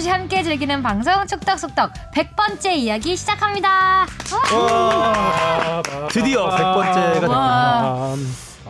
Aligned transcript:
없이 0.00 0.08
함께 0.08 0.42
즐기는 0.42 0.82
방송 0.82 1.26
축덕숙덕 1.26 1.92
100번째 2.14 2.72
이야기 2.72 3.14
시작합니다. 3.14 4.06
와, 4.54 5.82
드디어 6.08 6.48
100번째가 6.48 7.28
와. 7.28 8.14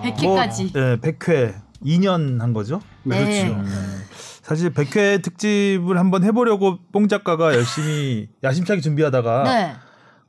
됐군요. 0.02 0.34
100회까지. 0.34 0.72
네, 0.72 0.96
100회 0.96 1.54
2년 1.84 2.40
한 2.40 2.52
거죠? 2.52 2.80
네. 3.04 3.44
그렇죠. 3.44 3.64
사실 4.42 4.74
100회 4.74 5.22
특집을 5.22 5.98
한번 6.00 6.24
해보려고 6.24 6.78
뽕 6.90 7.06
작가가 7.06 7.54
열심히 7.54 8.28
야심차게 8.42 8.80
준비하다가 8.80 9.44
네. 9.44 9.76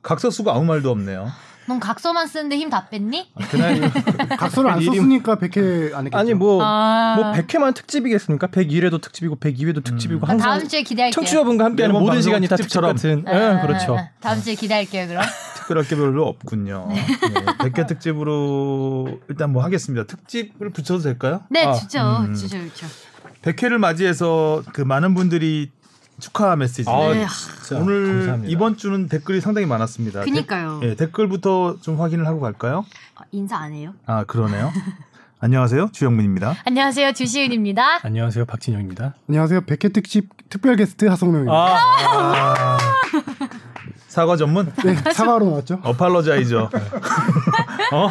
각서수가 0.02 0.52
아무 0.54 0.64
말도 0.66 0.88
없네요. 0.88 1.26
넌 1.66 1.78
각서만 1.78 2.26
쓰는데 2.26 2.56
힘 2.56 2.70
다 2.70 2.86
뺐니? 2.88 3.30
그날 3.50 3.80
각서를 4.38 4.70
안 4.70 4.80
썼으니까 4.82 5.36
100회 5.36 5.94
안 5.94 6.06
했겠죠. 6.06 6.18
아니 6.18 6.34
뭐 6.34 6.60
아. 6.62 7.14
뭐 7.16 7.32
100회만 7.32 7.74
특집이겠습니까? 7.74 8.48
101회도 8.48 9.00
특집이고 9.00 9.36
102회도 9.36 9.84
특집이고 9.84 10.20
그럼 10.20 10.30
항상 10.30 10.58
다음 10.58 10.68
주에 10.68 10.82
기대할게요. 10.82 11.12
청취자분과 11.12 11.64
함께하는 11.66 11.98
모든 11.98 12.20
시간이 12.22 12.48
다 12.48 12.56
특집 12.56 12.68
특집처럼. 12.80 12.96
같은. 12.96 13.24
아, 13.28 13.58
예, 13.58 13.66
그렇죠. 13.66 13.96
아, 13.96 14.00
아. 14.00 14.08
다음 14.20 14.40
주에 14.42 14.54
기대할게요, 14.54 15.06
그럼. 15.06 15.22
특별할 15.56 15.84
게 15.84 15.94
별로 15.96 16.26
없군요. 16.26 16.88
네. 16.90 17.06
100회 17.58 17.86
특집으로 17.86 19.20
일단 19.28 19.52
뭐 19.52 19.62
하겠습니다. 19.62 20.04
특집을 20.06 20.70
붙여도 20.70 21.00
될까요? 21.02 21.42
네, 21.50 21.64
아, 21.64 21.72
좋죠. 21.74 21.98
음. 22.26 22.34
좋죠, 22.34 22.58
좋죠. 22.58 22.86
100회를 23.42 23.78
맞이해서 23.78 24.62
그 24.72 24.80
많은 24.82 25.14
분들이 25.14 25.70
축하 26.20 26.54
메시지. 26.56 26.88
아, 26.88 27.12
네. 27.12 27.26
오늘 27.74 28.06
감사합니다. 28.06 28.52
이번 28.52 28.76
주는 28.76 29.08
댓글이 29.08 29.40
상당히 29.40 29.66
많았습니다. 29.66 30.22
그니까요. 30.22 30.80
데, 30.80 30.90
예, 30.90 30.94
댓글부터 30.94 31.78
좀 31.80 32.00
확인을 32.00 32.26
하고 32.26 32.40
갈까요? 32.40 32.84
아, 33.16 33.22
인사 33.32 33.56
안 33.56 33.72
해요? 33.72 33.94
아 34.06 34.24
그러네요. 34.24 34.70
안녕하세요 35.40 35.88
주영민입니다. 35.92 36.54
안녕하세요, 36.64 37.12
주시은입니다. 37.14 38.00
안녕하세요 38.04 38.44
박진영입니다. 38.44 39.14
안녕하세요. 39.28 39.62
100회 39.62 39.92
특집 39.92 40.28
특별 40.48 40.76
게스트 40.76 41.06
하성명입니다. 41.06 41.52
아, 41.52 42.78
사과 44.06 44.36
전문 44.36 44.72
네, 44.84 44.94
사과로 45.12 45.46
나왔죠. 45.46 45.80
어팔로자이저. 45.82 46.70
어? 47.92 48.10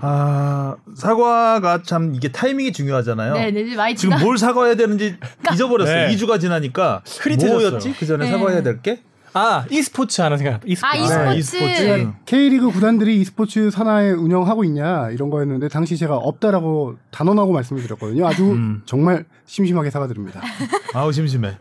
아 0.00 0.76
사과가 0.96 1.82
참 1.84 2.14
이게 2.14 2.30
타이밍이 2.32 2.72
중요하잖아요. 2.72 3.34
네, 3.34 3.50
네, 3.50 3.76
많이 3.76 3.94
지금 3.94 4.16
지나. 4.16 4.24
뭘 4.24 4.38
사과해야 4.38 4.74
되는지 4.74 5.16
잊어버렸어요. 5.52 6.08
네. 6.08 6.14
2주가 6.16 6.40
지나니까 6.40 7.02
흐릿해졌어요. 7.20 7.68
뭐였지? 7.70 7.94
그 7.98 8.06
전에 8.06 8.24
네. 8.26 8.30
사과해야 8.32 8.62
될 8.62 8.80
게? 8.82 9.00
아 9.34 9.64
e스포츠 9.70 10.20
하는 10.20 10.36
생각. 10.36 10.60
e스포츠. 10.66 10.86
아, 11.12 11.32
e스포츠. 11.34 11.64
네, 11.64 11.70
e스포츠. 11.70 12.12
K리그 12.26 12.70
구단들이 12.70 13.18
e스포츠 13.20 13.70
산하에 13.70 14.10
운영하고 14.10 14.62
있냐 14.64 15.08
이런 15.10 15.30
거였는데 15.30 15.68
당시 15.68 15.96
제가 15.96 16.16
없다라고 16.16 16.96
단언하고 17.10 17.52
말씀을 17.52 17.82
드렸거든요. 17.82 18.26
아주 18.26 18.44
음. 18.50 18.82
정말 18.84 19.24
심심하게 19.46 19.88
사과드립니다. 19.90 20.42
아우 20.92 21.12
심심해. 21.12 21.56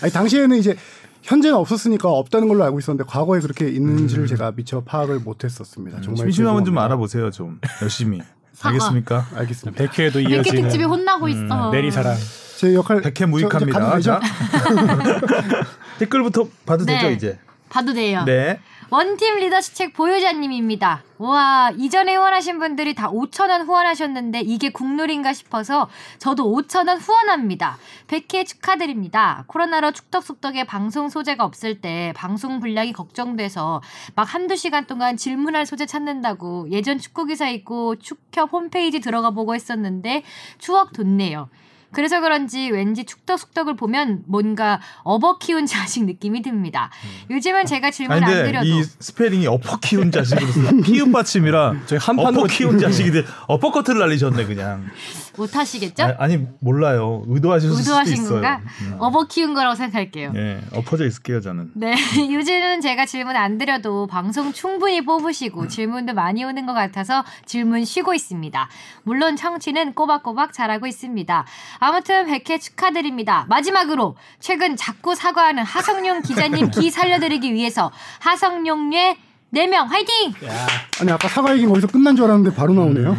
아니, 0.00 0.12
당시에는 0.12 0.56
이제 0.58 0.76
현재는 1.22 1.56
없었으니까 1.56 2.08
없다는 2.08 2.48
걸로 2.48 2.64
알고 2.64 2.78
있었는데 2.78 3.08
과거에 3.08 3.40
그렇게 3.40 3.68
있는지를 3.68 4.26
제가 4.26 4.52
미처 4.52 4.80
파악을 4.82 5.20
못했었습니다. 5.20 6.00
정말 6.00 6.12
음. 6.26 6.30
심심하면 6.30 6.64
좀 6.64 6.74
죄송합니다. 6.74 6.84
알아보세요 6.84 7.30
좀 7.30 7.60
열심히. 7.82 8.20
사과. 8.52 8.68
알겠습니까? 8.74 9.26
알겠습니다. 9.36 9.84
100회도 9.84 10.16
이렇게 10.16 10.34
이어지는 10.36 10.62
특집에 10.62 10.84
혼나고 10.84 11.28
있어. 11.28 11.70
내리사랑. 11.70 12.16
제 12.58 12.74
역할 12.74 13.00
100회 13.00 13.14
저- 13.18 13.26
무익합니다. 13.26 14.00
자. 14.00 14.20
댓글부터 15.98 16.48
봐도 16.66 16.84
네. 16.84 16.94
되죠 16.98 17.10
이제. 17.10 17.38
봐도 17.68 17.92
돼요. 17.92 18.24
네. 18.24 18.58
원팀 18.92 19.36
리더십 19.36 19.76
책 19.76 19.92
보유자님입니다. 19.92 21.04
와 21.18 21.70
이전에 21.78 22.16
후원하신 22.16 22.58
분들이 22.58 22.92
다 22.92 23.08
5천 23.08 23.48
원 23.48 23.62
후원하셨는데 23.62 24.40
이게 24.40 24.70
국룰인가 24.70 25.32
싶어서 25.32 25.88
저도 26.18 26.52
5천 26.52 26.88
원 26.88 26.98
후원합니다. 26.98 27.78
100회 28.08 28.44
축하드립니다. 28.44 29.44
코로나로 29.46 29.92
축덕숙덕에 29.92 30.64
방송 30.64 31.08
소재가 31.08 31.44
없을 31.44 31.80
때 31.80 32.12
방송 32.16 32.58
분량이 32.58 32.92
걱정돼서 32.92 33.80
막 34.16 34.34
한두 34.34 34.56
시간 34.56 34.86
동안 34.86 35.16
질문할 35.16 35.66
소재 35.66 35.86
찾는다고 35.86 36.68
예전 36.72 36.98
축구 36.98 37.26
기사 37.26 37.48
읽고 37.48 38.00
축협 38.00 38.52
홈페이지 38.52 38.98
들어가 38.98 39.30
보고 39.30 39.54
했었는데 39.54 40.24
추억 40.58 40.92
돋네요. 40.92 41.48
그래서 41.92 42.20
그런지 42.20 42.70
왠지 42.70 43.04
축덕숙덕을 43.04 43.76
보면 43.76 44.22
뭔가 44.26 44.80
업어 45.02 45.38
키운 45.38 45.66
자식 45.66 46.04
느낌이 46.04 46.42
듭니다. 46.42 46.90
요즘은 47.30 47.66
제가 47.66 47.90
질문 47.90 48.22
아니 48.22 48.34
안 48.34 48.44
드려도 48.44 48.66
이 48.66 48.82
스펠링이 48.82 49.46
어퍼 49.46 49.78
키운 49.80 50.10
자식으로 50.10 50.46
써. 50.52 50.60
피읖 50.84 51.12
받침이라 51.12 51.74
저희 51.86 51.98
한 51.98 52.18
어퍼 52.18 52.24
판으로 52.30 52.44
키운 52.44 52.78
자식인데 52.78 53.24
어퍼커트를 53.48 54.00
날리셨네 54.00 54.46
그냥. 54.46 54.86
못 55.36 55.56
하시겠죠? 55.56 56.02
아, 56.02 56.14
아니 56.18 56.46
몰라요. 56.60 57.22
의도하실 57.28 57.70
수도 57.70 57.80
의도하신 57.80 58.12
있어요. 58.14 58.28
건가? 58.28 58.60
음. 58.82 58.96
업어 58.98 59.24
키운 59.24 59.54
거라고 59.54 59.74
생각할게요. 59.74 60.32
예, 60.36 60.60
엎어져 60.74 61.06
있을게요 61.06 61.40
저는. 61.40 61.70
네, 61.74 61.94
요즘은 62.34 62.80
제가 62.80 63.06
질문 63.06 63.36
안 63.36 63.56
드려도 63.56 64.06
방송 64.06 64.52
충분히 64.52 65.04
뽑으시고 65.04 65.68
질문도 65.68 66.14
많이 66.14 66.44
오는 66.44 66.66
것 66.66 66.74
같아서 66.74 67.24
질문 67.46 67.84
쉬고 67.84 68.12
있습니다. 68.12 68.68
물론 69.04 69.36
청취는 69.36 69.94
꼬박꼬박 69.94 70.52
잘하고 70.52 70.86
있습니다. 70.86 71.46
아무튼 71.80 72.26
100회 72.26 72.60
축하드립니다. 72.60 73.46
마지막으로 73.48 74.16
최근 74.38 74.76
자꾸 74.76 75.14
사과하는 75.14 75.64
하성룡 75.64 76.22
기자님 76.22 76.70
기 76.70 76.90
살려드리기 76.90 77.52
위해서 77.54 77.90
하성룡의 78.20 79.16
4명 79.54 79.86
화이팅! 79.88 80.32
아니 81.00 81.10
아까 81.10 81.26
사과 81.26 81.52
얘기는 81.52 81.68
거기서 81.68 81.88
끝난 81.88 82.14
줄 82.14 82.26
알았는데 82.26 82.54
바로 82.54 82.74
나오네요. 82.74 83.16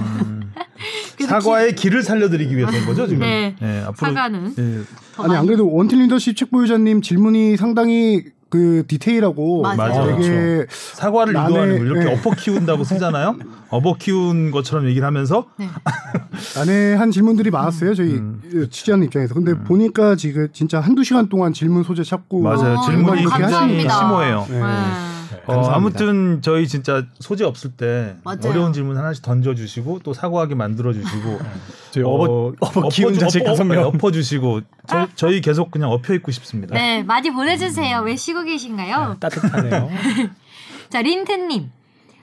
사과의 1.27 1.75
길을 1.75 2.03
살려드리기 2.03 2.55
위해서인 2.55 2.85
거죠 2.85 3.07
지금. 3.07 3.21
네. 3.21 3.55
예, 3.61 3.83
앞으로 3.87 4.11
사과는. 4.11 4.55
예, 4.57 4.83
더 5.15 5.23
아니 5.23 5.35
안. 5.35 5.45
그래도 5.45 5.71
원팀 5.71 5.99
리더십 5.99 6.37
책 6.37 6.51
보유자님 6.51 7.01
질문이 7.01 7.57
상당히 7.57 8.23
그 8.51 8.83
디테일하고 8.85 9.61
맞아요. 9.61 10.17
되게 10.17 10.65
사과를 10.69 11.33
남의- 11.33 11.49
유도하는 11.49 11.77
거 11.79 11.83
이렇게 11.85 12.03
네. 12.05 12.13
엎어 12.13 12.31
키운다고 12.31 12.83
쓰잖아요. 12.83 13.37
업어 13.71 13.95
키운 13.97 14.51
것처럼 14.51 14.87
얘기를 14.89 15.07
하면서 15.07 15.45
네. 15.57 15.67
난해한 16.57 17.11
질문들이 17.11 17.49
많았어요. 17.49 17.95
저희 17.95 18.11
음. 18.15 18.41
취재하는 18.69 19.05
입장에서. 19.05 19.33
근데 19.33 19.53
보니까 19.55 20.15
지금 20.17 20.49
진짜 20.51 20.81
한두 20.81 21.03
시간 21.05 21.29
동안 21.29 21.53
질문 21.53 21.83
소재 21.83 22.03
찾고 22.03 22.41
맞아요. 22.41 22.75
어, 22.77 22.81
질문이 22.85 23.23
굉장히. 23.37 23.81
심오해요. 23.89 24.45
네. 24.49 24.59
아, 25.47 25.53
어. 25.53 25.69
아무튼 25.71 26.41
저희 26.41 26.67
진짜 26.67 27.05
소재 27.19 27.43
없을 27.43 27.71
때 27.71 28.15
맞아요. 28.23 28.39
어려운 28.45 28.73
질문 28.73 28.97
하나씩 28.97 29.23
던져주시고 29.23 29.99
또 30.03 30.13
사과하게 30.13 30.55
만들어주시고 30.55 31.39
저희 31.91 32.03
업어 32.03 32.53
업어 32.59 32.89
키운 32.89 33.17
자식 33.17 33.43
다섯 33.43 33.63
명. 33.63 33.83
엎어주시고 33.85 34.61
저, 34.87 35.07
저희 35.15 35.41
계속 35.41 35.71
그냥 35.71 35.91
엎여 35.91 36.13
있고 36.15 36.31
싶습니다. 36.31 36.75
네, 36.75 37.03
많이 37.03 37.31
보내주세요. 37.31 38.01
왜 38.01 38.15
쉬고 38.15 38.43
계신가요? 38.43 39.17
따뜻하네요. 39.19 39.89
자, 40.89 41.01
린트님. 41.01 41.71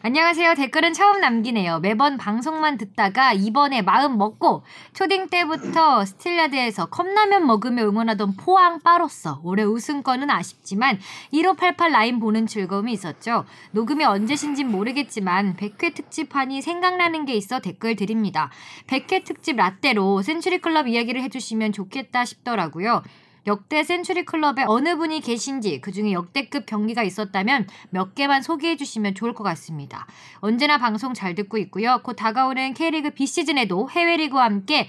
안녕하세요. 0.00 0.54
댓글은 0.54 0.92
처음 0.92 1.20
남기네요. 1.20 1.80
매번 1.80 2.18
방송만 2.18 2.78
듣다가 2.78 3.32
이번에 3.32 3.82
마음 3.82 4.16
먹고 4.16 4.62
초딩 4.92 5.28
때부터 5.28 6.04
스틸라드에서 6.04 6.86
컵라면 6.86 7.44
먹으며 7.44 7.82
응원하던 7.82 8.36
포항 8.36 8.78
빠로써 8.78 9.40
올해 9.42 9.64
우승권은 9.64 10.30
아쉽지만 10.30 11.00
1588 11.32 11.90
라인 11.90 12.20
보는 12.20 12.46
즐거움이 12.46 12.92
있었죠. 12.92 13.44
녹음이 13.72 14.04
언제신지 14.04 14.70
모르겠지만 14.70 15.56
100회 15.56 15.92
특집판이 15.94 16.62
생각나는 16.62 17.24
게 17.24 17.34
있어 17.34 17.58
댓글 17.58 17.96
드립니다. 17.96 18.52
100회 18.86 19.24
특집 19.24 19.56
라떼로 19.56 20.22
센츄리 20.22 20.58
클럽 20.58 20.86
이야기를 20.86 21.20
해주시면 21.22 21.72
좋겠다 21.72 22.24
싶더라고요. 22.24 23.02
역대 23.48 23.82
센츄리 23.82 24.24
클럽에 24.24 24.64
어느 24.66 24.96
분이 24.96 25.20
계신지 25.20 25.80
그중에 25.80 26.12
역대급 26.12 26.66
경기가 26.66 27.02
있었다면 27.02 27.66
몇 27.90 28.14
개만 28.14 28.42
소개해 28.42 28.76
주시면 28.76 29.14
좋을 29.14 29.34
것 29.34 29.42
같습니다. 29.42 30.06
언제나 30.36 30.78
방송 30.78 31.14
잘 31.14 31.34
듣고 31.34 31.58
있고요. 31.58 32.00
곧 32.04 32.12
다가오는 32.14 32.74
K리그 32.74 33.10
비시즌에도 33.10 33.90
해외 33.90 34.16
리그와 34.18 34.44
함께 34.44 34.88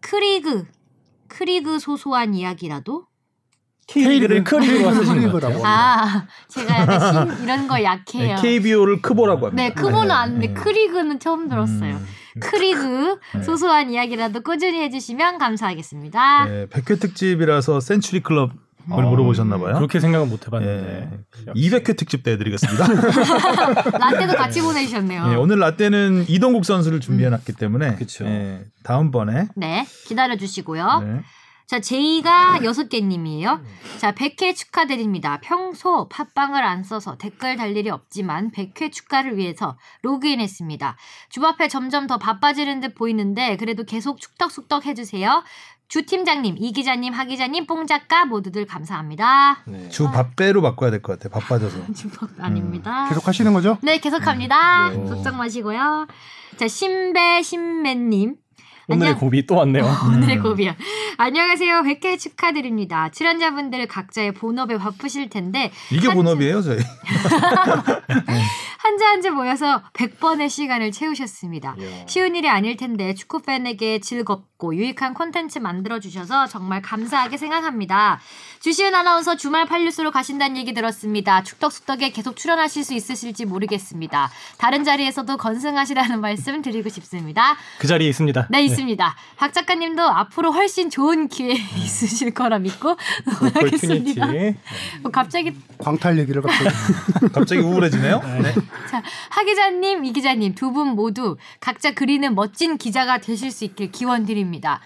크리그 0.00 0.64
크리그 1.26 1.78
소소한 1.78 2.34
이야기라도 2.34 3.06
K리그를 3.88 4.44
크리그로 4.44 4.94
쓰시는 4.94 5.32
것 5.32 5.42
같아요. 5.42 5.62
아 5.64 6.26
제가 6.48 6.80
약간 6.80 7.28
신 7.28 7.44
이런 7.44 7.66
거 7.66 7.82
약해요. 7.82 8.36
네, 8.36 8.42
KBO를 8.42 9.02
크보라고 9.02 9.46
합니다. 9.46 9.62
네, 9.62 9.72
크보는 9.72 10.10
아는데 10.10 10.48
네. 10.48 10.54
크리그는 10.54 11.18
처음 11.18 11.48
들었어요. 11.48 11.96
음. 11.96 12.06
크리그 12.40 13.18
네. 13.34 13.42
소소한 13.42 13.90
이야기라도 13.90 14.40
꾸준히 14.40 14.80
해주시면 14.82 15.38
감사하겠습니다. 15.38 16.44
네, 16.46 16.66
100회 16.66 17.00
특집이라서 17.00 17.80
센츄리 17.80 18.20
클럽을 18.20 18.50
어, 18.90 19.00
물어보셨나 19.02 19.58
봐요. 19.58 19.74
그렇게 19.74 20.00
생각은 20.00 20.28
못 20.30 20.40
예. 20.42 20.46
해봤는데. 20.46 21.10
200회 21.54 21.96
특집 21.96 22.22
때 22.22 22.32
해드리겠습니다. 22.32 22.86
라떼도 23.98 24.34
같이 24.34 24.62
보내주셨네요. 24.62 25.30
예, 25.32 25.34
오늘 25.36 25.58
라떼는 25.58 26.24
이동국 26.28 26.64
선수를 26.64 27.00
준비해놨기 27.00 27.52
때문에 27.52 27.96
그쵸. 27.96 28.24
예, 28.24 28.64
다음번에 28.84 29.48
네, 29.56 29.86
기다려 30.06 30.36
주시고요. 30.36 31.00
네. 31.00 31.20
자, 31.68 31.80
제이가 31.80 32.60
여섯 32.64 32.88
개님이에요. 32.88 33.60
자, 33.98 34.12
100회 34.12 34.56
축하드립니다. 34.56 35.38
평소 35.42 36.08
팟빵을 36.08 36.64
안 36.64 36.82
써서 36.82 37.18
댓글 37.18 37.56
달 37.56 37.76
일이 37.76 37.90
없지만 37.90 38.50
100회 38.52 38.90
축하를 38.90 39.36
위해서 39.36 39.76
로그인했습니다. 40.00 40.96
주바페 41.28 41.68
점점 41.68 42.06
더 42.06 42.16
바빠지는 42.16 42.80
듯 42.80 42.94
보이는데 42.94 43.58
그래도 43.58 43.84
계속 43.84 44.18
축덕숙덕 44.18 44.86
해주세요. 44.86 45.42
주 45.88 46.06
팀장님, 46.06 46.56
이 46.58 46.72
기자님, 46.72 47.12
하 47.12 47.26
기자님, 47.26 47.66
뽕 47.66 47.86
작가 47.86 48.24
모두들 48.24 48.64
감사합니다. 48.64 49.62
네. 49.66 49.90
주 49.90 50.04
밥배로 50.10 50.62
바꿔야 50.62 50.90
될 50.90 51.02
것 51.02 51.18
같아. 51.20 51.28
바빠져서. 51.38 51.84
주먹 51.92 52.30
아닙니다. 52.38 53.08
계속 53.10 53.28
하시는 53.28 53.52
거죠? 53.52 53.76
네, 53.82 53.98
계속 53.98 54.26
합니다. 54.26 54.88
음. 54.88 55.06
걱정 55.06 55.36
마시고요. 55.36 56.06
자, 56.56 56.66
신배 56.66 57.42
신매님. 57.42 58.36
오늘의 58.88 59.08
안녕- 59.10 59.20
고비 59.20 59.46
또 59.46 59.56
왔네요. 59.56 59.84
오늘의 60.14 60.36
음. 60.38 60.42
고비요. 60.42 60.72
안녕하세요. 61.18 61.82
100회 61.82 62.18
축하드립니다. 62.18 63.10
출연자분들 63.10 63.86
각자의 63.86 64.32
본업에 64.32 64.78
바쁘실 64.78 65.28
텐데 65.28 65.70
이게 65.92 66.06
한 66.08 66.16
본업이에요, 66.16 66.62
저희. 66.62 66.78
한자 68.88 69.06
한자 69.10 69.30
모여서 69.30 69.82
100번의 69.92 70.48
시간을 70.48 70.92
채우셨습니다. 70.92 71.76
쉬운 72.06 72.34
일이 72.34 72.48
아닐 72.48 72.74
텐데 72.74 73.12
축구 73.12 73.42
팬에게 73.42 74.00
즐겁고 74.00 74.74
유익한 74.74 75.12
콘텐츠 75.12 75.58
만들어 75.58 76.00
주셔서 76.00 76.46
정말 76.46 76.80
감사하게 76.80 77.36
생각합니다. 77.36 78.18
주시은 78.60 78.94
아나운서 78.94 79.36
주말 79.36 79.66
판뉴스로 79.66 80.10
가신다는 80.10 80.56
얘기 80.56 80.72
들었습니다. 80.72 81.42
축덕숙덕에 81.42 82.12
계속 82.12 82.36
출연하실 82.36 82.82
수 82.82 82.94
있으실지 82.94 83.44
모르겠습니다. 83.44 84.30
다른 84.56 84.84
자리에서도 84.84 85.36
건승하시라는 85.36 86.22
말씀 86.22 86.62
드리고 86.62 86.88
싶습니다. 86.88 87.58
그 87.78 87.86
자리에 87.86 88.08
있습니다. 88.08 88.48
네, 88.50 88.62
있습니다. 88.62 89.16
박 89.36 89.52
작가님도 89.52 90.02
앞으로 90.02 90.50
훨씬 90.52 90.88
좋은 90.88 91.28
기회 91.28 91.52
있으실 91.52 92.32
거라 92.32 92.58
믿고 92.58 92.96
오퍼튜니티. 93.42 94.18
응원하겠습니다. 94.18 94.26
어, 95.04 95.10
갑자기 95.10 95.52
광탈 95.76 96.18
얘기를 96.20 96.40
갑자기. 96.40 96.70
갑자기 97.32 97.60
우울해지네요. 97.60 98.22
네. 98.42 98.54
자, 98.86 99.02
하 99.30 99.44
기자님, 99.44 100.04
이 100.04 100.12
기자님 100.12 100.54
두 100.54 100.70
분 100.72 100.88
모두 100.88 101.36
각자 101.60 101.92
그리는 101.92 102.34
멋진 102.34 102.76
기자가 102.76 103.18
되실 103.18 103.50
수 103.50 103.64
있길 103.64 103.90
기원 103.90 104.26
드립니다. 104.26 104.80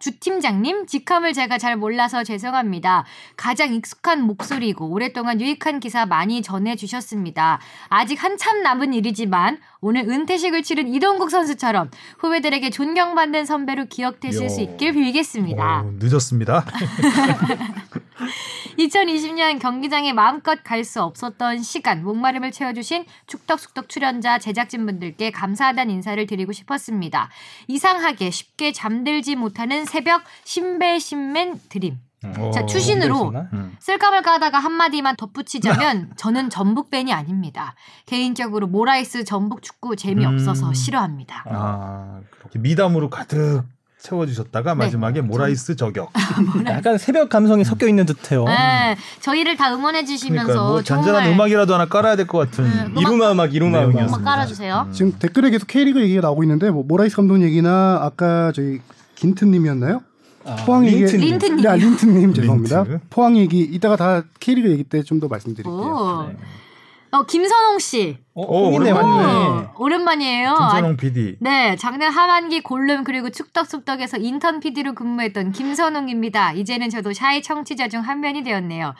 주 0.00 0.18
팀장님, 0.20 0.86
직함을 0.86 1.32
제가 1.32 1.58
잘 1.58 1.76
몰라서 1.76 2.22
죄송합니다. 2.22 3.04
가장 3.36 3.74
익숙한 3.74 4.22
목소리고 4.22 4.88
오랫동안 4.88 5.40
유익한 5.40 5.80
기사 5.80 6.06
많이 6.06 6.40
전해주셨습니다. 6.40 7.58
아직 7.88 8.22
한참 8.22 8.62
남은 8.62 8.94
일이지만 8.94 9.58
오늘 9.80 10.08
은퇴식을 10.08 10.62
치른 10.62 10.88
이동국 10.92 11.30
선수처럼 11.30 11.90
후배들에게 12.18 12.70
존경받는 12.70 13.44
선배로 13.44 13.86
기억되실 13.86 14.50
수 14.50 14.60
있길 14.60 14.92
빌겠습니다. 14.92 15.82
오, 15.82 15.90
늦었습니다. 15.98 16.64
2020년 18.78 19.58
경기장에 19.60 20.12
마음껏 20.12 20.62
갈 20.64 20.84
수 20.84 21.02
없었던 21.02 21.62
시간 21.62 22.02
목마름을 22.04 22.50
채워주신 22.52 23.04
축덕숙덕 23.26 23.88
출연자 23.88 24.38
제작진분들께 24.38 25.30
감사하다는 25.32 25.92
인사를 25.92 26.24
드리고 26.26 26.52
싶었습니다. 26.52 27.28
이상하게 27.66 28.30
쉽게 28.30 28.72
잠들지 28.72 29.34
못하는 29.36 29.84
새벽 29.84 30.22
신배신맨 30.44 31.60
드림. 31.68 31.98
어, 32.24 32.50
자, 32.52 32.66
추신으로 32.66 33.14
있었나? 33.14 33.48
음. 33.52 33.76
쓸감을 33.78 34.22
까다가 34.22 34.58
한마디만 34.58 35.16
덧붙이자면 35.16 36.10
저는 36.18 36.50
전북 36.50 36.90
팬이 36.90 37.12
아닙니다. 37.12 37.74
개인적으로 38.06 38.66
모라이스 38.66 39.24
전북 39.24 39.62
축구 39.62 39.94
재미없어서 39.94 40.68
음. 40.68 40.74
싫어합니다. 40.74 41.44
아, 41.48 42.20
그렇게 42.38 42.58
미담으로 42.58 43.08
가득 43.08 43.62
채워주셨다가 44.00 44.74
네. 44.74 44.78
마지막에 44.84 45.20
모라이스 45.20 45.74
저격. 45.76 46.12
약간 46.66 46.98
새벽 46.98 47.28
감성이 47.28 47.64
섞여 47.64 47.88
있는 47.88 48.06
듯해요. 48.06 48.44
네, 48.44 48.96
저희를 49.20 49.56
다 49.56 49.72
응원해 49.74 50.04
주시면서 50.04 50.68
뭐 50.68 50.82
잔잔한 50.82 51.22
정말 51.22 51.32
음악이라도 51.34 51.74
하나 51.74 51.86
깔아야 51.86 52.14
될 52.14 52.26
것 52.26 52.38
같은. 52.38 52.64
음, 52.64 52.94
이루마 52.96 53.32
음악, 53.32 53.54
이루마 53.54 53.84
음악. 53.86 54.24
깔아주세요. 54.24 54.84
음. 54.88 54.92
지금 54.92 55.12
댓글에 55.18 55.50
계속 55.50 55.66
K리그 55.66 56.00
얘기가 56.00 56.20
나오고 56.20 56.44
있는데 56.44 56.70
뭐 56.70 56.84
모라이스 56.84 57.16
감독 57.16 57.42
얘기나 57.42 57.98
아까 58.02 58.52
저희 58.54 58.80
긴트님이었나요? 59.16 60.00
아, 60.48 60.56
포항 60.64 60.86
얘기 60.86 61.00
린트님. 61.02 61.20
린트님. 61.30 61.56
네, 61.62 61.68
아, 61.68 61.74
린트님 61.76 62.34
죄송합니다. 62.34 62.82
린트. 62.84 63.00
포항 63.10 63.36
얘기 63.36 63.60
이따가 63.60 63.96
다 63.96 64.22
K리그 64.40 64.70
얘기 64.70 64.84
때 64.84 65.02
좀 65.02 65.20
더 65.20 65.28
말씀드릴게요. 65.28 65.72
오. 65.74 66.26
네. 66.28 66.36
어, 67.10 67.22
김선홍 67.22 67.78
씨. 67.78 68.18
어, 68.34 68.42
오, 68.42 68.66
홍인네 68.66 68.90
오랜만이네. 68.92 69.68
오, 69.78 69.82
오랜만이에요. 69.82 70.54
김선홍 70.58 70.96
PD. 70.98 71.36
네, 71.40 71.74
작년 71.76 72.12
하반기 72.12 72.60
골룸 72.60 73.02
그리고 73.04 73.30
축덕숙덕에서 73.30 74.18
인턴 74.18 74.60
PD로 74.60 74.94
근무했던 74.94 75.52
김선웅입니다. 75.52 76.52
이제는 76.52 76.90
저도 76.90 77.14
shy 77.14 77.40
청취자 77.42 77.88
중한 77.88 78.20
명이 78.20 78.42
되었네요. 78.44 78.94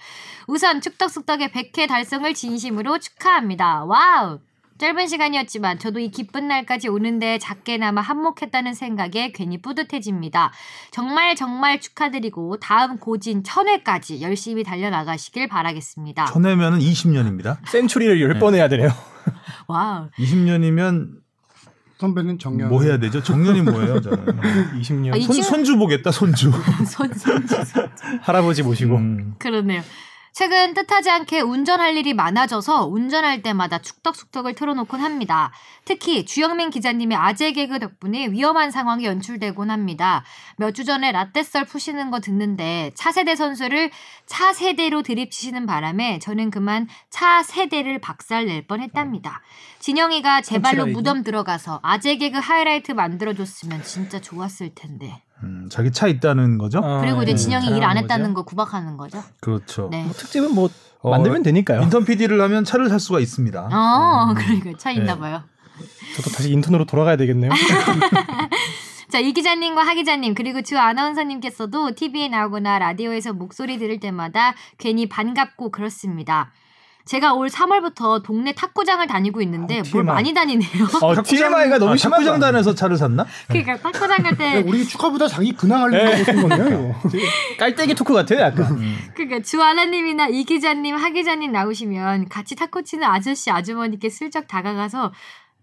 우선 0.47 0.81
축덕숙덕의 0.81 1.49
100회 1.51 1.87
달성을 1.87 2.33
진심으로 2.33 2.99
축하합니다. 2.99 3.85
와우! 3.85 4.39
짧은 4.79 5.09
시간이었지만 5.09 5.79
저도 5.81 5.99
이 5.99 6.09
기쁜 6.11 6.47
날까지 6.47 6.89
오는데 6.89 7.39
작게나마 7.39 8.01
한몫했다는 8.01 8.75
생각에 8.75 9.33
괜히 9.33 9.61
뿌듯해집니다. 9.61 10.53
정말 10.93 11.35
정말 11.35 11.81
축하드리고 11.81 12.59
다음 12.61 12.99
고진 12.99 13.43
천회까지 13.43 14.23
열심히 14.23 14.63
달려나가시길 14.63 15.49
바라겠습니다. 15.49 16.27
천회면은 16.27 16.79
20년입니다. 16.79 17.59
century를 17.67 18.21
열번 18.21 18.55
해야 18.55 18.69
되네요. 18.69 18.91
와우. 19.67 20.11
20년이면 20.19 21.09
선배는 21.99 22.39
정년. 22.39 22.69
뭐 22.69 22.83
해야 22.85 22.99
되죠? 22.99 23.21
정년이 23.21 23.63
뭐예요, 23.63 24.01
저는? 24.01 24.25
20년. 24.81 25.13
아, 25.13 25.17
이 25.17 25.23
손, 25.23 25.35
친구- 25.35 25.49
손주 25.49 25.77
보겠다, 25.77 26.13
손주. 26.13 26.53
손, 26.87 27.13
손, 27.15 27.45
손. 27.49 27.89
할아버지 28.23 28.63
모시고. 28.63 28.97
음. 28.97 29.35
그러네요. 29.41 29.83
최근 30.33 30.73
뜻하지 30.73 31.11
않게 31.11 31.41
운전할 31.41 31.97
일이 31.97 32.15
많아져서 32.15 32.87
운전할 32.87 33.43
때마다 33.43 33.79
축덕숙덕을 33.79 34.55
틀어놓곤 34.55 35.01
합니다. 35.01 35.53
특히 35.85 36.25
주영민 36.25 36.71
기자님의 36.71 37.17
아재 37.19 37.53
개그 37.53 37.79
덕분에 37.79 38.29
위험한 38.29 38.71
상황이 38.71 39.05
연출되곤 39.05 39.71
합니다. 39.71 40.25
몇 40.57 40.79
주 40.79 40.85
전에 40.85 41.11
라떼썰 41.11 41.65
푸시는 41.65 42.13
거 42.13 42.21
듣는데 42.21 42.93
차세대 42.95 43.35
선수를 43.35 43.91
차세대로 44.27 45.03
드립치시는 45.03 45.67
바람에 45.67 46.21
저는 46.21 46.51
그만 46.53 46.87
차세대를 47.11 48.01
박살낼 48.01 48.69
뻔했답니다. 48.69 49.43
진영이가 49.81 50.43
제 50.43 50.61
발로 50.61 50.85
펀치라이드? 50.85 50.97
무덤 50.97 51.23
들어가서 51.25 51.81
아재 51.83 52.17
개그 52.17 52.39
하이라이트 52.39 52.93
만들어줬으면 52.93 53.83
진짜 53.83 54.21
좋았을 54.21 54.75
텐데. 54.77 55.25
음, 55.43 55.69
자기 55.71 55.93
차 55.93 56.09
있다는 56.09 56.59
거죠? 56.59 56.81
아, 56.83 57.01
그리고 57.01 57.23
이제 57.23 57.33
네. 57.33 57.37
진영이 57.37 57.67
일안 57.67 57.81
잘하는 57.81 58.03
했다는. 58.03 58.35
거 58.35 58.45
구박하는 58.45 58.97
거죠. 58.97 59.23
그렇죠. 59.41 59.89
네. 59.91 60.03
뭐 60.03 60.13
특집은 60.13 60.55
뭐 60.55 60.69
어, 61.01 61.11
만들면 61.11 61.43
되니까요. 61.43 61.83
인턴 61.83 62.05
PD를 62.05 62.41
하면 62.41 62.65
차를 62.65 62.89
살 62.89 62.99
수가 62.99 63.21
있습니다. 63.21 63.69
어, 63.73 64.31
음. 64.31 64.35
그러니까 64.35 64.73
차 64.79 64.91
있나 64.91 65.15
네. 65.15 65.21
봐요. 65.21 65.43
저도 66.17 66.31
다시 66.31 66.51
인턴으로 66.53 66.85
돌아가야 66.87 67.17
되겠네요. 67.17 67.53
자, 69.11 69.21
이 69.21 69.33
기자님과 69.33 69.83
하 69.83 69.95
기자님, 69.95 70.35
그리고 70.35 70.61
주 70.61 70.79
아나운서님께서도 70.79 71.95
TV에 71.95 72.29
나오거나 72.29 72.79
라디오에서 72.79 73.33
목소리 73.33 73.79
들을 73.79 74.01
때마다 74.01 74.55
괜히 74.77 75.09
반갑고 75.09 75.71
그렇습니다. 75.71 76.53
제가 77.09 77.33
올 77.33 77.49
3월부터 77.49 78.23
동네 78.23 78.53
탁구장을 78.55 79.05
다니고 79.07 79.41
있는데 79.41 79.81
어, 79.81 79.83
뭘. 79.93 80.05
많이 80.05 80.35
다니네요. 80.35 80.69
어, 81.01 81.23
TMI가 81.23 81.79
너무 81.79 81.93
아. 81.93 81.97
탁구장 81.97 82.39
단에서 82.39 82.75
차를 82.75 82.99
샀나? 82.99 83.25
그러니까 83.49 83.79
탁구장 83.79 84.19
갈 84.19 84.27
야, 84.27 84.37
때, 84.37 84.65
우리 84.67 84.85
축하보다 84.85 85.27
자기 85.27 85.53
근황 85.53 85.85
하려고 85.85 86.23
쓴 86.23 86.49
건데요, 86.49 86.95
이거. 87.03 87.19
깔때기 87.59 87.95
토크 87.95 88.13
같아요, 88.13 88.41
약간. 88.41 88.79
그러니까 89.15 89.41
주 89.41 89.63
아나님이나 89.63 90.29
이 90.29 90.45
기자님, 90.45 90.97
하 90.97 91.09
기자님 91.09 91.51
나오시면 91.51 92.29
같이 92.29 92.55
탁구 92.55 92.85
치는 92.85 93.05
아저씨, 93.05 93.51
아주머니께 93.51 94.11
슬쩍 94.11 94.47
다가가서 94.47 95.13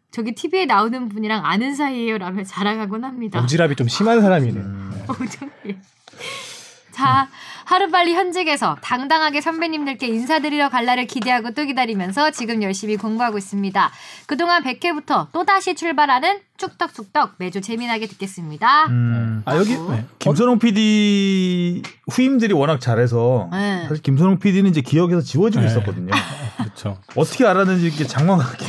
저기 0.10 0.34
TV에 0.34 0.66
나오는 0.66 1.10
분이랑 1.10 1.46
아는 1.46 1.76
사이예요 1.76 2.18
라며 2.18 2.44
자랑하곤 2.44 3.04
합니다. 3.04 3.40
오지랖이 3.46 3.78
좀 3.78 3.88
심한 3.88 4.20
사람이네. 4.20 4.60
오정이. 5.10 5.78
자, 7.66 7.76
하루빨리 7.76 8.14
현직에서 8.14 8.78
당당하게 8.82 9.42
선배님들께 9.42 10.08
인사드리러 10.08 10.70
갈 10.70 10.86
날을 10.86 11.08
기대하고 11.08 11.52
또 11.52 11.66
기다리면서 11.66 12.32
지금 12.32 12.62
열심히 12.64 12.96
공부하고 12.96 13.38
있습니다. 13.38 13.92
그동안 14.28 14.64
100회부터 14.64 15.32
또다시 15.32 15.76
출발하는 15.76 16.40
쭉떡쑥떡 16.58 17.36
매주 17.38 17.62
재미나게 17.62 18.08
듣겠습니다. 18.08 18.86
음. 18.88 19.42
아, 19.46 19.56
여기. 19.58 19.76
어? 19.76 19.88
네. 19.92 20.06
김선홍 20.20 20.60
PD 20.60 21.82
후임들이 22.12 22.54
워낙 22.54 22.80
잘해서 22.80 23.50
네. 23.52 23.84
사실 23.88 24.02
김선홍 24.02 24.40
PD는 24.40 24.70
이제 24.70 24.82
기억에서 24.82 25.22
지워지고 25.22 25.64
네. 25.64 25.70
있었거든요. 25.70 26.12
그렇죠. 26.58 26.98
어떻게 27.16 27.46
알았는지 27.46 27.88
이렇게 27.88 28.06
장황하게 28.06 28.66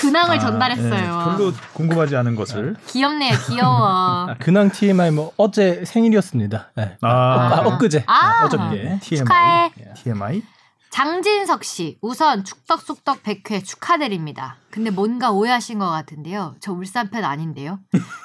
근황을 0.00 0.36
아, 0.36 0.38
전달했어요. 0.38 0.90
네, 0.90 1.36
별로 1.36 1.52
궁금하지 1.72 2.16
않은 2.16 2.36
것을. 2.36 2.76
귀엽네요, 2.88 3.34
귀여워. 3.48 4.28
아, 4.28 4.34
근황 4.38 4.70
TMI 4.70 5.10
뭐 5.10 5.32
어제 5.36 5.84
생일이었습니다. 5.84 6.72
네. 6.76 6.96
아, 7.00 7.08
아, 7.08 7.60
엊그제. 7.66 8.04
아. 8.06 8.40
네, 8.40 8.46
어저께. 8.46 8.98
TMI. 9.00 9.18
축하해. 9.18 9.70
TMI. 9.96 10.42
장진석 10.94 11.64
씨, 11.64 11.98
우선 12.00 12.44
축덕숙덕 12.44 13.24
100회 13.24 13.64
축하드립니다. 13.64 14.58
근데 14.70 14.90
뭔가 14.90 15.32
오해하신 15.32 15.80
것 15.80 15.90
같은데요. 15.90 16.54
저 16.60 16.72
울산 16.72 17.10
팬 17.10 17.24
아닌데요. 17.24 17.80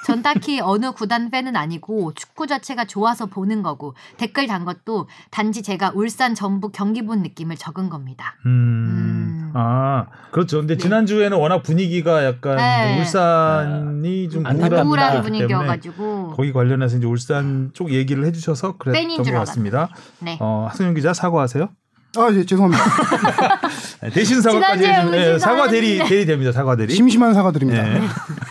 전 0.06 0.22
딱히 0.22 0.60
어느 0.62 0.92
구단 0.92 1.32
팬은 1.32 1.56
아니고 1.56 2.14
축구 2.14 2.46
자체가 2.46 2.84
좋아서 2.84 3.26
보는 3.26 3.64
거고 3.64 3.96
댓글 4.18 4.46
단 4.46 4.64
것도 4.64 5.08
단지 5.32 5.62
제가 5.62 5.90
울산 5.96 6.36
전북 6.36 6.70
경기 6.70 7.04
본 7.04 7.22
느낌을 7.22 7.56
적은 7.56 7.88
겁니다. 7.88 8.36
음. 8.46 8.50
음. 8.50 9.52
아, 9.54 10.06
그렇죠. 10.30 10.58
근데 10.58 10.76
지난주에는 10.76 11.36
워낙 11.38 11.64
분위기가 11.64 12.24
약간 12.24 12.56
네. 12.56 13.00
울산이 13.00 14.28
좀 14.28 14.46
안타깝다. 14.46 14.84
우울한 14.84 15.22
분위기여가지고 15.22 16.34
거기 16.36 16.52
관련해서 16.52 16.98
이제 16.98 17.06
울산 17.08 17.70
쪽 17.72 17.90
얘기를 17.90 18.24
해주셔서 18.26 18.76
그랬던 18.76 19.24
줄것 19.24 19.40
같습니다. 19.40 19.88
네. 20.20 20.38
어, 20.40 20.68
하승현 20.70 20.94
기자 20.94 21.12
사과하세요. 21.12 21.68
아, 22.16 22.28
예, 22.32 22.44
죄송합니다. 22.44 22.82
네, 24.02 24.10
대신 24.10 24.40
사과까지 24.42 24.84
해주면 24.84 25.10
네, 25.12 25.28
우신 25.28 25.38
사과 25.38 25.68
대리 25.68 25.98
사과했는데. 25.98 26.08
대리 26.08 26.26
됩니다. 26.26 26.52
사과 26.52 26.76
대리. 26.76 26.94
심심한 26.94 27.34
사과드립니다. 27.34 27.82
네. 27.84 28.00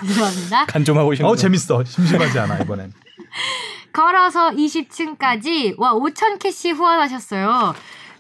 죄송합니다. 0.08 0.66
간 0.72 0.86
좀 0.86 0.98
하고 0.98 1.12
어 1.24 1.36
재밌어. 1.36 1.84
심심하지 1.84 2.40
않아 2.40 2.60
이번엔. 2.60 2.94
걸어서 3.92 4.52
20층까지 4.52 5.76
와 5.78 5.94
5천 5.94 6.40
캐시 6.40 6.72
후원하셨어요. 6.72 7.74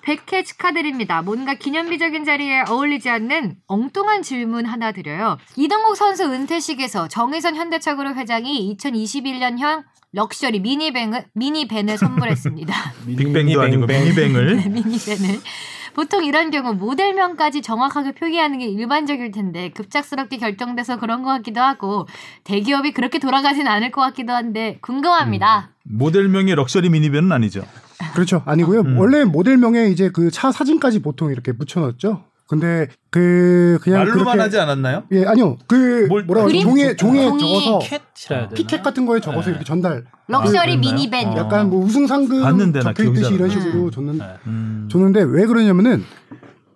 100회 0.10 0.44
축하드립니다. 0.44 1.22
뭔가 1.22 1.54
기념비적인 1.54 2.25
자리에 2.25 2.63
어울리지 2.68 3.10
않는 3.10 3.56
엉뚱한 3.68 4.24
질문 4.24 4.66
하나 4.66 4.92
드려요. 4.92 5.38
이동국 5.56 5.96
선수 5.96 6.24
은퇴식에서 6.24 7.08
정의선 7.08 7.56
현대차그룹 7.56 8.18
회장이 8.18 8.75
2021년형 8.75 9.84
럭셔리 10.12 10.60
미니밴을, 10.62 11.25
미니밴을 11.34 11.98
선물했습니다. 12.00 12.74
빅뱅도 13.06 13.62
아니고 13.62 13.86
미니뱅을. 13.86 14.56
네, 14.66 14.70
미니밴을. 14.70 15.39
보통 15.94 16.24
이런 16.24 16.50
경우 16.50 16.74
모델명까지 16.74 17.62
정확하게 17.62 18.13
표기하는 18.13 18.60
게 18.60 18.66
일반적일 18.66 19.32
텐데 19.32 19.70
급작스럽게 19.70 20.38
결정돼서 20.38 20.98
그런 20.98 21.24
것 21.24 21.30
같기도 21.30 21.62
하고 21.62 22.08
대기업이 22.46 22.94
그렇게 22.94 23.20
돌아가진 23.20 23.68
않을 23.68 23.92
것 23.92 24.01
같기도 24.01 24.34
한데 24.34 24.80
궁금합니다. 24.82 25.72
모델명의 25.84 26.56
럭셔리 26.56 26.89
미니밴은 26.89 27.32
아니죠. 27.32 27.63
그렇죠. 28.13 28.41
아니고요. 28.46 28.82
음. 28.82 28.98
원래 28.98 29.24
모델명에 29.25 29.88
이제 29.88 30.10
그 30.10 30.29
차 30.32 30.51
사진까지 30.51 31.01
보통 31.01 31.32
이렇게 31.32 31.51
붙여넣었죠. 31.51 32.24
근데 32.48 32.88
그 33.12 33.77
그냥 33.84 34.00
말로만 34.00 34.24
그렇게 34.24 34.39
하지 34.41 34.60
않았나요? 34.60 35.03
예 35.12 35.24
아니요 35.25 35.58
그 35.68 36.08
뭘- 36.10 36.24
뭐라 36.24 36.46
그림? 36.46 36.63
종이에 36.63 36.96
종이에 36.96 37.25
종이. 37.27 37.39
적어서 37.39 37.79
캣이라 37.79 38.00
해야 38.39 38.39
되나? 38.50 38.50
피켓 38.56 38.82
같은 38.82 39.06
거에 39.06 39.20
적어서 39.20 39.46
네. 39.46 39.50
이렇게 39.51 39.65
전달 39.65 40.06
럭셔리 40.27 40.58
아, 40.58 40.62
그랬나요? 40.63 40.79
미니밴. 40.96 41.27
어. 41.27 41.38
약간 41.38 41.70
뭐 41.70 41.84
우승 41.86 42.08
상금 42.08 42.74
적혀 42.82 43.03
있듯이 43.03 43.34
이런 43.36 43.50
식으로 43.51 43.72
나요. 43.82 43.91
줬는 43.91 44.18
네. 44.18 44.25
음. 44.48 44.88
줬는데 44.91 45.22
왜 45.24 45.46
그러냐면은 45.46 46.03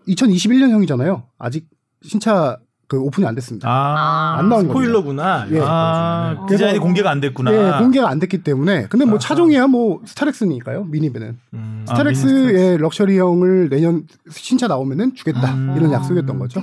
2021년형이잖아요. 0.08 1.24
아직 1.40 1.68
신차 2.04 2.58
그 2.94 3.00
오픈이 3.00 3.26
안 3.26 3.34
됐습니다. 3.34 3.68
아, 3.68 4.36
안 4.38 4.50
나온. 4.50 4.68
스포일러구나. 4.68 5.48
예. 5.50 5.60
아, 5.64 6.36
어. 6.38 6.46
디자인이 6.46 6.74
그래서- 6.74 6.82
공개가 6.84 7.10
안 7.10 7.20
됐구나. 7.20 7.52
예, 7.52 7.80
공개가 7.80 8.08
안 8.08 8.20
됐기 8.20 8.44
때문에 8.44 8.86
근데 8.88 9.06
뭐 9.06 9.14
아하. 9.16 9.20
차종이야 9.20 9.66
뭐 9.66 10.02
스타렉스니까요 10.06 10.84
미니밴은 10.84 11.40
음. 11.56 11.86
아, 11.88 11.92
스타렉스의 11.96 12.78
luxury형을 12.78 13.70
내년 13.70 14.06
신차 14.30 14.68
나오면은 14.68 15.16
주겠다 15.16 15.56
음. 15.56 15.74
이런 15.76 15.92
약속이었던 15.92 16.38
거죠. 16.38 16.62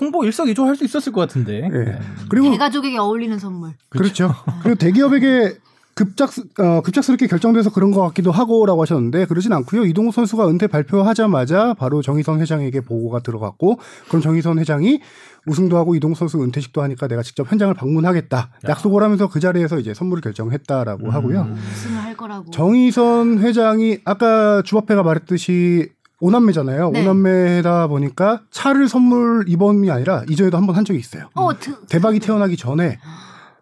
홍보 0.00 0.24
일석이조 0.24 0.64
할 0.64 0.74
수 0.76 0.84
있었을 0.84 1.12
것 1.12 1.20
같은데. 1.20 1.68
예. 1.70 1.98
그리고 2.30 2.50
대가족에게 2.52 2.96
어울리는 2.96 3.38
선물. 3.38 3.72
그렇죠. 3.90 4.34
그리고 4.62 4.76
대기업에게 4.78 5.58
급작 6.00 6.30
어, 6.58 6.80
급작스럽게 6.80 7.26
결정돼서 7.26 7.70
그런 7.70 7.90
것 7.90 8.00
같기도 8.08 8.30
하고라고 8.32 8.80
하셨는데 8.80 9.26
그러진 9.26 9.52
않고요. 9.52 9.84
이동욱 9.84 10.14
선수가 10.14 10.48
은퇴 10.48 10.66
발표하자마자 10.66 11.74
바로 11.74 12.00
정희선 12.00 12.40
회장에게 12.40 12.80
보고가 12.80 13.20
들어갔고 13.20 13.78
그럼 14.08 14.22
정희선 14.22 14.58
회장이 14.58 15.00
우승도 15.46 15.76
하고 15.76 15.94
이동욱 15.94 16.16
선수 16.16 16.42
은퇴식도 16.42 16.80
하니까 16.82 17.06
내가 17.06 17.22
직접 17.22 17.50
현장을 17.50 17.74
방문하겠다 17.74 18.50
약속을 18.68 19.02
하면서 19.02 19.28
그 19.28 19.40
자리에서 19.40 19.78
이제 19.78 19.92
선물을 19.92 20.22
결정했다라고 20.22 21.06
음. 21.06 21.10
하고요. 21.10 21.48
우승을 21.72 22.02
할 22.02 22.16
거라고. 22.16 22.50
정희선 22.50 23.38
회장이 23.40 23.98
아까 24.06 24.62
주바페가 24.62 25.02
말했듯이 25.02 25.90
오남매잖아요. 26.22 26.90
네. 26.92 27.02
오남매다 27.02 27.86
보니까 27.88 28.42
차를 28.50 28.88
선물 28.88 29.44
이번이 29.48 29.90
아니라 29.90 30.22
이전에도 30.28 30.56
한 30.56 30.66
번 30.66 30.76
한 30.76 30.84
적이 30.86 30.98
있어요. 30.98 31.28
어, 31.34 31.58
드, 31.58 31.74
대박이 31.88 32.20
태어나기 32.20 32.56
전에 32.56 32.98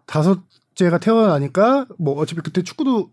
다섯 0.06 0.40
째가 0.78 0.98
태어나니까 0.98 1.86
뭐 1.98 2.14
어차피 2.18 2.40
그때 2.40 2.62
축구도 2.62 3.10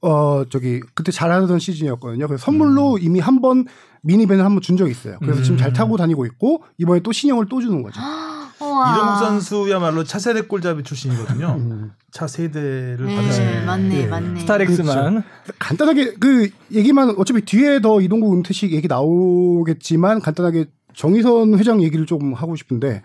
어 0.00 0.44
저기 0.48 0.80
그때 0.94 1.12
잘하던 1.12 1.58
시즌이었거든요. 1.58 2.26
그래서 2.26 2.42
선물로 2.44 2.98
이미 2.98 3.20
한 3.20 3.40
번 3.40 3.66
미니밴을 4.02 4.44
한 4.44 4.52
번 4.54 4.60
준 4.62 4.76
적이 4.76 4.90
있어요. 4.92 5.18
그래서 5.20 5.42
지금 5.42 5.56
잘 5.58 5.72
타고 5.72 5.96
다니고 5.96 6.24
있고 6.26 6.62
이번에 6.78 7.00
또 7.00 7.12
신형을 7.12 7.46
또 7.48 7.60
주는 7.60 7.82
거죠. 7.82 8.00
이동욱 8.60 9.18
선수야말로 9.18 10.04
차세대 10.04 10.42
골잡이 10.42 10.82
출신이거든요. 10.82 11.56
음. 11.58 11.92
차 12.10 12.26
세대를 12.26 13.04
네, 13.06 13.16
받으신 13.16 13.66
맞네, 13.66 14.02
예. 14.02 14.06
맞네. 14.06 14.40
스타렉스만. 14.40 15.22
간단하게 15.58 16.14
그 16.14 16.48
얘기만 16.72 17.14
어차피 17.18 17.42
뒤에 17.42 17.80
더 17.80 18.00
이동국 18.00 18.32
은퇴식 18.34 18.72
얘기 18.72 18.88
나오겠지만 18.88 20.20
간단하게 20.20 20.66
정의선 20.94 21.58
회장 21.58 21.82
얘기를 21.82 22.06
조금 22.06 22.32
하고 22.34 22.56
싶은데 22.56 23.02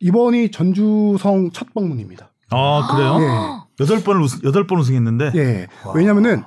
이번이 0.00 0.50
전주성 0.50 1.50
첫 1.52 1.72
방문입니다. 1.74 2.30
아 2.50 2.88
그래요? 2.90 3.18
예. 3.20 3.64
여덟 3.80 4.02
번을 4.02 4.22
우승 4.22 4.40
여덟 4.44 4.66
번 4.66 4.78
우승했는데. 4.78 5.32
예. 5.34 5.66
와. 5.84 5.92
왜냐면은 5.94 6.42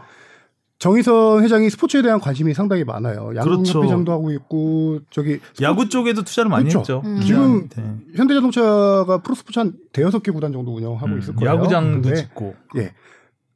정의선 0.79 1.43
회장이 1.43 1.69
스포츠에 1.71 2.03
대한 2.03 2.19
관심이 2.19 2.53
상당히 2.53 2.83
많아요. 2.83 3.29
그렇죠. 3.29 3.79
야구협회장도 3.79 4.11
하고 4.11 4.31
있고 4.31 4.99
저기 5.09 5.39
야구 5.61 5.89
쪽에도 5.89 6.23
투자를 6.23 6.49
많이 6.49 6.69
그렇죠. 6.69 6.97
했죠. 6.97 7.01
음. 7.03 7.21
지금 7.21 7.69
네. 7.69 7.95
현대자동차가 8.15 9.21
프로스포츠 9.23 9.57
한 9.57 9.73
대여섯 9.91 10.21
개 10.21 10.31
구단 10.31 10.53
정도 10.53 10.75
운영하고 10.75 11.07
음, 11.07 11.19
있을 11.19 11.35
거예요. 11.35 11.55
야구장도 11.55 12.13
짓고. 12.13 12.55
예. 12.77 12.93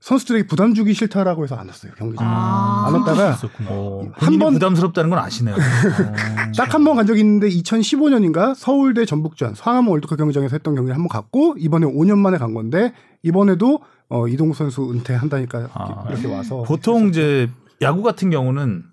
선수들에게 0.02 0.48
부담 0.48 0.74
주기 0.74 0.94
싫다라고 0.96 1.44
해서 1.44 1.56
안 1.56 1.68
왔어요 1.68 1.92
경기장. 1.96 2.28
아. 2.28 2.86
안 2.88 2.94
왔다가 2.96 3.38
어, 3.68 4.02
한 4.04 4.12
본인이 4.14 4.38
번- 4.44 4.54
부담스럽다는 4.54 5.10
건 5.12 5.20
아시네요. 5.20 5.56
어. 5.56 5.58
딱한 6.58 6.84
번 6.84 6.96
간 6.96 7.06
적이 7.06 7.20
있는데 7.22 7.48
2015년인가 7.50 8.56
서울대 8.56 9.06
전북전 9.06 9.54
상암 9.56 9.88
월드컵 9.88 10.18
경기장에서 10.18 10.56
했던 10.56 10.76
경기를 10.76 10.96
한 10.96 11.02
번 11.04 11.08
갔고 11.08 11.56
이번에 11.60 11.86
5년 11.86 12.18
만에 12.18 12.38
간 12.38 12.54
건데 12.54 12.94
이번에도 13.24 13.80
어, 14.10 14.28
이동욱 14.28 14.56
선수 14.56 14.92
은퇴한다니까 14.92 15.70
아. 15.74 16.06
이렇게 16.10 16.28
와서 16.28 16.64
보통 16.64 17.08
이제 17.10 17.50
야구 17.82 18.02
같은 18.02 18.30
경우는 18.32 18.84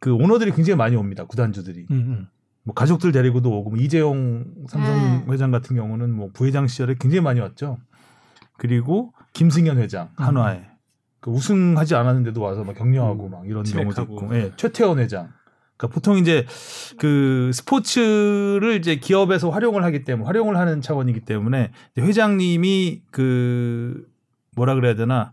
그 0.00 0.12
오너들이 0.14 0.52
굉장히 0.52 0.76
많이 0.78 0.96
옵니다. 0.96 1.24
구단주들이. 1.26 1.86
음, 1.90 1.94
음. 1.94 2.26
뭐 2.64 2.74
가족들 2.74 3.12
데리고도 3.12 3.50
오고 3.50 3.70
뭐 3.70 3.78
이재용 3.78 4.44
삼성 4.68 4.94
네. 5.26 5.32
회장 5.32 5.50
같은 5.50 5.76
경우는 5.76 6.10
뭐 6.14 6.30
부회장 6.32 6.66
시절에 6.66 6.94
굉장히 6.98 7.20
많이 7.22 7.40
왔죠. 7.40 7.78
그리고 8.56 9.12
김승현 9.32 9.78
회장 9.78 10.10
한화에 10.16 10.66
그 11.20 11.30
우승하지 11.30 11.94
않았는데도 11.94 12.40
와서 12.40 12.64
막 12.64 12.74
격려하고 12.74 13.28
막 13.28 13.46
이런 13.46 13.62
경우도. 13.62 14.02
있고, 14.02 14.34
예, 14.34 14.52
최태원 14.56 14.98
회장. 14.98 15.30
그러니까 15.76 15.94
보통 15.94 16.18
이제 16.18 16.46
그 16.98 17.50
스포츠를 17.54 18.76
이제 18.78 18.96
기업에서 18.96 19.48
활용을 19.50 19.82
하기 19.84 20.04
때문에 20.04 20.26
활용을 20.26 20.56
하는 20.56 20.82
차원이기 20.82 21.20
때문에 21.20 21.72
회장님이 21.98 23.02
그 23.10 24.06
뭐라 24.56 24.74
그래야 24.74 24.94
되나 24.94 25.32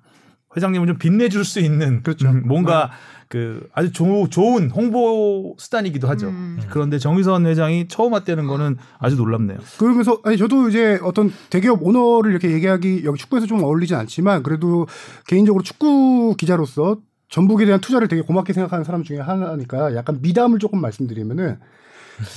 회장님은 0.56 0.88
좀 0.88 0.98
빛내줄 0.98 1.44
수 1.44 1.60
있는 1.60 2.02
그렇죠. 2.02 2.30
음, 2.30 2.48
뭔가 2.48 2.92
그 3.30 3.68
아주 3.74 3.92
조, 3.92 4.28
좋은 4.30 4.70
홍보 4.70 5.56
수단이기도 5.58 6.08
하죠. 6.08 6.28
음. 6.28 6.60
그런데 6.70 6.98
정의선 6.98 7.46
회장이 7.46 7.88
처음 7.88 8.14
왔다는 8.14 8.48
거는 8.48 8.78
아주 9.00 9.16
놀랍네요. 9.16 9.58
그러면서 9.78 10.20
아니 10.24 10.38
저도 10.38 10.70
이제 10.70 11.00
어떤 11.04 11.32
대기업 11.50 11.84
오너를 11.84 12.32
이렇게 12.32 12.52
얘기하기 12.52 13.02
여기 13.04 13.20
축구에서 13.20 13.46
좀 13.46 13.64
어울리진 13.64 13.96
않지만 13.98 14.44
그래도 14.44 14.88
개인적으로 15.28 15.64
축구 15.64 16.36
기자로서 16.38 16.98
전북에 17.30 17.66
대한 17.66 17.82
투자를 17.82 18.08
되게 18.08 18.22
고맙게 18.22 18.54
생각하는 18.54 18.86
사람 18.86 19.04
중에 19.04 19.20
하나니까 19.20 19.96
약간 19.96 20.20
미담을 20.22 20.60
조금 20.60 20.80
말씀드리면은 20.80 21.60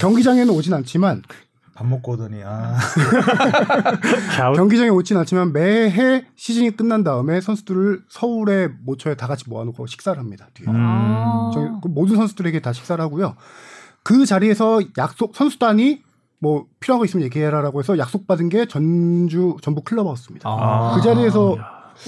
경기장에는 0.00 0.52
오진 0.52 0.74
않지만 0.74 1.22
밥 1.80 1.86
먹고 1.86 2.12
오더니 2.12 2.42
아. 2.44 2.76
경기장에 4.54 4.90
오진 4.90 5.16
않지만 5.16 5.54
매해 5.54 6.26
시즌이 6.36 6.72
끝난 6.76 7.02
다음에 7.02 7.40
선수들을 7.40 8.02
서울에 8.06 8.68
모처에 8.84 9.14
다 9.14 9.26
같이 9.26 9.48
모아놓고 9.48 9.86
식사를 9.86 10.20
합니다. 10.20 10.48
뒤에. 10.52 10.66
음. 10.68 10.74
아. 10.76 11.50
저희 11.54 11.70
그 11.82 11.88
모든 11.88 12.16
선수들에게 12.16 12.60
다 12.60 12.74
식사를 12.74 13.02
하고요. 13.02 13.34
그 14.02 14.26
자리에서 14.26 14.82
약속 14.98 15.34
선수단이 15.34 16.02
뭐 16.38 16.66
필요한 16.80 16.98
거 16.98 17.06
있으면 17.06 17.24
얘기해라라고 17.24 17.78
해서 17.78 17.96
약속 17.96 18.26
받은 18.26 18.50
게 18.50 18.66
전주 18.66 19.56
전북 19.62 19.86
클럽하우스입니다. 19.86 20.50
아. 20.50 20.96
그 20.96 21.00
자리에서 21.00 21.56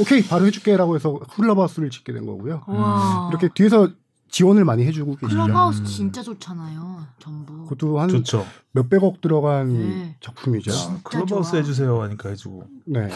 오케이 0.01 0.23
바로 0.23 0.45
해줄게라고 0.45 0.97
해서 0.97 1.19
클럽하우스를 1.35 1.89
짓게 1.89 2.13
된 2.13 2.27
거고요. 2.27 2.61
와. 2.67 3.31
이렇게 3.31 3.49
뒤에서 3.55 3.89
지원을 4.33 4.65
많이 4.65 4.85
해주고 4.87 5.17
계시죠. 5.17 5.37
클럽하우스 5.43 5.85
진짜 5.85 6.23
좋잖아요. 6.23 7.07
전부. 7.19 7.65
그것도 7.65 8.01
한 8.01 8.09
좋죠. 8.09 8.47
몇백억 8.73 9.21
들어간 9.21 9.73
네. 9.75 10.17
작품이죠. 10.21 10.73
야, 10.73 10.99
클럽하우스 11.05 11.51
좋아. 11.51 11.61
해주세요 11.61 12.03
하니까 12.03 12.31
해주고. 12.31 12.65
네. 12.87 13.11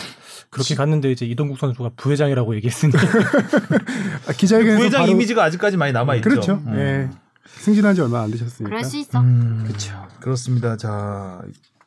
그렇게 0.50 0.74
갔는데 0.74 1.10
이제 1.10 1.24
이동국 1.24 1.58
선수가 1.58 1.92
부회장이라고 1.96 2.54
얘기했으니 2.56 2.92
아, 4.28 4.32
기자회견에서 4.32 4.78
부회장 4.78 5.00
바로- 5.00 5.12
이미지가 5.12 5.42
아직까지 5.42 5.78
많이 5.78 5.92
남아 5.92 6.16
있죠. 6.16 6.28
그렇죠. 6.28 6.52
음. 6.66 6.74
예. 6.76 7.10
승진한 7.46 7.94
지 7.94 8.02
얼마 8.02 8.20
안 8.20 8.30
되셨으니까. 8.30 8.68
그럴 8.68 8.84
수 8.84 8.98
있어. 8.98 9.18
음, 9.20 9.64
그렇죠. 9.66 9.94
그렇습니다. 10.20 10.76
자 10.76 11.40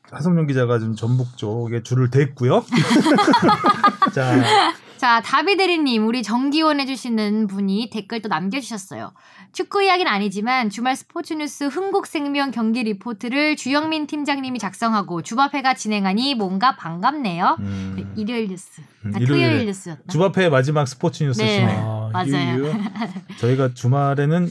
하성룡 0.10 0.48
기자가 0.48 0.80
좀 0.80 0.96
전북 0.96 1.38
쪽에 1.38 1.84
줄을 1.84 2.10
댔고요. 2.10 2.66
자 4.12 4.74
자, 5.00 5.22
다비드리님, 5.22 6.06
우리 6.06 6.24
정기원 6.24 6.82
해주시는 6.82 7.48
분이 7.48 7.90
댓글 7.90 8.22
또 8.22 8.28
남겨주셨어요. 8.28 9.14
축구 9.54 9.82
이야기는 9.82 10.12
아니지만 10.12 10.70
주말 10.70 10.98
스포츠 10.98 11.34
뉴스 11.36 11.64
흥국생명 11.64 12.52
경기 12.52 12.84
리포트를 12.84 13.56
주영민 13.56 14.08
팀장님이 14.08 14.60
작성하고 14.60 15.22
주바페가 15.22 15.76
진행하니 15.76 16.36
뭔가 16.36 16.76
반갑네요. 16.76 17.56
음, 17.62 18.14
일요일 18.18 18.50
뉴스. 18.50 18.82
음, 19.06 19.14
아, 19.16 19.20
일요일에 19.20 19.48
토요일 19.50 19.66
뉴스였다. 19.68 20.04
주바페의 20.12 20.50
마지막 20.50 20.86
스포츠 20.86 21.24
뉴스 21.24 21.42
네. 21.44 21.66
아, 21.66 22.10
맞아요. 22.12 22.58
유유. 22.58 22.74
저희가 23.40 23.74
주말에는 23.74 24.50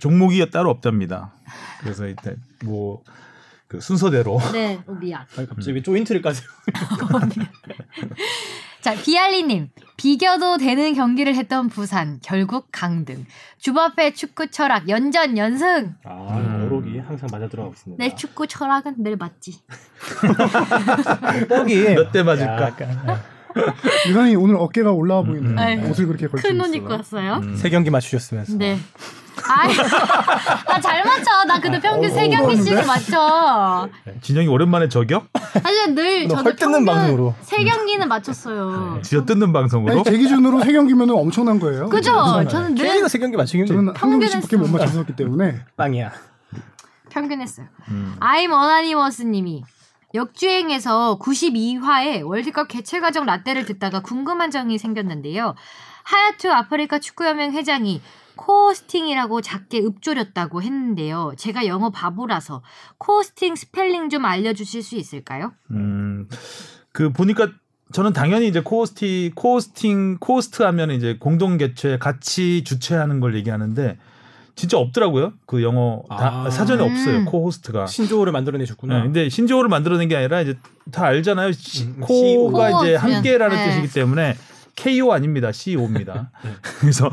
종목이 0.00 0.50
따로 0.50 0.70
없답니다. 0.70 1.32
그래서 1.82 2.04
일단 2.08 2.36
뭐 2.64 3.04
그 3.68 3.82
순서대로 3.82 4.40
네, 4.52 4.82
어, 4.86 4.92
미안. 4.92 5.26
아니, 5.36 5.46
갑자기 5.46 5.74
왜 5.74 5.82
조인트를 5.82 6.22
까세요? 6.22 6.48
자, 8.88 8.94
비알리님. 9.02 9.68
비겨도 9.98 10.56
되는 10.56 10.94
경기를 10.94 11.34
했던 11.34 11.68
부산. 11.68 12.20
결국 12.22 12.68
강등. 12.72 13.26
주바페 13.58 14.14
축구 14.14 14.50
철학 14.50 14.88
연전 14.88 15.36
연승. 15.36 15.94
아, 16.04 16.38
음. 16.38 16.62
어록이 16.64 16.98
항상 17.00 17.28
맞아 17.30 17.48
들어가고 17.48 17.74
있습니다. 17.74 18.02
내 18.02 18.14
축구 18.14 18.46
철학은 18.46 18.94
늘 19.02 19.16
맞지. 19.16 19.60
뻑이 21.50 21.74
몇 21.96 22.12
대 22.12 22.22
맞을까? 22.22 22.74
유산이 24.08 24.36
오늘 24.36 24.56
어깨가 24.56 24.92
올라와 24.92 25.22
보이는 25.22 25.50
음. 25.50 25.58
아유. 25.58 25.80
옷을 25.90 26.06
그렇게 26.06 26.26
걸쳐 26.28 26.48
큰옷 26.48 26.68
있어요. 26.68 26.76
입고 26.78 26.90
왔어요. 26.92 27.34
음. 27.42 27.56
세 27.56 27.68
경기 27.68 27.90
맞추셨으면서. 27.90 28.56
네. 28.56 28.78
아, 29.46 29.66
나잘 30.72 31.04
맞춰. 31.04 31.44
나 31.44 31.60
근데 31.60 31.80
평균 31.80 32.10
세 32.10 32.28
경기씩 32.28 32.74
맞춰. 32.86 33.88
진영이 34.20 34.48
오랜만에 34.48 34.88
저격? 34.88 35.26
사실 35.62 35.94
늘너 35.94 36.28
저도 36.28 36.42
헐뜯는 36.50 36.84
방송으로. 36.84 37.34
세 37.42 37.64
경기는 37.64 38.08
맞췄어요. 38.08 39.00
지어 39.02 39.24
뜯는 39.24 39.52
방송으로? 39.52 39.92
아니, 39.92 40.04
제 40.04 40.16
기준으로 40.16 40.60
세 40.62 40.72
경기면 40.72 41.10
엄청난 41.10 41.58
거예요. 41.60 41.88
그죠? 41.88 42.12
저는 42.48 42.74
늘 42.74 42.86
K리그 42.86 43.08
세 43.08 43.18
경기 43.18 43.36
맞추기 43.36 43.58
힘들. 43.58 43.76
저는 43.76 43.94
한 43.96 44.10
경기씩밖에 44.10 44.56
못. 44.56 44.68
맞췄었기 44.70 45.16
때문에 45.16 45.60
빵이야. 45.76 46.12
평균했어요. 47.10 47.66
음. 47.88 48.16
I'm 48.20 48.52
Anonymous님이 48.52 49.64
역주행에서 50.14 51.18
92화에 51.20 52.24
월드컵 52.24 52.68
개최 52.68 53.00
과정 53.00 53.26
라떼를 53.26 53.64
듣다가 53.66 54.00
궁금한 54.00 54.50
점이 54.50 54.78
생겼는데요. 54.78 55.54
하야투 56.04 56.50
아프리카 56.50 56.98
축구연맹 56.98 57.52
회장이 57.52 58.00
co-hosting이라고 58.38 59.40
작게 59.42 59.80
읊조렸다고 59.80 60.62
했는데요. 60.62 61.32
제가 61.36 61.66
영어 61.66 61.90
바보라서 61.90 62.62
co-hosting 62.96 63.56
스펠링 63.56 64.08
좀 64.08 64.24
알려주실 64.24 64.82
수 64.82 64.96
있을까요? 64.96 65.52
음, 65.72 66.28
그 66.92 67.12
보니까 67.12 67.48
저는 67.92 68.12
당연히 68.12 68.48
이제 68.48 68.60
co-host, 68.60 69.32
co-hosting, 69.34 70.18
co-host 70.20 70.62
하면 70.62 70.90
이제 70.92 71.16
공동 71.18 71.56
개최 71.58 71.98
같이 71.98 72.62
주최하는 72.64 73.20
걸 73.20 73.34
얘기하는데 73.36 73.98
진짜 74.54 74.76
없더라고요. 74.78 75.32
그 75.46 75.62
영어 75.62 76.02
다 76.08 76.44
아. 76.46 76.50
사전에 76.50 76.82
음. 76.84 76.90
없어요. 76.90 77.24
co-host가. 77.26 77.86
신조어를 77.86 78.32
네, 78.32 78.38
만들어내셨구나. 78.38 79.02
근데 79.04 79.28
신조어를 79.28 79.68
만들어낸 79.68 80.08
게 80.08 80.16
아니라 80.16 80.40
이제 80.42 80.56
다 80.90 81.04
알잖아요. 81.06 81.52
시- 81.52 81.84
음, 81.84 82.00
co가 82.00 82.70
CO. 82.70 82.84
이제 82.84 82.94
함께라는 82.96 83.56
네. 83.56 83.68
뜻이기 83.70 83.92
때문에 83.94 84.34
KO 84.78 85.12
아닙니다. 85.12 85.50
CO입니다. 85.50 86.30
그래서 86.80 87.10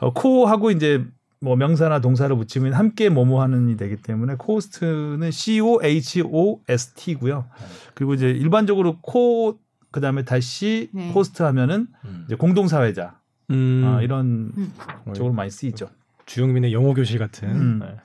어, 0.00 0.12
co하고 0.14 0.70
이제 0.70 1.04
뭐 1.40 1.56
명사나 1.56 2.00
동사를 2.00 2.34
붙이면 2.34 2.72
함께 2.72 3.08
뭐뭐 3.10 3.42
하는이 3.42 3.76
되기 3.76 3.96
때문에 3.96 4.36
co-host는 4.38 5.30
C 5.30 5.60
O 5.60 5.82
H 5.82 6.22
O 6.24 6.60
S 6.68 6.94
T고요. 6.94 7.46
그리고 7.94 8.14
이제 8.14 8.30
일반적으로 8.30 8.98
co 9.02 9.58
그다음에 9.90 10.24
대시 10.24 10.88
네. 10.94 11.10
코스트 11.12 11.42
하면은 11.42 11.88
음. 12.06 12.24
이제 12.26 12.34
공동 12.34 12.66
사회자 12.66 13.18
음, 13.50 13.82
아, 13.84 14.00
이런 14.00 14.52
음. 14.56 14.72
쪽으로 15.14 15.34
많이 15.34 15.50
쓰이죠. 15.50 15.90
주영민의 16.24 16.72
영어 16.72 16.94
교실 16.94 17.18
같은. 17.18 17.48
음. 17.50 17.78
네. 17.80 17.96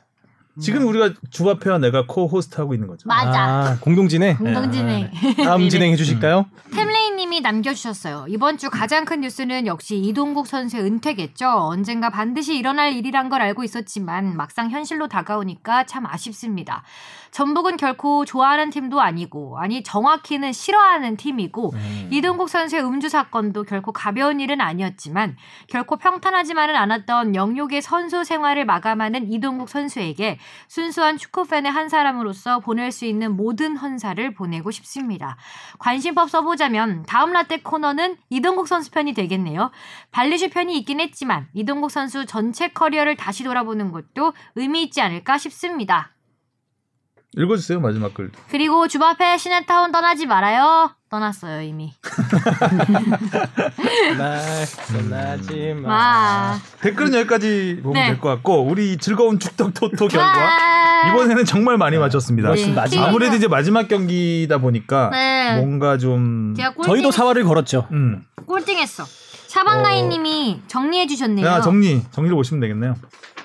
지금 0.59 0.87
우리가 0.87 1.13
주바페와 1.29 1.77
내가 1.77 2.07
co-host 2.07 2.59
하고 2.59 2.73
있는 2.73 2.87
거죠. 2.87 3.07
맞아. 3.07 3.43
아, 3.43 3.77
공동진행. 3.79 4.37
공동진행. 4.37 5.11
다음 5.43 5.69
진행해 5.69 5.95
주실까요? 5.95 6.47
템레이 6.73 7.06
님이 7.17 7.41
남겨주셨어요. 7.41 8.27
이번 8.29 8.59
주 8.59 8.69
가장 8.69 9.03
큰 9.03 9.21
뉴스는 9.21 9.65
역시 9.65 9.97
이동국 9.97 10.45
선수의 10.45 10.83
은퇴겠죠. 10.83 11.49
언젠가 11.49 12.11
반드시 12.11 12.55
일어날 12.55 12.93
일이란 12.93 13.29
걸 13.29 13.41
알고 13.41 13.63
있었지만 13.63 14.37
막상 14.37 14.69
현실로 14.69 15.07
다가오니까 15.07 15.85
참 15.85 16.05
아쉽습니다. 16.05 16.83
전북은 17.37 17.77
결코 17.77 18.25
좋아하는 18.25 18.71
팀도 18.71 18.99
아니고 18.99 19.59
아니 19.59 19.83
정확히는 19.83 20.53
싫어하는 20.53 21.17
팀이고 21.17 21.71
음. 21.71 22.09
이동국 22.11 22.49
선수의 22.49 22.83
음주 22.83 23.09
사건도 23.09 23.61
결코 23.61 23.91
가벼운 23.91 24.39
일은 24.39 24.59
아니었지만 24.59 25.37
결코 25.67 25.97
평탄하지만은 25.97 26.75
않았던 26.75 27.35
영육의 27.35 27.83
선수 27.83 28.23
생활을 28.23 28.65
마감하는 28.65 29.31
이동국 29.31 29.69
선수에게 29.69 30.39
순수한 30.67 31.19
축구 31.19 31.45
팬의 31.45 31.71
한 31.71 31.89
사람으로서 31.89 32.57
보낼 32.57 32.91
수 32.91 33.05
있는 33.05 33.37
모든 33.37 33.77
헌사를 33.77 34.33
보내고 34.33 34.71
싶습니다. 34.71 35.37
관심법 35.77 36.31
써보자면 36.31 37.03
다음 37.07 37.33
라떼 37.33 37.57
코너는 37.57 38.17
이동국 38.31 38.67
선수 38.67 38.89
편이 38.89 39.13
되겠네요. 39.13 39.69
발리슈 40.09 40.49
편이 40.49 40.75
있긴 40.79 40.99
했지만 41.01 41.49
이동국 41.53 41.91
선수 41.91 42.25
전체 42.25 42.69
커리어를 42.69 43.15
다시 43.15 43.43
돌아보는 43.43 43.91
것도 43.91 44.33
의미 44.55 44.81
있지 44.81 45.01
않을까 45.01 45.37
싶습니다. 45.37 46.16
읽어주세요 47.35 47.79
마지막 47.81 48.13
글. 48.13 48.31
그리고 48.49 48.87
주바페 48.87 49.37
시네타운 49.37 49.91
떠나지 49.91 50.25
말아요. 50.25 50.91
떠났어요 51.09 51.61
이미. 51.61 51.93
날 54.17 54.65
떠나지 54.91 55.73
마. 55.75 55.87
마. 55.87 56.59
댓글은 56.81 57.13
여기까지 57.13 57.79
보면 57.83 58.01
네. 58.01 58.07
될것 58.11 58.35
같고 58.35 58.63
우리 58.65 58.97
즐거운 58.97 59.39
축덕 59.39 59.73
토토 59.73 60.07
결과 60.07 60.25
와. 60.25 61.09
이번에는 61.09 61.45
정말 61.45 61.77
많이 61.77 61.97
맞췄습니다. 61.97 62.53
네. 62.53 62.99
아무래도 62.99 63.35
이제 63.35 63.47
마지막 63.47 63.87
경기다 63.87 64.57
보니까 64.59 65.09
네. 65.11 65.57
뭔가 65.57 65.97
좀 65.97 66.55
저희도 66.83 67.11
사활을 67.11 67.43
걸었죠. 67.43 67.87
음. 67.91 68.23
꼴등했어. 68.45 69.03
샤방라이님이 69.47 70.61
정리해 70.67 71.07
주셨네요. 71.07 71.45
야 71.45 71.61
정리 71.61 72.03
정리를 72.11 72.35
보시면 72.35 72.61
되겠네요. 72.61 72.95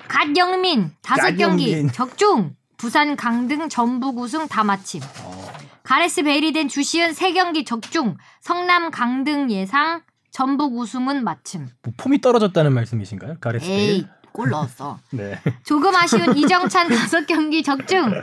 갓영민 0.07 0.91
다섯 1.01 1.35
경기. 1.35 1.87
적중 1.91 2.55
부산 2.83 3.15
강등 3.15 3.69
전북 3.69 4.17
우승 4.17 4.45
다 4.49 4.65
마침 4.65 5.01
어. 5.21 5.53
가레스 5.83 6.21
베일이 6.21 6.51
된 6.51 6.67
주시은 6.67 7.13
세 7.13 7.31
경기 7.31 7.63
적중 7.63 8.17
성남 8.41 8.91
강등 8.91 9.49
예상 9.51 10.01
전북 10.31 10.77
우승은 10.77 11.23
맞힘 11.23 11.69
뭐 11.81 11.93
폼이 11.95 12.19
떨어졌다는 12.19 12.73
말씀이신가요? 12.73 13.37
가레스 13.39 13.67
에이 13.67 13.77
베일? 13.77 14.07
골 14.33 14.49
넣었어 14.49 14.99
네. 15.11 15.39
조금 15.63 15.95
아쉬운 15.95 16.35
이정찬 16.35 16.89
다섯 16.89 17.25
경기 17.25 17.63
적중 17.63 18.21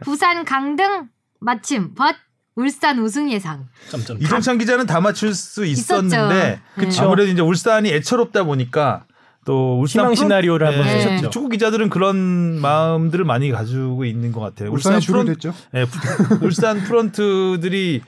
부산 0.00 0.44
강등 0.44 1.08
맞힘 1.38 1.94
but 1.94 2.16
울산 2.56 2.98
우승 2.98 3.30
예상 3.30 3.68
점점. 3.90 4.20
이정찬 4.20 4.58
기자는 4.58 4.86
다 4.86 5.00
맞출 5.00 5.36
수 5.36 5.64
있었는데 5.64 6.60
그쵸. 6.74 7.04
아무래도 7.04 7.30
이제 7.30 7.42
울산이 7.42 7.90
애처롭다 7.90 8.42
보니까 8.42 9.04
또 9.46 9.80
울산 9.80 10.02
희망 10.02 10.12
프론- 10.14 10.16
시나리오를 10.16 10.66
한번 10.66 10.84
네. 10.84 11.00
쓰셨죠. 11.00 11.30
축구 11.30 11.48
기자들은 11.48 11.88
그런 11.88 12.60
마음들을 12.60 13.24
많이 13.24 13.50
가지고 13.50 14.04
있는 14.04 14.32
것 14.32 14.40
같아요. 14.40 14.70
울산에 14.70 15.00
줄을 15.00 15.20
프론- 15.24 15.34
댔죠. 15.34 15.54
예, 15.74 15.86
프- 15.86 15.90
울산 16.44 16.80
프런트들이 16.82 18.02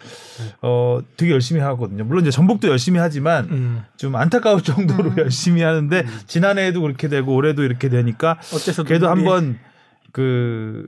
어 0.60 1.00
되게 1.16 1.32
열심히 1.32 1.60
하거든요. 1.62 2.04
물론 2.04 2.22
이제 2.22 2.30
전북도 2.30 2.68
열심히 2.68 2.98
하지만 3.00 3.44
음. 3.50 3.82
좀 3.96 4.14
안타까울 4.16 4.62
정도로 4.62 5.10
음. 5.10 5.14
열심히 5.18 5.62
하는데 5.62 6.04
지난해에도 6.26 6.82
그렇게 6.82 7.08
되고 7.08 7.34
올해도 7.34 7.62
이렇게 7.62 7.88
되니까 7.88 8.38
어째서 8.52 8.84
그래도 8.84 9.06
눈물이- 9.06 9.08
한번 9.08 9.58
그 10.12 10.86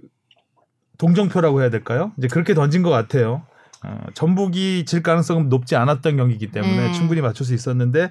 동정표라고 0.99 1.63
해야 1.63 1.71
될까요? 1.71 2.13
이제 2.19 2.29
그렇게 2.29 2.53
던진 2.55 2.83
것 2.83 2.91
같아요. 2.91 3.47
어, 3.87 3.99
전북이 4.15 4.85
질 4.87 5.03
가능성은 5.03 5.49
높지 5.49 5.77
않았던 5.77 6.17
경기이기 6.17 6.51
때문에 6.51 6.89
네. 6.89 6.93
충분히 6.93 7.21
맞출 7.21 7.45
수 7.45 7.53
있었는데 7.55 8.11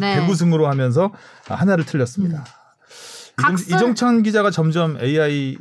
네. 0.00 0.14
대구승으로 0.20 0.66
하면서 0.68 1.12
하나를 1.46 1.84
틀렸습니다. 1.84 2.44
이정, 3.38 3.50
각설- 3.54 3.66
이정찬 3.74 4.22
기자가 4.22 4.50
점점 4.50 4.96
AI의 5.00 5.58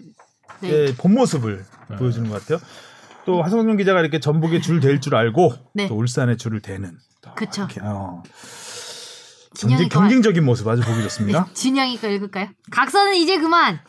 네. 0.61 0.95
본 0.97 1.13
모습을 1.13 1.65
보여주는 1.97 2.29
것 2.29 2.41
같아요. 2.41 2.59
또 3.25 3.41
하성룡 3.41 3.77
기자가 3.77 3.99
이렇게 4.01 4.19
전북에 4.19 4.61
줄댈줄 4.61 5.15
알고 5.15 5.53
네. 5.73 5.87
또 5.87 5.95
울산에 5.95 6.35
줄을 6.37 6.61
대는 6.61 6.97
그쵸 7.35 7.63
이렇게, 7.63 7.79
어, 7.83 8.21
경쟁, 9.57 9.87
경쟁적인 9.89 10.43
모습 10.43 10.67
아주 10.67 10.81
보기 10.81 11.01
좋습니다. 11.03 11.45
네, 11.45 11.53
진영이 11.53 11.97
거 11.99 12.07
읽을까요? 12.09 12.49
각서는 12.71 13.15
이제 13.15 13.37
그만 13.39 13.79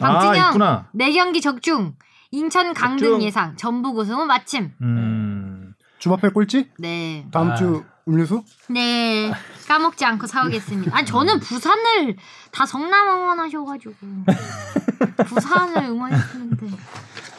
아 0.00 0.18
박진영 0.20 0.48
있구나. 0.48 0.88
네 0.92 1.12
경기 1.12 1.40
적중 1.40 1.94
인천 2.34 2.74
강등 2.74 3.06
적중. 3.10 3.22
예상 3.22 3.56
전북 3.56 3.96
우승은 3.98 4.26
마침 4.26 4.72
음, 4.82 5.74
주바페 5.98 6.30
꼴찌? 6.30 6.70
네. 6.78 7.26
다음 7.32 7.52
아. 7.52 7.54
주 7.54 7.84
음료수? 8.06 8.42
네. 8.68 9.32
까먹지 9.66 10.04
않고 10.04 10.26
사오겠습니다. 10.26 10.94
아니, 10.94 11.06
저는 11.06 11.40
부산을 11.40 12.16
다 12.50 12.66
성남 12.66 13.08
응원하셔가지고. 13.08 13.94
부산을 15.26 15.84
응원했는데. 15.84 16.66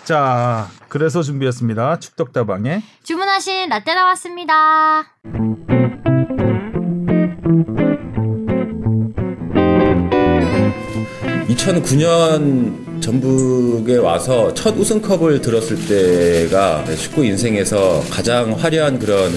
자, 0.05 0.67
그래서 0.89 1.21
준비했습니다. 1.21 1.99
축덕다방에 1.99 2.81
주문하신 3.03 3.69
라떼 3.69 3.93
나왔습니다. 3.93 5.03
2009년 11.47 12.84
전북에 12.99 13.97
와서 13.97 14.53
첫 14.53 14.75
우승컵을 14.75 15.41
들었을 15.41 15.77
때가 15.87 16.83
축구 16.95 17.23
인생에서 17.25 18.01
가장 18.09 18.53
화려한 18.59 18.99
그런 18.99 19.31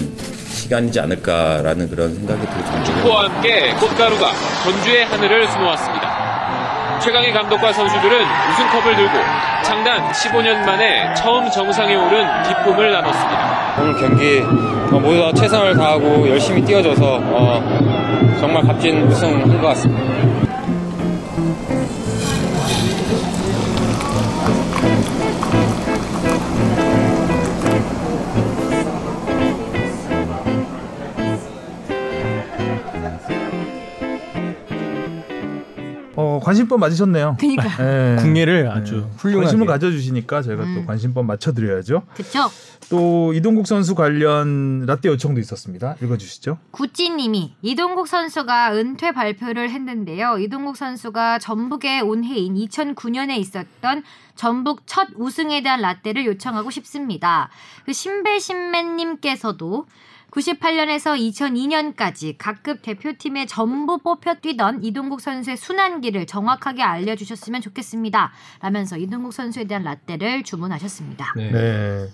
시간이지 0.50 0.98
않을까라는 1.00 1.90
그런 1.90 2.14
생각이 2.14 2.40
들어요. 2.46 2.84
축구와 2.84 3.24
함께 3.24 3.72
꽃가루가 3.74 4.32
전주의 4.64 5.04
하늘을 5.04 5.50
수놓았습니다. 5.50 6.98
최강희 7.00 7.32
감독과 7.32 7.72
선수들은 7.72 8.18
우승컵을 8.50 8.96
들고 8.96 9.12
장단 9.64 10.10
15년 10.12 10.64
만에 10.64 11.14
처음 11.14 11.48
정상에 11.50 11.94
오른 11.94 12.26
기쁨을 12.42 12.90
나눴습니다. 12.92 13.74
오늘 13.80 13.94
경기 14.00 14.40
어, 14.94 14.98
모두 14.98 15.20
다 15.20 15.32
최선을 15.32 15.76
다하고 15.76 16.28
열심히 16.28 16.64
뛰어줘서 16.64 17.20
어, 17.22 18.36
정말 18.40 18.62
값진 18.64 19.02
우승한 19.02 19.60
것 19.60 19.68
같습니다. 19.68 20.47
관심법 36.48 36.80
맞으셨네요. 36.80 37.36
그니까. 37.38 37.64
예. 37.80 38.16
국예를 38.16 38.70
아주 38.70 39.04
예. 39.06 39.16
훌륭하게 39.18 39.44
관심을 39.44 39.66
가져주시니까 39.66 40.40
저희가 40.40 40.62
또 40.62 40.68
음. 40.70 40.86
관심법 40.86 41.26
맞춰드려야죠. 41.26 42.04
그쵸? 42.14 42.50
또 42.88 43.34
이동국 43.34 43.66
선수 43.66 43.94
관련 43.94 44.86
라떼 44.86 45.10
요청도 45.10 45.40
있었습니다. 45.40 45.96
읽어주시죠. 46.02 46.56
구찌님이 46.70 47.54
이동국 47.60 48.08
선수가 48.08 48.74
은퇴 48.76 49.12
발표를 49.12 49.68
했는데요. 49.68 50.38
이동국 50.38 50.78
선수가 50.78 51.38
전북의 51.38 52.00
온해인 52.00 52.54
2009년에 52.54 53.36
있었던 53.36 54.02
전북 54.34 54.86
첫 54.86 55.08
우승에 55.16 55.62
대한 55.62 55.82
라떼를 55.82 56.24
요청하고 56.24 56.70
싶습니다. 56.70 57.50
그 57.84 57.92
신배신맨님께서도 57.92 59.84
98년에서 60.30 61.16
2002년까지 61.18 62.34
각급 62.36 62.82
대표팀에 62.82 63.46
전부 63.46 63.98
뽑혀 63.98 64.34
뛰던 64.34 64.84
이동국 64.84 65.20
선수의 65.20 65.56
순환기를 65.56 66.26
정확하게 66.26 66.82
알려주셨으면 66.82 67.60
좋겠습니다. 67.62 68.32
라면서 68.60 68.96
이동국 68.96 69.32
선수에 69.32 69.64
대한 69.64 69.84
라떼를 69.84 70.42
주문하셨습니다. 70.44 71.32
네. 71.36 71.50
네. 71.50 72.08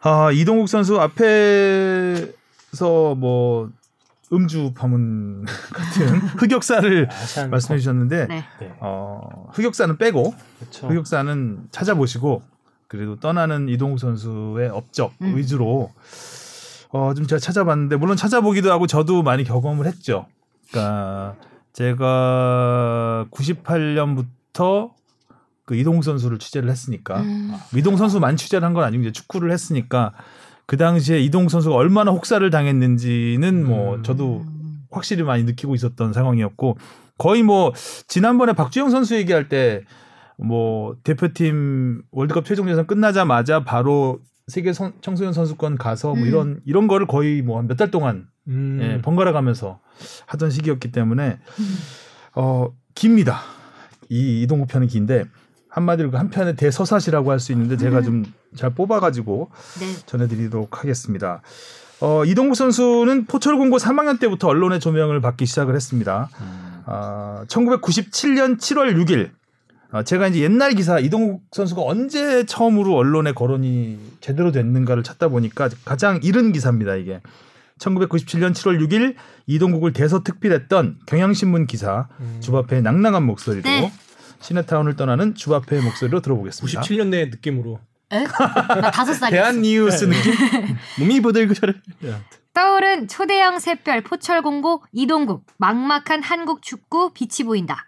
아, 0.00 0.30
이동국 0.32 0.68
선수 0.68 1.00
앞에서 1.00 2.34
뭐 3.16 3.70
음주 4.32 4.72
파문 4.74 5.46
같은 5.72 6.18
흑역사를 6.38 7.08
아시안 7.10 7.50
말씀해 7.50 7.78
주셨는데 7.78 8.26
네. 8.26 8.44
어, 8.80 9.48
흑역사는 9.52 9.96
빼고 9.96 10.34
그렇죠. 10.58 10.88
흑역사는 10.88 11.68
찾아보시고 11.70 12.42
그래도 12.88 13.16
떠나는 13.16 13.68
이동국 13.68 13.98
선수의 13.98 14.68
업적 14.68 15.14
음. 15.22 15.36
위주로 15.36 15.92
어, 16.94 17.12
좀 17.12 17.26
제가 17.26 17.40
찾아봤는데 17.40 17.96
물론 17.96 18.16
찾아보기도 18.16 18.70
하고 18.70 18.86
저도 18.86 19.24
많이 19.24 19.42
경험을 19.42 19.84
했죠. 19.86 20.26
그러니까 20.70 21.34
제가 21.72 23.26
98년부터 23.32 24.92
그 25.64 25.74
이동국 25.74 26.04
선수를 26.04 26.38
취재를 26.38 26.70
했으니까 26.70 27.20
음. 27.20 27.52
이동 27.74 27.96
선수만 27.96 28.36
취재를 28.36 28.64
한 28.64 28.74
건 28.74 28.84
아니고 28.84 29.02
이제 29.02 29.10
축구를 29.12 29.50
했으니까 29.50 30.12
그 30.66 30.76
당시에 30.76 31.18
이동 31.20 31.48
선수가 31.48 31.74
얼마나 31.74 32.12
혹사를 32.12 32.48
당했는지는 32.48 33.66
뭐 33.66 33.96
음. 33.96 34.02
저도 34.04 34.44
확실히 34.92 35.24
많이 35.24 35.42
느끼고 35.42 35.74
있었던 35.74 36.12
상황이었고 36.12 36.78
거의 37.18 37.42
뭐 37.42 37.72
지난번에 38.06 38.52
박주영 38.52 38.90
선수 38.90 39.16
얘기할 39.16 39.48
때 39.48 39.82
뭐 40.36 40.96
대표팀 41.04 42.02
월드컵 42.10 42.44
최종 42.44 42.68
예선 42.68 42.86
끝나자마자 42.86 43.62
바로 43.62 44.18
세계 44.46 44.72
선- 44.72 44.92
청소년 45.00 45.32
선수권 45.32 45.78
가서 45.78 46.08
뭐 46.14 46.18
음. 46.22 46.26
이런 46.26 46.60
이런 46.64 46.86
거를 46.88 47.06
거의 47.06 47.40
뭐한몇달 47.42 47.90
동안 47.90 48.26
음. 48.48 48.78
예, 48.82 49.00
번갈아 49.00 49.32
가면서 49.32 49.80
하던 50.26 50.50
시기였기 50.50 50.92
때문에 50.92 51.38
어 52.34 52.68
깁니다. 52.94 53.40
이 54.10 54.42
이동국 54.42 54.68
편이 54.68 54.86
긴데 54.88 55.24
한마디로 55.70 56.10
그 56.10 56.16
한편의 56.18 56.56
대서사시라고 56.56 57.30
할 57.30 57.38
수 57.40 57.52
있는데 57.52 57.76
제가 57.76 58.02
좀 58.02 58.24
잘 58.54 58.70
뽑아가지고 58.72 59.50
네. 59.80 59.86
전해드리도록 60.06 60.78
하겠습니다. 60.78 61.42
어, 62.00 62.24
이동국 62.24 62.54
선수는 62.54 63.24
포철공고 63.26 63.78
3학년 63.78 64.20
때부터 64.20 64.46
언론의 64.46 64.78
조명을 64.78 65.20
받기 65.20 65.44
시작을 65.44 65.74
했습니다. 65.74 66.28
아, 66.86 67.44
1997년 67.48 68.56
7월 68.58 68.94
6일 68.94 69.30
아, 69.30 69.43
제가 70.04 70.28
이제 70.28 70.40
옛날 70.40 70.74
기사 70.74 70.98
이동국 70.98 71.44
선수가 71.52 71.82
언제 71.82 72.44
처음으로 72.46 72.96
언론에 72.96 73.32
거론이 73.32 73.98
제대로 74.20 74.50
됐는가를 74.50 75.02
찾다 75.02 75.28
보니까 75.28 75.68
가장 75.84 76.20
이른 76.22 76.52
기사입니다. 76.52 76.96
이게 76.96 77.20
1997년 77.78 78.52
7월 78.52 78.80
6일 78.80 79.14
이동국을 79.46 79.92
대서특필했던 79.92 81.00
경향신문 81.06 81.66
기사 81.66 82.08
주바페의 82.40 82.82
낭낭한 82.82 83.22
목소리로 83.24 83.62
네. 83.68 83.92
시내타운을 84.40 84.96
떠나는 84.96 85.34
주바페의 85.34 85.82
목소리로 85.82 86.20
들어보겠습니다. 86.20 86.80
97년대 86.80 87.30
느낌으로 87.30 87.80
다섯 88.92 89.14
살이었어. 89.14 89.30
대한 89.30 89.62
뉴스 89.62 90.04
느낌? 90.04 90.32
몸이 91.00 91.20
보들그셔를 91.20 91.80
떠오른 92.52 93.08
초대형 93.08 93.58
샛별 93.58 94.02
포철공고 94.02 94.84
이동국 94.92 95.44
막막한 95.56 96.22
한국 96.22 96.62
축구 96.62 97.12
빛이 97.12 97.44
보인다. 97.44 97.84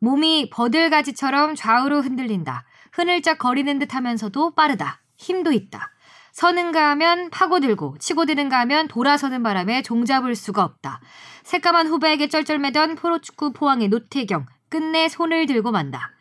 몸이 0.00 0.50
버들가지처럼 0.50 1.54
좌우로 1.54 2.00
흔들린다. 2.00 2.64
흐늘짝 2.92 3.38
거리는 3.38 3.78
듯 3.78 3.94
하면서도 3.94 4.54
빠르다. 4.54 5.00
힘도 5.16 5.52
있다. 5.52 5.90
서는가 6.32 6.90
하면 6.90 7.28
파고들고 7.30 7.96
치고드는가 7.98 8.58
하면 8.60 8.88
돌아서는 8.88 9.42
바람에 9.42 9.82
종잡을 9.82 10.34
수가 10.34 10.64
없다. 10.64 11.00
새까만 11.42 11.86
후배에게 11.86 12.28
쩔쩔매던 12.28 12.94
프로축구 12.94 13.52
포항의 13.52 13.88
노태경 13.88 14.46
끝내 14.68 15.08
손을 15.08 15.46
들고 15.46 15.70
만다. 15.70 16.12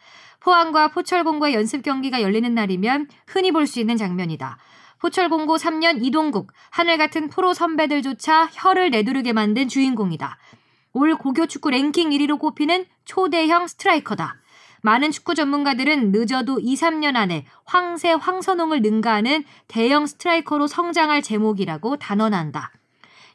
포항과 0.42 0.89
포철공고의 0.89 1.54
연습 1.54 1.84
경기가 1.84 2.22
열리는 2.22 2.54
날이면 2.54 3.08
흔히 3.28 3.52
볼 3.52 3.68
수 3.68 3.80
있는 3.80 3.98
장면이다. 3.98 4.58
포철공고 5.00 5.58
3년 5.58 6.04
이동국, 6.04 6.52
하늘 6.72 6.98
같은 6.98 7.30
프로 7.30 7.54
선배들조차 7.54 8.50
혀를 8.52 8.89
내두르게 8.89 9.32
만든 9.32 9.68
주인공이다. 9.70 10.38
올 10.93 11.15
고교 11.15 11.47
축구 11.47 11.69
랭킹 11.69 12.10
1위로 12.10 12.39
꼽히는 12.39 12.86
초대형 13.06 13.67
스트라이커다. 13.67 14.38
많은 14.82 15.12
축구 15.12 15.36
전문가들은 15.36 16.12
늦어도 16.12 16.60
2, 16.60 16.75
3년 16.75 17.15
안에 17.15 17.45
황새 17.65 18.13
황선홍을 18.13 18.82
능가하는 18.82 19.43
대형 19.67 20.08
스트라이커로 20.08 20.67
성장할 20.67 21.21
재목이라고 21.22 21.98
단언한다. 21.97 22.71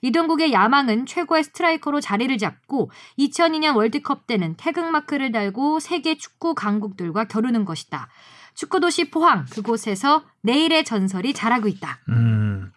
이동국의 0.01 0.53
야망은 0.53 1.07
최고의 1.07 1.45
스트라이커로 1.45 2.01
자리를 2.01 2.37
잡고 2.37 2.91
2002년 3.19 3.75
월드컵 3.77 4.27
때는 4.27 4.55
태극마크를 4.57 5.33
달고 5.33 5.81
세계 5.81 6.17
축구 6.17 6.55
강국들과 6.55 7.25
겨루는 7.25 7.65
것이다. 7.65 8.09
축구도시 8.55 9.11
포항 9.11 9.47
그곳에서 9.51 10.25
내일의 10.43 10.85
전설이 10.85 11.33
자라고 11.33 11.69
있다. 11.69 12.01
음. 12.11 12.71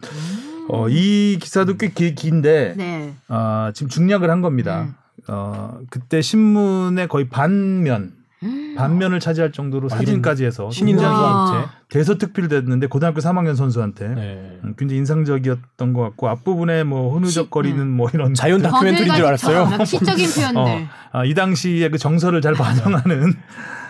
어, 0.68 0.88
이 0.88 1.38
기사도 1.40 1.76
꽤 1.76 1.90
기, 1.90 2.14
긴데 2.14 2.74
네. 2.76 3.14
아, 3.28 3.72
지금 3.74 3.88
중략을 3.88 4.30
한 4.30 4.40
겁니다. 4.40 4.82
음. 4.82 4.94
어, 5.28 5.78
그때 5.90 6.22
신문의 6.22 7.08
거의 7.08 7.28
반면 7.28 8.12
음. 8.42 8.74
반면을 8.76 9.18
차지할 9.18 9.50
정도로 9.50 9.88
완전 9.90 9.98
사진까지 9.98 10.44
해서 10.44 10.70
신인 10.70 10.96
굉장히 10.96 11.16
선수한테 11.16 11.68
대서 11.88 12.18
특필 12.18 12.46
됐는데 12.48 12.86
고등학교 12.86 13.20
3학년 13.20 13.56
선수한테 13.56 14.08
네. 14.08 14.58
음, 14.62 14.74
굉장히 14.78 14.98
인상적이었던 14.98 15.92
것 15.92 16.02
같고 16.02 16.28
앞부분에 16.28 16.84
뭐 16.84 17.12
흐느적거리는 17.14 17.88
뭐 17.88 18.08
이런 18.14 18.34
자연 18.34 18.62
다큐멘터리인 18.62 19.14
줄 19.16 19.24
알았어요. 19.24 19.84
시적인 19.84 20.30
표현들. 20.30 20.60
어, 20.60 20.88
아, 21.12 21.24
이 21.24 21.34
당시의 21.34 21.90
그 21.90 21.98
정서를 21.98 22.40
잘 22.40 22.54
반영하는 22.54 23.34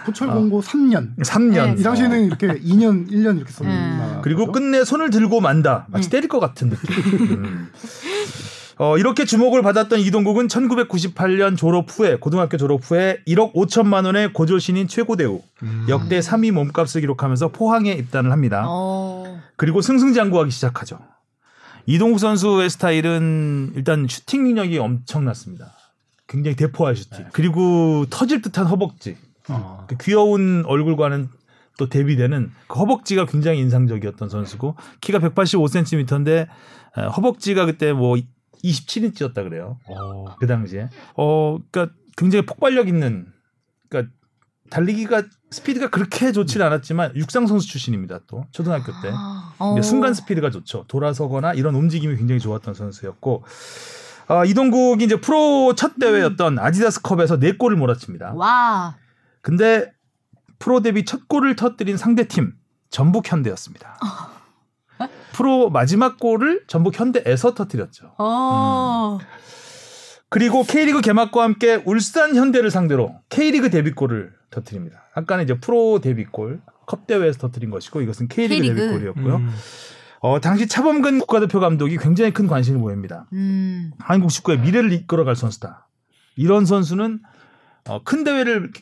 포철 0.05 0.29
공고 0.29 0.61
3년. 0.61 1.17
3년 1.17 1.75
네. 1.75 1.81
이 1.81 1.83
당시에는 1.83 2.25
이렇게 2.25 2.47
2년, 2.49 3.11
1년 3.11 3.37
이렇게 3.37 3.53
썼나. 3.53 4.17
음. 4.17 4.21
그리고 4.23 4.51
끝내 4.53 4.85
손을 4.85 5.11
들고 5.11 5.41
만다. 5.41 5.87
마치 5.89 6.09
음. 6.09 6.11
때릴 6.11 6.29
것 6.29 6.41
같은 6.41 6.71
느낌. 6.71 6.89
음. 7.45 7.71
어, 8.81 8.97
이렇게 8.97 9.25
주목을 9.25 9.63
받았던 9.63 9.99
이동국은 9.99 10.47
1998년 10.47 11.57
졸업 11.57 11.87
후에 11.91 12.17
고등학교 12.17 12.57
졸업 12.57 12.81
후에 12.89 13.19
1억 13.27 13.53
5천만 13.53 14.07
원의 14.07 14.33
고졸신인 14.33 14.87
최고 14.87 15.17
대우 15.17 15.43
역대 15.89 16.21
3위 16.21 16.53
몸값을 16.53 17.01
기록하면서 17.01 17.49
포항에 17.49 17.93
입단을 17.93 18.31
합니다. 18.31 18.65
어. 18.69 19.41
그리고 19.57 19.81
승승장구하기 19.81 20.53
시작하죠. 20.53 21.01
이동국 21.87 22.21
선수의 22.21 22.71
스타일은 22.71 23.73
일단 23.75 24.07
슈팅 24.09 24.45
능력이 24.45 24.79
엄청났습니다. 24.79 25.73
굉장히 26.29 26.55
대포할 26.55 26.95
슈팅. 26.95 27.25
그리고 27.33 28.05
터질 28.11 28.43
듯한 28.43 28.67
허벅지. 28.67 29.17
어. 29.49 29.87
그 29.89 29.97
귀여운 30.01 30.65
얼굴과는 30.67 31.29
또 31.79 31.89
대비되는 31.89 32.51
그 32.67 32.79
허벅지가 32.79 33.27
굉장히 33.27 33.61
인상적이었던 33.61 34.29
선수고 34.29 34.75
키가 35.01 35.21
185cm인데 35.21 36.49
허벅지가 37.17 37.67
그때 37.67 37.93
뭐 37.93 38.17
27인치였다 38.65 39.35
그래요. 39.35 39.79
어. 39.87 40.37
그 40.39 40.47
당시에. 40.47 40.89
어, 41.17 41.59
그러니까 41.71 41.95
굉장히 42.17 42.45
폭발력 42.45 42.89
있는 42.89 43.27
그러니까 43.89 44.13
달리기가 44.71 45.23
스피드가 45.51 45.89
그렇게 45.89 46.33
좋지는 46.33 46.67
않았지만 46.67 47.17
육상 47.17 47.47
선수 47.47 47.69
출신입니다. 47.69 48.21
또 48.27 48.45
초등학교 48.51 48.87
때. 49.01 49.11
어. 49.59 49.75
근데 49.75 49.83
순간 49.83 50.13
스피드가 50.15 50.51
좋죠. 50.51 50.85
돌아서거나 50.89 51.55
이런 51.55 51.75
움직임이 51.75 52.17
굉장히 52.17 52.41
좋았던 52.41 52.75
선수였고 52.75 53.45
아, 54.27 54.45
이동국이 54.45 55.05
이제 55.05 55.19
프로 55.21 55.75
첫 55.75 55.99
대회였던 55.99 56.59
아디다스컵에서 56.59 57.39
4골을 57.39 57.77
몰아칩니다. 57.77 58.35
와. 58.35 58.97
근데 59.41 59.93
프로 60.59 60.81
데뷔 60.81 61.05
첫 61.05 61.29
골을 61.29 61.57
터뜨린 61.57 61.97
상대팀 61.97 62.53
전북 62.91 63.31
현대였습니다. 63.31 63.99
프로 65.33 65.71
마지막 65.71 66.19
골을 66.19 66.65
전북 66.67 66.99
현대에서 66.99 67.55
터뜨렸죠. 67.55 68.15
어. 68.19 69.19
그리고 70.29 70.65
K리그 70.65 71.01
개막과 71.01 71.43
함께 71.43 71.81
울산 71.87 72.35
현대를 72.35 72.71
상대로 72.71 73.15
K리그 73.29 73.71
데뷔골을 73.71 74.33
터뜨립니다. 74.51 75.05
아까는 75.15 75.45
이제 75.45 75.59
프로 75.59 76.01
데뷔골 76.01 76.61
컵 76.87 77.07
대회에서 77.07 77.39
터뜨린 77.39 77.71
것이고 77.71 78.01
이것은 78.03 78.29
K리그, 78.29 78.63
K리그. 78.63 78.75
데뷔골이었고요. 78.75 79.37
음. 79.37 79.51
어, 80.21 80.41
당시 80.41 80.67
차범근 80.67 81.21
국가대표 81.21 81.61
감독이 81.61 81.97
굉장히 81.99 82.33
큰 82.33 82.47
관심을 82.47 82.81
보입니다. 82.81 83.27
음. 83.33 83.93
한국 84.01 84.31
축구의 84.31 84.59
미래를 84.59 84.93
이끌어갈 84.93 85.37
선수다. 85.37 85.89
이런 86.37 86.67
선수는 86.67 87.21
어, 87.89 88.03
큰 88.03 88.25
대회를 88.25 88.73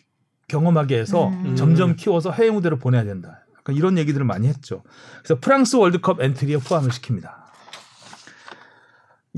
경험하게 0.49 0.99
해서 0.99 1.29
음. 1.29 1.57
점점 1.57 1.97
키워서 1.97 2.31
해외 2.31 2.51
무대로 2.51 2.79
보내야 2.79 3.05
된다. 3.05 3.45
약간 3.59 3.75
이런 3.75 3.99
얘기들을 3.99 4.25
많이 4.25 4.47
했죠. 4.47 4.83
그래서 5.19 5.41
프랑스 5.41 5.77
월드컵 5.77 6.21
엔트리에 6.21 6.59
포함을 6.59 6.91
시킵니다. 6.91 7.47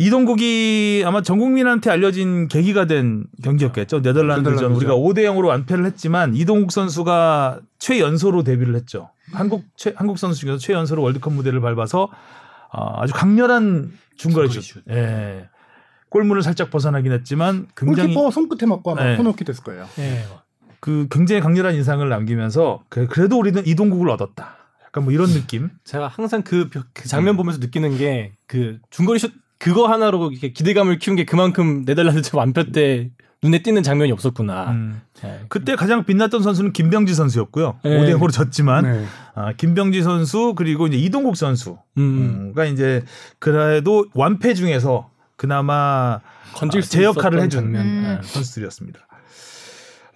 이동국이 0.00 1.02
아마 1.04 1.22
전 1.22 1.38
국민한테 1.38 1.90
알려진 1.90 2.46
계기가 2.46 2.84
된 2.84 3.24
경기였겠죠. 3.42 4.00
네덜란드전. 4.00 4.72
우리가 4.72 4.94
5대 4.94 5.24
0으로 5.24 5.46
완패를 5.46 5.86
했지만 5.86 6.36
이동국 6.36 6.70
선수가 6.70 7.60
최연소로 7.80 8.44
데뷔를 8.44 8.76
했죠. 8.76 9.10
한국 9.32 9.64
최, 9.74 9.94
한국 9.96 10.18
선수 10.18 10.38
중에서 10.40 10.58
최연소로 10.58 11.02
월드컵 11.02 11.32
무대를 11.32 11.60
밟아서 11.60 12.10
어, 12.72 13.00
아주 13.02 13.12
강렬한 13.12 13.90
중거리 14.16 14.48
슛. 14.48 14.60
중거리 14.60 14.84
슛. 14.84 14.84
예. 14.90 15.48
골문을 16.10 16.42
살짝 16.42 16.70
벗어나긴 16.70 17.10
했지만 17.12 17.66
굉장히 17.76 18.14
골키퍼 18.14 18.30
손끝에 18.30 18.68
맞고 18.68 18.92
아마 18.92 19.02
네. 19.02 19.16
코너킥 19.16 19.46
됐을 19.46 19.64
거예요. 19.64 19.88
예. 19.98 20.24
그 20.80 21.06
굉장히 21.10 21.40
강렬한 21.40 21.74
인상을 21.74 22.06
남기면서 22.08 22.82
그- 22.88 23.06
그래도 23.06 23.38
우리는 23.38 23.66
이동국을 23.66 24.08
얻었다. 24.10 24.56
약간 24.84 25.04
뭐 25.04 25.12
이런 25.12 25.28
느낌. 25.28 25.70
제가 25.84 26.08
항상 26.08 26.42
그, 26.42 26.68
벼- 26.68 26.82
그 26.94 27.08
장면 27.08 27.36
보면서 27.36 27.58
느끼는 27.60 27.98
게 27.98 28.32
그 28.46 28.78
중거리 28.90 29.18
슛 29.18 29.32
그거 29.58 29.86
하나로 29.88 30.30
이렇게 30.30 30.52
기대감을 30.52 30.98
키운 30.98 31.16
게 31.16 31.24
그만큼 31.24 31.84
네덜란드 31.84 32.30
완패 32.34 32.70
때 32.72 33.10
눈에 33.42 33.62
띄는 33.62 33.82
장면이 33.82 34.10
없었구나. 34.12 34.70
음. 34.70 35.00
예. 35.24 35.40
그때 35.48 35.76
가장 35.76 36.04
빛났던 36.04 36.42
선수는 36.42 36.72
김병지 36.72 37.14
선수였고요. 37.14 37.78
네. 37.84 37.90
5대 37.98 38.16
0으로 38.16 38.32
졌지만 38.32 38.84
네. 38.84 39.04
아, 39.34 39.52
김병지 39.52 40.02
선수 40.02 40.54
그리고 40.56 40.86
이제 40.86 40.96
이동국 40.96 41.36
선수가 41.36 41.80
음. 41.98 42.52
이제 42.72 43.04
그래도 43.38 44.06
완패 44.14 44.54
중에서 44.54 45.10
그나마 45.36 46.20
건질 46.54 46.78
아, 46.78 46.82
수제 46.82 47.04
역할을 47.04 47.40
해준 47.42 47.60
장면. 47.62 47.82
음. 47.86 48.18
예, 48.22 48.26
선수들이었습니다. 48.26 49.00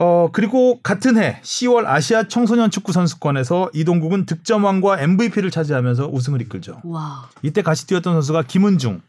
어 0.02 0.30
그리고 0.32 0.80
같은 0.82 1.16
해 1.16 1.40
10월 1.42 1.86
아시아 1.86 2.24
청소년 2.24 2.72
축구 2.72 2.90
선수권에서 2.90 3.70
이동국은 3.72 4.26
득점왕과 4.26 5.00
MVP를 5.00 5.52
차지하면서 5.52 6.08
우승을 6.08 6.42
이끌죠. 6.42 6.80
와. 6.82 7.28
이때 7.42 7.62
같이 7.62 7.86
뛰었던 7.86 8.12
선수가 8.14 8.42
김은중, 8.42 9.00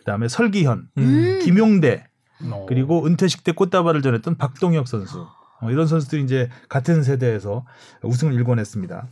그다음에 0.00 0.28
설기현, 0.28 0.88
음. 0.98 1.38
김용대 1.42 2.06
어. 2.50 2.66
그리고 2.68 3.06
은퇴식 3.06 3.42
때 3.42 3.52
꽃다발을 3.52 4.02
전했던 4.02 4.36
박동혁 4.36 4.86
선수 4.86 5.26
어, 5.62 5.70
이런 5.70 5.86
선수들이 5.86 6.24
이제 6.24 6.50
같은 6.68 7.02
세대에서 7.02 7.64
우승을 8.02 8.34
일궈냈습니다. 8.34 9.06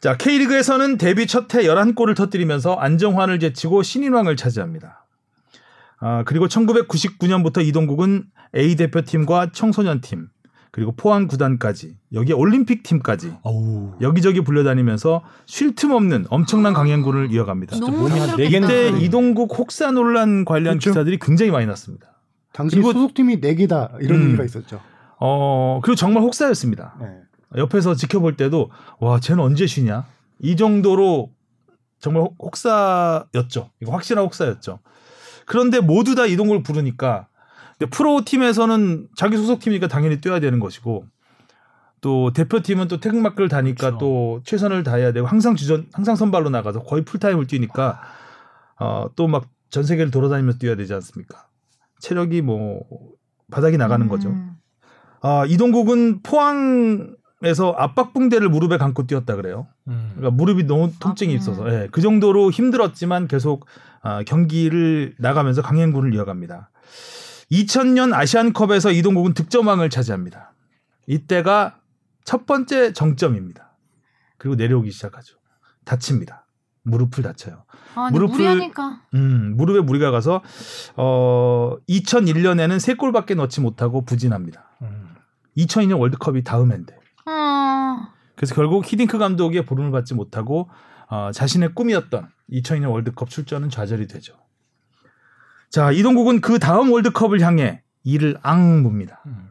자 0.00 0.16
K리그에서는 0.16 0.96
데뷔 0.96 1.26
첫해 1.26 1.64
11골을 1.64 2.16
터뜨리면서 2.16 2.76
안정환을 2.76 3.40
제치고 3.40 3.82
신인왕을 3.82 4.36
차지합니다. 4.36 5.04
아, 6.00 6.22
그리고 6.24 6.48
1999년부터 6.48 7.62
이동국은 7.62 8.24
A 8.56 8.76
대표팀과 8.76 9.50
청소년팀 9.52 10.28
그리고 10.78 10.92
포항 10.92 11.26
구단까지 11.26 11.96
여기에 12.12 12.34
올림픽 12.36 12.84
팀까지. 12.84 13.34
여기저기 14.00 14.42
불려다니면서 14.42 15.22
쉴 15.46 15.74
틈 15.74 15.90
없는 15.90 16.26
엄청난 16.30 16.72
강행군을 16.72 17.32
이어갑니다. 17.32 17.80
너무 17.80 17.96
몸이 17.98 18.10
한 18.12 18.28
힘들었겠다. 18.30 18.36
네 18.36 18.48
개나 18.48 18.66
이때 18.66 19.04
이동국 19.04 19.58
혹사 19.58 19.90
논란 19.90 20.44
관련 20.44 20.74
그렇죠. 20.74 20.90
기사들이 20.90 21.18
굉장히 21.18 21.50
많이 21.50 21.66
났습니다. 21.66 22.06
당시 22.52 22.76
그리고- 22.76 22.92
소속팀이 22.92 23.40
4개다 23.40 23.90
이런 24.00 24.20
음. 24.20 24.26
얘기가 24.28 24.44
있었죠. 24.44 24.80
어, 25.18 25.80
그리고 25.82 25.96
정말 25.96 26.22
혹사였습니다. 26.22 26.94
네. 27.00 27.06
옆에서 27.56 27.96
지켜볼 27.96 28.36
때도 28.36 28.70
와, 29.00 29.18
쟤는 29.18 29.42
언제 29.42 29.66
쉬냐? 29.66 30.04
이 30.38 30.54
정도로 30.54 31.30
정말 31.98 32.22
혹- 32.22 32.36
혹사였죠. 32.40 33.70
이거 33.82 33.90
확실한 33.92 34.24
혹사였죠. 34.26 34.78
그런데 35.46 35.80
모두 35.80 36.14
다 36.14 36.26
이동국을 36.26 36.62
부르니까 36.62 37.26
근데 37.78 37.90
프로 37.90 38.24
팀에서는 38.24 39.08
자기 39.16 39.36
소속 39.36 39.60
팀이니까 39.60 39.88
당연히 39.88 40.20
뛰어야 40.20 40.40
되는 40.40 40.58
것이고 40.58 41.04
또 42.00 42.32
대표팀은 42.32 42.88
또 42.88 43.00
태극마크를 43.00 43.48
다니까 43.48 43.88
그렇죠. 43.88 43.98
또 43.98 44.40
최선을 44.44 44.82
다해야 44.82 45.12
되고 45.12 45.26
항상 45.26 45.56
주전 45.56 45.86
항상 45.92 46.16
선발로 46.16 46.50
나가서 46.50 46.82
거의 46.84 47.04
풀타임을 47.04 47.46
뛰니까 47.46 48.00
어, 48.80 49.06
또 49.16 49.28
막 49.28 49.58
전 49.70 49.84
세계를 49.84 50.10
돌아다니면서 50.10 50.58
뛰어야 50.58 50.76
되지 50.76 50.94
않습니까? 50.94 51.46
체력이 52.00 52.42
뭐 52.42 52.84
바닥이 53.50 53.76
나가는 53.76 54.08
거죠. 54.08 54.30
음. 54.30 54.52
아, 55.20 55.44
이동국은 55.46 56.22
포항에서 56.22 57.72
압박붕대를 57.76 58.48
무릎에 58.48 58.78
감고 58.78 59.06
뛰었다 59.06 59.36
그래요. 59.36 59.66
음. 59.88 60.12
그러니까 60.16 60.30
무릎이 60.36 60.64
너무 60.64 60.92
통증이 61.00 61.32
아, 61.32 61.36
있어서 61.36 61.68
예, 61.72 61.88
그 61.90 62.00
정도로 62.00 62.50
힘들었지만 62.50 63.26
계속 63.28 63.66
아, 64.00 64.22
경기를 64.22 65.14
나가면서 65.18 65.60
강행군을 65.62 66.14
이어갑니다. 66.14 66.70
2000년 67.50 68.12
아시안컵에서 68.14 68.92
이동국은 68.92 69.34
득점왕을 69.34 69.90
차지합니다. 69.90 70.54
이때가 71.06 71.80
첫 72.24 72.44
번째 72.46 72.92
정점입니다. 72.92 73.72
그리고 74.36 74.54
내려오기 74.56 74.90
시작하죠. 74.90 75.36
다칩니다. 75.84 76.44
무릎을 76.82 77.22
다쳐요. 77.22 77.64
아, 77.94 78.10
무릎을- 78.10 78.30
무리하니까. 78.32 79.02
음, 79.14 79.54
무릎에 79.56 79.80
무리가 79.80 80.10
가서 80.10 80.42
어 80.96 81.76
2001년에는 81.88 82.76
3골밖에 82.78 83.34
넣지 83.34 83.60
못하고 83.60 84.04
부진합니다. 84.04 84.70
음. 84.82 85.08
2002년 85.56 85.98
월드컵이 85.98 86.44
다음 86.44 86.70
해인데. 86.72 86.94
어. 87.26 88.08
그래서 88.36 88.54
결국 88.54 88.90
히딩크 88.90 89.18
감독의 89.18 89.66
보름을 89.66 89.90
받지 89.90 90.14
못하고 90.14 90.70
어, 91.10 91.30
자신의 91.32 91.74
꿈이었던 91.74 92.28
2002년 92.52 92.90
월드컵 92.90 93.28
출전은 93.30 93.70
좌절이 93.70 94.06
되죠. 94.06 94.34
자, 95.70 95.92
이동국은 95.92 96.40
그 96.40 96.58
다음 96.58 96.90
월드컵을 96.92 97.40
향해 97.40 97.82
이를 98.04 98.36
앙봅니다. 98.42 99.22
음. 99.26 99.48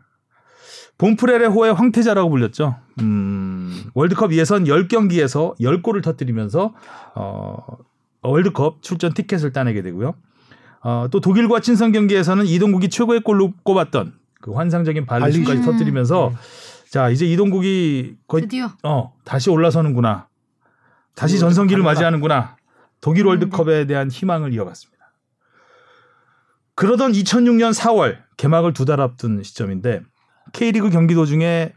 본프레레 0.97 1.45
호의 1.45 1.73
황태자라고 1.73 2.29
불렸죠. 2.29 2.75
음, 3.01 3.83
월드컵 3.93 4.33
예선 4.33 4.63
10경기에서 4.63 5.55
10골을 5.59 6.01
터뜨리면서 6.03 6.73
어, 7.13 7.57
월드컵 8.23 8.81
출전 8.81 9.13
티켓을 9.13 9.53
따내게 9.53 9.83
되고요. 9.83 10.15
어, 10.83 11.07
또 11.11 11.19
독일과 11.19 11.59
친선 11.59 11.91
경기에서는 11.91 12.45
이동국이 12.47 12.89
최고의 12.89 13.21
골로 13.21 13.53
꼽았던 13.63 14.13
그 14.41 14.53
환상적인 14.53 15.05
발리슛까지 15.05 15.45
발리슛. 15.45 15.65
터뜨리면서 15.71 16.31
자 16.89 17.09
이제 17.09 17.25
이동국이 17.25 18.15
거의 18.27 18.43
드디어. 18.43 18.69
어 18.83 19.13
다시 19.23 19.49
올라서는구나. 19.51 20.27
다시 21.15 21.37
전성기를 21.37 21.83
맞이하는구나. 21.83 22.55
독일 23.01 23.25
월드컵에 23.27 23.85
대한 23.85 24.09
희망을 24.09 24.53
이어갔습니다. 24.53 24.96
그러던 26.77 27.11
2006년 27.11 27.73
4월 27.73 28.17
개막을 28.37 28.73
두 28.73 28.85
달 28.85 29.01
앞둔 29.01 29.41
시점인데 29.43 30.01
K리그 30.53 30.89
경기 30.89 31.15
도중에 31.15 31.73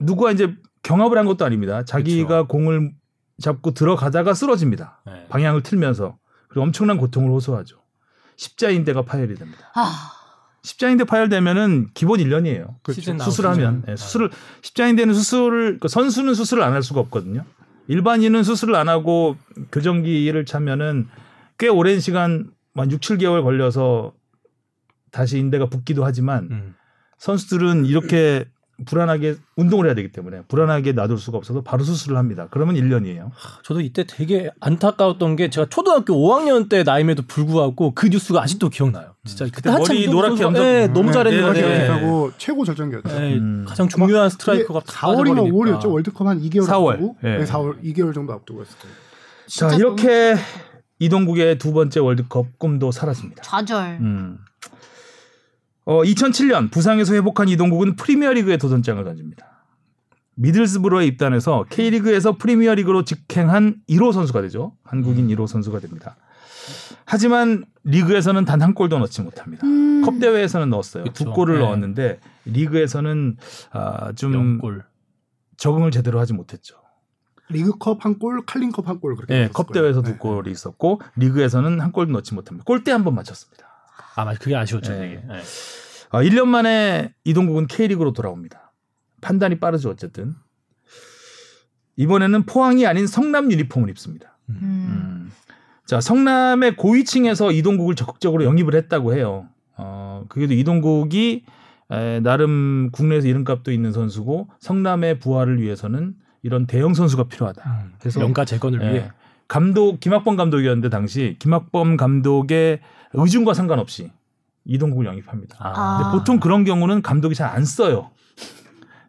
누가 0.00 0.32
이제 0.32 0.54
경합을 0.82 1.16
한 1.18 1.26
것도 1.26 1.44
아닙니다. 1.44 1.84
자기가 1.84 2.46
공을 2.48 2.92
잡고 3.40 3.72
들어가다가 3.74 4.34
쓰러집니다. 4.34 5.00
네. 5.06 5.26
방향을 5.28 5.62
틀면서 5.62 6.16
그리고 6.48 6.62
엄청난 6.64 6.96
고통을 6.98 7.30
호소하죠. 7.30 7.76
십자인대가 8.36 9.02
파열이 9.02 9.34
됩니다. 9.36 9.70
아. 9.74 10.10
십자인대 10.62 11.04
파열되면은 11.04 11.90
기본 11.94 12.20
1년이에요. 12.20 12.74
시즌 12.92 13.18
수술하면. 13.18 13.84
예, 13.88 13.96
수술을 13.96 14.30
십자인대는 14.62 15.12
수술을 15.14 15.78
그 15.80 15.88
선수는 15.88 16.34
수술을 16.34 16.62
안 16.62 16.72
할 16.72 16.82
수가 16.82 17.00
없거든요. 17.00 17.44
일반인은 17.88 18.44
수술을 18.44 18.76
안 18.76 18.88
하고 18.88 19.36
교정기를 19.72 20.46
차면은 20.46 21.08
꽤 21.58 21.68
오랜 21.68 22.00
시간 22.00 22.50
한 22.74 22.90
6, 22.90 23.00
7개월 23.00 23.42
걸려서 23.42 24.12
다시 25.12 25.38
인대가 25.38 25.66
붙기도 25.66 26.04
하지만 26.04 26.48
음. 26.50 26.74
선수들은 27.18 27.86
이렇게 27.86 28.46
불안하게 28.86 29.36
운동을 29.54 29.86
해야 29.86 29.94
되기 29.94 30.10
때문에 30.10 30.42
불안하게 30.48 30.92
놔둘 30.92 31.18
수가 31.18 31.38
없어서 31.38 31.60
바로 31.62 31.84
수술을 31.84 32.16
합니다. 32.16 32.48
그러면 32.50 32.74
1년이에요. 32.74 33.30
저도 33.62 33.80
이때 33.80 34.04
되게 34.04 34.50
안타까웠던 34.58 35.36
게 35.36 35.50
제가 35.50 35.68
초등학교 35.68 36.14
5학년 36.14 36.68
때 36.68 36.82
나임에도 36.82 37.22
불구하고 37.28 37.92
그 37.94 38.08
뉴스가 38.08 38.42
아직도 38.42 38.70
기억나요. 38.70 39.14
진짜 39.24 39.44
그때 39.54 39.70
머리 39.70 39.78
한참 39.82 39.96
이동국 39.96 40.14
노랗게 40.22 40.42
선수가, 40.42 40.64
염색- 40.64 40.64
예, 40.82 40.86
너무 40.88 41.06
네, 41.06 41.12
잘했는데 41.12 41.60
네, 41.62 41.86
하고 41.88 42.32
최고 42.38 42.64
절정기였죠. 42.64 43.08
예, 43.22 43.34
음. 43.36 43.64
가장 43.68 43.88
중요한 43.88 44.30
스트라이커가 44.30 44.80
4월이나 44.80 45.48
5월이었죠. 45.52 45.92
월드컵 45.92 46.26
한 46.26 46.40
2개월 46.40 46.66
4월. 46.66 46.92
앞두고. 46.94 47.16
예. 47.22 47.36
네, 47.38 47.44
4월 47.44 47.80
2개월 47.84 48.14
정도 48.14 48.32
앞두고 48.32 48.62
했을 48.62 48.76
거예요. 48.78 48.96
자 49.46 49.76
이렇게 49.76 50.34
이동국의 50.98 51.58
두 51.58 51.72
번째 51.72 52.00
월드컵 52.00 52.58
꿈도 52.58 52.90
사라집니다. 52.90 53.42
좌절. 53.42 53.98
음. 54.00 54.38
어, 55.84 56.02
2007년 56.02 56.70
부상에서 56.70 57.14
회복한 57.14 57.48
이동국은 57.48 57.96
프리미어리그에 57.96 58.56
도전장을 58.56 59.02
던집니다. 59.04 59.48
미들스브로에 60.36 61.06
입단해서 61.06 61.64
K리그에서 61.70 62.36
프리미어리그로 62.38 63.04
직행한 63.04 63.76
1호 63.88 64.12
선수가 64.12 64.40
되죠. 64.42 64.74
한국인 64.84 65.28
1호 65.28 65.46
선수가 65.46 65.80
됩니다. 65.80 66.16
하지만 67.04 67.64
리그에서는 67.84 68.44
단 68.44 68.62
한 68.62 68.74
골도 68.74 68.98
넣지 69.00 69.20
못합니다. 69.22 69.66
음. 69.66 70.02
컵 70.04 70.20
대회에서는 70.20 70.70
넣었어요. 70.70 71.04
두 71.04 71.24
그쵸. 71.24 71.32
골을 71.32 71.56
네. 71.58 71.60
넣었는데 71.64 72.20
리그에서는 72.46 73.36
아, 73.72 74.12
좀 74.12 74.58
0골. 74.60 74.82
적응을 75.56 75.90
제대로 75.90 76.18
하지 76.20 76.32
못했죠. 76.32 76.76
리그컵 77.50 78.04
한 78.04 78.18
골, 78.18 78.44
칼링컵 78.46 78.88
한 78.88 79.00
골 79.00 79.16
그렇게. 79.16 79.34
예, 79.34 79.38
됐을 79.42 79.52
컵. 79.52 79.72
대회에서 79.72 80.02
두 80.02 80.12
네. 80.12 80.16
골이 80.18 80.50
있었고 80.52 81.00
리그에서는 81.16 81.80
한 81.80 81.92
골도 81.92 82.12
넣지 82.12 82.34
못합니다. 82.34 82.64
골대 82.64 82.92
한 82.92 83.04
번 83.04 83.14
맞췄습니다. 83.16 83.66
아, 84.14 84.24
맞아. 84.24 84.38
그게 84.38 84.56
아쉬웠죠. 84.56 84.92
네. 84.92 84.98
되게. 84.98 85.14
예. 85.14 85.42
아, 86.10 86.22
1년 86.22 86.46
만에 86.46 87.14
이동국은 87.24 87.66
K리그로 87.66 88.12
돌아옵니다. 88.12 88.72
판단이 89.20 89.60
빠르죠, 89.60 89.90
어쨌든. 89.90 90.34
이번에는 91.96 92.44
포항이 92.46 92.86
아닌 92.86 93.06
성남 93.06 93.50
유니폼을 93.52 93.88
입습니다. 93.90 94.38
음. 94.48 94.58
음. 94.62 95.32
자, 95.86 96.00
성남의 96.00 96.76
고위층에서 96.76 97.52
이동국을 97.52 97.94
적극적으로 97.94 98.44
영입을 98.44 98.74
했다고 98.74 99.14
해요. 99.14 99.48
어, 99.76 100.24
그게도 100.28 100.54
이동국이 100.54 101.44
에, 101.90 102.20
나름 102.20 102.90
국내에서 102.92 103.28
이름값도 103.28 103.72
있는 103.72 103.92
선수고 103.92 104.48
성남의 104.60 105.18
부활을 105.18 105.60
위해서는 105.60 106.14
이런 106.42 106.66
대형 106.66 106.94
선수가 106.94 107.24
필요하다. 107.24 107.90
그래서 107.98 108.20
영가 108.20 108.44
재건을 108.44 108.82
예, 108.82 108.90
위해. 108.92 109.10
감독 109.52 110.00
김학범 110.00 110.36
감독이었는데 110.36 110.88
당시 110.88 111.36
김학범 111.38 111.98
감독의 111.98 112.80
의중과 113.12 113.52
상관없이 113.52 114.10
이동국을 114.64 115.04
영입합니다. 115.04 115.58
아. 115.60 115.98
근데 116.02 116.18
보통 116.18 116.40
그런 116.40 116.64
경우는 116.64 117.02
감독이 117.02 117.34
잘 117.34 117.50
안 117.50 117.66
써요. 117.66 118.10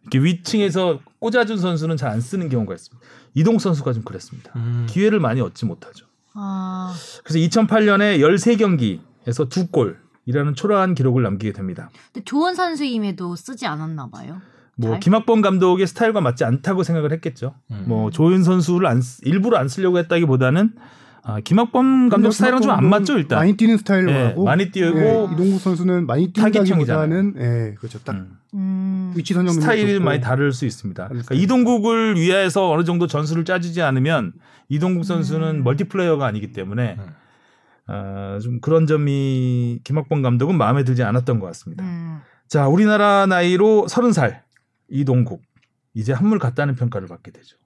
이렇게 0.02 0.18
위층에서 0.18 1.00
꽂아준 1.18 1.56
선수는 1.56 1.96
잘 1.96 2.10
안 2.10 2.20
쓰는 2.20 2.50
경우가 2.50 2.74
있습니다. 2.74 3.06
이동 3.32 3.58
선수가 3.58 3.94
좀 3.94 4.02
그랬습니다. 4.02 4.52
음. 4.56 4.86
기회를 4.86 5.18
많이 5.18 5.40
얻지 5.40 5.64
못하죠. 5.64 6.04
아, 6.34 6.92
그래서 7.24 7.38
2008년에 7.38 8.18
13경기에서 8.18 9.48
두 9.48 9.68
골이라는 9.68 10.54
초라한 10.54 10.94
기록을 10.94 11.22
남기게 11.22 11.52
됩니다. 11.54 11.88
근데 12.12 12.22
좋은 12.22 12.54
선수임에도 12.54 13.34
쓰지 13.36 13.66
않았나 13.66 14.08
봐요. 14.10 14.42
뭐 14.76 14.90
잘? 14.92 15.00
김학범 15.00 15.40
감독의 15.40 15.86
스타일과 15.86 16.20
맞지 16.20 16.44
않다고 16.44 16.82
생각을 16.82 17.12
했겠죠. 17.12 17.54
음. 17.70 17.84
뭐 17.86 18.10
조윤 18.10 18.42
선수를 18.42 18.86
안 18.86 19.00
쓰- 19.00 19.20
일부러 19.24 19.56
안 19.58 19.68
쓰려고 19.68 19.98
했다기보다는 19.98 20.72
아, 21.26 21.40
김학범 21.40 22.10
감독 22.10 22.32
스타일은 22.32 22.60
좀 22.60 22.70
안 22.72 22.84
맞죠 22.86 23.16
일단. 23.16 23.38
많이 23.38 23.56
뛰는 23.56 23.78
스타일로 23.78 24.10
예, 24.12 24.22
하고 24.24 24.44
많이 24.44 24.70
뛰고 24.70 24.98
예, 24.98 25.28
이동국 25.32 25.58
선수는 25.58 26.06
많이. 26.06 26.30
뛰다기보다는 26.34 27.34
예, 27.38 27.74
그렇죠. 27.78 27.98
딱 28.04 28.14
음. 28.14 28.36
음. 28.52 29.12
위치 29.16 29.32
선정 29.32 29.54
스타일이 29.54 29.98
많이 30.00 30.20
다를 30.20 30.52
수 30.52 30.66
있습니다. 30.66 31.08
그러니까 31.08 31.34
이동국을 31.34 32.16
위해서 32.16 32.70
어느 32.70 32.84
정도 32.84 33.06
전술을 33.06 33.44
짜주지 33.46 33.80
않으면 33.80 34.32
이동국 34.68 35.04
선수는 35.04 35.60
음. 35.60 35.64
멀티플레이어가 35.64 36.26
아니기 36.26 36.52
때문에 36.52 36.96
음. 36.98 37.06
어, 37.86 38.38
좀 38.42 38.60
그런 38.60 38.86
점이 38.86 39.80
김학범 39.84 40.20
감독은 40.22 40.56
마음에 40.58 40.84
들지 40.84 41.02
않았던 41.04 41.38
것 41.40 41.46
같습니다. 41.48 41.84
음. 41.84 42.18
자, 42.48 42.66
우리나라 42.68 43.24
나이로 43.26 43.86
30살 43.88 44.40
이동국 44.88 45.42
이제 45.94 46.12
한물 46.12 46.38
갔다는 46.38 46.74
평가를 46.74 47.08
받게 47.08 47.30
되죠. 47.30 47.56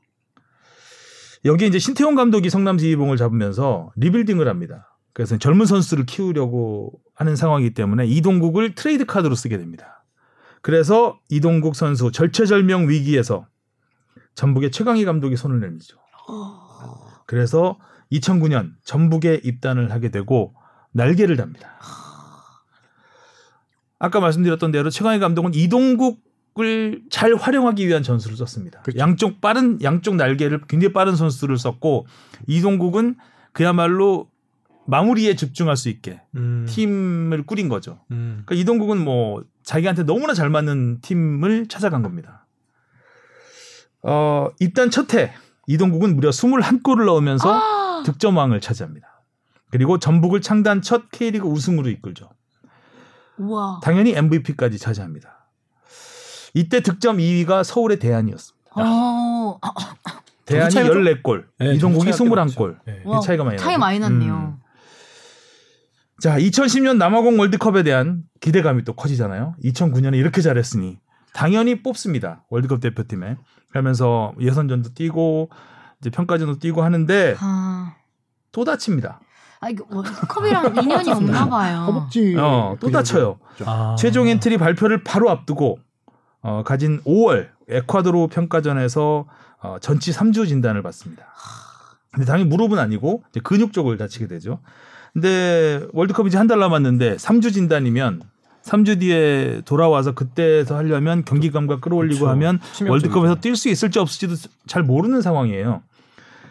여기 1.45 1.67
이제 1.67 1.79
신태용 1.79 2.15
감독이 2.15 2.51
성남 2.51 2.79
지휘봉을 2.79 3.17
잡으면서 3.17 3.91
rebuilding을 3.97 4.49
합니다. 4.49 4.97
그래서 5.13 5.37
젊은 5.39 5.67
선수를 5.67 6.07
키우려고 6.07 7.01
하는 7.15 7.37
상황이기 7.37 7.75
때문에 7.75 8.07
이동국을 8.07 8.75
트레이드 8.75 9.05
카드로 9.05 9.35
쓰게 9.35 9.59
됩니다. 9.59 10.05
그래서 10.63 11.19
이동국 11.29 11.77
선수 11.77 12.13
절체절명 12.13 12.89
위기에서 12.89 13.47
전북의 14.35 14.71
최강희 14.71 15.05
감독이 15.05 15.37
손을 15.37 15.61
내밀죠. 15.61 15.99
그래서 17.27 17.79
2009년 18.13 18.73
전북에 18.85 19.41
입단을 19.43 19.93
하게 19.93 20.11
되고 20.11 20.55
날개를 20.93 21.37
답니다. 21.37 21.79
아까 23.99 24.21
말씀드렸던 24.21 24.71
대로 24.71 24.91
최강희 24.91 25.19
감독은 25.19 25.55
이동국 25.55 26.21
을 26.61 27.03
잘 27.11 27.35
활용하기 27.35 27.87
위한 27.87 28.03
전술을 28.03 28.37
썼습니다. 28.37 28.81
그렇죠. 28.83 28.99
양쪽 28.99 29.41
빠른 29.41 29.81
양쪽 29.83 30.17
날개를 30.17 30.63
굉장히 30.69 30.93
빠른 30.93 31.17
선수를 31.17 31.59
썼고 31.59 32.07
이동국은 32.47 33.17
그야말로 33.53 34.31
마무리에 34.87 35.37
집중할 35.37 35.77
수 35.77 35.89
있게 35.89 36.23
음. 36.37 36.65
팀을 36.69 37.45
꾸린 37.45 37.69
거죠. 37.69 38.01
음. 38.11 38.43
그러니까 38.47 38.55
이동국은 38.63 39.03
뭐 39.05 39.45
자기한테 39.63 40.05
너무나 40.05 40.33
잘 40.33 40.49
맞는 40.49 41.01
팀을 41.03 41.67
찾아간 41.67 42.03
겁니다. 42.03 42.47
어, 44.03 44.49
입단 44.61 44.91
첫해 44.91 45.33
이동국은 45.67 46.17
무려 46.17 46.31
21골을 46.31 47.05
넣으면서 47.05 47.53
아, 47.53 48.03
득점왕을 48.05 48.61
차지합니다. 48.61 49.23
그리고 49.71 49.99
전북을 49.99 50.41
창단 50.41 50.81
첫 50.81 51.11
K리그 51.11 51.47
우승으로 51.47 51.91
이끌죠. 51.91 52.31
우와. 53.37 53.81
당연히 53.83 54.15
MVP까지 54.15 54.79
차지합니다. 54.79 55.38
이때 56.55 56.81
득점 56.81 57.19
2위가 57.19 57.65
서울의 57.65 57.99
대안이었습니다. 57.99 58.59
어, 58.77 59.59
아, 59.61 59.73
대안이 60.45 60.71
차이가 60.71 60.93
좀- 60.93 61.03
14골, 61.03 61.45
네, 61.59 61.75
이동국이 61.75 62.07
꽤 62.07 62.11
21골. 62.13 62.35
났죠. 62.37 62.75
네. 62.87 63.01
와, 63.05 63.19
이 63.19 63.23
차이가 63.23 63.45
많이 63.45 63.59
차이. 63.59 63.77
많이 63.77 63.99
났네요. 63.99 64.35
음. 64.35 64.57
자, 66.21 66.37
2010년 66.39 66.97
남아공 66.97 67.39
월드컵에 67.39 67.83
대한 67.85 68.23
기대감이 68.41 68.85
또 68.85 68.95
커지잖아요. 68.95 69.55
2009년에 69.63 70.17
이렇게 70.17 70.41
잘했으니 70.41 70.99
당연히 71.33 71.83
뽑습니다. 71.83 72.45
월드컵 72.51 72.81
대표팀에. 72.81 73.37
그러면서 73.71 74.33
예선전도 74.41 74.95
뛰고 74.95 75.51
이제 76.01 76.11
평가전도 76.11 76.59
뛰고 76.59 76.83
하는데 76.83 77.37
아, 77.39 77.95
또 78.51 78.65
다칩니다. 78.65 79.21
아 79.61 79.69
이거 79.69 79.85
월드컵이랑 79.91 80.77
인연이 80.83 81.11
없나 81.11 81.49
봐요. 81.49 81.85
허벅지 81.87 82.35
어, 82.39 82.77
또 82.81 82.91
다쳐요. 82.91 83.39
아. 83.67 83.95
최종 83.99 84.27
엔트리 84.29 84.57
발표를 84.59 85.05
바로 85.05 85.31
앞두고 85.31 85.79
어, 86.49 86.63
가진 86.65 87.01
5월 87.05 87.49
에콰도르 87.69 88.29
평가전에서 88.29 89.27
어, 89.61 89.77
전치 89.83 90.13
3주 90.13 90.49
진단을 90.49 90.83
받습니다. 90.83 91.25
근데 92.13 92.25
당연히 92.25 92.49
무릎은 92.49 92.79
아니고 92.79 93.23
이제 93.31 93.41
근육 93.43 93.73
쪽을 93.75 93.99
다치게 93.99 94.27
되죠. 94.29 94.61
근데 95.13 95.83
월드컵이 95.93 96.29
이제 96.29 96.39
한 96.39 96.47
달 96.49 96.59
남았는데 96.59 97.17
3주 97.17 97.53
진단이면 97.53 98.23
3주 98.63 99.01
뒤에 99.01 99.63
돌아와서 99.67 100.13
그때에서 100.13 100.77
하려면 100.77 101.25
경기감과 101.25 101.81
끌어올리고 101.81 102.21
그렇죠. 102.21 102.33
하면 102.33 102.59
치명적이죠. 102.73 102.91
월드컵에서 102.91 103.35
뛸 103.41 103.57
수 103.57 103.69
있을지 103.69 103.99
없을지도 103.99 104.35
잘 104.67 104.83
모르는 104.83 105.21
상황이에요. 105.23 105.83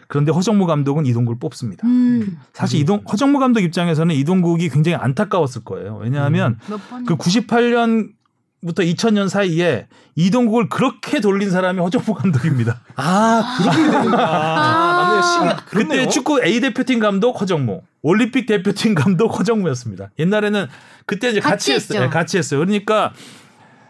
그런데 0.06 0.32
허정무 0.32 0.66
감독은 0.66 1.04
이동국을 1.06 1.38
뽑습니다. 1.38 1.86
음, 1.86 2.38
사실 2.54 2.80
이동 2.80 3.02
허정무 3.10 3.38
감독 3.38 3.60
입장에서는 3.60 4.14
이동국이 4.14 4.68
굉장히 4.70 4.96
안타까웠을 4.96 5.64
거예요. 5.64 5.98
왜냐하면 6.00 6.58
몇 6.68 6.78
번? 6.88 7.04
그 7.04 7.16
98년 7.16 8.10
부터 8.66 8.82
2000년 8.82 9.28
사이에 9.28 9.86
이동국을 10.16 10.68
그렇게 10.68 11.20
돌린 11.20 11.50
사람이 11.50 11.78
허정무 11.80 12.14
감독입니다. 12.14 12.80
아 12.96 13.56
그렇게 13.58 13.76
되니까 13.90 14.28
아, 14.28 15.22
맞네요. 15.74 15.88
그때. 15.88 16.08
축구 16.08 16.42
A 16.42 16.60
대표팀 16.60 16.98
감독 16.98 17.40
허정무, 17.40 17.82
올림픽 18.02 18.46
대표팀 18.46 18.94
감독 18.94 19.38
허정무였습니다. 19.38 20.10
옛날에는 20.18 20.66
그때 21.06 21.30
이제 21.30 21.40
같이, 21.40 21.50
같이 21.70 21.72
했어요. 21.72 22.00
네, 22.00 22.08
같이 22.08 22.36
했어요. 22.38 22.60
그러니까 22.60 23.12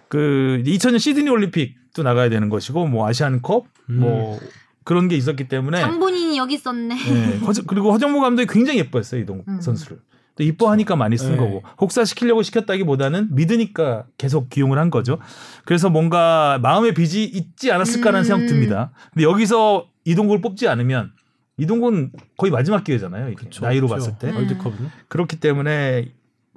그 0.09 0.63
2000년 0.67 0.99
시드니 0.99 1.29
올림픽도 1.31 2.03
나가야 2.03 2.29
되는 2.29 2.49
것이고 2.51 2.87
뭐 2.87 3.09
아시안컵 3.09 3.65
뭐 3.87 4.39
그런 4.85 5.09
게 5.09 5.17
있었기 5.17 5.49
때문에 5.49 5.81
장본인이 5.81 6.37
여기 6.39 6.55
있었네. 6.55 6.95
네, 6.95 7.41
허정- 7.41 7.67
그리고 7.67 7.93
허정무 7.93 8.21
감독이 8.21 8.47
굉장히 8.53 8.79
예뻐했어요 8.81 9.21
이동국 9.23 9.49
음. 9.49 9.61
선수를. 9.61 9.99
또 10.39 10.45
이뻐하니까 10.45 10.95
많이 10.95 11.19
쓴 11.19 11.33
네. 11.33 11.37
거고 11.37 11.65
혹사시키려고 11.81 12.45
시켰다기보다는 12.45 13.35
믿으니까 13.35 14.07
계속 14.17 14.49
기용을 14.49 14.79
한 14.79 14.89
거죠. 14.89 15.19
그래서 15.65 15.91
뭔가 15.91 16.61
마음의 16.63 16.95
빚이 16.95 17.25
있지 17.25 17.73
않았을까라는 17.73 18.21
음. 18.21 18.25
생각 18.25 18.47
듭니다. 18.47 18.93
근데 19.13 19.25
여기서 19.25 19.89
이동국을 20.05 20.41
뽑지 20.41 20.69
않으면 20.69 21.11
이동국은 21.57 22.13
거의 22.37 22.53
마지막 22.53 22.85
기회잖아요. 22.85 23.35
그쵸, 23.35 23.65
나이로 23.65 23.89
그쵸. 23.89 23.95
봤을 23.97 24.19
때 24.19 24.31
음. 24.31 24.37
월드컵은 24.37 24.91
그렇기 25.09 25.41
때문에 25.41 26.13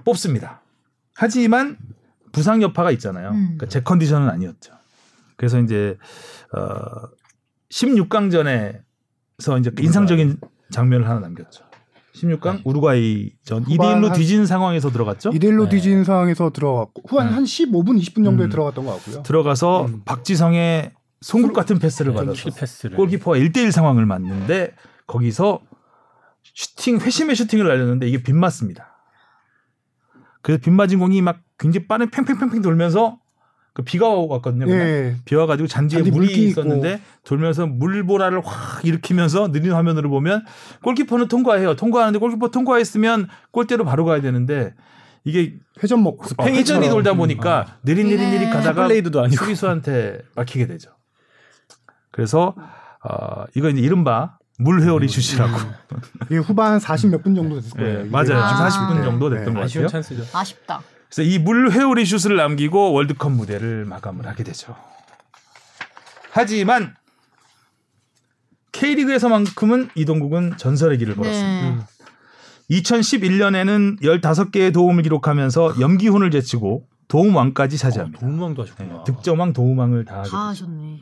뽑습니다. 0.06 0.62
하지만 1.16 1.78
부상 2.32 2.62
여파가 2.62 2.92
있잖아요. 2.92 3.32
음. 3.32 3.44
그러니까 3.58 3.66
제 3.66 3.82
컨디션은 3.82 4.30
아니었죠. 4.30 4.74
그래서 5.38 5.60
이제 5.60 5.98
어 6.54 7.10
16강전에서 7.72 9.60
이제 9.60 9.72
인상적인 9.80 10.38
장면을 10.70 11.10
하나 11.10 11.20
남겼죠. 11.20 11.71
16강 12.16 12.62
우루과이전 12.66 13.66
2대 13.66 13.78
1로 13.80 14.08
한- 14.10 14.14
뒤진 14.14 14.46
상황에서 14.46 14.90
들어갔죠. 14.90 15.30
2대 15.32 15.46
1로 15.46 15.64
네. 15.66 15.70
뒤진 15.70 16.04
상황에서 16.04 16.50
들어갔고 16.52 17.04
후한 17.08 17.28
네. 17.30 17.34
한 17.36 17.44
15분 17.46 17.98
20분 18.02 18.24
정도에 18.26 18.48
음. 18.48 18.50
들어갔던 18.50 18.86
것 18.86 18.96
같고요. 18.98 19.24
들어가서 19.24 19.86
음. 19.86 20.02
박지성의 20.06 20.92
송곳 21.22 21.54
같은 21.54 21.80
패스를 21.80 22.12
네, 22.14 22.18
받아서 22.20 22.42
킬 22.44 22.52
패스를. 22.58 22.98
골키퍼와 22.98 23.38
1대 23.38 23.58
1 23.58 23.72
상황을 23.72 24.06
맞는데 24.06 24.74
거기서 25.08 25.62
슈팅 26.44 26.98
회심의 26.98 27.36
슈팅을 27.36 27.68
날렸는데 27.68 28.08
이게 28.10 28.22
빗 28.22 28.34
맞습니다. 28.34 28.88
그래서 30.42 30.60
빗 30.62 30.72
맞은 30.72 30.98
공이 31.00 31.22
막 31.22 31.40
굉장히 31.60 31.88
빠른 31.88 32.10
팽팽팽팽 32.10 32.62
돌면서 32.62 33.20
그 33.74 33.84
비가 33.84 34.10
왔거든요. 34.10 34.70
예. 34.70 35.16
비 35.24 35.36
와가지고 35.36 35.68
잔디에 35.68 36.00
잔디 36.00 36.12
물이 36.12 36.26
물기 36.26 36.42
있고. 36.50 36.62
있었는데 36.62 37.02
돌면서 37.24 37.68
물보라를 37.68 38.42
확 38.46 38.84
일으키면서 38.84 39.52
느린 39.52 39.72
화면으로 39.72 40.10
보면 40.10 40.46
골키퍼는 40.84 41.28
통과해요. 41.30 41.76
통과하는데 41.76 42.20
골키퍼 42.20 42.50
통과했으면 42.50 43.28
골대로 43.52 43.86
바로 43.86 44.04
가야 44.04 44.20
되는데 44.22 44.74
이게 45.24 45.56
회전 45.82 46.04
먹고 46.04 46.26
팽이전이 46.44 46.90
돌다 46.90 47.14
보니까 47.14 47.78
느릿느릿느릿 47.84 48.42
네. 48.42 48.50
가다가 48.50 48.88
플레이드도 48.88 49.22
아니고. 49.22 49.42
수비수한테 49.46 50.20
막히게 50.36 50.68
되죠. 50.68 50.92
그래서 52.12 52.56
어, 53.04 53.46
이거 53.56 53.70
이제 53.70 53.80
이른바 53.80 54.38
물회오리 54.60 55.08
슛이라고. 55.08 55.58
이게 56.26 56.38
후반 56.38 56.80
40 56.80 57.10
몇 57.10 57.24
분 57.24 57.34
정도 57.36 57.56
됐을 57.56 57.72
거예요. 57.78 58.04
네, 58.04 58.10
맞아요. 58.10 58.38
아. 58.44 58.68
지금 58.68 58.88
40분 59.00 59.04
정도 59.06 59.30
됐던 59.30 59.54
것 59.54 59.64
아쉬운 59.64 59.86
같아요. 59.86 60.02
찬스죠. 60.02 60.38
아쉽다. 60.38 60.82
그래서 61.14 61.30
이 61.30 61.38
물회오리 61.40 62.06
슛을 62.06 62.38
남기고 62.38 62.94
월드컵 62.94 63.32
무대를 63.34 63.84
마감을 63.86 64.26
하게 64.28 64.44
되죠. 64.44 64.76
하지만 66.32 66.96
K리그에서만큼은 68.72 69.90
이동국은 69.96 70.56
전설의 70.58 70.98
길을 71.00 71.18
걸었습니다. 71.18 71.76
네. 72.70 72.78
2011년에는 72.80 74.02
15개의 74.02 74.74
도움을 74.74 75.04
기록하면서 75.04 75.82
염기훈을 75.82 76.32
제치고 76.32 76.88
도움왕까지 77.10 77.78
차지합니다. 77.78 78.22
도움왕도 78.22 78.64
네, 78.64 78.72
하셨구나. 78.72 79.04
득점왕, 79.04 79.52
도움왕을 79.52 80.06
다 80.06 80.24
다. 80.24 80.48
하셨네. 80.48 81.02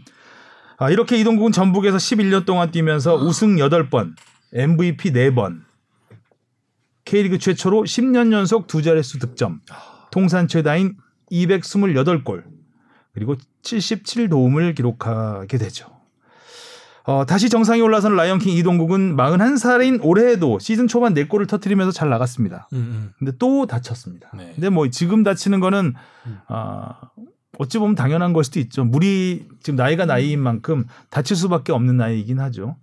아, 0.80 0.90
이렇게 0.90 1.18
이동국은 1.20 1.52
전북에서 1.52 1.98
11년 1.98 2.46
동안 2.48 2.72
뛰면서 2.72 3.16
우승 3.16 3.58
8번, 3.58 4.16
MVP 4.54 5.12
4번, 5.12 5.62
K리그 7.06 7.38
최초로 7.38 7.84
10년 7.84 8.32
연속 8.32 8.66
두 8.66 8.82
자릿수 8.82 9.20
득점, 9.20 9.62
통산 10.12 10.48
최다인 10.48 10.98
228골, 11.32 12.44
그리고 13.14 13.36
77도움을 13.64 14.76
기록하게 14.76 15.58
되죠. 15.58 16.00
어, 17.04 17.26
다시 17.26 17.50
정상에 17.50 17.82
올라선 17.82 18.16
라이언킹 18.16 18.54
이동국은 18.54 19.16
41살인 19.16 20.00
올해에도 20.04 20.60
시즌 20.60 20.88
초반 20.88 21.16
4골을 21.16 21.48
터뜨리면서 21.48 21.92
잘 21.92 22.10
나갔습니다. 22.10 22.68
음, 22.74 22.78
음. 22.78 23.12
근데 23.18 23.32
또 23.40 23.66
다쳤습니다. 23.66 24.30
네. 24.38 24.52
근데 24.54 24.70
뭐 24.70 24.88
지금 24.90 25.24
다치는 25.24 25.60
거는 25.60 25.96
아 26.48 27.00
어찌 27.58 27.80
보면 27.80 27.96
당연한 27.96 28.32
걸 28.32 28.44
수도 28.44 28.60
있죠. 28.60 28.84
물이 28.84 29.48
지금 29.64 29.76
나이가 29.76 30.06
나이인 30.06 30.40
만큼 30.40 30.86
다칠 31.10 31.36
수밖에 31.36 31.72
없는 31.72 31.98
나이이긴 31.98 32.40
하죠. 32.40 32.78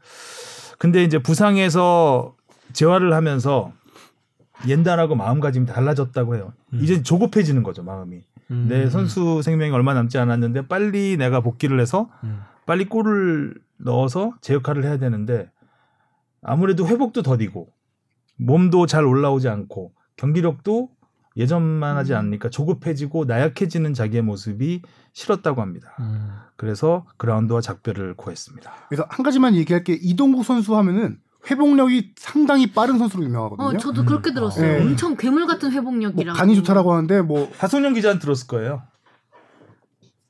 근데 0.79 1.05
이제 1.05 1.19
부상에서 1.19 2.35
재활을 2.73 3.15
하면서 3.15 3.73
옛날하고 4.67 5.15
마음가짐이 5.15 5.67
달라졌다고 5.67 6.37
해요. 6.37 6.53
이제 6.73 7.03
조급해지는 7.03 7.63
거죠, 7.63 7.83
마음이. 7.83 8.23
음. 8.51 8.67
내 8.69 8.89
선수 8.89 9.43
생명이 9.43 9.73
얼마 9.73 9.95
남지 9.95 10.19
않았는데 10.19 10.69
빨리 10.69 11.17
내가 11.17 11.41
복귀를 11.41 11.81
해서 11.81 12.09
음. 12.25 12.41
빨리 12.65 12.87
골을 12.87 13.55
넣어서 13.79 14.33
제 14.41 14.55
역할을 14.55 14.85
해야 14.85 14.99
되는데 14.99 15.51
아무래도 16.43 16.87
회복도 16.87 17.23
더디고 17.23 17.69
몸도 18.37 18.87
잘 18.87 19.05
올라오지 19.05 19.49
않고 19.49 19.93
경기력도 20.17 20.91
예전만 21.37 21.97
하지 21.97 22.15
않으니까 22.15 22.49
조급해지고 22.49 23.27
나약해지는 23.27 23.93
자기의 23.93 24.23
모습이 24.23 24.83
싫었다고 25.13 25.61
합니다. 25.61 25.95
음. 26.01 26.31
그래서 26.57 27.07
그라운드와 27.19 27.61
작별을 27.61 28.15
고했습니다. 28.15 28.73
그래서 28.89 29.07
한 29.11 29.23
가지만 29.23 29.55
얘기할 29.55 29.85
게 29.85 29.93
이동국 29.95 30.45
선수 30.45 30.77
하면은 30.77 31.19
회복력이 31.51 32.13
상당히 32.17 32.73
빠른 32.73 32.99
선수로 32.99 33.25
유명하거든요. 33.25 33.67
어, 33.69 33.77
저도 33.77 34.05
그렇게 34.05 34.33
들었어요. 34.33 34.67
네. 34.67 34.81
엄청 34.83 35.17
괴물 35.17 35.47
같은 35.47 35.69
뭐 35.71 35.79
회복력이라고. 35.79 36.37
간이 36.37 36.55
좋다라고 36.57 36.93
하는데 36.93 37.23
뭐 37.23 37.51
하성룡 37.59 37.95
기자는 37.95 38.19
들었을 38.19 38.47
거예요. 38.47 38.83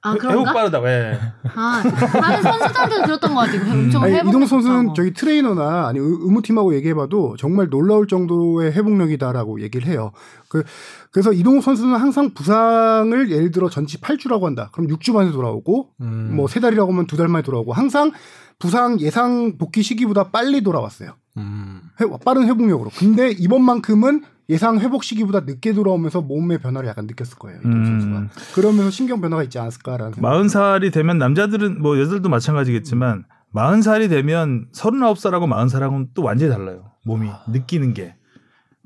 아, 0.02 0.10
회복 0.12 0.20
그런가? 0.28 0.52
빠르다고. 0.52 0.86
예. 0.88 1.18
아, 1.56 1.82
다른 1.82 2.40
선수들한테도 2.42 3.06
들었던 3.06 3.34
것 3.34 3.40
같아요. 3.40 3.72
엄청 3.72 4.02
아니, 4.04 4.12
회복. 4.14 4.28
이동국 4.28 4.46
선수는 4.48 4.94
저희 4.94 5.12
트레이너나 5.12 5.88
아니 5.88 5.98
의- 5.98 6.04
의무팀하고 6.20 6.76
얘기해봐도 6.76 7.34
정말 7.38 7.68
놀라울 7.70 8.06
정도의 8.06 8.70
회복력이다라고 8.72 9.60
얘기를 9.62 9.88
해요. 9.88 10.12
그 10.48 10.62
그래서 11.10 11.32
이동국 11.32 11.64
선수는 11.64 11.96
항상 11.96 12.34
부상을 12.34 13.30
예를 13.32 13.50
들어 13.50 13.68
전치 13.68 14.00
8주라고 14.00 14.42
한다. 14.42 14.70
그럼 14.72 14.86
6주 14.90 15.12
만에 15.12 15.32
돌아오고 15.32 15.88
음. 16.00 16.36
뭐세 16.36 16.60
달이라고 16.60 16.92
하면 16.92 17.06
두 17.08 17.16
달 17.16 17.26
만에 17.26 17.42
돌아오고 17.42 17.72
항상 17.72 18.12
부상 18.59 19.00
예상 19.00 19.59
복귀 19.59 19.82
시기보다 19.82 20.30
빨리 20.30 20.62
돌아왔어요. 20.62 21.12
음. 21.36 21.82
회- 22.00 22.07
빠른 22.24 22.46
회복력으로. 22.46 22.90
근데 22.96 23.30
이번만큼은 23.30 24.22
예상 24.48 24.78
회복 24.78 25.04
시기보다 25.04 25.40
늦게 25.40 25.72
돌아오면서 25.74 26.22
몸의 26.22 26.59
변화를 26.59 26.88
약간 26.88 27.07
느꼈을 27.07 27.36
거예요. 27.38 27.59
이동 27.61 27.72
음. 27.72 27.84
선수가. 27.84 28.54
그러면서 28.54 28.90
신경 28.90 29.20
변화가 29.20 29.42
있지 29.42 29.59
않았을까라는 29.59 30.14
생각. 30.14 30.28
마흔 30.28 30.48
살이 30.48 30.90
되면 30.90 31.18
남자들은 31.18 31.82
뭐 31.82 31.98
여자들도 31.98 32.28
마찬가지겠지만 32.28 33.24
마흔 33.50 33.82
살이 33.82 34.09
되면 34.09 34.66
서른아홉 34.72 35.18
살하고 35.18 35.46
마흔 35.46 35.68
살하고는 35.68 36.09
또 36.14 36.22
완전히 36.22 36.50
달라요. 36.52 36.90
몸이 37.04 37.28
느끼는 37.48 37.92
게. 37.94 38.14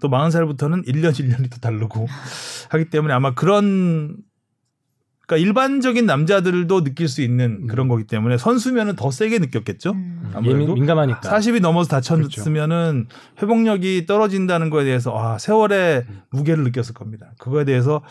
또 0.01 0.09
마흔 0.09 0.31
살부터는 0.31 0.83
1년 0.85 1.13
1년이 1.13 1.51
또 1.53 1.59
다르고 1.61 2.07
하기 2.71 2.89
때문에 2.91 3.13
아마 3.13 3.35
그런 3.35 4.17
그러니까 5.31 5.37
일반적인 5.37 6.07
남자들도 6.07 6.83
느낄 6.83 7.07
수 7.07 7.23
있는 7.23 7.69
그런 7.69 7.87
거기 7.87 8.03
때문에 8.03 8.37
선수면은 8.37 8.97
더 8.97 9.13
세게 9.13 9.39
느꼈겠죠. 9.39 9.93
음. 9.93 10.33
아무래도 10.35 10.63
예민, 10.63 10.75
민감하니까. 10.75 11.21
40이 11.21 11.61
넘어서 11.61 11.89
다쳤으면은 11.89 13.07
회복력이 13.41 14.07
떨어진다는 14.07 14.71
거에 14.71 14.83
대해서 14.85 15.17
아 15.17 15.39
세월의 15.39 16.05
무게를 16.31 16.65
느꼈을 16.65 16.95
겁니다. 16.95 17.31
그거에 17.39 17.65
대해서 17.65 18.03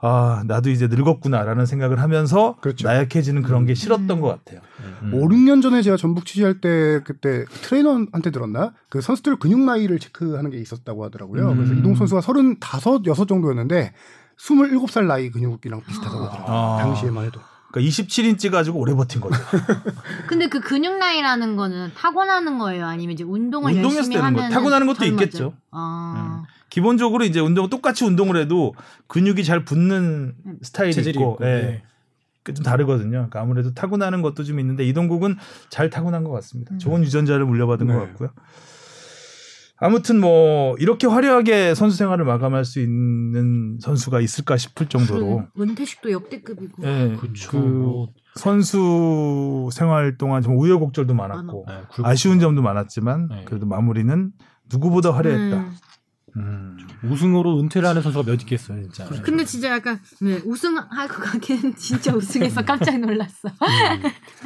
아 0.00 0.44
나도 0.46 0.70
이제 0.70 0.86
늙었구나라는 0.86 1.66
생각을 1.66 2.00
하면서 2.00 2.56
그렇죠. 2.60 2.86
나약해지는 2.86 3.42
그런 3.42 3.66
게 3.66 3.74
싫었던 3.74 4.08
음. 4.08 4.20
것 4.20 4.28
같아요. 4.28 4.60
음. 5.02 5.10
5, 5.12 5.28
6년 5.28 5.62
전에 5.62 5.82
제가 5.82 5.96
전북 5.96 6.24
취재할 6.24 6.60
때 6.60 7.00
그때 7.04 7.46
트레이너한테 7.62 8.30
들었나? 8.30 8.74
그 8.88 9.00
선수들 9.00 9.40
근육 9.40 9.58
나이를 9.58 9.98
체크하는 9.98 10.50
게 10.50 10.58
있었다고 10.58 11.04
하더라고요. 11.04 11.50
음. 11.50 11.56
그래서 11.56 11.74
이동 11.74 11.96
선수가 11.96 12.20
35, 12.20 13.02
6 13.06 13.26
정도였는데 13.26 13.92
27살 14.40 15.06
나이 15.06 15.30
근육이랑 15.30 15.82
비슷하다고 15.86 16.24
하더라고요. 16.24 16.56
아. 16.56 16.78
당시에만 16.78 17.26
해도. 17.26 17.40
그러니까 17.70 17.90
27인치 17.90 18.50
가지고 18.50 18.80
오래 18.80 18.94
버틴 18.94 19.20
거죠. 19.20 19.36
근데 20.26 20.48
그 20.48 20.60
근육 20.60 20.98
나이라는 20.98 21.56
거는 21.56 21.92
타고나는 21.94 22.58
거예요? 22.58 22.86
아니면 22.86 23.14
이제 23.14 23.22
운동을 23.22 23.76
열심히 23.76 24.16
거. 24.16 24.22
하면 24.24 24.50
타고나는 24.50 24.86
것도 24.88 25.04
있겠죠. 25.04 25.54
아. 25.70 26.42
기본적으로 26.68 27.24
이제 27.24 27.40
운동 27.40 27.68
똑같이 27.68 28.04
운동을 28.04 28.36
해도 28.36 28.74
근육이 29.08 29.44
잘 29.44 29.64
붙는 29.64 30.34
스타일이 30.62 30.92
체질이 30.92 31.18
있고, 31.18 31.32
있고, 31.34 31.44
예. 31.44 31.48
네. 31.62 31.82
그좀 32.42 32.64
다르거든요. 32.64 33.10
그러니까 33.10 33.40
아무래도 33.40 33.74
타고나는 33.74 34.22
것도 34.22 34.44
좀 34.44 34.58
있는데 34.60 34.84
이동국은 34.84 35.36
잘 35.68 35.90
타고난 35.90 36.24
것 36.24 36.30
같습니다. 36.30 36.76
좋은 36.78 37.02
유전자를 37.04 37.44
물려받은 37.44 37.86
네. 37.86 37.92
것 37.92 38.00
같고요. 38.00 38.30
아무튼 39.80 40.20
뭐 40.20 40.76
이렇게 40.78 41.06
화려하게 41.06 41.74
선수 41.74 41.96
생활을 41.96 42.26
마감할 42.26 42.66
수 42.66 42.80
있는 42.80 43.78
선수가 43.80 44.20
있을까 44.20 44.58
싶을 44.58 44.86
정도로 44.86 45.44
그 45.54 45.62
은퇴식도 45.62 46.10
역대급이고. 46.12 46.82
예, 46.84 47.16
그쵸. 47.18 47.50
그 47.50 47.56
뭐, 47.56 48.08
선수 48.34 49.70
생활 49.72 50.18
동안 50.18 50.42
좀 50.42 50.58
우여곡절도 50.58 51.14
많았고 51.14 51.64
네. 51.66 51.82
아쉬운 52.02 52.40
점도 52.40 52.60
많았지만 52.62 53.28
네. 53.28 53.44
그래도 53.46 53.66
마무리는 53.66 54.32
누구보다 54.70 55.12
화려했다. 55.12 55.56
음. 55.56 55.72
음. 56.36 56.76
우승으로 57.04 57.58
은퇴를 57.60 57.88
하는 57.88 58.02
선수가 58.02 58.24
몇 58.24 58.40
있겠어요, 58.42 58.82
진짜. 58.82 59.08
근데 59.22 59.44
진짜 59.44 59.70
약간 59.70 60.00
네, 60.20 60.40
우승할 60.44 61.08
것 61.08 61.22
같긴 61.22 61.74
진짜 61.76 62.14
우승해서 62.14 62.62
깜짝 62.64 62.98
놀랐어. 62.98 63.48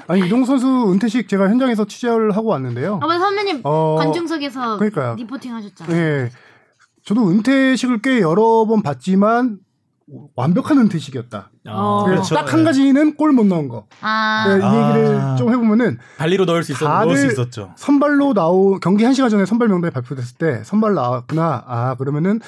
아니 0.07 0.27
이동 0.27 0.45
선수 0.45 0.91
은퇴식 0.93 1.29
제가 1.29 1.49
현장에서 1.49 1.85
취재를 1.87 2.37
하고 2.37 2.49
왔는데요. 2.49 3.01
아마 3.03 3.19
선배님 3.19 3.61
어, 3.65 3.97
관중석에서 3.99 4.79
그러니까요. 4.79 5.15
리포팅 5.17 5.55
하셨잖아요. 5.55 5.97
예. 5.97 6.31
저도 7.05 7.29
은퇴식을 7.31 8.01
꽤 8.03 8.21
여러 8.21 8.65
번 8.67 8.83
봤지만 8.83 9.59
완벽한 10.37 10.79
은퇴식이었다. 10.79 11.51
어. 11.69 12.03
그래서 12.05 12.23
그렇죠. 12.23 12.35
딱한 12.35 12.63
가지는 12.65 13.17
골 13.17 13.33
못 13.33 13.47
넣은 13.47 13.69
거. 13.69 13.87
아, 14.03 14.45
네, 14.49 14.59
이 14.59 14.63
아. 14.63 14.89
얘기를 14.99 15.37
좀 15.39 15.51
해보면은 15.51 15.99
발리로 16.19 16.45
넣을 16.45 16.63
수 16.63 16.73
있었는데. 16.73 16.99
다들- 17.01 17.07
넣을 17.07 17.17
수 17.17 17.27
있었죠. 17.33 17.73
선발로 17.77 18.35
나오 18.35 18.79
경기 18.81 19.05
1 19.05 19.15
시간 19.15 19.31
전에 19.31 19.47
선발 19.47 19.69
명단이 19.69 19.93
발표됐을 19.93 20.37
때 20.39 20.63
선발 20.65 20.95
나왔구나. 20.95 21.65
아, 21.67 21.95
그러면은 21.97 22.41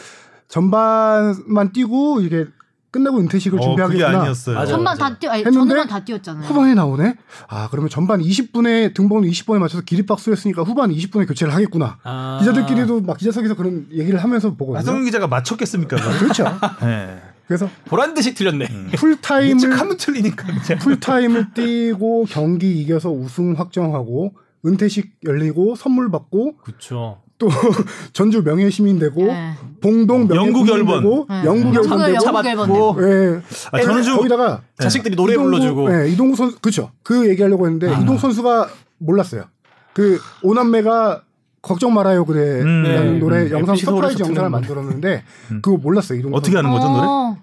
전반만 0.49 1.73
뛰고 1.73 2.21
이게 2.21 2.47
끝나고 2.93 3.19
은퇴식을 3.19 3.59
어, 3.59 3.63
준비하겠구나. 3.63 4.21
아니었어요. 4.21 4.57
맞아. 4.57 4.73
전반 4.73 4.97
다 4.97 5.19
뛰어, 5.19 5.31
아니, 5.31 5.45
했는데 5.45 5.59
전반 5.69 5.89
다 5.89 6.05
뛰었잖아요. 6.05 6.45
후반에 6.47 6.75
나오네. 6.75 7.17
아 7.49 7.69
그러면 7.71 7.91
전반 7.91 8.21
20분에 8.21 8.95
등번 8.95 9.23
20분에 9.23 9.59
맞춰서 9.59 9.83
기립박수 9.83 10.31
했으니까 10.31 10.63
후반 10.63 10.91
20분에 10.91 11.27
교체를 11.29 11.53
하겠구나. 11.53 11.99
아. 12.05 12.39
기자들끼리도 12.41 13.01
막 13.03 13.19
기자석에서 13.19 13.55
그런 13.55 13.87
얘기를 13.93 14.23
하면서 14.23 14.51
보거든요. 14.55 14.79
하성균 14.79 15.05
기자가 15.07 15.27
맞췄겠습니까? 15.27 15.97
그렇죠. 16.21 16.45
네. 16.81 17.21
그래서 17.47 17.69
보란 17.87 18.15
듯이 18.15 18.35
틀렸네. 18.35 18.67
풀타임을 18.97 19.55
예측하면 19.57 19.97
틀리니까. 19.97 20.47
풀타임을 20.81 21.55
뛰고 21.55 22.27
경기 22.29 22.81
이겨서 22.81 23.11
우승 23.11 23.53
확정하고 23.53 24.35
은퇴식 24.65 25.13
열리고 25.25 25.77
선물 25.77 26.11
받고 26.11 26.57
그렇죠. 26.59 27.21
또 27.39 27.49
전주 28.15 28.43
명예 28.43 28.71
시민 28.71 28.99
되고 28.99 29.27
네. 29.27 29.53
봉동 29.81 30.27
명예 30.27 30.47
영국 30.47 30.69
열번. 30.69 31.03
되고 31.03 31.27
네. 31.29 31.43
영국 31.45 31.75
열번 31.75 31.99
되고 31.99 32.15
영국 32.15 32.47
열번 32.47 32.67
되고. 32.73 32.97
예. 33.03 33.43
아, 33.73 33.81
저는 33.83 34.03
좀 34.03 34.17
거기다가 34.17 34.63
자식들이 34.79 35.15
노래 35.15 35.35
이동국- 35.35 35.51
불러주고. 35.61 35.93
예, 36.05 36.09
이동국 36.09 36.37
선수 36.37 36.59
그렇죠. 36.61 36.91
그 37.03 37.29
얘기하려고 37.29 37.67
했는데 37.67 37.89
아. 37.91 37.99
이동국 38.01 38.21
선수가 38.21 38.69
몰랐어요. 38.99 39.45
그 39.93 40.19
오남매가 40.43 41.23
걱정 41.67 41.93
말아요 41.93 42.25
그래 42.25 42.61
음, 42.63 42.83
라는 42.85 43.13
네. 43.15 43.19
노래 43.19 43.43
음, 43.43 43.51
영상 43.51 43.77
surprise 43.77 44.23
영상을. 44.23 44.51
만들었는데 44.51 45.23
음. 45.51 45.61
그거 45.63 45.77
몰랐어요 45.77 46.19
이동국 46.19 46.39
어떻게 46.39 46.57
하는 46.57 46.71
거죠 46.71 46.89
노래? 46.89 47.07
어. 47.07 47.37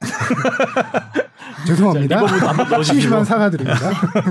죄송합니다. 1.66 2.20
넣어주시고. 2.20 2.82
심심한 2.82 3.24
사과드립니다. 3.24 3.78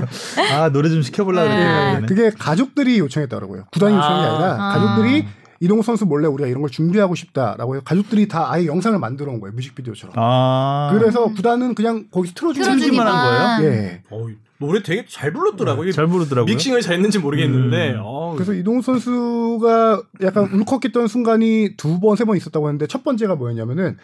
아 0.52 0.68
노래 0.70 0.88
좀 0.88 1.00
시켜보려고 1.02 1.48
네. 1.48 1.54
그랬는데. 1.54 2.06
그게 2.06 2.30
가족들이 2.36 2.98
요청했더라고요. 2.98 3.66
구단이 3.70 3.94
요청한 3.94 4.20
게 4.22 4.26
아. 4.26 4.32
아니라 4.34 4.54
아. 4.54 4.72
가족들이 4.78 5.26
이동국 5.60 5.84
선수 5.84 6.06
몰래 6.06 6.26
우리가 6.26 6.48
이런 6.48 6.62
걸 6.62 6.70
준비하고 6.70 7.14
싶다라고 7.14 7.74
해서 7.76 7.84
가족들이 7.84 8.26
다 8.28 8.50
아예 8.50 8.66
영상을 8.66 8.98
만들어 8.98 9.30
온 9.30 9.40
거예요. 9.40 9.52
뮤직비디오처럼. 9.54 10.14
아. 10.16 10.90
그래서 10.92 11.26
구단은 11.26 11.74
그냥 11.74 12.06
거기서 12.10 12.34
틀어주는 12.34 12.66
틀어주기만 12.66 13.06
한 13.06 13.58
거예요? 13.60 13.72
예. 13.72 14.02
어, 14.10 14.26
노래 14.60 14.82
되게 14.82 15.04
잘 15.08 15.32
불렀더라고요. 15.32 15.90
잘 15.92 16.06
부르더라고요. 16.06 16.52
믹싱을 16.54 16.82
잘 16.82 16.94
했는지 16.94 17.18
모르겠는데. 17.18 17.94
음. 17.94 18.00
어, 18.04 18.34
그래서 18.34 18.52
이동국 18.52 18.84
선수가 18.84 20.02
약간 20.22 20.44
울컥했던 20.52 21.08
순간이 21.08 21.76
두 21.76 21.98
번, 21.98 22.14
세 22.16 22.24
번 22.24 22.36
있었다고 22.36 22.68
했는데 22.68 22.86
첫 22.86 23.02
번째가 23.02 23.36
뭐였냐면은 23.36 23.96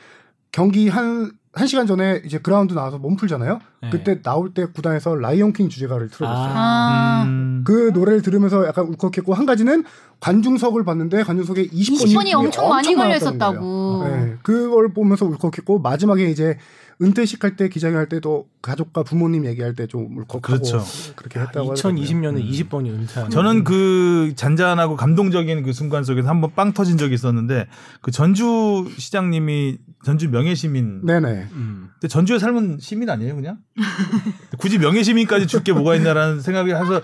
경기 0.53 0.89
한, 0.89 1.33
한 1.53 1.67
시간 1.67 1.87
전에 1.87 2.23
이제 2.25 2.39
그라운드 2.39 2.73
나와서 2.73 2.97
몸 2.97 3.17
풀잖아요. 3.17 3.59
네. 3.83 3.91
그때 3.91 4.23
나올 4.23 4.55
때 4.55 4.65
구단에서 4.65 5.15
라이온킹 5.15 5.69
주제가를 5.69 6.09
틀어줬어요. 6.09 6.53
아. 6.55 7.25
음. 7.27 7.63
그 7.67 7.91
노래를 7.93 8.23
들으면서 8.23 8.67
약간 8.67 8.87
울컥했고 8.87 9.35
한 9.35 9.45
가지는 9.45 9.85
관중석을 10.21 10.85
봤는데 10.85 11.23
관중석에 11.25 11.67
20번이, 11.69 12.15
20번이 12.15 12.35
엄청 12.35 12.69
많이 12.71 12.95
걸려 12.95 13.17
있었다고. 13.17 14.05
네, 14.09 14.35
그걸 14.43 14.89
보면서 14.95 15.27
울컥했고 15.27 15.81
마지막에 15.81 16.31
이제 16.31 16.57
은퇴식 17.03 17.45
할 17.45 17.57
때 17.57 17.69
기자회견 17.69 17.99
할 18.01 18.09
때도 18.09 18.47
가족과 18.63 19.03
부모님 19.03 19.45
얘기할 19.47 19.75
때 19.75 19.87
좀 19.87 20.17
울컥하고 20.17 20.41
그렇죠. 20.41 20.85
그렇게 21.15 21.39
했다고 21.41 21.71
하더라고요. 21.73 21.75
2020년에 21.75 22.37
음. 22.39 22.51
20번이 22.51 22.89
은퇴하는. 22.91 23.31
저는 23.31 23.65
그 23.65 24.33
잔잔하고 24.35 24.97
감동적인 24.97 25.63
그 25.63 25.73
순간 25.73 26.03
속에서 26.05 26.29
한번 26.29 26.51
빵 26.57 26.73
터진 26.73 26.97
적이 26.99 27.15
있었는데 27.15 27.67
그 28.01 28.11
전주 28.11 28.91
시장님이 28.99 29.79
전주 30.05 30.29
명예시민. 30.31 31.05
네네. 31.05 31.49
음. 31.53 31.89
근데 32.01 32.09
전주에 32.09 32.39
살면 32.39 32.79
시민 32.81 33.09
아니에요, 33.11 33.35
그냥? 33.37 33.59
굳이 34.59 34.79
명예시민까지 34.79 35.47
줄게 35.47 35.73
뭐가 35.73 35.95
있나라는 35.97 36.41
생각이 36.41 36.71
해서 36.73 37.01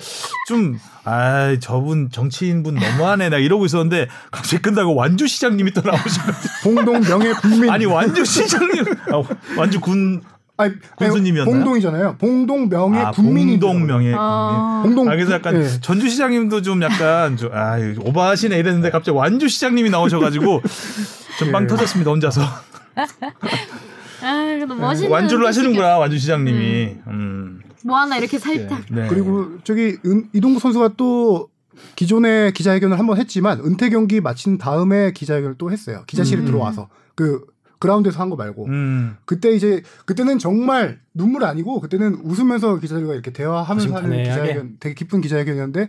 좀, 0.49 0.78
아, 1.05 1.57
저분 1.61 2.11
정치인분 2.11 2.74
너무하네. 2.74 3.28
나 3.28 3.38
이러고 3.38 3.64
있었는데 3.66 4.09
갑자기 4.30 4.62
끝나고 4.62 4.95
완주 4.95 5.26
시장님이 5.26 5.72
또 5.72 5.80
나오시면 5.82 6.34
봉동 6.62 7.01
명예 7.03 7.32
국민 7.32 7.70
아니 7.70 7.84
완주 7.86 8.24
시장님, 8.24 8.84
아, 9.12 9.22
완주 9.59 9.80
군 9.83 10.22
아니, 10.57 10.74
군수님이었나요? 10.97 11.55
봉동이잖아요. 11.55 12.16
봉동 12.18 12.68
명예 12.68 12.99
아, 12.99 13.11
국민이 13.11 13.59
봉동 13.59 13.87
명예 13.87 14.14
어. 14.14 14.80
봉동 14.85 15.09
아, 15.09 15.12
그래서 15.12 15.33
약간 15.33 15.62
예. 15.62 15.66
전주 15.80 16.09
시장님도 16.09 16.62
좀 16.62 16.83
약간 16.83 17.37
좀, 17.37 17.51
아, 17.53 17.76
오바하시네 18.01 18.57
이랬는데 18.59 18.91
갑자기 18.91 19.16
완주 19.16 19.49
시장님이 19.49 19.91
나오셔가지고 19.91 20.62
좀빵 21.39 21.64
예. 21.64 21.66
터졌습니다 21.66 22.11
혼자서 22.11 22.43
아, 24.22 24.45
그래도 24.45 24.74
멋있는. 24.74 25.11
완주를 25.11 25.47
하시는구나 25.47 25.99
완주 25.99 26.18
시장님이. 26.18 26.97
음. 27.09 27.61
뭐 27.85 27.99
하나 27.99 28.16
이렇게 28.16 28.39
살짝. 28.39 28.83
네. 28.91 29.09
그리고 29.09 29.59
저기 29.64 29.97
은, 30.07 30.28
이동국 30.33 30.62
선수가 30.62 30.91
또 30.97 31.49
기존에 31.97 32.53
기자회견을 32.53 32.99
한번 32.99 33.18
했지만 33.18 33.61
은퇴 33.61 33.91
경기 33.91 34.20
마친 34.20 34.59
다음에 34.59 35.12
기자회견을 35.12 35.57
또 35.59 35.72
했어요. 35.72 36.05
기자실에 36.07 36.43
음. 36.43 36.47
들어와서 36.47 36.89
그 37.16 37.45
그라운드에서 37.83 38.20
한 38.20 38.30
거 38.30 38.37
말고 38.37 38.66
음. 38.66 39.16
그때 39.24 39.51
이제 39.53 39.83
그때는 40.07 40.39
정말 40.39 41.01
눈물 41.12 41.45
아니고 41.45 41.80
그때는 41.80 42.20
웃으면서 42.24 42.78
기자들과 42.78 43.12
이렇게 43.14 43.33
대화하면서 43.33 43.95
하는. 43.95 44.22
기자회견 44.22 44.76
되게 44.78 44.95
기쁜 44.95 45.20
기자회견이었는데 45.20 45.89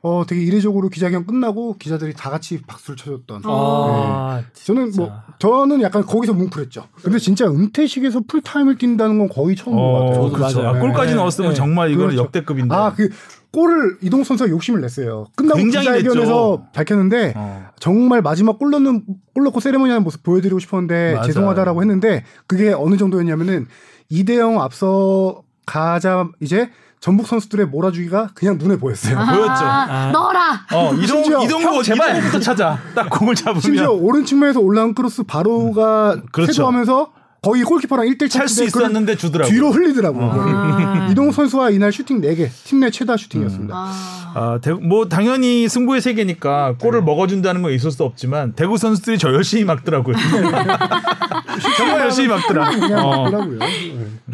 어 0.00 0.24
되게 0.28 0.42
이례적으로 0.42 0.88
기자회견 0.88 1.26
끝나고 1.26 1.76
기자들이 1.76 2.14
다 2.14 2.30
같이 2.30 2.62
박수를 2.66 2.96
쳐줬던 2.96 3.42
아, 3.44 4.42
저는 4.54 4.92
뭐 4.96 5.12
저는 5.40 5.82
약간 5.82 6.02
거기서 6.04 6.34
뭉클했죠. 6.34 6.86
근데 7.02 7.18
진짜 7.18 7.46
은퇴식에서 7.46 8.20
풀타임을 8.28 8.78
뛴다는 8.78 9.18
건 9.18 9.28
거의 9.28 9.56
처음 9.56 9.74
본것 9.74 9.90
어, 9.90 10.04
같아요. 10.06 10.14
저도 10.22 10.32
그렇죠. 10.36 10.62
맞아요. 10.62 10.76
아, 10.76 10.80
골까지 10.80 11.10
네. 11.10 11.16
넣었으면 11.16 11.50
네. 11.50 11.54
정말 11.56 11.90
이거는 11.90 12.10
그렇죠. 12.10 12.22
역대급인데. 12.24 12.74
아, 12.74 12.94
그 12.94 13.08
골을 13.52 13.98
이동 14.02 14.24
선수가 14.24 14.50
욕심을 14.50 14.80
냈어요. 14.80 15.26
끝나고 15.36 15.56
굉장히 15.58 15.86
기자회견에서. 15.86 16.64
밝혔는데 16.74 17.32
어. 17.36 17.66
정말 17.80 18.20
마지막 18.22 18.58
골 18.58 18.70
넣는 18.70 19.04
골 19.34 19.44
넣고 19.44 19.60
세레머니 19.60 19.90
하는 19.90 20.04
모습 20.04 20.22
보여드리고 20.22 20.58
싶었는데 20.58 21.14
맞아요. 21.14 21.26
죄송하다라고 21.26 21.80
했는데 21.82 22.24
그게 22.46 22.72
어느 22.72 22.96
정도였냐면은 22.96 23.66
2대0 24.10 24.58
앞서 24.60 25.42
가자 25.66 26.28
이제 26.40 26.70
전북 27.00 27.26
선수들의 27.28 27.66
몰아주기가 27.66 28.30
그냥 28.34 28.58
눈에 28.58 28.76
보였어요. 28.76 29.14
보였죠. 29.16 29.64
아, 29.64 30.10
넣어라. 30.12 30.66
어, 30.74 30.92
이동 30.94 31.20
이동국 31.20 31.62
형, 31.62 31.82
제발. 31.82 32.08
이동국부터 32.10 32.40
찾아. 32.40 32.78
딱 32.94 33.08
공을 33.08 33.34
잡으면 33.34 33.60
심지어 33.60 33.92
오른 33.92 34.24
측면에서 34.24 34.60
올라온 34.60 34.94
크로스 34.94 35.22
바로가 35.22 36.22
그렇죠. 36.32 36.52
쇄도하면서 36.52 37.12
거의 37.40 37.62
골키퍼랑 37.62 38.06
1대1 38.06 38.28
찰수 38.30 38.64
있었는데 38.64 39.16
주더라고. 39.16 39.50
뒤로 39.50 39.70
흘리더라고요. 39.70 40.30
아. 40.34 41.08
이동 41.10 41.30
선수와 41.32 41.70
이날 41.70 41.92
슈팅 41.92 42.20
4개, 42.20 42.48
팀 42.64 42.80
내 42.80 42.90
최다 42.90 43.16
슈팅이었습니다. 43.16 43.74
아. 43.76 44.32
아, 44.34 44.58
대, 44.60 44.72
뭐 44.72 45.08
당연히 45.08 45.68
승부의 45.68 46.00
세계니까 46.00 46.74
골을 46.78 47.02
먹어준다는 47.02 47.62
건 47.62 47.72
있을 47.72 47.90
수 47.92 48.02
없지만 48.04 48.52
대구 48.54 48.76
선수들이 48.76 49.18
저 49.18 49.32
열심히 49.32 49.64
막더라고요. 49.64 50.14
정말 51.76 52.00
열심히 52.00 52.28
막더라. 52.28 52.70
그냥 52.70 53.06
어. 53.06 53.30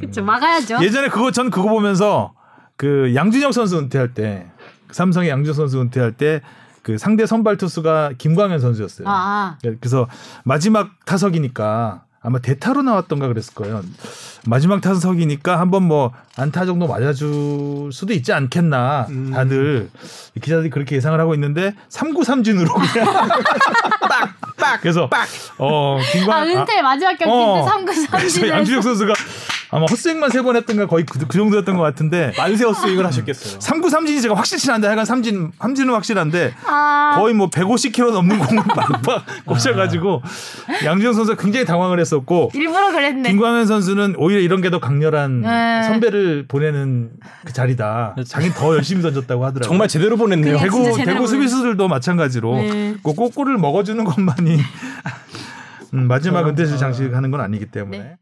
그쵸, 0.01 0.23
막아야죠. 0.25 0.83
예전에 0.83 1.09
그거 1.09 1.31
전 1.31 1.51
그거 1.51 1.69
보면서 1.69 2.33
그 2.77 3.13
양준혁 3.15 3.53
선수 3.55 3.79
은퇴할 3.79 4.15
때 4.15 4.47
삼성의 4.91 5.29
양준혁 5.31 5.55
선수 5.55 5.81
은퇴할 5.81 6.13
때그 6.13 6.99
상대 6.99 7.27
선발 7.27 7.57
투수가 7.57 8.13
김광현 8.19 8.59
선수였어요. 8.61 9.07
아. 9.09 9.59
그래서 9.63 10.09
마지막 10.45 10.91
타석이니까 11.07 12.04
아마 12.25 12.39
대타로 12.39 12.83
나왔던가 12.83 13.29
그랬을 13.29 13.53
거예요. 13.55 13.83
마지막 14.47 14.81
타석이니까 14.81 15.61
한번 15.61 15.83
뭐 15.83 16.11
안타 16.37 16.65
정도 16.65 16.87
맞아줄 16.87 17.91
수도 17.93 18.15
있지 18.15 18.33
않겠나. 18.33 19.07
음. 19.11 19.31
다들 19.31 19.91
기자들이 20.41 20.71
그렇게 20.71 20.97
예상을 20.97 21.21
하고 21.21 21.35
있는데 21.35 21.75
3구 21.91 22.25
3진으로 22.25 22.73
그냥 22.93 23.07
빡 24.09 24.45
빡 24.57 24.81
그래서 24.81 25.11
어 25.59 25.99
김광 26.13 26.33
아, 26.33 26.45
은퇴 26.45 26.81
마지막 26.81 27.17
경기 27.19 27.33
어. 27.33 27.55
때 27.57 27.71
3구 27.71 28.11
그래서 28.11 28.41
3진을 28.41 28.49
양준혁 28.49 28.83
선수가 28.83 29.13
아마 29.75 29.87
헛스윙만 29.91 30.31
세 30.31 30.43
번 30.43 30.57
했던가 30.57 30.87
거의 30.87 31.05
그, 31.07 31.19
그 31.27 31.39
정도였던 31.39 31.77
것 31.77 31.83
같은데 31.83 32.33
만세어 32.37 32.73
스윙을 32.75 33.05
하셨겠어요. 33.07 33.59
3구 33.59 33.87
3진이 33.91 34.21
제가 34.23 34.35
확실치 34.35 34.71
않은데 34.71 34.89
하여간 34.89 35.05
3진 35.07 35.53
3진은 35.59 35.91
확실한데 35.93 36.55
아. 36.67 37.15
거의 37.19 37.33
뭐 37.35 37.49
150km 37.49 38.13
넘는 38.13 38.39
공을 38.39 38.63
빡빡 38.63 39.25
꽂혀가지고 39.47 40.23
양준혁 40.85 41.15
선수가 41.15 41.43
굉장히 41.43 41.65
당황을 41.67 41.99
했었고 42.01 42.51
일부러 42.55 42.93
그랬네. 42.93 43.31
김광현 43.31 43.67
선수는 43.67 44.15
오히려 44.19 44.41
이런 44.41 44.61
게 44.61 44.71
더 44.71 44.81
강렬한 44.81 45.41
네. 45.43 45.83
선배를 45.85 46.47
보내는 46.49 47.11
그 47.45 47.53
자리다. 47.53 48.17
자기는 48.27 48.55
더 48.57 48.75
열심히 48.75 49.03
던졌다고 49.03 49.45
하더라고요. 49.45 49.69
정말 49.69 49.89
제대로 49.89 50.17
보냈네요. 50.17 50.59
대구 50.59 50.79
제대로 50.85 50.97
대구 50.97 51.05
보냈네. 51.05 51.27
수비수들도 51.29 51.87
마찬가지로 51.89 52.57
네. 52.57 52.95
그 53.05 53.13
꼬꼬를 53.15 53.57
먹어주는 53.59 54.03
것만이 54.05 54.59
음, 55.95 56.09
마지막 56.09 56.47
은퇴식 56.49 56.77
장식하는 56.79 57.31
건 57.31 57.41
아니기 57.41 57.67
때문에. 57.67 57.99
네. 57.99 58.17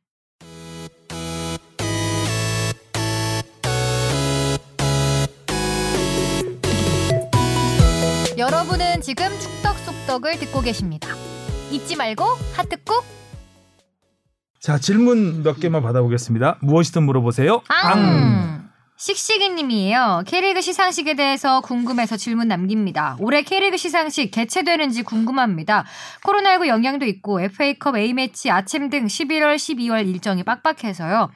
지금 9.02 9.26
축덕 9.40 9.76
속덕을 9.78 10.38
듣고 10.38 10.60
계십니다. 10.60 11.08
잊지 11.72 11.96
말고 11.96 12.24
하트 12.54 12.76
꾹. 12.84 13.04
자 14.60 14.78
질문 14.78 15.42
몇 15.42 15.58
개만 15.58 15.82
받아보겠습니다. 15.82 16.58
무엇이든 16.62 17.02
물어보세요. 17.02 17.62
앙. 17.66 18.70
씩씩이님이에요. 18.96 20.22
K리그 20.28 20.60
시상식에 20.60 21.14
대해서 21.14 21.60
궁금해서 21.62 22.16
질문 22.16 22.46
남깁니다. 22.46 23.16
올해 23.18 23.42
K리그 23.42 23.76
시상식 23.76 24.30
개최되는지 24.30 25.02
궁금합니다. 25.02 25.84
코로나19 26.24 26.68
영향도 26.68 27.04
있고 27.06 27.40
FA컵 27.40 27.96
A매치 27.96 28.52
아챔 28.52 28.88
등 28.88 29.06
11월, 29.06 29.56
12월 29.56 30.06
일정이 30.06 30.44
빡빡해서요. 30.44 31.30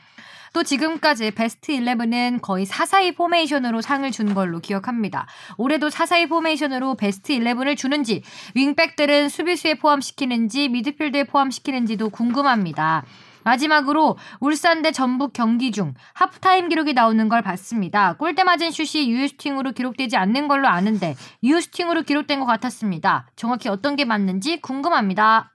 또 0.57 0.62
지금까지 0.62 1.32
베스트 1.32 1.74
11은 1.74 2.40
거의 2.40 2.64
442 2.64 3.14
포메이션으로 3.16 3.82
상을 3.82 4.11
준 4.11 4.32
걸로 4.32 4.59
기억합니다. 4.59 5.26
올해도 5.59 5.90
442 5.90 6.30
포메이션으로 6.30 6.94
베스트 6.94 7.34
11을 7.34 7.76
주는지, 7.76 8.22
윙백들은 8.54 9.28
수비수에 9.28 9.74
포함시키는지, 9.74 10.70
미드필드에 10.70 11.24
포함시키는지도 11.24 12.09
궁금합니다. 12.09 13.04
마지막으로 13.44 14.16
울산 14.40 14.80
대 14.80 14.92
전북 14.92 15.34
경기 15.34 15.72
중 15.72 15.92
하프타임 16.14 16.70
기록이 16.70 16.94
나오는 16.94 17.28
걸 17.28 17.42
봤습니다. 17.42 18.14
골대 18.14 18.42
맞은 18.42 18.70
슛이 18.70 19.11
유효슈팅으로 19.11 19.72
기록되지 19.72 20.16
않는 20.16 20.48
걸로 20.48 20.68
아는데 20.68 21.16
유효슈팅으로 21.44 22.02
기록된 22.02 22.40
것 22.40 22.46
같았습니다. 22.46 23.28
정확히 23.36 23.68
어떤 23.68 23.94
게 23.94 24.07
맞는지 24.07 24.62
궁금합니다. 24.62 25.52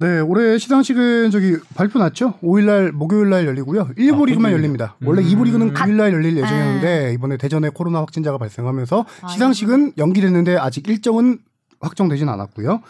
네, 0.00 0.20
올해 0.20 0.58
시상식은 0.58 1.32
저기 1.32 1.56
발표 1.74 1.98
났죠? 1.98 2.34
5일날 2.40 2.92
목요일날 2.92 3.46
열리고요. 3.46 3.88
1부 3.98 4.22
아, 4.22 4.26
리그만 4.26 4.52
그게- 4.52 4.52
열립니다. 4.52 4.96
원래 5.04 5.22
음. 5.22 5.26
2부 5.26 5.44
리그는 5.44 5.72
가- 5.74 5.86
9일날 5.86 6.12
열릴 6.12 6.36
예정이었는데 6.36 7.14
이번에 7.14 7.36
대전에 7.36 7.68
코로나 7.70 7.98
확진자가 7.98 8.38
발생하면서 8.38 9.04
아, 9.22 9.28
시상식은 9.28 9.94
연기됐는데 9.98 10.56
아직 10.56 10.86
일정은 10.86 11.38
확정되진 11.80 12.28
않았고요. 12.28 12.80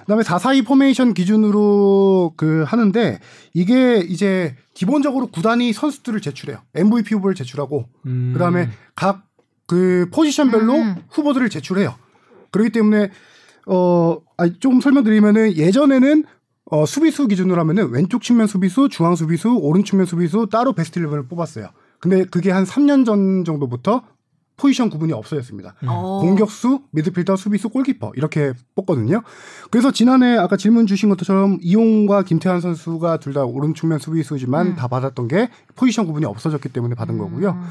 그다음에 0.00 0.22
442 0.22 0.62
포메이션 0.62 1.14
기준으로 1.14 2.32
그 2.36 2.64
하는데 2.66 3.18
이게 3.54 3.98
이제 3.98 4.54
기본적으로 4.74 5.28
구단이 5.28 5.72
선수들을 5.72 6.20
제출해요. 6.20 6.58
MVP 6.74 7.14
후보를 7.14 7.34
제출하고 7.34 7.86
음. 8.06 8.30
그다음에 8.34 8.68
각 8.94 9.22
그 9.68 10.06
포지션별로 10.12 10.74
음. 10.74 10.96
후보들을 11.08 11.48
제출해요. 11.48 11.94
그렇기 12.50 12.70
때문에 12.72 13.10
어 13.66 14.18
아니, 14.36 14.58
조금 14.58 14.82
설명드리면은 14.82 15.56
예전에는 15.56 16.24
어 16.72 16.86
수비수 16.86 17.28
기준으로 17.28 17.60
하면은 17.60 17.90
왼쪽 17.90 18.22
측면 18.22 18.46
수비수, 18.46 18.88
중앙 18.90 19.14
수비수, 19.14 19.58
오른 19.60 19.84
측면 19.84 20.06
수비수 20.06 20.48
따로 20.50 20.72
베스트 20.72 21.00
11을 21.00 21.28
뽑았어요. 21.28 21.68
근데 22.00 22.24
그게 22.24 22.50
한 22.50 22.64
3년 22.64 23.04
전 23.04 23.44
정도부터 23.44 24.02
포지션 24.56 24.88
구분이 24.88 25.12
없어졌습니다. 25.12 25.74
어. 25.86 26.20
공격수, 26.22 26.80
미드필더, 26.92 27.36
수비수, 27.36 27.68
골키퍼 27.68 28.12
이렇게 28.16 28.54
뽑거든요. 28.74 29.22
그래서 29.70 29.90
지난해 29.90 30.38
아까 30.38 30.56
질문 30.56 30.86
주신 30.86 31.10
것처럼 31.10 31.58
이용과 31.60 32.22
김태환 32.22 32.62
선수가 32.62 33.18
둘 33.18 33.34
다 33.34 33.44
오른 33.44 33.74
측면 33.74 33.98
수비수지만 33.98 34.68
음. 34.68 34.74
다 34.74 34.88
받았던 34.88 35.28
게 35.28 35.50
포지션 35.76 36.06
구분이 36.06 36.24
없어졌기 36.24 36.70
때문에 36.70 36.94
받은 36.94 37.18
거고요. 37.18 37.50
음. 37.50 37.62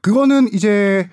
그거는 0.00 0.48
이제 0.54 1.10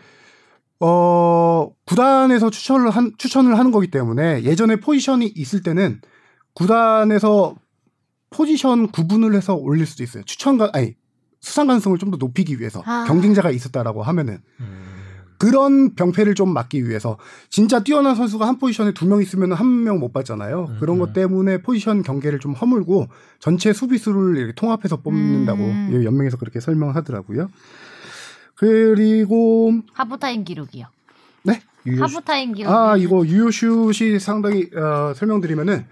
어 0.80 1.70
구단에서 1.86 2.50
추천을 2.50 2.90
한 2.92 3.12
추천을 3.18 3.58
하는 3.58 3.72
거기 3.72 3.88
때문에 3.92 4.44
예전에 4.44 4.78
포지션이 4.78 5.26
있을 5.36 5.64
때는 5.64 6.00
구단에서 6.56 7.56
포지션 8.32 8.88
구분을 8.91 9.36
해서 9.36 9.53
올릴 9.56 9.86
수도 9.86 10.03
있어요. 10.03 10.24
추천가 10.24 10.70
아니 10.74 10.95
수상 11.39 11.68
가능성을 11.68 11.97
좀 11.99 12.10
더 12.12 12.18
높이기 12.18 12.60
위해서 12.60 12.82
아. 12.86 13.06
경쟁자가 13.08 13.51
있었다라고 13.51 14.01
하면은 14.03 14.39
음. 14.60 14.93
그런 15.38 15.95
병폐를 15.95 16.34
좀 16.34 16.53
막기 16.53 16.88
위해서 16.88 17.18
진짜 17.49 17.84
뛰어난 17.84 18.16
선수가 18.16 18.47
한 18.47 18.58
포지션에 18.58 18.93
두 18.93 19.06
명 19.06 19.22
있으면 19.22 19.51
한 19.53 19.68
명 19.84 19.99
못 19.99 20.12
받잖아요. 20.14 20.68
음, 20.70 20.78
그런 20.80 20.97
것 20.97 21.12
때문에 21.14 21.62
포지션 21.62 22.03
경계를 22.03 22.39
좀 22.39 22.53
허물고 22.53 23.08
전체 23.39 23.74
수비수를 23.74 24.38
이렇게 24.38 24.53
통합해서 24.53 24.97
뽑는다고 25.01 25.62
음. 25.62 25.89
이 26.01 26.06
연맹에서 26.06 26.38
그렇게 26.38 26.60
설명을 26.62 26.95
하더라고요. 26.95 27.49
그리고 28.56 29.74
하프타임 29.93 30.45
기록이요. 30.45 30.88
네 31.43 31.62
유효 31.86 32.03
하프타임 32.03 32.53
기록. 32.53 32.72
아 32.74 32.95
이거 32.97 33.26
유효슛이 33.26 34.20
상당히 34.20 34.70
어, 34.76 35.14
설명드리면은 35.14 35.86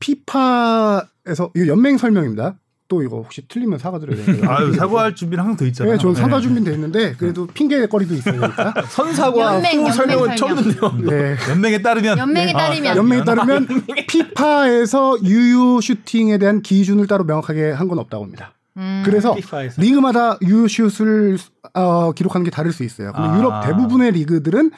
피파에서 0.00 1.50
이거 1.54 1.66
연맹 1.68 1.98
설명입니다. 1.98 2.54
또 2.88 3.04
이거 3.04 3.18
혹시 3.18 3.46
틀리면 3.46 3.78
사과드려야 3.78 4.24
되는데. 4.24 4.46
아유 4.50 4.72
사과할 4.74 5.14
준비는 5.14 5.44
항상 5.44 5.56
돼 5.58 5.68
있잖아요. 5.68 5.92
네, 5.94 5.98
전 6.00 6.12
사과 6.12 6.36
네. 6.38 6.42
준비는 6.42 6.64
돼 6.64 6.74
있는데 6.74 7.14
그래도 7.16 7.46
핑계거리도 7.46 8.14
있으니까. 8.14 8.74
선사과 8.90 9.54
연맹, 9.56 9.86
후 9.86 9.92
설명은 9.92 10.34
처음. 10.36 10.56
듣네요. 10.56 10.92
네. 11.08 11.36
연맹에 11.50 11.82
따르면 11.82 12.18
연맹에 12.18 12.52
아, 12.52 12.58
따르면 12.58 12.96
연맹에 12.96 13.24
따르면 13.24 13.68
피파에서 14.08 15.18
유효 15.22 15.80
슈팅에 15.80 16.38
대한 16.38 16.62
기준을 16.62 17.06
따로 17.06 17.22
명확하게 17.22 17.70
한 17.70 17.86
건 17.90 18.00
없다고 18.00 18.24
합니다. 18.24 18.54
음. 18.76 19.02
그래서 19.04 19.34
피파에서. 19.34 19.80
리그마다 19.80 20.38
유효 20.42 20.66
슛을 20.66 21.38
어, 21.74 22.10
기록하는 22.12 22.44
게 22.44 22.50
다를 22.50 22.72
수 22.72 22.82
있어요. 22.82 23.12
근데 23.12 23.28
아. 23.28 23.38
유럽 23.38 23.64
대부분의 23.66 24.12
리그들은 24.12 24.72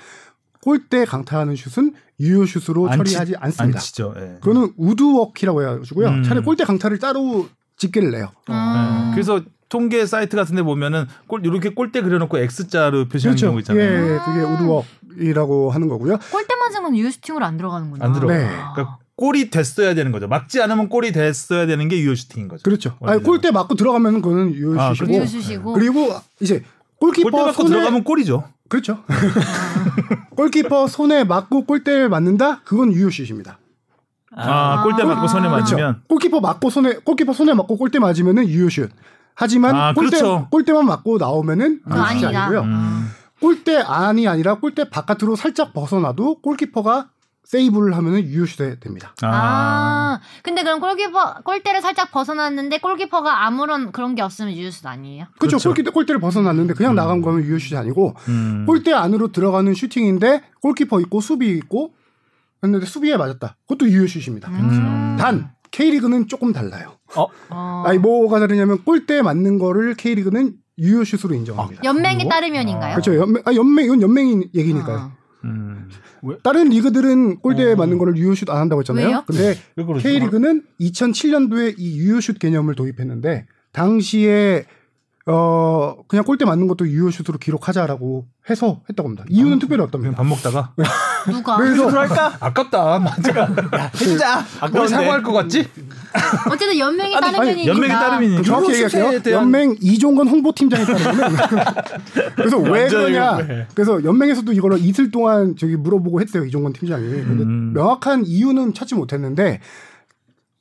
골대 0.63 1.07
강타하는 1.07 1.57
슛은 1.57 1.95
유효 2.23 2.47
슛으로 2.47 2.89
안 2.89 3.05
치- 3.05 3.13
처리하지 3.13 3.37
안 3.37 3.43
않습니다. 3.47 3.79
치죠. 3.81 4.15
예. 4.17 4.39
그거는 4.41 4.73
우드워키라고 4.77 5.61
해가지고요. 5.63 6.09
음. 6.09 6.23
차라리 6.23 6.43
골대 6.45 6.65
강타를 6.65 6.99
따로 6.99 7.49
집계를 7.77 8.11
내요. 8.13 8.29
음. 8.49 9.09
예. 9.11 9.15
그래서 9.15 9.43
통계 9.69 10.07
사이트 10.07 10.37
같은 10.37 10.55
데 10.57 10.63
보면은 10.63 11.07
골 11.27 11.45
이렇게 11.45 11.71
골대 11.71 12.01
그려놓고 12.03 12.39
X자로 12.39 13.09
표시하는 13.09 13.41
경우 13.41 13.59
있잖아요. 13.61 13.83
예, 13.83 14.19
그게 14.25 14.41
우드워이라고 14.43 15.71
하는 15.71 15.89
거고요. 15.89 16.19
골대 16.31 16.53
건 16.83 16.97
유효슈팅으로 16.97 17.45
안 17.45 17.57
들어가는구나. 17.57 18.05
안 18.05 18.13
들어가요. 18.13 18.39
네. 18.39 18.47
그러니까 18.75 18.99
골이 19.15 19.51
됐어야 19.51 19.95
되는 19.95 20.11
거죠. 20.11 20.27
막지 20.27 20.61
않으면 20.61 20.89
골이 20.89 21.13
됐어야 21.13 21.67
되는 21.67 21.87
게 21.89 21.99
유효 22.01 22.15
슈팅인 22.15 22.49
거죠. 22.49 22.63
그렇죠. 22.63 22.97
아니. 23.03 23.23
골대 23.23 23.51
맞고 23.51 23.75
들어가면 23.75 24.23
그거는 24.23 24.55
유효 24.55 24.81
아, 24.81 24.93
슛이고 24.95 25.15
유효슛이고. 25.15 25.73
그리고 25.75 26.09
이제 26.41 26.63
골키퍼 26.99 27.31
골대 27.31 27.45
맞고 27.47 27.63
손에 27.63 27.69
들어가면 27.71 28.05
골이죠. 28.05 28.45
그렇죠. 28.73 29.05
골키퍼 30.35 30.87
손에 30.87 31.25
맞고 31.25 31.67
골대를 31.67 32.09
맞는다? 32.09 32.63
그건 32.65 32.91
유효슛입니다. 32.91 33.59
아, 34.35 34.83
골대 34.83 35.05
맞고 35.05 35.29
손에 35.29 35.47
그렇죠. 35.47 35.77
맞으면 35.77 36.03
골키퍼 36.09 36.41
맞고 36.41 36.71
손에 36.71 36.95
골키퍼 37.05 37.35
손에 37.35 37.53
맞고 37.53 37.77
골대 37.77 37.99
맞으면은 37.99 38.49
유효슛. 38.49 38.91
하지만 39.35 39.77
아, 39.77 39.93
골대 39.93 40.17
그렇죠. 40.17 40.49
골대만 40.51 40.87
맞고 40.87 41.19
나오면은 41.19 41.81
아니다. 41.85 42.29
아니고요. 42.29 42.63
음. 42.63 43.11
골대 43.43 43.77
안이 43.77 44.27
아니라 44.27 44.55
골대 44.55 44.89
바깥으로 44.89 45.37
살짝 45.37 45.75
벗어나도 45.75 46.41
골키퍼가 46.41 47.11
세이브를 47.45 47.97
하면은 47.97 48.23
유효슛이 48.25 48.81
됩니다. 48.81 49.15
아. 49.23 49.29
아, 49.29 50.21
근데 50.43 50.63
그럼 50.63 50.81
골키퍼 50.81 51.43
골대를 51.45 51.83
살짝 51.83 52.11
벗어났는데 52.13 52.79
골키퍼가 52.79 53.45
아무런 53.47 53.93
그런 53.93 54.15
게 54.15 54.23
없으면 54.23 54.55
유효슛 54.55 54.87
아니에요? 54.87 55.27
그렇죠. 55.39 55.59
그렇죠. 55.59 55.75
골대 55.75 55.91
골대를 55.91 56.21
벗어났는데 56.21 56.75
그냥 56.75 56.95
나간 56.95 57.21
거면 57.21 57.43
유효슛이 57.43 57.79
아니고 57.79 58.15
음. 58.29 58.65
골대 58.67 58.93
안으로 58.93 59.33
들어가는 59.33 59.75
슈팅인데 59.75 60.43
골키퍼 60.63 61.01
있고 61.01 61.21
수비 61.21 61.51
있고 61.51 61.95
했는데 62.63 62.87
수비에 62.87 63.17
맞았다. 63.17 63.57
그것도 63.67 63.91
유효슛입니다. 63.91 64.49
음. 64.49 65.17
단 65.19 65.51
K리그는 65.73 66.29
조금 66.29 66.53
달라요. 66.53 66.97
어. 67.17 67.83
아니 67.87 67.99
뭐가 67.99 68.39
다르냐면 68.39 68.85
골대 68.85 69.21
맞는 69.23 69.59
거를 69.59 69.95
K리그는 69.95 70.55
유효슛으로 70.79 71.35
인정합니다. 71.35 71.83
연맹에 71.85 72.19
그리고? 72.19 72.31
따르면인가요? 72.31 72.93
그렇죠. 72.95 73.17
연맹 73.17 73.43
아 73.47 73.55
연맹 73.55 73.85
이건 73.87 74.03
연맹 74.03 74.45
얘기니까요. 74.55 74.97
어. 74.99 75.23
음. 76.25 76.37
다른 76.43 76.69
리그들은 76.69 77.39
골대에 77.39 77.73
어. 77.73 77.77
맞는 77.77 77.99
거를 77.99 78.17
유효슛 78.17 78.51
안 78.51 78.59
한다고 78.59 78.81
했잖아요. 78.81 79.07
왜요? 79.07 79.25
근데 79.27 79.59
왜? 79.77 79.85
K리그는 79.85 80.63
2007년도에 80.81 81.75
이 81.79 81.99
유효슛 81.99 82.39
개념을 82.39 82.75
도입했는데 82.75 83.47
당시에 83.73 84.65
어 85.27 85.95
그냥 86.09 86.25
골대 86.25 86.45
맞는 86.45 86.67
것도 86.67 86.89
유효슛으로 86.89 87.39
기록하자라고 87.39 88.27
해서 88.51 88.81
했다고 88.91 89.09
합니다. 89.09 89.25
이유는 89.29 89.61
특별히 89.61 89.83
그냥 89.83 89.85
없답니다. 89.85 90.17
밥 90.17 90.27
먹다가 90.27 90.73
누가? 91.31 91.57
그래서 91.59 91.89
할까? 91.91 92.37
아깝다. 92.41 92.99
맞아. 92.99 93.47
해주자. 93.95 94.39
우리 94.41 94.45
아까운데. 94.61 94.89
사과할 94.89 95.23
것 95.23 95.33
같지? 95.33 95.69
어쨌든 96.51 96.77
아니, 97.15 97.21
따르면이니까. 97.37 97.73
연맹에 97.73 97.93
따르면 97.93 98.43
정확히 98.43 98.73
얘기할게요. 98.73 99.23
대한- 99.23 99.43
연맹 99.45 99.77
이종건 99.81 100.27
홍보팀장에 100.27 100.85
따르면 100.85 101.37
그래서 102.35 102.59
왜 102.59 102.89
그러냐? 102.89 103.39
이거. 103.41 103.55
그래서 103.77 104.03
연맹에서도 104.03 104.53
이거를 104.53 104.79
이틀 104.81 105.13
동안 105.13 105.55
저기 105.57 105.77
물어보고 105.77 106.21
했어요. 106.21 106.45
이종건 106.45 106.73
팀장이. 106.73 107.05
근데 107.09 107.45
음. 107.45 107.73
명확한 107.75 108.25
이유는 108.27 108.75
찾지 108.75 108.97
못했는데 108.97 109.61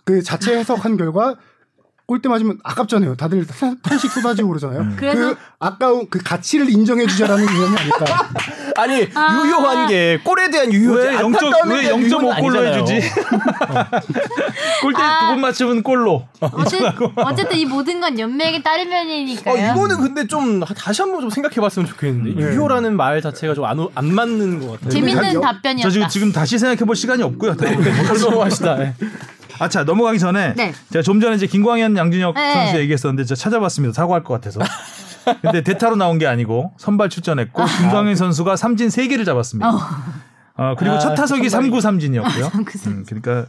그 0.06 0.22
자체 0.22 0.56
해석한 0.58 0.98
결과 0.98 1.36
골대 2.12 2.28
맞으면 2.28 2.58
아깝잖아요. 2.62 3.16
다들 3.16 3.48
타- 3.48 3.74
탄식 3.82 4.12
쏟아지고 4.12 4.50
그러잖아요. 4.50 4.82
음. 4.82 4.96
그래서- 5.00 5.30
그 5.30 5.38
아까운 5.60 6.08
그 6.10 6.20
가치를 6.22 6.70
인정해 6.70 7.08
주자라는 7.08 7.46
개념이 7.48 7.78
아닐까. 7.78 8.30
아니 8.76 9.08
아. 9.16 9.42
유효한 9.46 9.88
게 9.88 10.20
골에 10.22 10.50
대한 10.50 10.74
유효지 10.74 11.08
왜 11.08 11.14
0. 11.16 11.26
안타까움에 11.28 11.76
왜 11.76 11.82
대한 11.84 12.00
유효는 12.02 12.28
0.5골로 12.28 12.58
아니잖아요. 12.58 12.82
해주지? 12.84 13.10
골대 14.82 15.02
아. 15.02 15.20
두번 15.22 15.40
맞추면 15.42 15.84
골로. 15.84 16.28
어쨌, 16.42 16.82
어쨌든 17.16 17.58
이 17.58 17.66
모든 17.66 18.02
건 18.02 18.14
어, 18.20 18.62
따르면이니까요. 18.62 19.72
이거는 19.72 19.98
근데 20.02 20.28
좀 20.28 20.60
다시 20.60 21.02
한번 21.02 21.22
좀 21.22 21.30
생각해봤으면 21.30 21.88
좋겠는데 21.88 22.42
네. 22.42 22.52
유효라는 22.52 22.98
말 22.98 23.22
자체가 23.22 23.54
좀 23.54 23.64
안 23.66 23.80
안 23.96 24.14
맞는 24.14 24.60
것 24.60 24.72
같아요. 24.74 24.90
재밌는 24.90 25.34
여- 25.36 25.40
답변이었다. 25.42 25.88
저 25.88 25.90
지금 25.94 26.08
지금 26.10 26.32
다시 26.34 26.60
생각해 26.60 26.84
볼 26.86 26.96
시간이 26.96 27.24
없고요. 27.24 27.56
넘어가시다. 28.22 28.94
네. 29.62 29.66
아, 29.66 29.70
자 29.70 29.84
넘어가기 29.84 30.18
전에 30.18 30.54
네. 30.56 30.74
제가 30.92 31.04
좀 31.04 31.22
전에 31.22 31.36
이제 31.36 31.46
김광현, 31.46 31.96
양준혁 31.96 32.34
네. 32.36 32.54
선수 32.54 32.78
얘기했었는데 32.78 33.26
제가 33.26 33.38
찾아봤습니다. 33.38 33.94
사과할 33.94 34.24
것 34.24 34.34
같아서. 34.34 34.60
근데 35.42 35.62
대타로 35.62 35.96
나온 35.98 36.18
게 36.18 36.26
아니고 36.26 36.74
선발 36.78 37.10
출전했고 37.10 37.64
김광현 37.64 38.16
선수가 38.16 38.56
삼진 38.56 38.88
3개를 38.88 39.24
잡았습니다. 39.24 39.70
어, 40.56 40.76
그리고 40.78 40.96
아, 40.96 41.00
첫 41.00 41.14
타석이 41.14 41.48
선발이. 41.48 41.72
3구 41.72 41.82
삼진이었고요. 41.82 42.50
삼구 42.50 42.72
삼진. 42.72 42.92
음, 42.92 43.06
그러니까 43.08 43.46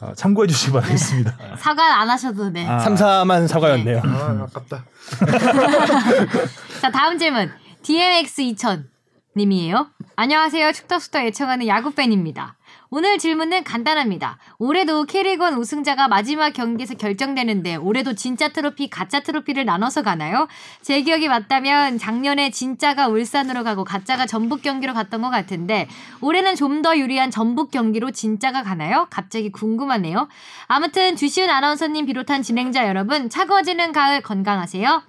어, 0.00 0.12
참고해 0.16 0.48
주시기 0.48 0.72
바라겠습니다. 0.72 1.36
사과 1.56 2.00
안 2.00 2.10
하셔도 2.10 2.52
돼. 2.52 2.66
아, 2.66 2.80
3, 2.80 2.96
4만 2.96 3.46
사과였네요. 3.46 4.02
아, 4.04 4.46
아깝다. 4.48 4.84
자 6.82 6.90
다음 6.90 7.16
질문 7.16 7.50
DMX 7.82 8.40
2000 8.40 8.88
님이에요. 9.36 9.88
안녕하세요. 10.16 10.72
축덕수덕 10.72 11.22
애청하는 11.26 11.66
야구 11.68 11.92
팬입니다. 11.92 12.56
오늘 12.90 13.18
질문은 13.18 13.64
간단합니다. 13.64 14.38
올해도 14.58 15.04
캐리건 15.04 15.54
우승자가 15.54 16.06
마지막 16.06 16.52
경기에서 16.52 16.94
결정되는데 16.94 17.76
올해도 17.76 18.14
진짜 18.14 18.48
트로피, 18.48 18.90
가짜 18.90 19.20
트로피를 19.20 19.64
나눠서 19.64 20.02
가나요? 20.02 20.46
제 20.82 21.00
기억이 21.02 21.28
맞다면 21.28 21.98
작년에 21.98 22.50
진짜가 22.50 23.08
울산으로 23.08 23.64
가고 23.64 23.84
가짜가 23.84 24.26
전북 24.26 24.62
경기로 24.62 24.94
갔던 24.94 25.22
것 25.22 25.30
같은데 25.30 25.88
올해는 26.20 26.54
좀 26.54 26.74
더 26.84 26.98
유리한 26.98 27.30
전북 27.30 27.70
경기로 27.70 28.10
진짜가 28.10 28.62
가나요? 28.62 29.06
갑자기 29.08 29.50
궁금하네요. 29.50 30.28
아무튼 30.66 31.16
주시은 31.16 31.48
아나운서님 31.48 32.04
비롯한 32.04 32.42
진행자 32.42 32.88
여러분 32.88 33.30
차가워지는 33.30 33.92
가을 33.92 34.20
건강하세요. 34.20 35.02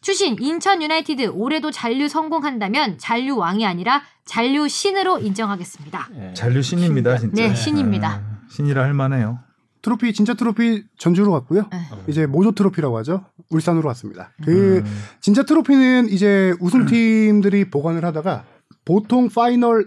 추신 0.00 0.36
인천 0.40 0.82
유나이티드 0.82 1.32
올해도 1.34 1.70
잔류 1.70 2.08
성공한다면 2.08 2.98
잔류 2.98 3.36
왕이 3.36 3.64
아니라 3.66 4.02
잔류 4.24 4.68
신으로 4.68 5.18
인정하겠습니다. 5.18 6.08
잔류 6.34 6.62
신입니다, 6.62 7.18
진짜. 7.18 7.42
네, 7.42 7.54
신입니다. 7.54 8.08
아, 8.08 8.40
신이라 8.50 8.82
할 8.82 8.94
만해요. 8.94 9.40
트로피 9.82 10.12
진짜 10.12 10.34
트로피 10.34 10.84
전주로 10.96 11.32
갔고요. 11.32 11.68
네. 11.72 11.78
이제 12.06 12.26
모조 12.26 12.52
트로피라고 12.52 12.96
하죠. 12.98 13.24
울산으로 13.50 13.88
왔습니다. 13.88 14.30
그 14.44 14.78
음. 14.78 14.84
진짜 15.20 15.42
트로피는 15.42 16.08
이제 16.08 16.54
우승팀들이 16.60 17.68
보관을 17.70 18.04
하다가 18.04 18.44
보통 18.84 19.28
파이널 19.28 19.86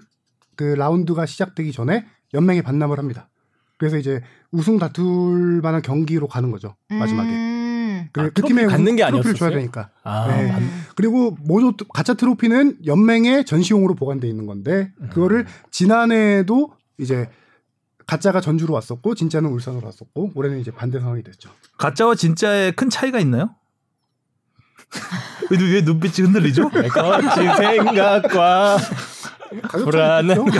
그 0.58 0.64
라운드가 0.64 1.26
시작되기 1.26 1.72
전에 1.72 2.06
연맹에 2.34 2.62
반납을 2.62 3.00
합니다. 3.00 3.30
그래서 3.78 3.98
이제 3.98 4.22
우승 4.52 4.78
다툴 4.80 5.62
만한 5.62 5.82
경기로 5.82 6.28
가는 6.28 6.52
거죠. 6.52 6.76
마지막에. 6.90 7.30
음. 7.30 7.55
그, 8.12 8.22
아, 8.22 8.24
그 8.26 8.34
트로피 8.34 8.54
팀에 8.54 8.66
갖는 8.66 8.96
게 8.96 9.06
트로피를 9.06 9.36
줘야? 9.36 9.50
되니까. 9.52 9.90
아, 10.04 10.28
네. 10.28 10.52
맞- 10.52 10.62
그리고 10.96 11.36
모조 11.42 11.74
가짜 11.94 12.14
트로피는 12.14 12.86
연맹의 12.86 13.46
전시용으로 13.46 13.96
보관돼 13.96 14.28
있는 14.28 14.46
건데 14.46 14.92
그거를 15.12 15.46
지난해에도 15.72 16.72
이제 17.00 17.30
가짜가 18.08 18.40
전주로 18.42 18.74
왔었고 18.76 19.16
진짜는 19.16 19.50
울산으로 19.50 19.86
왔었고 19.88 20.32
올해는 20.36 20.60
이제 20.60 20.72
반대 20.72 21.00
상황이 21.00 21.24
됐죠. 21.24 21.50
가짜와 21.78 22.16
진짜에 22.16 22.72
큰 22.72 22.90
차이가 22.90 23.20
있나요? 23.20 23.56
왜, 25.50 25.58
왜 25.74 25.82
눈빛이 25.82 26.26
흔들리죠? 26.28 26.70
거친 26.70 27.56
생각과 27.56 28.78
차이겠죠? 29.62 30.46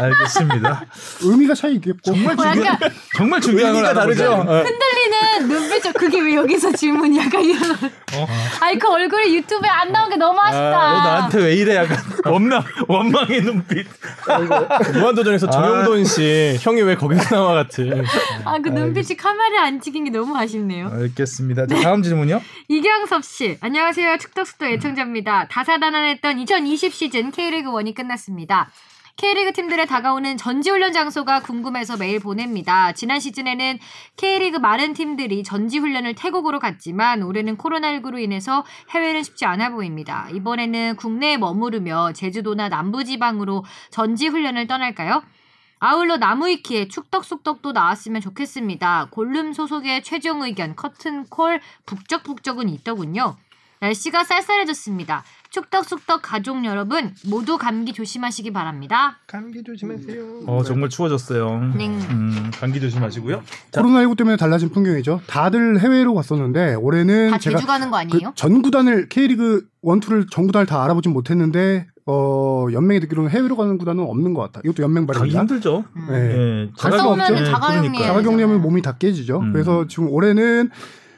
알겠습니다. 0.00 0.84
의미가 1.22 1.54
차이 1.54 1.74
있겠고 1.74 1.98
정말 2.02 2.34
어, 2.34 2.36
중요한 2.36 2.64
약간 2.64 2.90
정말 3.16 3.40
중요한 3.40 3.72
걸 3.74 3.84
의미가 3.84 4.00
다르죠. 4.00 4.32
어. 4.32 4.62
흔들리는 4.62 5.48
눈빛 5.48 5.92
그게 5.94 6.20
왜 6.20 6.34
여기서 6.34 6.72
질문이 6.72 7.18
약간 7.18 7.42
이런. 7.42 7.62
아니 8.60 8.78
그 8.78 8.88
얼굴이 8.88 9.34
유튜브에 9.36 9.68
안 9.68 9.92
나온 9.92 10.10
게 10.10 10.16
너무 10.16 10.38
아쉽다. 10.40 10.70
너 10.70 10.98
나한테 10.98 11.38
왜 11.42 11.54
이래 11.54 11.76
약간 11.76 11.98
원망 12.24 12.62
원망의 12.88 13.42
눈빛. 13.42 13.86
무한도전에서 14.94 15.48
정용돈 15.50 16.04
씨 16.04 16.58
형이 16.60 16.82
왜 16.82 16.94
거기서 16.96 17.34
나와 17.34 17.54
같은. 17.54 18.04
아그 18.44 18.68
눈빛이 18.68 19.16
카메라에 19.16 19.58
안 19.66 19.80
찍힌 19.80 20.04
게 20.04 20.10
너무 20.10 20.36
아쉽네요. 20.36 20.90
알겠습니다. 20.92 21.66
자, 21.66 21.80
다음 21.80 22.02
질문요. 22.02 22.40
이경섭 22.68 23.24
씨, 23.24 23.56
안녕하세요. 23.60 24.18
축덕숙덕 24.18 24.70
애청자입니다. 24.70 25.46
다사다난 25.48 26.04
했던 26.16 26.38
2020 26.38 26.94
시즌 26.94 27.30
K리그 27.30 27.70
1이 27.70 27.94
끝났습니다. 27.94 28.70
K리그 29.16 29.52
팀들의 29.52 29.86
다가오는 29.86 30.38
전지훈련 30.38 30.92
장소가 30.92 31.40
궁금해서 31.40 31.98
메일 31.98 32.20
보냅니다. 32.20 32.92
지난 32.92 33.20
시즌에는 33.20 33.78
K리그 34.16 34.56
많은 34.56 34.94
팀들이 34.94 35.42
전지훈련을 35.42 36.14
태국으로 36.14 36.58
갔지만 36.58 37.22
올해는 37.22 37.58
코로나19로 37.58 38.18
인해서 38.18 38.64
해외는 38.90 39.22
쉽지 39.22 39.44
않아 39.44 39.70
보입니다. 39.70 40.28
이번에는 40.32 40.96
국내에 40.96 41.36
머무르며 41.36 42.12
제주도나 42.14 42.70
남부지방으로 42.70 43.64
전지훈련을 43.90 44.66
떠날까요? 44.66 45.22
아울러 45.78 46.16
나무위키에 46.16 46.88
축덕숙덕도 46.88 47.72
나왔으면 47.72 48.22
좋겠습니다. 48.22 49.08
골룸 49.10 49.52
소속의 49.52 50.02
최종 50.02 50.42
의견 50.42 50.74
커튼콜 50.76 51.60
북적북적은 51.84 52.70
있더군요. 52.70 53.36
날씨가 53.80 54.24
쌀쌀해졌습니다. 54.24 55.22
축덕숙덕 55.60 56.20
가족 56.22 56.62
여러분 56.66 57.14
모두 57.26 57.56
감기 57.56 57.94
조심하시기 57.94 58.52
바랍니다. 58.52 59.18
감기 59.26 59.62
조심하세요. 59.64 60.40
어 60.46 60.62
정말 60.62 60.90
추워졌어요. 60.90 61.72
네. 61.76 61.86
음, 61.88 62.50
감기 62.60 62.78
조심하시고요. 62.78 63.42
자, 63.70 63.82
코로나19 63.82 64.18
때문에 64.18 64.36
달라진 64.36 64.68
풍경이죠. 64.68 65.22
다들 65.26 65.80
해외로 65.80 66.14
갔었는데 66.14 66.74
올해는 66.74 67.30
다 67.30 67.38
제가 67.38 67.56
제주 67.56 67.66
가는 67.66 67.90
거 67.90 67.96
아니에요? 67.96 68.30
그 68.30 68.34
전 68.36 68.60
구단을 68.60 69.08
K리그 69.08 69.66
1, 69.82 69.90
2를 70.00 70.30
전 70.30 70.46
구단을 70.46 70.66
다 70.66 70.84
알아보진 70.84 71.12
못했는데 71.14 71.86
어 72.04 72.66
연맹이 72.72 73.00
듣기로는 73.00 73.30
해외로 73.30 73.56
가는 73.56 73.78
구단은 73.78 74.04
없는 74.04 74.34
것 74.34 74.42
같다. 74.42 74.60
이것도 74.62 74.82
연맹 74.82 75.06
발입니다. 75.06 75.40
힘들죠. 75.40 75.84
음. 75.96 76.06
네. 76.10 76.16
예, 76.66 76.70
갔다 76.78 76.98
자가- 76.98 77.06
오면은 77.12 77.40
예, 77.40 77.44
자가격리해야 77.46 77.80
그러니까요. 77.82 78.06
자가격리하면 78.08 78.60
몸이 78.60 78.82
다 78.82 78.92
깨지죠. 78.98 79.40
음. 79.40 79.52
그래서 79.52 79.86
지금 79.88 80.10
올해는 80.10 80.68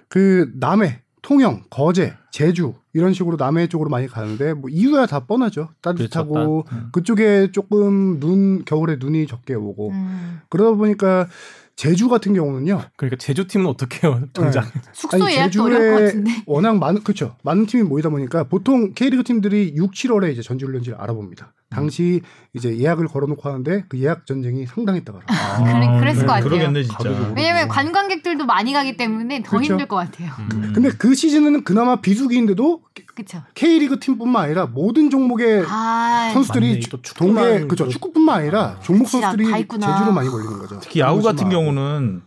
그 0.09 0.51
남해, 0.55 1.01
통영, 1.23 1.63
거제, 1.71 2.15
제주 2.31 2.75
이런 2.93 3.13
식으로 3.13 3.37
남해 3.37 3.69
쪽으로 3.69 3.91
많이 3.91 4.07
가는데 4.07 4.55
뭐 4.55 4.71
이유야 4.71 5.07
다 5.07 5.21
뻔하죠. 5.21 5.69
따뜻하고 5.81 6.65
그렇죠. 6.65 6.85
음. 6.85 6.89
그쪽에 6.93 7.53
조금 7.53 8.21
눈 8.21 8.65
겨울에 8.65 8.97
눈이 8.99 9.27
적게 9.27 9.55
오고 9.55 9.91
음. 9.91 10.41
그러다 10.49 10.77
보니까 10.77 11.29
제주 11.77 12.09
같은 12.09 12.35
경우는요. 12.35 12.83
그러니까 12.97 13.17
제주 13.19 13.47
팀은 13.47 13.67
어떻게 13.67 14.07
해요? 14.07 14.21
정작. 14.33 14.67
숙소 14.93 15.25
아니, 15.25 15.35
예약도 15.37 15.63
어려울 15.63 15.91
것 15.95 16.05
같은데. 16.07 16.31
워낙 16.47 16.77
많은 16.77 17.05
그렇죠. 17.05 17.37
많은 17.45 17.67
팀이 17.67 17.85
모이다 17.85 18.09
보니까 18.09 18.45
보통 18.45 18.93
K리그 18.95 19.23
팀들이 19.23 19.75
6, 19.77 19.93
7월에 19.93 20.33
이제 20.33 20.43
전지훈련지를 20.43 20.99
알아봅니다. 21.01 21.53
당시 21.71 22.23
이제 22.55 22.79
예약을 22.79 23.09
걸어놓고 23.09 23.47
하는데 23.47 23.85
그 23.89 23.99
예약 24.01 24.25
전쟁이 24.27 24.65
상당했다 24.67 25.13
그러. 25.13 25.23
아, 25.29 25.63
그래- 25.63 25.99
그랬을 26.01 26.21
것 26.27 26.33
같아요. 26.33 26.49
그러겠네 26.49 26.83
진짜. 26.83 27.11
왜냐면 27.37 27.69
관광객들도 27.69 28.47
많이 28.47 28.73
가기 28.73 28.97
때문에 28.97 29.43
더 29.43 29.51
그렇죠. 29.51 29.73
힘들 29.75 29.87
것 29.87 29.97
같아요. 29.97 30.31
음. 30.53 30.73
근데 30.75 30.91
그 30.91 31.15
시즌은 31.15 31.65
그나마 31.65 32.01
비수기인데도 32.01 32.81
그쵸? 33.15 33.43
K리그 33.55 33.99
팀뿐만 34.01 34.45
아니라 34.45 34.67
모든 34.67 35.11
종목의 35.11 35.65
아, 35.69 36.31
선수들이 36.33 36.81
동계 37.17 37.67
그죠 37.67 37.85
또- 37.85 37.91
축구뿐만 37.91 38.41
아니라 38.41 38.79
종목 38.83 39.05
그치, 39.05 39.21
다 39.21 39.33
선수들이 39.33 39.61
있구나. 39.61 39.93
제주로 39.93 40.13
많이 40.13 40.29
몰리는 40.31 40.59
거죠. 40.59 40.81
특히 40.81 41.01
야구 41.01 41.21
같은 41.23 41.51
경우는 41.51 42.23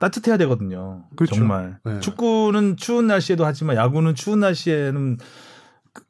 따뜻해야 0.00 0.36
되거든요. 0.38 1.04
그렇죠. 1.16 1.36
정말. 1.36 1.78
네. 1.84 2.00
축구는 2.00 2.76
추운 2.76 3.06
날씨에도 3.06 3.46
하지만 3.46 3.76
야구는 3.76 4.16
추운 4.16 4.40
날씨에는 4.40 5.18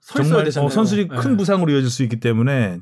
서 0.01 0.21
있어야 0.21 0.29
정말 0.29 0.45
되잖아요. 0.45 0.67
어, 0.67 0.71
선수들이 0.71 1.09
네. 1.09 1.17
큰 1.17 1.37
부상으로 1.37 1.73
이어질 1.73 1.91
수 1.91 2.03
있기 2.03 2.21
때문에 2.21 2.79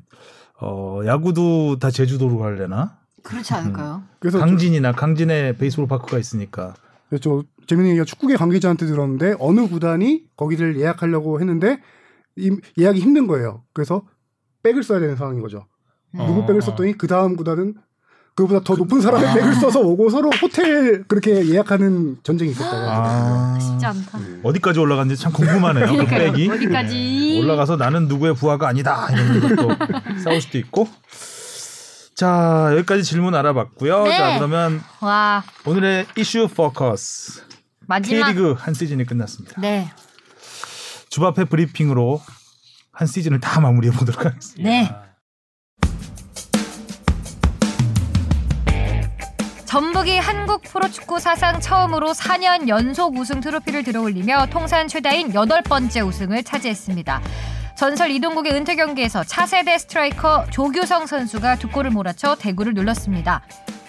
어, 0.61 1.01
야구도 1.05 1.79
다 1.79 1.91
제주도로 1.91 2.39
가려나? 2.39 2.99
그렇지 3.23 3.53
않을까요? 3.55 4.03
그래서 4.19 4.39
강진이나 4.39 4.93
강진에 4.93 5.57
베이스볼 5.57 5.87
파크가 5.89 6.19
있으니까. 6.19 6.75
저 7.21 7.43
재밌는 7.67 7.91
얘기가 7.91 8.05
축구계 8.05 8.37
관계자한테 8.37 8.87
들었는데 8.87 9.37
어느 9.41 9.69
구단이 9.69 10.27
거기를 10.37 10.79
예약하려고 10.79 11.41
했는데 11.41 11.81
이, 12.37 12.57
예약이 12.79 13.01
힘든 13.01 13.27
거예요. 13.27 13.65
그래서 13.73 14.07
백을 14.63 14.83
써야 14.83 15.01
되는 15.01 15.17
상황인 15.17 15.41
거죠. 15.43 15.67
누구 16.13 16.41
어. 16.41 16.47
백을 16.47 16.63
썼더니 16.63 16.99
그 16.99 17.07
다음 17.07 17.37
구단은 17.37 17.75
그보다 18.35 18.61
더 18.64 18.74
높은 18.74 19.01
사람의 19.01 19.35
백을 19.35 19.55
써서 19.55 19.81
오고 19.81 20.09
서로 20.11 20.31
호텔 20.41 21.05
그렇게 21.05 21.47
예약하는 21.49 22.16
전쟁이 22.22 22.53
있었다고. 22.53 22.76
아, 22.89 23.59
쉽지 23.61 23.85
않다. 23.85 24.18
어디까지 24.43 24.78
올라갔는지 24.78 25.20
참 25.20 25.33
궁금하네요. 25.33 25.87
그. 25.87 26.07
백이. 26.07 26.49
어디까지? 26.51 27.41
올라가서 27.43 27.76
나는 27.76 28.09
누구의 28.09 28.35
부하가 28.35 28.68
아니다 28.68 29.09
이런 29.12 29.57
것도 29.57 29.68
싸울 30.24 30.41
수도 30.41 30.59
있고. 30.59 30.89
자 32.14 32.70
여기까지 32.76 33.03
질문 33.03 33.35
알아봤고요. 33.35 34.05
네. 34.05 34.16
자 34.16 34.35
그러면 34.37 34.83
와 35.01 35.43
오늘의 35.64 36.07
이슈 36.16 36.49
포커스 36.49 37.43
마지막. 37.87 38.26
K리그 38.26 38.55
한 38.59 38.74
시즌이 38.74 39.05
끝났습니다. 39.07 39.59
네, 39.61 39.91
주바페 41.09 41.45
브리핑으로 41.47 42.20
한 42.93 43.07
시즌을 43.09 43.41
다 43.41 43.61
마무리해 43.61 43.93
보도록 43.97 44.24
하겠습니다. 44.26 44.68
네. 44.68 44.95
전북이 49.71 50.18
한국 50.18 50.62
프로축구 50.62 51.21
사상 51.21 51.61
처음으로 51.61 52.09
4년 52.09 52.66
연속 52.66 53.16
우승 53.16 53.39
트로피를 53.39 53.85
들어올리며 53.85 54.47
통산 54.47 54.89
최다인 54.89 55.33
여덟 55.33 55.62
번째 55.62 56.01
우승을 56.01 56.43
차지했습니다. 56.43 57.23
전설 57.77 58.11
이동국의 58.11 58.53
은퇴 58.53 58.75
경기에서 58.75 59.23
차세대 59.23 59.79
스트라이커 59.79 60.47
조규성 60.51 61.07
선수가 61.07 61.61
두 61.61 61.68
골을 61.68 61.93
몰아쳐 61.93 62.35
대구를 62.35 62.75
눌렀습니다. 62.75 63.43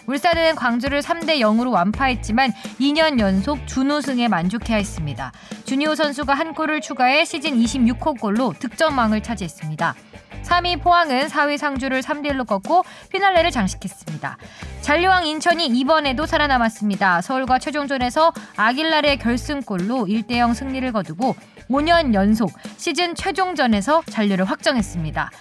울산은 0.08 0.56
광주를 0.56 1.02
3대 1.02 1.40
0으로 1.40 1.72
완파했지만 1.72 2.54
2년 2.80 3.20
연속 3.20 3.66
준우승에 3.68 4.28
만족해야 4.28 4.78
했습니다. 4.78 5.32
준희호 5.66 5.96
선수가 5.96 6.34
한 6.34 6.54
골을 6.54 6.82
추가해 6.82 7.26
시즌 7.26 7.52
26호 7.58 8.20
골로 8.20 8.54
득점왕을 8.60 9.24
차지했습니다. 9.24 9.96
3위 10.44 10.82
포항은 10.82 11.28
4위 11.28 11.58
상주를 11.58 12.02
3대1로 12.02 12.46
꺾고 12.48 12.84
피날레를 13.10 13.52
장식했습니다. 13.52 14.38
잔류왕 14.82 15.26
인천이 15.28 15.68
이번에도 15.68 16.26
살아남았습니다. 16.26 17.22
서울과 17.22 17.60
최종전에서 17.60 18.34
아길라의 18.58 19.18
결승골로 19.20 20.08
1대0 20.08 20.56
승리를 20.56 20.92
거두고 20.92 21.36
5년 21.70 22.14
연속 22.14 22.52
시즌 22.78 23.16
최종전에서 23.16 24.04
잔류를 24.10 24.46
확정했습니다. 24.46 25.32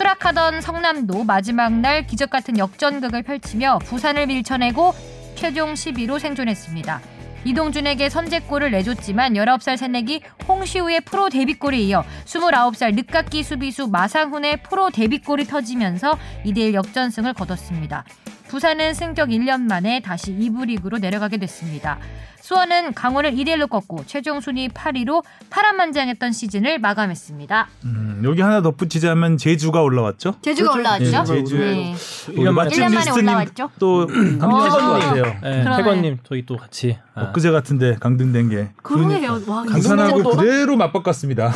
추락하던 0.00 0.62
성남도 0.62 1.24
마지막 1.24 1.74
날 1.74 2.06
기적 2.06 2.30
같은 2.30 2.56
역전극을 2.56 3.22
펼치며 3.22 3.80
부산을 3.80 4.28
밀쳐내고 4.28 4.94
최종 5.34 5.74
10위로 5.74 6.18
생존했습니다. 6.18 7.02
이동준에게 7.44 8.08
선제골을 8.08 8.70
내줬지만 8.70 9.34
19살 9.34 9.76
새내기 9.76 10.22
홍시우의 10.48 11.02
프로 11.02 11.28
데뷔골에 11.28 11.76
이어 11.80 12.02
29살 12.24 12.94
늦깎이 12.94 13.42
수비수 13.42 13.88
마상훈의 13.88 14.62
프로 14.62 14.88
데뷔골이 14.88 15.44
터지면서 15.44 16.16
2대1 16.46 16.72
역전승을 16.72 17.34
거뒀습니다. 17.34 18.04
부산은 18.50 18.94
승격 18.94 19.28
1년 19.28 19.60
만에 19.62 20.00
다시 20.00 20.32
2부 20.32 20.66
리그로 20.66 20.98
내려가게 20.98 21.36
됐습니다. 21.36 21.98
수원은 22.40 22.94
강원을 22.94 23.32
2대1로 23.32 23.68
꺾고 23.68 24.02
최종 24.06 24.40
순위 24.40 24.68
8위로 24.68 25.22
파란만장했던 25.50 26.32
시즌을 26.32 26.80
마감했습니다. 26.80 27.68
음, 27.84 28.22
여기 28.24 28.40
하나 28.42 28.60
덧붙이자면 28.60 29.36
제주가 29.36 29.82
올라왔죠. 29.82 30.34
제주가 30.42 30.72
올라왔죠? 30.72 31.04
예, 31.06 31.24
제주에 31.24 31.60
네. 31.74 31.94
우리 32.36 32.50
맛집 32.50 32.82
1년 32.82 32.92
만에 32.94 33.10
올라왔죠? 33.12 33.70
또 33.78 34.00
함께 34.08 34.46
하신 34.46 34.80
것 34.80 34.92
같아요. 34.98 35.22
네. 35.42 35.64
태관님 35.76 36.18
저희 36.24 36.44
또 36.44 36.56
같이 36.56 36.98
아, 37.14 37.26
엊그제 37.26 37.52
같은데 37.52 37.94
강등된 38.00 38.48
게 38.48 38.70
그러네요. 38.82 39.40
와, 39.46 39.62
부산하고 39.62 40.20
이번에도- 40.22 40.36
그대로 40.38 40.76
맞바꿨습니다. 40.76 41.52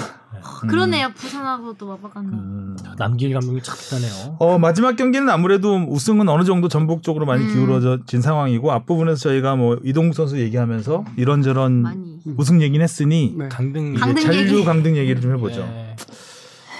그러네요. 0.68 1.10
부산하고도 1.14 1.86
맞바꿨네. 1.86 2.28
음. 2.32 2.76
남길 2.98 3.32
감독이 3.32 3.60
참 3.62 3.76
대단해요. 3.78 4.36
어, 4.38 4.58
마지막 4.58 4.96
경기는 4.96 5.28
아무래도 5.28 5.76
우승은 5.76 6.28
어느 6.28 6.44
정도 6.44 6.68
전북 6.68 7.02
쪽으로 7.02 7.26
많이 7.26 7.44
음. 7.44 7.52
기울어진 7.52 8.20
상황이고 8.20 8.70
앞부분에서 8.72 9.16
저희가 9.20 9.56
뭐 9.56 9.78
이동국 9.82 10.14
선수 10.14 10.38
얘기하면서 10.38 11.04
이런저런 11.16 11.82
많이. 11.82 12.18
우승 12.36 12.62
얘기는 12.62 12.82
했으니 12.82 13.34
네. 13.36 13.48
강등 13.48 13.94
이제 13.94 14.00
강등 14.00 14.22
잔류 14.22 14.40
얘기. 14.40 14.64
강등 14.64 14.96
얘기를 14.96 15.20
좀 15.20 15.32
해보죠. 15.32 15.60
네. 15.60 15.96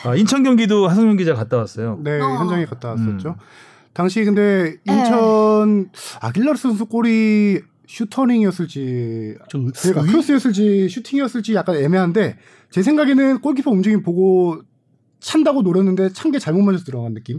아, 0.05 0.15
인천 0.17 0.43
경기도 0.43 0.87
하성룡 0.89 1.17
기자 1.17 1.35
갔다 1.35 1.57
왔어요. 1.57 1.99
네, 2.03 2.21
어. 2.21 2.39
현장에 2.39 2.67
갔다 2.67 2.91
왔었죠. 2.91 3.29
음. 3.31 3.35
당시 3.95 4.25
근데 4.25 4.77
인천 4.87 5.89
아길라르 6.21 6.57
선수 6.57 6.87
골이 6.87 7.61
슈터링이었을지 7.87 9.37
저 9.49 9.59
그러니까 9.59 10.03
크로스였을지 10.11 10.89
슈팅이었을지 10.89 11.55
약간 11.55 11.77
애매한데 11.77 12.37
제 12.75 12.83
생각에는 12.83 13.41
골키퍼 13.41 13.70
움직임 13.70 14.03
보고 14.03 14.61
찬다고 15.20 15.62
노렸는데 15.62 16.09
찬 16.12 16.33
게 16.33 16.41
잘못 16.41 16.62
맞아서 16.62 16.83
들어간 16.85 17.14
느낌. 17.14 17.39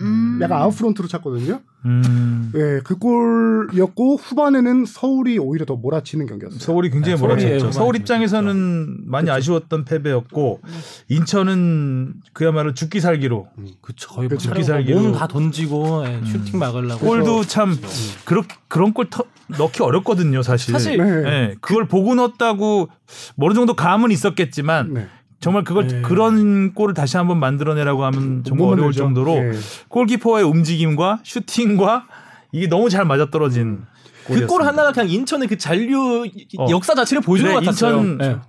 음. 0.00 0.38
약간 0.42 0.58
아웃프론트로 0.62 1.08
찼거든요. 1.08 1.60
음. 1.86 2.50
네, 2.52 2.80
그 2.84 2.96
골이었고 2.98 4.16
후반에는 4.16 4.84
서울이 4.86 5.38
오히려 5.38 5.64
더 5.64 5.76
몰아치는 5.76 6.26
경기였어요. 6.26 6.58
서울이 6.58 6.90
굉장히 6.90 7.16
네, 7.16 7.22
몰아쳤죠. 7.22 7.58
서울이 7.58 7.72
서울 7.72 7.96
입장에서는 7.96 8.98
많이 9.06 9.30
아쉬웠던 9.30 9.84
패배였고 9.84 10.60
인천은 11.08 12.14
그야말로 12.32 12.74
죽기 12.74 13.00
살기로 13.00 13.48
그쵸 13.80 14.08
거의 14.10 14.28
그쵸. 14.28 14.50
뭐 14.50 14.58
기살기로. 14.58 15.00
몸다 15.00 15.28
던지고 15.28 16.04
예, 16.06 16.20
슈팅 16.24 16.58
막으려고 16.58 17.06
골도 17.06 17.44
참 17.44 17.78
그렇 18.24 18.42
그런 18.68 18.92
골 18.92 19.08
터, 19.08 19.24
넣기 19.58 19.82
어렵거든요, 19.82 20.42
사실. 20.42 20.72
사실 20.72 20.96
네. 20.96 21.30
예, 21.30 21.54
그걸 21.60 21.86
보고 21.86 22.14
넣었다고 22.16 22.88
뭐 23.36 23.48
어느 23.48 23.54
정도 23.54 23.74
감은 23.74 24.10
있었겠지만 24.10 24.94
네. 24.94 25.06
정말 25.46 25.62
그걸 25.62 25.86
네. 25.86 26.02
그런 26.02 26.74
골을 26.74 26.92
다시 26.92 27.16
한번 27.16 27.38
만들어내라고 27.38 28.04
하면 28.06 28.42
정말 28.42 28.66
못 28.66 28.72
어려울 28.72 28.86
만들죠. 28.86 29.04
정도로 29.04 29.34
네. 29.34 29.52
골키퍼의 29.86 30.44
움직임과 30.44 31.20
슈팅과 31.22 32.08
이게 32.50 32.66
너무 32.66 32.90
잘 32.90 33.04
맞아떨어진 33.04 33.84
그골 34.24 34.38
골이었습니다. 34.48 34.66
하나가 34.66 34.90
그냥 34.90 35.08
인천의 35.08 35.46
그 35.46 35.56
잔류 35.56 36.26
어. 36.58 36.66
역사 36.68 36.96
자체를 36.96 37.22
보여주는 37.22 37.48
그래, 37.48 37.60
것 37.60 37.64
같았어요. 37.64 38.02
인천 38.02 38.26
예. 38.26 38.40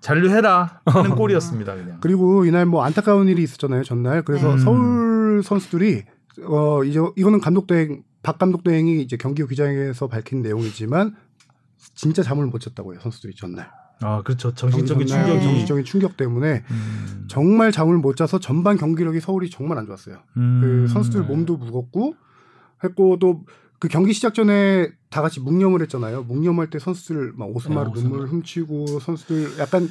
잔류해라 0.00 0.82
하는 0.86 1.10
골이었습니다, 1.16 1.74
그냥. 1.74 1.98
그리고 2.00 2.44
이날 2.44 2.66
뭐 2.66 2.84
안타까운 2.84 3.26
일이 3.26 3.42
있었잖아요 3.42 3.82
전날. 3.82 4.22
그래서 4.22 4.52
음. 4.52 4.58
서울 4.58 5.42
선수들이 5.42 6.04
어 6.44 6.84
이제 6.84 7.00
이거는 7.16 7.40
감독 7.40 7.66
대행 7.66 8.04
박 8.22 8.38
감독 8.38 8.62
대행이 8.62 9.02
이제 9.02 9.16
경기 9.16 9.42
후 9.42 9.48
기자회견에서 9.48 10.06
밝힌 10.06 10.40
내용이지만 10.40 11.16
진짜 11.96 12.22
잠을 12.22 12.46
못 12.46 12.60
잤다고요 12.60 13.00
선수들이 13.00 13.34
전날. 13.34 13.72
아, 14.00 14.22
그렇죠. 14.22 14.52
정신적인 14.54 15.06
충격이. 15.06 15.42
정신적인 15.42 15.84
충격 15.84 16.16
때문에 16.16 16.64
음. 16.70 17.24
정말 17.28 17.72
잠을 17.72 17.96
못 17.98 18.16
자서 18.16 18.38
전반 18.38 18.76
경기력이 18.76 19.20
서울이 19.20 19.50
정말 19.50 19.78
안 19.78 19.86
좋았어요. 19.86 20.18
음. 20.36 20.60
그 20.60 20.88
선수들 20.92 21.22
몸도 21.22 21.56
무겁고 21.56 22.14
했고 22.82 23.18
또 23.18 23.44
그 23.80 23.88
경기 23.88 24.14
시작 24.14 24.32
전에 24.32 24.88
다 25.10 25.20
같이 25.20 25.40
묵념을 25.40 25.82
했잖아요. 25.82 26.22
묵념할 26.22 26.70
때 26.70 26.78
선수들 26.78 27.34
막 27.36 27.54
오스마르 27.54 27.88
네, 27.88 27.92
오스마르. 27.92 28.08
눈물 28.08 28.28
훔치고 28.28 29.00
선수들 29.00 29.58
약간 29.58 29.90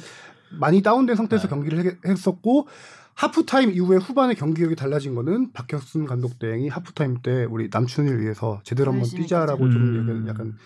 많이 0.58 0.82
다운된 0.82 1.14
상태에서 1.14 1.46
네. 1.46 1.50
경기를 1.50 1.84
해- 1.84 1.96
했었고 2.04 2.66
하프타임 3.14 3.70
이후에 3.70 3.98
후반에 3.98 4.34
경기력이 4.34 4.74
달라진 4.74 5.14
거는 5.14 5.52
박혁순 5.52 6.06
감독 6.06 6.40
대행이 6.40 6.68
하프타임 6.70 7.18
때 7.22 7.44
우리 7.48 7.68
남춘을 7.72 8.20
위해서 8.20 8.58
제대로 8.64 8.90
한번 8.90 9.08
뛰자라고 9.08 9.68
뛰자. 9.68 9.78
좀 9.78 10.08
음. 10.08 10.24
약간 10.28 10.56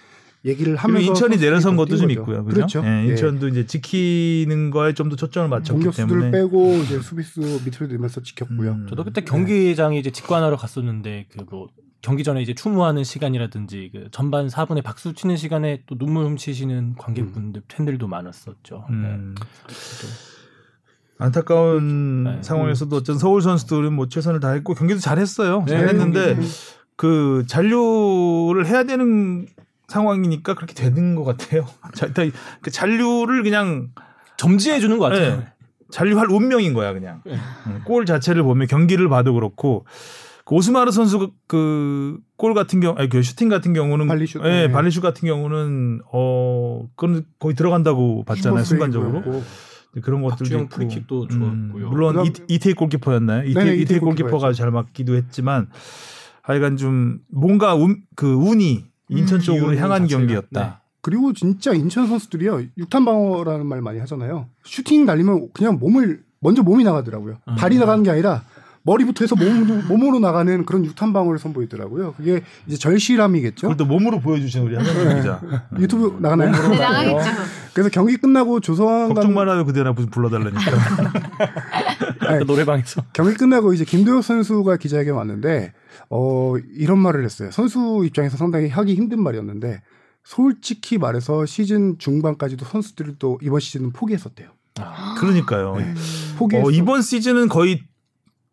얘기를 0.48 0.74
하면서 0.76 1.06
인천이 1.06 1.36
내려선 1.36 1.76
더 1.76 1.84
것도 1.84 1.96
뛴좀 1.96 2.08
거죠. 2.08 2.20
있고요. 2.20 2.44
그죠? 2.44 2.54
그렇죠. 2.56 2.82
예, 2.84 3.04
예. 3.04 3.10
인천도 3.10 3.48
이제 3.48 3.66
지키는 3.66 4.70
거에 4.70 4.94
좀 4.94 5.08
더 5.08 5.16
초점을 5.16 5.48
맞췄기 5.48 5.72
공격수들을 5.84 6.08
때문에. 6.08 6.30
빼고 6.30 6.74
이제 6.84 7.00
수비수 7.00 7.40
밑으로 7.64 7.86
내면서 7.86 8.22
지켰고요. 8.22 8.70
음. 8.72 8.86
저도 8.88 9.04
그때 9.04 9.20
경기장에 9.22 9.98
이제 9.98 10.10
직관하러 10.10 10.56
갔었는데 10.56 11.26
그뭐 11.48 11.68
경기 12.00 12.22
전에 12.24 12.40
이제 12.42 12.54
추모하는 12.54 13.04
시간이라든지 13.04 13.90
그 13.92 14.08
전반 14.12 14.46
4분에 14.46 14.82
박수 14.84 15.14
치는 15.14 15.36
시간에 15.36 15.82
또 15.86 15.96
눈물 15.98 16.24
훔치시는 16.26 16.94
관객분들 16.96 17.62
팬들도 17.68 18.06
많았었죠. 18.06 18.86
음. 18.90 19.34
안타까운 21.18 22.24
네. 22.24 22.42
상황에서도 22.42 22.94
어쩐 22.94 23.18
서울 23.18 23.42
선수들은 23.42 23.92
뭐 23.92 24.08
최선을 24.08 24.40
다했고 24.40 24.74
경기도 24.74 25.00
잘했어요. 25.00 25.64
네, 25.66 25.72
잘했는데 25.72 26.34
경기. 26.34 26.48
그 26.96 27.44
잔류를 27.48 28.66
해야 28.66 28.84
되는 28.84 29.46
상황이니까 29.88 30.54
그렇게 30.54 30.74
되는 30.74 31.14
것 31.14 31.24
같아요. 31.24 31.66
자, 31.94 32.06
일단 32.06 32.30
그 32.60 32.70
잔류를 32.70 33.42
그냥 33.42 33.88
점지해 34.36 34.80
주는 34.80 34.98
것 34.98 35.08
같아요. 35.10 35.38
네. 35.38 35.46
잔류할 35.90 36.30
운명인 36.30 36.74
거야 36.74 36.92
그냥. 36.92 37.22
네. 37.24 37.34
음, 37.66 37.80
골 37.84 38.04
자체를 38.06 38.42
보면 38.42 38.66
경기를 38.68 39.08
봐도 39.08 39.32
그렇고 39.32 39.86
그 40.44 40.54
오스마르 40.54 40.90
선수 40.92 41.32
그 41.48 42.18
골 42.40 42.54
같은 42.54 42.78
경우, 42.78 42.94
아니 42.96 43.08
그 43.08 43.20
슈팅 43.20 43.48
같은 43.48 43.72
경우는, 43.72 44.06
발리슛. 44.06 44.40
예, 44.44 44.48
네. 44.48 44.70
발리슛 44.70 45.02
같은 45.02 45.26
경우는 45.26 46.02
어 46.12 46.86
그건 46.94 47.24
거의 47.40 47.56
들어간다고 47.56 48.22
봤잖아요 48.24 48.62
순간적으로. 48.62 49.18
슈퍼세이브였고. 49.18 49.68
그런 50.02 50.22
것들도 50.22 50.56
있고. 50.58 50.68
프리킥도 50.68 51.26
음, 51.32 51.70
좋았고요. 51.72 51.90
물론 51.90 52.12
그다음- 52.14 52.26
이, 52.48 52.54
이태희 52.54 52.74
골키퍼였나요? 52.74 53.42
이태, 53.48 53.54
네네, 53.58 53.70
이태희 53.72 53.82
이태희 53.82 53.98
골키퍼가 53.98 54.30
골키퍼였죠. 54.30 54.56
잘 54.56 54.70
맞기도 54.70 55.16
했지만 55.16 55.68
하여간 56.42 56.76
좀 56.76 57.18
뭔가 57.28 57.74
운, 57.74 58.02
그 58.14 58.32
운이 58.32 58.84
인천 59.08 59.38
음, 59.38 59.40
쪽으로 59.40 59.76
향한 59.76 60.02
자체가, 60.02 60.18
경기였다. 60.18 60.60
네. 60.60 60.72
그리고 61.00 61.32
진짜 61.32 61.72
인천 61.72 62.06
선수들이요 62.06 62.62
육탄 62.76 63.04
방어라는 63.04 63.66
말 63.66 63.80
많이 63.80 63.98
하잖아요. 64.00 64.48
슈팅 64.64 65.06
날리면 65.06 65.48
그냥 65.52 65.78
몸을 65.78 66.22
먼저 66.40 66.62
몸이 66.62 66.84
나가더라고요. 66.84 67.38
음. 67.48 67.54
발이 67.56 67.78
나가는 67.78 68.02
게 68.02 68.10
아니라 68.10 68.42
머리부터 68.82 69.24
해서 69.24 69.36
몸, 69.36 69.86
몸으로 69.86 70.18
나가는 70.18 70.64
그런 70.64 70.84
육탄 70.84 71.12
방어를 71.12 71.38
선보이더라고요. 71.38 72.14
그게 72.14 72.42
이제 72.66 72.76
절실함이겠죠. 72.76 73.68
그걸 73.68 73.76
또 73.76 73.84
몸으로 73.84 74.20
보여주신 74.20 74.62
우리 74.62 74.76
한현준 74.76 75.16
기자. 75.16 75.40
유튜브 75.78 76.18
나가나요? 76.20 76.52
네, 76.52 76.78
나가겠죠. 76.78 77.30
그래서 77.74 77.90
경기 77.90 78.16
끝나고 78.16 78.60
조성한 78.60 79.08
걱정 79.08 79.34
감 79.34 79.34
말아요 79.34 79.64
그대나 79.66 79.92
무슨 79.92 80.10
불러달라니까. 80.10 80.60
아니, 82.28 82.44
노래방에서 82.44 83.02
경기 83.12 83.34
끝나고 83.34 83.74
이제 83.74 83.84
김도혁 83.84 84.24
선수가 84.24 84.76
기자회견 84.78 85.14
왔는데 85.14 85.72
어 86.10 86.54
이런 86.74 86.98
말을 86.98 87.24
했어요. 87.24 87.50
선수 87.50 88.02
입장에서 88.04 88.36
상당히 88.36 88.68
하기 88.68 88.94
힘든 88.94 89.22
말이었는데 89.22 89.82
솔직히 90.24 90.98
말해서 90.98 91.46
시즌 91.46 91.98
중반까지도 91.98 92.64
선수들이 92.64 93.14
또 93.18 93.38
이번 93.42 93.60
시즌은 93.60 93.92
포기했었대요. 93.92 94.50
그러니까요. 95.18 95.76
네. 95.76 95.94
포기했어. 96.38 96.68
어, 96.68 96.70
이번 96.70 97.02
시즌은 97.02 97.48
거의 97.48 97.82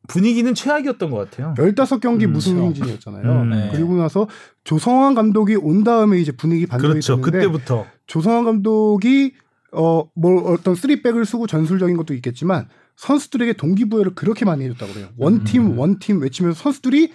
분위기는 0.08 0.54
최악이었던 0.54 1.10
것 1.10 1.30
같아요. 1.30 1.54
15경기 1.58 2.26
음, 2.26 2.34
무승 2.34 2.54
그렇죠. 2.56 2.66
행진이었잖아요. 2.68 3.42
음, 3.42 3.50
네. 3.50 3.70
그리고 3.72 3.96
나서 3.96 4.28
조성환 4.64 5.16
감독이 5.16 5.56
온 5.56 5.84
다음에 5.84 6.20
이제 6.20 6.32
분위기 6.32 6.66
반전이 6.66 6.94
그렇죠. 6.94 7.16
됐는데 7.18 7.38
그때부터 7.40 7.86
조성환 8.08 8.44
감독이 8.46 9.34
어 9.72 10.06
뭐 10.16 10.52
어떤 10.52 10.76
쓰리백을 10.76 11.26
쓰고 11.26 11.48
전술적인 11.48 11.98
것도 11.98 12.14
있겠지만 12.16 12.70
선수들에게 12.96 13.54
동기부여를 13.54 14.16
그렇게 14.16 14.46
많이 14.46 14.64
해줬다고 14.64 14.94
그래요. 14.94 15.10
원팀 15.18 15.74
음. 15.74 15.78
원팀 15.80 16.22
외치면서 16.22 16.58
선수들이 16.62 17.12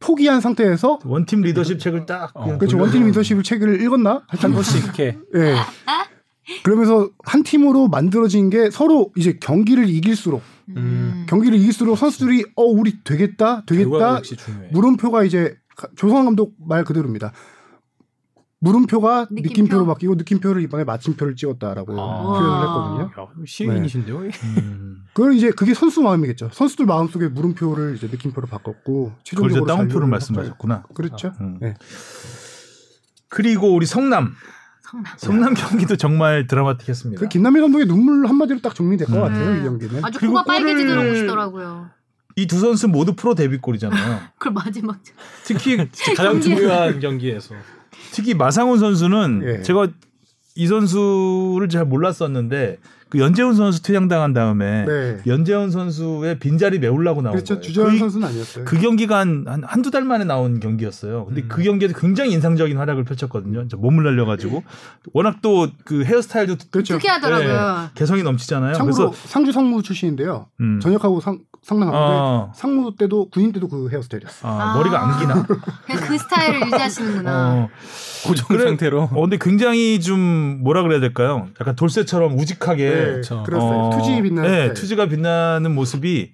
포기한 0.00 0.40
상태에서 0.40 1.00
원팀 1.04 1.42
리더십 1.42 1.80
책을 1.80 2.06
딱 2.06 2.30
어, 2.34 2.44
그렇죠 2.56 2.76
돌려- 2.76 2.82
원팀 2.84 3.06
리더십을 3.06 3.42
책을 3.42 3.80
읽었나? 3.82 4.22
한 4.28 4.52
번씩 4.52 4.84
이렇게 4.84 5.18
예. 5.34 5.54
그러면서 6.62 7.10
한 7.24 7.42
팀으로 7.42 7.88
만들어진 7.88 8.48
게 8.48 8.70
서로 8.70 9.10
이제 9.16 9.38
경기를 9.40 9.88
이길수록 9.88 10.40
음. 10.76 11.26
경기를 11.28 11.58
이길수록 11.58 11.98
선수들이 11.98 12.44
어 12.56 12.62
우리 12.62 13.02
되겠다 13.04 13.64
되겠다 13.66 13.90
결과가 13.90 14.16
역시 14.18 14.36
중요해. 14.36 14.68
물음표가 14.72 15.24
이제 15.24 15.56
가- 15.76 15.88
조성환 15.96 16.24
감독 16.24 16.54
말 16.58 16.84
그대로입니다. 16.84 17.32
물음표가 18.60 19.28
느낌표. 19.30 19.48
느낌표. 19.48 19.78
로 19.78 19.86
바뀌고 19.86 20.14
느낌표를 20.16 20.62
이번에 20.62 20.84
마침표를 20.84 21.36
찍었다라고 21.36 22.00
아. 22.00 22.22
표현을 22.22 22.60
했거든요. 22.62 23.22
야, 23.22 23.44
시인이신데요? 23.46 24.18
음. 24.58 25.04
그건 25.12 25.34
이제 25.34 25.50
그게 25.50 25.74
선수 25.74 26.02
마음이겠죠. 26.02 26.50
선수들 26.52 26.86
마음 26.86 27.08
속에 27.08 27.28
물음표를 27.28 27.94
이제 27.96 28.08
느낌표로 28.08 28.48
바꿨고 28.48 29.04
그걸 29.04 29.18
최종적으로 29.22 29.66
다운표를 29.66 30.08
말씀하셨구나. 30.08 30.84
그렇죠. 30.94 31.32
음. 31.40 31.58
네. 31.60 31.74
그리고 33.28 33.74
우리 33.74 33.86
성남. 33.86 34.34
성남. 34.82 35.14
성남 35.18 35.54
경기도 35.54 35.96
정말 35.96 36.46
드라마틱했습니다. 36.46 37.20
그 37.20 37.28
김남일 37.28 37.60
감독의 37.60 37.86
눈물 37.86 38.26
한마디로 38.26 38.60
딱 38.60 38.74
정리될 38.74 39.06
것 39.06 39.14
음. 39.16 39.20
같아요 39.20 39.54
이 39.54 39.58
네. 39.58 39.62
경기는. 39.64 40.04
아주 40.04 40.18
그리고 40.18 40.34
코가 40.34 40.44
빨개지도록 40.44 41.12
오시더라고요. 41.12 41.90
이두 42.36 42.58
선수 42.58 42.88
모두 42.88 43.14
프로 43.14 43.34
데뷔골이잖아요. 43.34 44.20
그걸 44.38 44.52
마지막 44.52 44.98
특히 45.44 45.76
가장 46.16 46.40
중요한 46.40 47.00
경기에서 47.00 47.54
특히 48.12 48.34
마상훈 48.34 48.78
선수는 48.78 49.42
예. 49.44 49.62
제가 49.62 49.88
이 50.54 50.66
선수를 50.66 51.68
잘 51.68 51.84
몰랐었는데 51.84 52.78
그 53.10 53.18
연재훈 53.20 53.54
선수 53.54 53.82
퇴장당한 53.82 54.34
다음에 54.34 54.84
네. 54.84 55.18
연재훈 55.26 55.70
선수의 55.70 56.38
빈자리 56.38 56.78
메우려고 56.78 57.22
나온 57.22 57.34
그렇죠. 57.36 57.54
거예요. 57.54 57.62
주전 57.62 57.90
그, 57.92 57.98
선수는 57.98 58.28
아니었어요. 58.28 58.64
그 58.66 58.78
경기가 58.78 59.18
한, 59.18 59.44
한, 59.46 59.64
한두 59.64 59.90
달 59.90 60.04
만에 60.04 60.24
나온 60.24 60.60
경기였어요. 60.60 61.24
근데 61.24 61.42
음. 61.42 61.48
그 61.48 61.62
경기에서 61.62 61.94
굉장히 61.98 62.32
인상적인 62.32 62.76
활약을 62.76 63.04
펼쳤거든요. 63.04 63.66
몸을 63.78 64.04
날려 64.04 64.26
가지고. 64.26 64.62
워낙 65.14 65.40
또 65.40 65.68
그 65.84 66.04
헤어스타일도 66.04 66.56
그렇죠. 66.70 66.98
특이하더라고요. 66.98 67.90
개성이 67.94 68.22
넘치잖아요. 68.22 68.74
참고로 68.74 69.10
그래서 69.10 69.28
상주 69.28 69.52
상무 69.52 69.82
출신인데요. 69.82 70.46
음. 70.60 70.80
전역하고 70.80 71.20
상, 71.20 71.38
상남하는데 71.62 72.14
어, 72.14 72.52
상무 72.54 72.94
때도 72.96 73.28
군인 73.30 73.52
때도 73.52 73.68
그 73.68 73.88
헤어스타일이었어요. 73.90 74.50
아, 74.50 74.70
아. 74.72 74.74
머리가 74.76 75.02
안 75.02 75.18
기나? 75.18 75.44
그냥 75.86 76.02
그 76.06 76.16
스타일을 76.18 76.66
유지하시는구나. 76.66 77.52
어. 77.54 77.68
고정 78.26 78.46
그래. 78.48 78.64
상태로 78.64 79.02
어, 79.12 79.20
근데 79.20 79.38
굉장히 79.40 80.00
좀 80.00 80.18
뭐라 80.62 80.82
그래야 80.82 81.00
될까요? 81.00 81.48
약간 81.60 81.76
돌쇠처럼 81.76 82.38
우직하게 82.38 82.84
네, 82.90 83.04
그렇죠. 83.04 83.42
그랬어요. 83.44 83.78
어, 83.78 83.90
투지 83.98 84.22
빛나는 84.22 84.50
네, 84.50 84.56
스타일. 84.56 84.74
투지가 84.74 85.06
빛나는 85.08 85.74
모습이 85.74 86.32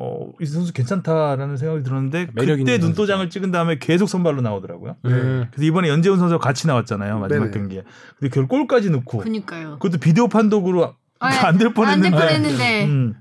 어, 0.00 0.30
이 0.40 0.46
선수 0.46 0.72
괜찮다라는 0.72 1.56
생각이 1.56 1.82
들었는데 1.82 2.28
매력 2.34 2.58
그때 2.58 2.78
눈도장을 2.78 3.28
찍은 3.30 3.50
다음에 3.50 3.78
계속 3.80 4.08
선발로 4.08 4.40
나오더라고요. 4.42 4.94
음. 5.06 5.46
그래서 5.50 5.66
이번에 5.66 5.88
연재훈 5.88 6.18
선수가 6.18 6.38
같이 6.38 6.68
나왔잖아요 6.68 7.18
마지막 7.18 7.46
네네. 7.46 7.58
경기에. 7.58 7.82
근데 8.18 8.32
결국 8.32 8.50
골까지 8.50 8.90
넣고 8.90 9.18
그니까요. 9.18 9.78
그것도 9.80 9.98
비디오 9.98 10.28
판독으로 10.28 10.94
안될 11.18 11.44
안될 11.46 11.74
뻔했는데. 11.74 12.16
뻔했는데. 12.16 12.84
음. 12.86 13.14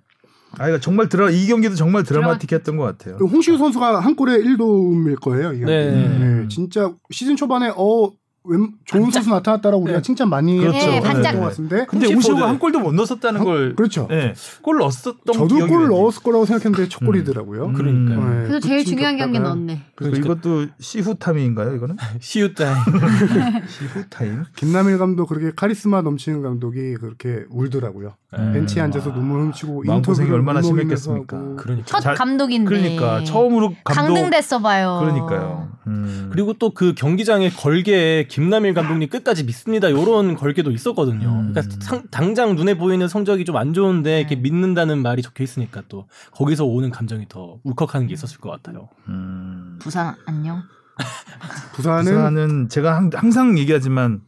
아, 0.60 0.70
이거 0.70 0.80
정말 0.80 1.08
드라 1.10 1.30
이 1.30 1.45
경기도 1.47 1.76
정말 1.76 2.03
드라마틱했던 2.03 2.78
것 2.78 2.84
같아요. 2.84 3.18
그 3.18 3.26
홍시후 3.25 3.57
선수가 3.58 3.99
한 3.99 4.16
골에 4.16 4.38
1도움일 4.38 5.18
거예요. 5.18 5.53
이 5.53 5.60
경기. 5.60 5.66
네. 5.66 5.91
네, 5.91 6.47
진짜 6.47 6.91
시즌 7.12 7.36
초반에 7.36 7.72
어 7.76 8.12
웬, 8.47 8.71
좋은 8.85 9.11
선수 9.11 9.29
나타났다라고 9.29 9.83
우리가 9.83 9.99
네. 9.99 10.01
칭찬 10.01 10.29
많이 10.29 10.57
그렇죠. 10.57 10.77
했던 10.77 10.91
네, 10.93 11.01
반짝. 11.01 11.35
것 11.35 11.41
같은데. 11.41 11.85
근데 11.87 12.13
포드. 12.13 12.31
한 12.31 12.57
골도 12.59 12.79
못 12.79 12.93
넣었었다는 12.93 13.39
한- 13.39 13.45
걸 13.45 13.75
그렇죠. 13.75 14.07
네, 14.09 14.33
골 14.61 14.77
넣었었던 14.77 15.17
저도 15.33 15.47
기억이 15.55 15.69
골. 15.71 15.87
넣었을 15.89 16.23
거라고 16.23 16.45
생각했는데 16.45 16.89
첫 16.89 17.05
골이더라고요. 17.05 17.65
음. 17.67 17.73
그러니까요. 17.73 18.29
네, 18.41 18.47
그래서 18.47 18.59
제일 18.59 18.85
중요한 18.85 19.17
경기 19.17 19.39
넣었네. 19.39 19.81
그래서 19.95 20.15
이것도 20.17 20.67
시후 20.79 21.15
타임인가요, 21.15 21.75
이거는? 21.75 21.97
시후타임 22.19 22.75
시후 23.67 24.03
타임. 24.09 24.43
김남일 24.55 24.97
감독 24.97 25.27
그렇게 25.27 25.51
카리스마 25.55 26.01
넘치는 26.01 26.41
감독이 26.41 26.95
그렇게 26.95 27.45
울더라고요. 27.49 28.13
네. 28.37 28.51
벤치에 28.53 28.81
앉아서 28.81 29.13
눈물 29.13 29.39
훔치고 29.41 29.83
인터뷰를 29.85 30.33
얼마나 30.33 30.61
심했겠습니까. 30.61 31.55
그러니까 31.57 31.85
첫 31.85 31.99
잘- 32.01 32.15
감독인데. 32.15 32.69
그러니까 32.69 33.23
처음으로 33.23 33.73
감독 33.83 34.13
강등됐어 34.15 34.59
봐요. 34.59 34.97
그러니까요. 35.01 35.69
음. 35.87 36.29
그리고 36.31 36.53
또 36.53 36.67
그 36.77 36.93
경기장의 36.93 37.51
걸개에 37.53 38.27
김남일 38.38 38.75
감독님 38.75 39.09
끝까지 39.09 39.43
믿습니다. 39.45 39.89
요런 39.89 40.35
걸개도 40.35 40.69
있었거든요. 40.69 41.27
음. 41.27 41.53
그러니까 41.53 41.75
상- 41.83 42.03
당장 42.11 42.55
눈에 42.55 42.75
보이는 42.75 43.07
성적이 43.07 43.45
좀 43.45 43.55
안 43.57 43.73
좋은데 43.73 44.19
이렇게 44.19 44.35
네. 44.35 44.41
믿는다는 44.41 45.01
말이 45.01 45.23
적혀 45.23 45.43
있으니까 45.43 45.81
또 45.89 46.07
거기서 46.33 46.63
오는 46.65 46.91
감정이 46.91 47.25
더 47.29 47.57
울컥하는 47.63 48.05
게 48.05 48.13
있었을 48.13 48.38
것 48.39 48.51
같아요. 48.51 48.89
음. 49.07 49.79
부산 49.81 50.13
안녕. 50.27 50.61
부산은 51.73 52.03
부산은 52.13 52.69
제가 52.69 52.95
항- 52.95 53.09
항상 53.11 53.57
얘기하지만 53.57 54.21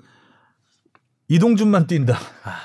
이동준만 1.28 1.86
뛴다. 1.86 2.16
아. 2.44 2.56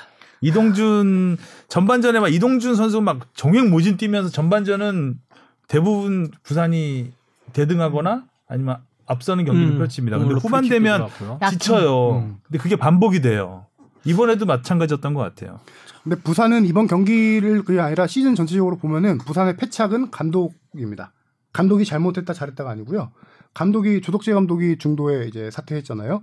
이동준 0.41 1.37
전반전에 1.69 2.19
막 2.21 2.33
이동준 2.33 2.75
선수 2.75 3.01
막 3.01 3.19
정액 3.35 3.69
모진 3.69 3.97
뛰면서 3.97 4.29
전반전은 4.29 5.19
대부분 5.67 6.31
부산이 6.41 7.11
대등하거나 7.53 8.23
아니면 8.47 8.77
앞서는 9.05 9.45
경기를 9.45 9.73
음, 9.73 9.77
펼칩니다. 9.77 10.17
근데 10.17 10.35
후반 10.35 10.67
되면. 10.67 11.07
지쳐요. 11.51 12.11
음. 12.17 12.37
근데 12.43 12.57
그게 12.57 12.75
반복이 12.75 13.21
돼요. 13.21 13.65
이번에도 14.03 14.45
마찬가지였던 14.45 15.13
것 15.13 15.21
같아요. 15.21 15.59
근데 16.03 16.15
부산은 16.21 16.65
이번 16.65 16.87
경기를 16.87 17.63
그게 17.63 17.79
아니라 17.79 18.05
시즌 18.07 18.35
전체적으로 18.35 18.77
보면은 18.77 19.17
부산의 19.19 19.57
패착은 19.57 20.11
감독입니다. 20.11 21.11
감독이 21.53 21.85
잘못했다 21.85 22.33
잘했다가 22.33 22.69
아니고요. 22.69 23.11
감독이 23.53 24.01
조덕재 24.01 24.33
감독이 24.33 24.77
중도에 24.77 25.27
이제 25.27 25.49
사퇴했잖아요. 25.49 26.21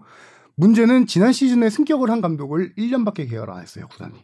문제는 0.55 1.07
지난 1.07 1.33
시즌에 1.33 1.71
승격을 1.71 2.11
한 2.11 2.21
감독을 2.21 2.75
1년밖에 2.77 3.29
계약 3.29 3.45
을 3.45 3.51
안 3.51 3.63
했어요, 3.63 3.89
구단이. 3.89 4.15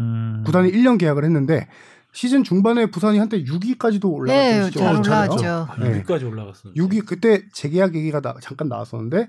음. 0.00 0.42
구단이 0.46 0.70
1년 0.72 0.98
계약을 0.98 1.24
했는데 1.24 1.68
시즌 2.14 2.44
중반에 2.44 2.86
부산이 2.86 3.18
한때 3.18 3.42
6위까지도 3.44 4.10
올라갔던 4.10 4.60
네, 4.60 4.64
시절이 4.66 4.84
잘 4.84 4.96
있잖아요. 4.96 5.30
올라왔죠. 5.32 5.72
아, 5.72 5.76
네. 5.80 6.02
6위까지 6.02 6.26
올라갔어. 6.30 6.70
6위 6.72 7.04
그때 7.04 7.42
재계약 7.52 7.94
얘기가 7.96 8.20
나- 8.20 8.36
잠깐 8.40 8.68
나왔었는데 8.68 9.28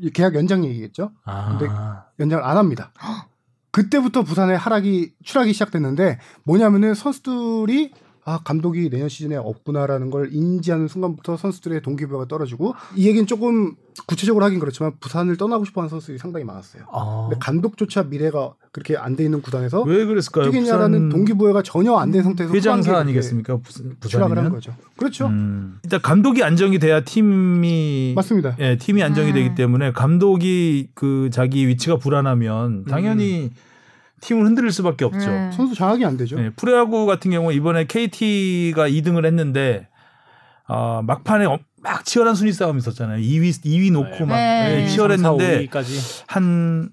이 0.00 0.10
계약 0.10 0.34
연장 0.34 0.64
얘기겠죠. 0.64 1.12
아. 1.24 1.56
근데 1.56 1.72
연장을 2.20 2.44
안 2.44 2.56
합니다. 2.56 2.92
그때부터 3.70 4.24
부산의 4.24 4.58
하락이 4.58 5.12
추락이 5.24 5.52
시작됐는데 5.52 6.18
뭐냐면은 6.42 6.94
선수들이 6.94 7.92
아 8.28 8.40
감독이 8.44 8.90
내년 8.90 9.08
시즌에 9.08 9.36
없구나라는 9.36 10.10
걸 10.10 10.28
인지하는 10.32 10.86
순간부터 10.86 11.38
선수들의 11.38 11.80
동기부여가 11.80 12.26
떨어지고 12.26 12.74
이 12.94 13.06
얘기는 13.08 13.26
조금 13.26 13.74
구체적으로 14.06 14.44
하긴 14.44 14.58
그렇지만 14.58 14.92
부산을 15.00 15.38
떠나고 15.38 15.64
싶어하는 15.64 15.88
선수들이 15.88 16.18
상당히 16.18 16.44
많았어요. 16.44 16.82
아. 16.92 17.28
근데 17.30 17.38
감독조차 17.40 18.02
미래가 18.02 18.52
그렇게 18.70 18.98
안 18.98 19.16
돼 19.16 19.24
있는 19.24 19.40
구단에서 19.40 19.80
왜 19.82 20.04
그랬을까요? 20.04 20.44
뛰겠냐라는 20.50 21.08
부산 21.08 21.08
동기부여가 21.08 21.62
전혀 21.62 21.94
안 21.96 22.12
된 22.12 22.22
상태에서 22.22 22.52
회장사 22.52 22.98
아니겠습니까? 22.98 23.56
부산, 23.62 23.96
추락을 24.06 24.36
한? 24.36 24.50
거죠. 24.50 24.74
그렇죠. 24.98 25.26
음. 25.28 25.78
일단 25.82 26.02
감독이 26.02 26.44
안정이 26.44 26.78
돼야 26.80 27.00
팀이 27.00 28.12
맞습니다. 28.14 28.56
예, 28.60 28.76
팀이 28.76 29.02
안정이 29.02 29.30
음. 29.30 29.34
되기 29.34 29.54
때문에 29.54 29.92
감독이 29.92 30.90
그 30.94 31.30
자기 31.32 31.66
위치가 31.66 31.96
불안하면 31.96 32.84
당연히 32.84 33.50
팀을 34.20 34.44
흔들릴 34.46 34.70
수밖에 34.72 35.04
없죠. 35.04 35.28
음. 35.30 35.50
선수 35.52 35.74
장악이 35.74 36.04
안 36.04 36.16
되죠. 36.16 36.38
예, 36.42 36.50
프로야구 36.50 37.06
같은 37.06 37.30
경우 37.30 37.52
이번에 37.52 37.84
KT가 37.84 38.88
2등을 38.88 39.24
했는데 39.24 39.88
어, 40.68 41.02
막판에 41.04 41.46
어- 41.46 41.58
막 41.80 42.04
치열한 42.04 42.34
순위 42.34 42.52
싸움이 42.52 42.78
있었잖아요. 42.78 43.20
2위 43.22 43.50
2위 43.64 43.92
놓고 43.92 44.26
막 44.26 44.36
네. 44.36 44.82
예, 44.82 44.88
치열했는데 44.88 45.66
5위까지. 45.68 46.24
한 46.26 46.90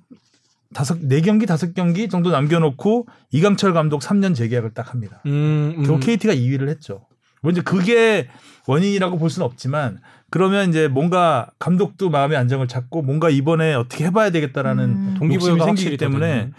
다섯 0.74 0.98
네 1.02 1.22
경기 1.22 1.46
다섯 1.46 1.74
경기 1.74 2.08
정도 2.10 2.30
남겨놓고 2.32 3.08
이강철 3.32 3.74
감독 3.74 4.02
3년 4.02 4.36
재계약을 4.36 4.74
딱 4.74 4.92
합니다. 4.94 5.22
음, 5.26 5.74
음. 5.78 5.84
결국 5.84 6.02
KT가 6.02 6.34
2위를 6.34 6.68
했죠. 6.70 7.06
뭐 7.42 7.52
이제 7.52 7.62
그게 7.62 8.28
원인이라고 8.68 9.18
볼 9.18 9.30
수는 9.30 9.46
없지만 9.46 10.00
그러면 10.32 10.70
이제 10.70 10.88
뭔가 10.88 11.50
감독도 11.60 12.10
마음의 12.10 12.38
안정을 12.38 12.68
찾고 12.68 13.04
뭔가 13.04 13.30
이번에 13.30 13.74
어떻게 13.76 14.06
해봐야 14.06 14.32
되겠다라는 14.32 14.84
음. 14.84 15.16
동기부여가 15.18 15.66
생기기 15.66 15.98
때문에 15.98 16.28
되거든요. 16.28 16.54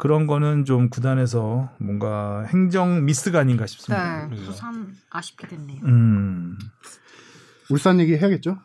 그런 0.00 0.26
거는 0.26 0.64
좀 0.64 0.88
구단에서 0.88 1.70
뭔가 1.78 2.44
행정 2.48 3.04
미스가 3.04 3.38
아닌가 3.40 3.66
싶습니다. 3.66 4.28
네, 4.28 4.36
부산 4.46 4.94
아쉽게 5.10 5.46
됐네요. 5.46 5.80
음, 5.84 6.56
울산 7.68 8.00
얘기 8.00 8.16
해야겠죠. 8.16 8.56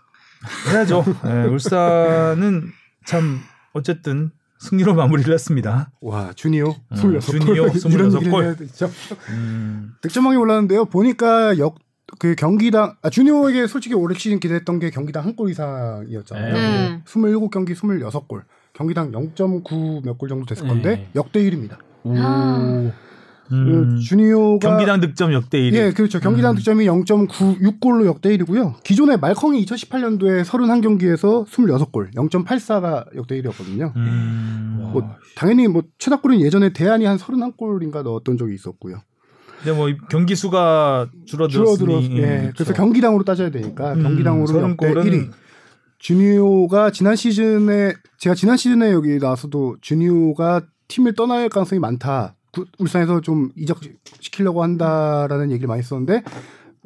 해야죠. 0.71 1.03
네, 1.25 1.43
울산은 1.47 2.69
참 3.05 3.39
어쨌든 3.73 4.31
승리로 4.59 4.95
마무리를 4.95 5.31
했습니다. 5.33 5.91
와 5.99 6.31
주니오 6.33 6.69
음, 6.69 6.95
26골 6.95 7.21
주니오 7.21 7.53
이런 7.53 8.09
26골. 8.09 8.15
얘기를 8.15 8.43
해야 8.43 8.55
되죠. 8.55 8.89
음, 9.29 9.93
득점왕이 10.01 10.37
올랐는데요. 10.37 10.85
보니까 10.85 11.57
역 11.57 11.75
그 12.19 12.35
경기당 12.35 12.95
아, 13.01 13.09
주니오에게 13.09 13.65
솔직히 13.65 13.95
올해 13.95 14.15
시즌 14.17 14.39
기대했던 14.39 14.77
게 14.77 14.91
경기당 14.91 15.25
한 15.25 15.35
골 15.35 15.49
이상이었잖아요. 15.49 16.53
네. 16.53 17.01
27경기 17.03 17.73
26골. 17.75 18.43
경기당 18.75 19.11
0.9 19.11 20.03
몇 20.05 20.17
골 20.17 20.29
정도 20.29 20.45
됐을 20.45 20.67
건데 20.67 20.89
네. 20.95 21.09
역대 21.15 21.39
1위입니다. 21.41 21.77
오. 22.03 22.13
아. 22.17 22.91
음. 23.51 23.99
주니오가 23.99 24.67
경기당 24.69 24.99
득점 25.01 25.31
역대 25.33 25.59
1위. 25.59 25.73
예, 25.75 25.91
그렇죠. 25.91 26.19
경기당 26.19 26.53
음. 26.53 26.55
득점이 26.55 26.85
0.96골로 26.87 28.05
역대 28.05 28.35
1위고요. 28.37 28.81
기존에 28.83 29.17
말콩이 29.17 29.63
2018년도에 29.65 30.43
31경기에서 30.43 31.45
26골, 31.45 32.13
0.84가 32.15 33.05
역대 33.15 33.39
1위였거든요. 33.41 33.95
음. 33.95 34.89
뭐 34.93 35.03
당연히 35.35 35.67
뭐 35.67 35.83
최다골은 35.99 36.41
예전에 36.41 36.73
대안이 36.73 37.05
한 37.05 37.17
31골인가 37.17 38.01
넣었던 38.03 38.37
적이 38.37 38.55
있었고요. 38.55 38.97
근데 39.63 39.77
뭐 39.77 39.89
경기 40.09 40.35
수가 40.35 41.09
줄어들었으니 41.25 41.77
줄어들어 41.77 42.17
예. 42.17 42.51
그래서 42.55 42.73
경기당으로 42.73 43.23
따져야 43.23 43.51
되니까 43.51 43.93
음, 43.93 44.03
경기당으로 44.03 44.61
역대 44.71 44.87
30골은 44.93 45.05
1위. 45.05 45.29
주니오가 46.09 46.91
지난 46.91 47.15
시즌에 47.15 47.95
제가 48.19 48.35
지난 48.35 48.57
시즌에 48.57 48.91
여기 48.91 49.17
나와서도 49.17 49.77
주니오가 49.81 50.61
팀을 50.87 51.15
떠날 51.15 51.49
가능성이 51.49 51.79
많다. 51.79 52.35
구- 52.53 52.67
울산에서 52.77 53.21
좀 53.21 53.49
이적 53.57 53.79
시키려고 54.19 54.61
한다라는 54.61 55.49
얘기를 55.49 55.67
많이 55.67 55.79
했었는데 55.79 56.21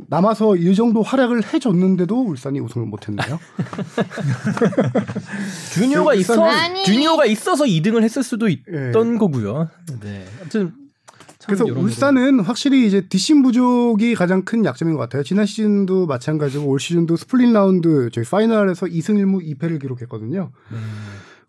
남아서 0.08 0.56
이 0.56 0.74
정도 0.74 1.02
활약을 1.02 1.54
해줬는데도 1.54 2.18
울산이 2.28 2.62
우승을 2.62 2.88
못했네요. 2.88 3.38
주니어가 5.74 6.12
그 6.14 6.18
있어 6.18 6.42
아니. 6.42 6.86
주니어가 6.86 7.26
있어서 7.26 7.66
2등을 7.66 8.04
했을 8.04 8.24
수도 8.24 8.48
있던 8.48 9.16
예. 9.16 9.18
거고요. 9.18 9.70
네. 10.00 10.26
아무튼 10.40 10.50
참 10.50 10.74
그래서. 11.58 11.66
울산은 11.66 12.40
확실히 12.42 12.86
이제 12.86 13.02
뒷심 13.02 13.42
부족이 13.44 14.16
가장 14.16 14.44
큰 14.44 14.66
약점인 14.66 14.96
것 14.96 15.00
같아요. 15.02 15.24
지난 15.24 15.46
시즌도 15.46 16.06
마찬가지고 16.06 16.66
올 16.66 16.80
시즌도 16.80 17.16
스플릿 17.16 17.52
라운드 17.52 18.10
저희 18.12 18.26
파이널에서 18.26 18.86
2승 18.86 19.16
1무 19.16 19.58
2패를 19.58 19.80
기록했거든요. 19.82 20.52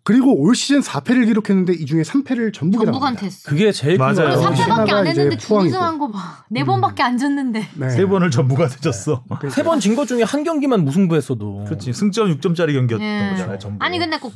그리고 0.03 0.35
올 0.41 0.55
시즌 0.55 0.79
4패를 0.79 1.27
기록했는데 1.27 1.73
이 1.73 1.85
중에 1.85 2.01
3패를 2.01 2.51
전북에 2.53 2.85
전북한테 2.85 3.27
했어. 3.27 3.47
그게 3.49 3.71
제일 3.71 3.97
큰 3.97 4.05
맞아요. 4.05 4.15
거예요. 4.35 4.39
우리 4.49 4.55
3패밖에 4.57 4.89
안 4.93 5.07
했는데. 5.07 5.37
준우승한 5.37 5.99
거 5.99 6.09
봐. 6.09 6.43
네 6.49 6.63
번밖에 6.63 7.03
안 7.03 7.17
졌는데. 7.19 7.67
네. 7.75 7.89
세 7.89 8.05
번을 8.07 8.31
전부가 8.31 8.67
되졌어. 8.67 9.23
세번 9.51 9.79
진 9.79 9.95
것 9.95 10.07
중에 10.07 10.23
한 10.23 10.43
경기만 10.43 10.83
무승부했어도 10.85 11.65
그렇지. 11.65 11.93
승점 11.93 12.35
6점짜리 12.39 12.73
경기였던 12.73 13.01
예. 13.01 13.29
거잖아요. 13.31 13.59
전부. 13.59 13.85
아니 13.85 13.99
근데 13.99 14.17
꼭 14.17 14.33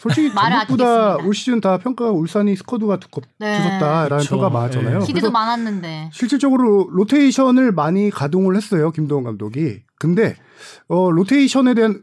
솔직히 0.00 0.32
말을 0.34 0.56
전북보다. 0.68 1.16
올 1.16 1.34
시즌 1.34 1.60
다 1.60 1.76
평가가 1.76 2.10
울산이 2.12 2.56
스쿼드가 2.56 2.98
두껍 3.00 3.24
네. 3.38 3.58
두껍다라는. 3.58 4.24
평가 4.24 4.48
많았잖아요. 4.48 5.00
예. 5.02 5.04
기대도 5.06 5.30
많았는데. 5.30 6.10
실질적으로 6.12 6.88
로테이션을 6.90 7.72
많이 7.72 8.08
가동을 8.10 8.56
했어요 8.56 8.90
김도원 8.90 9.24
감독이. 9.24 9.80
근데 9.98 10.36
어, 10.88 11.10
로테이션에 11.10 11.74
대한 11.74 12.02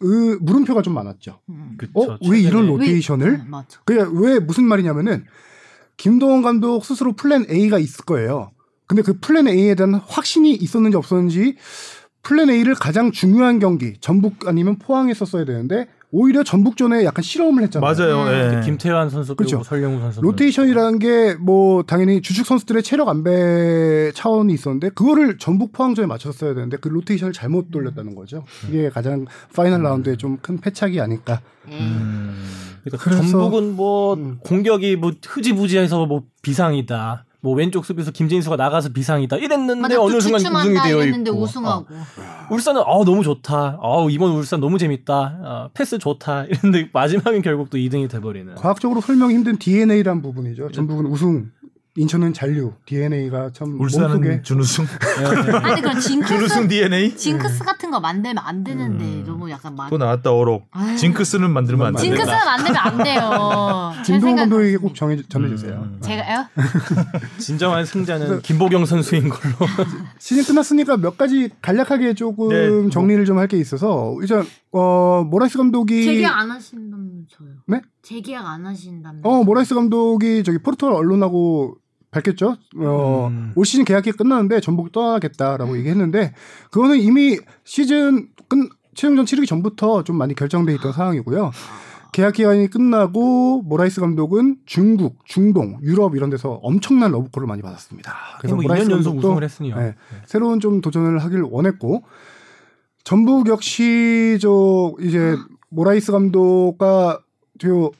의, 0.00 0.38
물음표가 0.40 0.82
좀 0.82 0.94
많았죠. 0.94 1.40
음. 1.50 1.74
그쵸, 1.76 1.92
어, 1.94 2.18
왜 2.28 2.40
이런. 2.40 2.66
로테이션을? 2.66 3.38
네, 3.38 3.44
맞아. 3.46 3.80
그게 3.84 4.04
왜 4.12 4.38
무슨 4.38 4.64
말이냐면은 4.64 5.24
김도훈 5.96 6.42
감독 6.42 6.84
스스로 6.84 7.12
플랜 7.12 7.44
A가 7.50 7.78
있을 7.78 8.04
거예요. 8.04 8.52
근데 8.86 9.02
그 9.02 9.18
플랜 9.20 9.46
A에 9.46 9.74
대한 9.74 9.94
확신이 9.94 10.52
있었는지 10.52 10.96
없었는지 10.96 11.56
플랜 12.22 12.50
A를 12.50 12.74
가장 12.74 13.12
중요한 13.12 13.58
경기 13.58 13.94
전북 14.00 14.48
아니면 14.48 14.78
포항에 14.78 15.14
썼어야 15.14 15.44
되는데 15.44 15.86
오히려 16.12 16.42
전북전에 16.42 17.04
약간 17.04 17.22
실험을 17.22 17.62
했잖아요. 17.62 17.94
맞아요. 17.94 18.22
음. 18.24 18.58
예. 18.58 18.64
김태환 18.64 19.10
선수 19.10 19.36
그리고 19.36 19.50
그렇죠. 19.50 19.64
설영우 19.68 20.00
선수 20.00 20.20
로테이션이라는 20.20 20.98
게 20.98 21.36
뭐 21.40 21.82
당연히 21.84 22.20
주축 22.20 22.46
선수들의 22.46 22.82
체력 22.82 23.08
안배 23.08 24.10
차원이 24.14 24.52
있었는데 24.52 24.90
그거를 24.90 25.38
전북 25.38 25.72
포항전에 25.72 26.06
맞췄어야 26.06 26.54
되는데 26.54 26.76
그 26.78 26.88
로테이션을 26.88 27.32
잘못 27.32 27.70
돌렸다는 27.70 28.14
거죠. 28.14 28.44
이게 28.68 28.88
가장 28.90 29.26
파이널 29.54 29.82
라운드에 29.82 30.16
좀 30.16 30.38
큰 30.42 30.58
패착이 30.60 31.00
아닐까. 31.00 31.40
음. 31.68 32.34
그러니까 32.82 33.04
그래서- 33.04 33.22
전북은 33.22 33.76
뭐 33.76 34.14
음. 34.14 34.38
공격이 34.40 34.96
뭐 34.96 35.12
흐지부지해서 35.26 36.06
뭐 36.06 36.24
비상이다. 36.42 37.24
뭐 37.42 37.54
왼쪽 37.54 37.84
수비에서 37.84 38.10
김진수가 38.10 38.56
나가서 38.56 38.90
비상이다. 38.90 39.36
이랬는데 39.36 39.80
맞아. 39.80 40.00
어느 40.02 40.20
순간 40.20 40.40
우승이 40.40 40.74
되어 40.82 40.98
이랬는데 41.02 41.30
있고. 41.30 41.42
우승하고. 41.42 41.86
어. 41.90 42.04
울산은 42.50 42.82
아 42.82 43.04
너무 43.04 43.22
좋다. 43.22 43.78
아 43.80 44.06
이번 44.10 44.32
울산 44.32 44.60
너무 44.60 44.76
재밌다. 44.78 45.14
아, 45.42 45.68
패스 45.72 45.98
좋다. 45.98 46.44
이랬는데 46.50 46.90
마지막엔 46.92 47.42
결국 47.42 47.70
또 47.70 47.78
2등이 47.78 48.10
돼버리는. 48.10 48.54
과학적으로 48.56 49.00
설명 49.00 49.30
힘든 49.30 49.58
DNA란 49.58 50.20
부분이죠. 50.20 50.70
전북은 50.72 51.06
우승, 51.06 51.50
인천은 51.96 52.32
잔류. 52.32 52.72
DNA가 52.86 53.50
참 53.52 53.76
몸속에 53.76 54.04
울산은 54.04 54.42
준우승. 54.44 54.86
아니 55.62 55.80
그럼 55.82 55.98
징크스 55.98 56.34
준우승 56.34 56.68
DNA. 56.68 57.16
징크스 57.16 57.64
같은 57.64 57.90
거 57.90 57.98
만들면 57.98 58.38
안 58.38 58.62
되는데 58.62 59.24
너무 59.26 59.50
약간 59.50 59.74
막또 59.74 59.98
나왔다 59.98 60.32
어록. 60.32 60.66
아유. 60.70 60.96
징크스는 60.96 61.50
만들면 61.50 61.88
안 61.88 61.94
돼. 61.94 62.00
징크스 62.02 62.26
만들면 62.30 62.76
안 62.76 62.98
돼요. 63.02 63.92
생각- 64.04 64.36
감독에게 64.36 64.76
꼭 64.76 64.94
정해, 64.94 65.20
전해주세요. 65.28 65.72
음. 65.74 65.98
제가요? 66.00 66.46
진정한 67.38 67.84
승자는 67.84 68.42
김보경 68.42 68.86
선수인 68.86 69.28
걸로. 69.28 69.54
시즌 70.18 70.44
끝났으니까 70.44 70.96
몇 70.96 71.18
가지 71.18 71.50
간략하게 71.60 72.14
조금 72.14 72.48
네, 72.50 72.68
뭐. 72.68 72.88
정리를 72.90 73.24
좀 73.24 73.38
할 73.38 73.48
게 73.48 73.56
있어서 73.56 74.14
일단 74.20 74.46
어 74.72 75.24
모라이스 75.24 75.58
감독이 75.58 76.04
재계약 76.04 76.38
안 76.38 76.50
하신다면서요? 76.50 77.48
네? 77.66 77.80
재계약 78.02 78.46
안 78.46 78.66
하신다면? 78.66 79.22
어 79.24 79.42
모라이스 79.42 79.74
감독이 79.74 80.44
저기 80.44 80.58
포르투갈 80.58 80.94
언론하고 80.94 81.76
밝혔죠. 82.10 82.56
어, 82.78 83.28
음. 83.30 83.52
올 83.54 83.64
시즌 83.64 83.84
계약이 83.84 84.12
끝나는데 84.12 84.60
전북 84.60 84.90
떠나겠다라고 84.92 85.76
얘기했는데 85.78 86.34
그거는 86.70 86.98
이미 86.98 87.38
시즌 87.64 88.28
끝 88.48 88.70
최종전 88.94 89.24
치르기 89.26 89.46
전부터 89.46 90.02
좀 90.04 90.16
많이 90.16 90.34
결정돼 90.34 90.74
있던 90.74 90.92
상황이고요. 90.92 91.52
계약 92.12 92.34
기간이 92.34 92.68
끝나고 92.68 93.62
모라이스 93.62 94.00
감독은 94.00 94.56
중국, 94.66 95.24
중동, 95.24 95.78
유럽 95.82 96.16
이런 96.16 96.28
데서 96.28 96.54
엄청난 96.62 97.12
러브콜을 97.12 97.46
많이 97.46 97.62
받았습니다. 97.62 98.12
그래서 98.40 98.56
뭐 98.56 98.62
모라이스 98.62 98.88
2년 98.88 98.90
연속 98.90 99.10
감독도 99.10 99.28
우승을 99.28 99.44
했으니요. 99.44 99.76
네, 99.76 99.94
새로운 100.26 100.58
좀 100.58 100.80
도전을 100.80 101.20
하길 101.20 101.42
원했고 101.42 102.02
전북 103.04 103.48
역시 103.48 104.38
저 104.40 104.94
이제 105.00 105.36
모라이스 105.70 106.12
감독과 106.12 107.20
저 107.58 107.90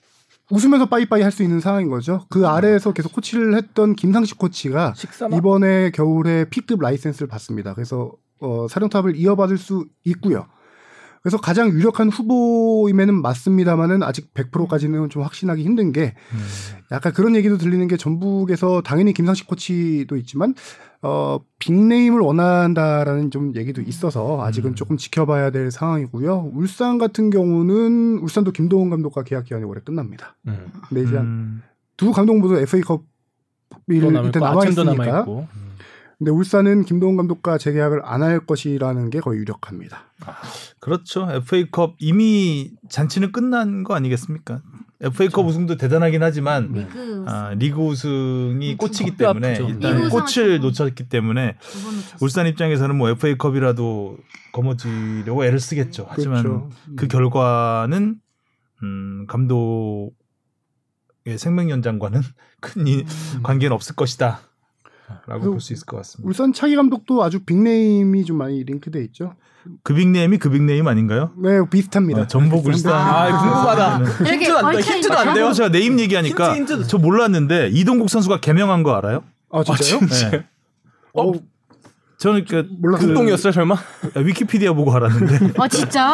웃으면서 0.50 0.86
빠이빠이 0.88 1.22
할 1.22 1.30
수 1.30 1.42
있는 1.44 1.60
상황인 1.60 1.88
거죠. 1.90 2.26
그 2.28 2.46
아래에서 2.46 2.92
계속 2.92 3.12
코치를 3.12 3.56
했던 3.56 3.94
김상식 3.94 4.36
코치가 4.38 4.94
식사나 4.96 5.36
이번에 5.36 5.90
겨울에 5.90 6.44
P급 6.50 6.80
라이센스를 6.80 7.28
받습니다. 7.28 7.74
그래서 7.74 8.12
어, 8.40 8.66
사령탑을 8.68 9.16
이어받을 9.16 9.58
수 9.58 9.86
있고요. 10.04 10.46
그래서 11.22 11.38
가장 11.38 11.68
유력한 11.68 12.08
후보임에는 12.08 13.20
맞습니다만은 13.20 14.02
아직 14.02 14.32
100%까지는 14.32 15.10
좀 15.10 15.22
확신하기 15.22 15.62
힘든 15.62 15.92
게 15.92 16.14
약간 16.90 17.12
그런 17.12 17.36
얘기도 17.36 17.58
들리는 17.58 17.86
게 17.88 17.96
전북에서 17.96 18.80
당연히 18.82 19.12
김상식 19.12 19.46
코치도 19.46 20.16
있지만 20.16 20.54
어 21.02 21.40
big 21.58 21.77
name을 21.77 22.20
원한다라는 22.20 23.30
좀 23.30 23.54
얘기도 23.54 23.82
있어서 23.82 24.42
아직은 24.42 24.74
조금 24.74 24.96
지켜봐야 24.96 25.50
될 25.50 25.70
상황이고요. 25.70 26.52
울산 26.54 26.98
같은 26.98 27.30
경우는 27.30 28.18
울산도 28.18 28.52
김도훈 28.52 28.90
감독과 28.90 29.24
계약 29.24 29.44
기간이 29.44 29.64
올해 29.64 29.80
끝납니다. 29.82 30.36
음. 30.46 30.66
근데 30.88 31.02
이제 31.02 31.16
음. 31.16 31.62
두 31.96 32.12
감독 32.12 32.38
모두 32.38 32.56
FA컵이 32.56 33.00
또 34.32 34.40
남아 34.40 34.66
있으니까. 34.66 35.26
근데 36.20 36.30
울산은 36.32 36.84
김도훈 36.84 37.16
감독과 37.16 37.56
재계약을 37.56 38.02
안 38.04 38.20
할 38.22 38.40
것이라는 38.44 39.08
게 39.08 39.20
거의 39.20 39.40
유력합니다. 39.40 40.04
그렇죠. 40.78 41.26
FA컵 41.30 41.96
이미 41.98 42.72
잔치는 42.90 43.32
끝난 43.32 43.82
거 43.84 43.94
아니겠습니까? 43.94 44.60
FA컵 45.00 45.46
우승도 45.46 45.78
대단하긴 45.78 46.22
하지만 46.22 46.72
리그 46.74 47.24
아, 47.26 47.54
리그 47.54 47.80
우승이 47.80 48.76
꽃이기 48.76 49.16
뼈 49.16 49.32
때문에 49.32 49.48
아프죠. 49.54 49.68
일단 49.70 50.10
꽃을. 50.10 50.60
놓쳤기 50.60 51.08
때문에. 51.08 51.56
울산 52.20 52.46
입장에서는 52.46 52.94
뭐 52.96 53.08
FA컵이라도 53.08 54.18
거머쥐려고 54.52 55.46
애를 55.46 55.58
쓰겠죠. 55.58 56.04
하지만 56.06 56.42
그렇죠. 56.42 56.70
그 56.96 57.08
결과는 57.08 58.16
음, 58.82 59.24
감독의 59.26 60.10
생명 61.38 61.70
연장과는 61.70 62.20
큰 62.60 62.86
이- 62.86 63.04
관계는 63.42 63.74
없을 63.74 63.96
것이다. 63.96 64.40
라고 65.26 65.50
볼 65.50 65.60
수 65.60 65.72
있을 65.72 65.84
것 65.86 65.96
같습니다. 65.98 66.28
울산 66.28 66.52
차기 66.52 66.76
감독도 66.76 67.22
아주 67.22 67.40
big 67.40 67.72
name이 67.72 68.24
좀 68.24 68.38
많이 68.38 68.62
링크돼 68.64 69.02
있죠. 69.04 69.34
그 69.82 69.92
big 69.94 70.11
name이 70.11 70.38
그 70.38 70.48
big 70.50 70.66
name 70.66 70.86
아닌가요? 70.88 71.32
네, 71.36 71.50
비슷합니다. 71.70 72.22
아, 72.22 72.26
전북 72.26 72.64
울산. 72.66 72.92
아, 72.94 73.38
궁금하다. 73.38 73.98
이렇게 74.26 74.46
힌트도 74.46 74.58
안 74.66 74.80
힌트도? 74.80 75.18
안 75.18 75.34
돼요. 75.34 75.52
제가 75.52 75.68
name 75.70 76.00
얘기하니까 76.00 76.54
힌트, 76.56 76.72
힌트. 76.74 76.86
저 76.88 76.96
몰랐는데 76.98 77.68
이동국 77.72 78.08
선수가 78.08 78.40
개명한 78.40 78.82
거 78.82 78.94
알아요? 78.94 79.22
아 79.50 79.62
진짜요? 79.62 80.00
네. 80.30 80.46
어, 81.14 81.32
저는 82.18 82.44
그, 82.48 82.66
몰랐어요. 82.80 83.00
그 83.00 83.06
국동이었어요 83.06 83.52
설마? 83.52 83.76
위키피디아 84.16 84.72
보고 84.72 84.92
알았는데. 84.94 85.52
아 85.58 85.68
진짜? 85.68 86.06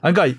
아, 0.00 0.12
그러니까 0.12 0.38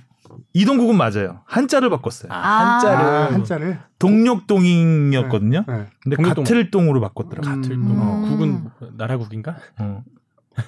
이동국은 0.53 0.95
맞아요. 0.97 1.41
한자를 1.45 1.89
바꿨어요. 1.89 2.31
아. 2.31 2.37
한자를. 2.75 3.05
아, 3.05 3.25
한자를. 3.33 3.79
동력동인이었거든요. 3.99 5.65
네. 5.67 5.85
근데 6.01 6.15
동력동. 6.15 6.43
가틀동으로 6.43 7.01
바꿨더라고. 7.01 7.47
요 7.49 7.55
같을 7.55 7.71
음. 7.73 7.87
동 7.87 8.23
음. 8.23 8.29
국은 8.29 8.69
나라국인가? 8.97 9.55
어. 9.79 10.03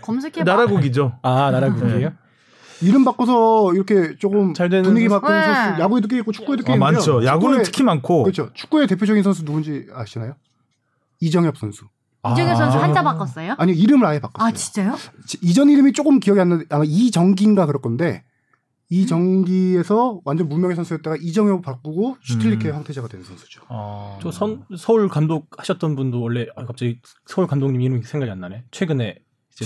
검색해 0.02 0.44
봐. 0.44 0.52
나라국이죠. 0.56 1.20
아 1.22 1.52
나라국이에요? 1.52 2.12
이름 2.82 3.06
바꿔서 3.06 3.74
이렇게 3.74 4.16
조금 4.18 4.54
잘 4.54 4.68
되는 4.70 4.84
분위기? 4.84 5.08
바꾸는 5.08 5.40
네. 5.40 5.46
선수 5.54 5.82
야구에도 5.82 6.08
꽤 6.08 6.18
있고 6.18 6.32
축구에도 6.32 6.64
꽤 6.64 6.74
아, 6.74 6.76
있는데요. 6.76 6.94
많죠. 6.98 7.26
야구는 7.26 7.60
축구의- 7.60 7.66
특히 7.66 7.84
많고. 7.84 8.24
그렇죠. 8.24 8.50
축구의 8.54 8.88
대표적인 8.88 9.24
선수 9.24 9.46
누군지 9.46 9.88
아시나요? 9.94 10.36
이정엽 11.22 11.58
선수. 11.58 11.86
이정현 12.32 12.56
선수 12.56 12.78
아. 12.80 12.84
한자 12.84 13.04
바꿨어요? 13.04 13.54
아니 13.60 13.72
이름을 13.74 14.06
아예 14.06 14.20
바꿨어요. 14.20 14.48
아 14.48 14.52
진짜요? 14.52 14.96
지- 15.28 15.38
이전 15.42 15.70
이름이 15.70 15.94
조금 15.94 16.20
기억이 16.20 16.40
안 16.42 16.50
나는데 16.50 16.76
아마 16.76 16.84
이정기인가 16.86 17.66
그럴 17.68 17.82
건데 17.82 18.24
이 18.90 19.08
정기에서 19.08 20.22
완전 20.26 20.48
무명의 20.48 20.76
선수였다가 20.76 21.18
이정엽 21.20 21.64
바꾸고 21.64 22.18
슈틸리케 22.22 22.70
음. 22.70 22.76
황태자가 22.76 23.08
된 23.08 23.24
선수죠. 23.24 23.62
어. 23.70 24.20
저 24.22 24.32
선, 24.32 24.64
서울 24.78 25.10
감독 25.10 25.48
하셨던 25.58 25.96
분도 25.96 26.22
원래 26.22 26.46
아, 26.56 26.66
갑자기 26.66 27.00
서울 27.26 27.48
감독님 27.48 27.82
이름이 27.82 28.04
생각이 28.04 28.32
안 28.32 28.40
나네. 28.40 28.64
최근에 28.72 29.18
이제 29.54 29.66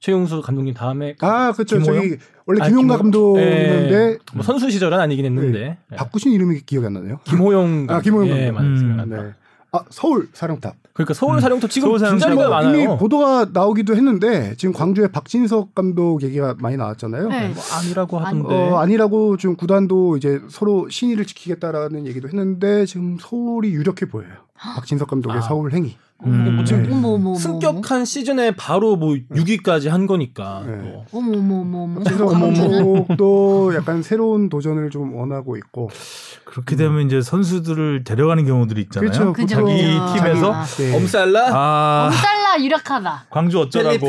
최용수? 0.00 0.42
감독님 0.42 0.74
다음에 0.74 1.14
아 1.20 1.52
그렇죠. 1.52 1.78
김호영? 1.78 2.02
저기 2.02 2.16
원래 2.44 2.60
아, 2.62 2.68
김용가 2.68 2.96
김호- 2.96 3.02
감독인데 3.02 3.92
예, 3.94 4.18
뭐 4.34 4.42
선수 4.42 4.68
시절은 4.68 4.98
아니긴 4.98 5.24
했는데 5.24 5.78
예. 5.92 5.96
바꾸신 5.96 6.32
이름이 6.32 6.62
기억이 6.62 6.86
안 6.86 6.94
나네요. 6.94 7.20
김호영 7.24 7.86
아, 7.88 8.00
김호영 8.00 8.28
예, 8.36 8.46
감독. 8.50 8.52
맞아요. 8.60 8.68
음, 8.68 8.76
생각난다. 8.78 9.22
네. 9.22 9.32
아 9.74 9.80
서울 9.88 10.28
사령탑. 10.34 10.74
그러니까 10.92 11.14
서울 11.14 11.36
음. 11.36 11.40
사령탑 11.40 11.70
지금 11.70 11.88
서울 11.88 11.98
사령탑 11.98 12.28
빈자리가 12.28 12.48
뭐 12.48 12.56
많아요. 12.56 12.76
이미 12.76 12.98
보도가 12.98 13.46
나오기도 13.54 13.96
했는데 13.96 14.54
지금 14.58 14.74
광주에 14.74 15.08
박진석 15.08 15.74
감독 15.74 16.22
얘기가 16.22 16.56
많이 16.58 16.76
나왔잖아요. 16.76 17.28
네. 17.28 17.48
뭐 17.48 17.62
아니라고 17.78 18.18
아니- 18.20 18.38
하던데. 18.40 18.54
어, 18.54 18.78
아니라고 18.78 19.38
지금 19.38 19.56
구단도 19.56 20.18
이제 20.18 20.42
서로 20.50 20.90
신의를 20.90 21.24
지키겠다라는 21.24 22.06
얘기도 22.06 22.28
했는데 22.28 22.84
지금 22.84 23.16
서울이 23.18 23.70
유력해 23.72 24.06
보여요. 24.10 24.34
박진석 24.54 25.08
감독의 25.08 25.38
아. 25.38 25.40
서울 25.40 25.72
행위. 25.72 25.96
음. 26.24 26.56
뭐 26.56 26.64
지금 26.64 26.82
네. 26.84 26.90
어머. 26.92 27.34
승격한 27.34 28.04
시즌에 28.04 28.52
바로 28.52 28.96
뭐 28.96 29.14
6위까지 29.14 29.88
한 29.88 30.06
거니까. 30.06 30.62
네. 30.66 30.76
뭐. 30.76 31.04
어머 31.12 31.38
어머 31.38 31.60
어머 31.60 31.82
어머. 31.84 32.00
박진섭 32.00 32.28
감독도 32.30 33.74
약간 33.74 34.02
새로운 34.02 34.48
도전을 34.48 34.90
좀 34.90 35.14
원하고 35.14 35.56
있고. 35.56 35.90
그렇게 36.44 36.76
되면 36.76 37.06
이제 37.06 37.20
선수들을 37.20 38.04
데려가는 38.04 38.44
경우들이 38.44 38.82
있잖아요. 38.82 39.10
그렇죠. 39.10 39.32
그죠, 39.32 39.54
자기 39.56 39.82
그죠. 39.82 40.14
팀에서 40.14 40.64
네. 40.78 40.96
엄살라? 40.96 41.50
아 41.52 42.06
엄살라 42.06 42.62
유력하다. 42.62 43.26
광주 43.30 43.58
어쩌라고 43.60 44.06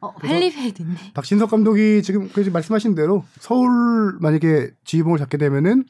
어, 0.00 0.14
펠리페도 0.24 0.82
있네. 0.82 0.94
박진섭 1.14 1.50
감독이 1.50 2.02
지금 2.02 2.30
그 2.32 2.40
말씀하신 2.40 2.94
대로 2.94 3.24
서울 3.40 4.16
만약에 4.20 4.70
지휘봉을 4.84 5.18
잡게 5.18 5.36
되면은 5.36 5.84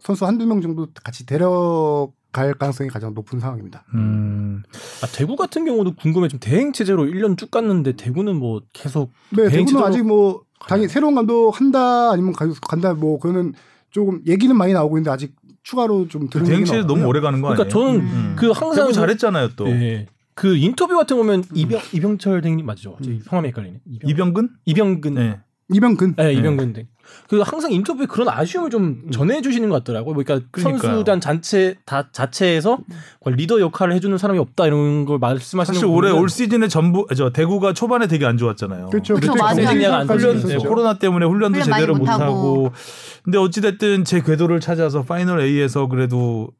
선수 0.00 0.26
한두 0.26 0.46
명 0.46 0.60
정도 0.60 0.88
같이 1.04 1.26
데려 1.26 2.08
갈 2.32 2.54
가능성이 2.54 2.88
가장 2.90 3.12
높은 3.14 3.40
상황입니다. 3.40 3.84
음. 3.94 4.62
아, 5.02 5.06
대구 5.12 5.36
같은 5.36 5.64
경우도 5.64 5.94
궁금해. 5.94 6.28
좀 6.28 6.38
대행 6.40 6.72
체제로 6.72 7.04
1년 7.04 7.36
쭉 7.36 7.50
갔는데 7.50 7.92
대구는 7.92 8.36
뭐 8.36 8.62
계속 8.72 9.12
네, 9.30 9.48
대행 9.48 9.50
대구는 9.50 9.66
체제로 9.66 9.86
아직 9.86 10.02
뭐 10.06 10.42
당연히 10.68 10.88
새로운 10.88 11.14
감독 11.14 11.50
한다 11.58 12.10
아니면 12.12 12.32
가- 12.32 12.46
간다 12.68 12.94
뭐 12.94 13.18
그거는 13.18 13.54
조금 13.90 14.20
얘기는 14.26 14.54
많이 14.56 14.72
나오고 14.72 14.98
있는데 14.98 15.10
아직 15.10 15.34
추가로 15.62 16.08
좀 16.08 16.28
들은 16.30 16.46
얘기는 16.46 16.64
대행체에 16.64 16.86
너무. 16.86 17.06
오래 17.06 17.20
가는 17.20 17.40
거 17.40 17.48
그러니까 17.48 17.76
아니에요? 17.76 17.94
저는 17.98 18.06
음. 18.06 18.36
그 18.38 18.50
항상 18.50 18.84
대구 18.84 18.92
잘했잖아요 18.92 19.48
또 19.56 19.68
예. 19.68 20.06
그 20.34 20.56
인터뷰 20.56 20.96
같은 20.96 21.16
거 21.16 21.22
보면 21.24 21.44
이병 21.54 21.80
이병철 21.92 22.40
대행님 22.42 22.64
맞죠? 22.64 22.96
제 23.02 23.18
성함이 23.24 23.48
헷갈리네. 23.48 23.80
이병, 23.86 24.10
이병근? 24.10 24.48
이병근. 24.64 25.14
네. 25.14 25.40
이병근 25.72 26.14
네, 26.16 26.32
이병근 26.34 26.72
대. 26.72 26.86
그 27.28 27.40
항상 27.40 27.72
인터뷰에 27.72 28.06
그런 28.06 28.28
아쉬움을 28.28 28.70
좀 28.70 29.10
전해주시는 29.10 29.68
것 29.68 29.76
같더라고요. 29.76 30.14
그러니까 30.14 30.46
그러니까요. 30.50 30.92
선수단 30.92 31.20
전체 31.20 31.76
다 31.84 32.08
자체에서 32.12 32.78
리더 33.26 33.60
역할을 33.60 33.94
해주는 33.94 34.16
사람이 34.16 34.38
없다 34.38 34.66
이런 34.66 35.06
걸 35.06 35.18
말씀하시는 35.18 35.74
사실 35.74 35.88
거 35.88 35.92
올해 35.92 36.10
올 36.10 36.28
시즌에 36.28 36.68
전부 36.68 37.06
저 37.16 37.30
대구가 37.30 37.72
초반에 37.72 38.06
되게 38.06 38.26
안 38.26 38.36
좋았잖아요. 38.36 38.90
그렇죠. 38.90 39.14
맞아요. 39.38 39.92
안 39.92 40.08
훈련 40.08 40.36
있었죠. 40.38 40.58
네, 40.58 40.68
코로나 40.68 40.98
때문에 40.98 41.26
훈련도 41.26 41.58
훈련 41.58 41.72
제대로 41.72 41.94
못 41.94 42.00
못하고. 42.00 42.24
하고. 42.24 42.72
근데 43.24 43.38
어찌 43.38 43.60
됐든 43.60 44.04
제 44.04 44.20
궤도를 44.20 44.60
찾아서 44.60 45.02
파이널 45.02 45.40
A에서 45.40 45.88
그래도 45.88 46.50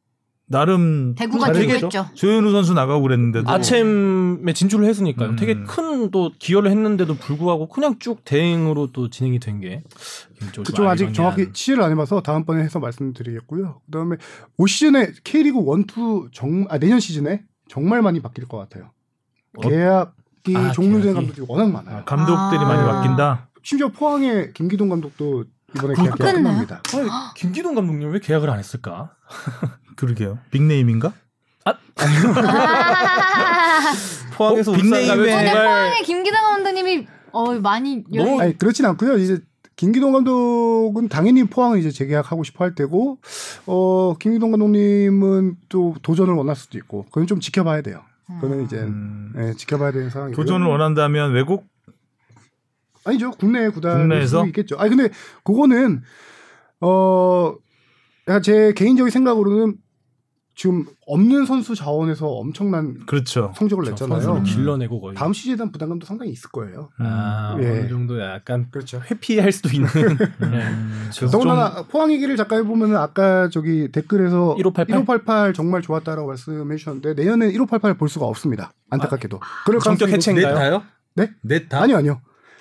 나름 0.53 1.15
대구가. 1.15 1.53
조현우 2.15 2.51
선수 2.51 2.75
나가고 2.75 3.03
그랬는데도 3.03 3.49
아챔에 3.49 4.53
진출을 4.53 4.85
했으니까요. 4.87 5.31
음. 5.31 5.37
되게 5.37 5.55
큰 5.63 6.11
또 6.11 6.33
기여를 6.39 6.71
했는데도 6.71 7.15
불구하고 7.17 7.69
그냥 7.69 7.99
쭉 8.01 8.25
대행으로 8.25 8.89
또 8.93 9.11
진행이 9.11 9.39
된 9.39 9.61
게. 9.61 9.83
그쪽 10.57 10.87
아직. 10.87 11.13
정확히 11.15 11.53
취재를 11.53 11.83
안 11.85 11.93
해봐서 11.93 12.21
다음번에 12.23 12.63
해서 12.63 12.81
말씀드리겠고요. 12.81 13.81
그다음에 13.87 14.17
올 14.57 14.67
시즌에 14.69 15.13
K리그 15.23 15.59
1, 15.59 15.85
2 15.85 16.29
정, 16.33 16.67
아, 16.69 16.79
내년 16.79 16.99
시즌에 16.99 17.43
정말 17.69 18.03
많이 18.03 18.21
바뀔 18.21 18.47
것 18.49 18.57
같아요. 18.59 18.91
계약이 19.63 20.57
아, 20.57 20.73
종료된 20.73 21.03
계약이. 21.03 21.15
감독들이 21.15 21.47
워낙 21.49 21.71
많아요. 21.71 21.99
아, 21.99 22.05
감독들이 22.05 22.61
아. 22.61 22.65
많이 22.67 22.83
바뀐다. 22.85 23.49
심지어 23.63 23.89
포항의 23.89 24.53
김기동 24.55 24.89
감독도 24.89 25.45
이번에 25.77 25.95
그- 25.95 26.03
계약 26.03 26.19
끝나요? 26.19 26.35
끝납니다. 26.35 26.83
아니, 26.95 27.09
김기동 27.37 27.75
감독님 27.75 28.11
왜 28.11 28.19
계약을 28.21 28.49
안 28.51 28.59
했을까? 28.59 29.13
그러게요. 29.97 30.39
빅네임인가? 30.51 31.13
포항에서 34.37 34.73
어, 34.73 34.75
울산 34.75 35.07
가면 35.07 35.07
빅네임에- 35.07 35.17
근데 35.17 35.31
정말 35.31 35.65
포항의 35.65 36.03
김기동 36.05 36.41
감독님이 36.43 37.07
어 37.33 37.53
많이 37.61 38.05
너무- 38.13 38.41
아니 38.41 38.57
그렇진 38.59 38.85
않고요. 38.87 39.19
이제 39.19 39.39
김기동 39.77 40.13
감독은 40.13 41.09
당연히 41.09 41.45
포항을 41.45 41.79
이제 41.79 41.91
재계약하고 41.91 42.43
싶어 42.45 42.65
할 42.65 42.75
때고 42.75 43.19
어 43.67 44.15
김기동 44.19 44.51
감독님은 44.51 45.57
또 45.69 45.95
도전을 46.03 46.35
원할 46.35 46.57
수도 46.57 46.77
있고 46.79 47.05
그건 47.07 47.27
좀 47.27 47.41
지켜봐야 47.41 47.83
돼요. 47.83 48.03
그거는 48.41 48.65
이제 48.65 48.77
음. 48.79 49.33
예, 49.39 49.55
지켜봐야 49.55 49.93
되는 49.93 50.11
상황이고 50.11 50.41
도전을 50.41 50.67
원한다면 50.67 51.33
외국 51.33 51.67
아니죠 53.05 53.31
국내? 53.33 53.69
수도 54.27 54.47
있겠죠. 54.47 54.77
아니 54.79 54.91
근데 54.95 55.13
그거는 55.45 56.03
어 56.81 57.55
약간 58.31 58.43
제 58.43 58.73
개인적인 58.75 59.11
생각으로는 59.11 59.75
지금 60.57 60.85
없는 61.07 61.47
선수 61.47 61.75
자원에서 61.75 62.27
엄청난 62.29 62.99
그렇죠. 63.07 63.53
성적을 63.57 63.87
선수를 63.87 64.15
냈잖아요. 64.19 64.43
길러내고 64.43 65.01
거의. 65.01 65.15
다음 65.15 65.33
시즌에 65.33 65.57
대한 65.57 65.73
부담감도 65.73 66.05
상당히 66.07 66.33
있을 66.33 66.51
거예요. 66.51 66.91
아, 66.99 67.57
예. 67.61 67.67
어느 67.81 67.89
정도 67.89 68.21
약간 68.21 68.67
그렇죠. 68.71 69.01
회피할 69.11 69.53
수도 69.53 69.71
있는. 69.71 69.89
네. 70.41 70.65
그래서 71.17 71.29
더군다나 71.31 71.85
포항 71.85 72.13
얘기를 72.13 72.37
잠깐 72.37 72.59
해보면 72.61 72.95
아까 72.97 73.49
저기 73.49 73.91
댓글에서 73.91 74.57
1588? 74.57 74.87
1588 74.99 75.55
정말 75.55 75.81
좋았다라고 75.83 76.29
말씀해 76.29 76.77
주셨는데 76.77 77.15
내년에 77.15 77.53
1588볼 77.53 78.09
수가 78.09 78.27
없습니다. 78.27 78.73
안타깝게도. 78.91 79.41
그럴 79.65 79.81
성격 79.81 80.07
가능성이 80.07 80.37
해체인가요? 80.41 80.53
높- 80.55 80.59
다요? 80.61 80.83
네? 81.17 81.31
넷 81.43 81.69
다? 81.71 81.81
아니요, 81.83 81.97
아니요. 81.97 82.21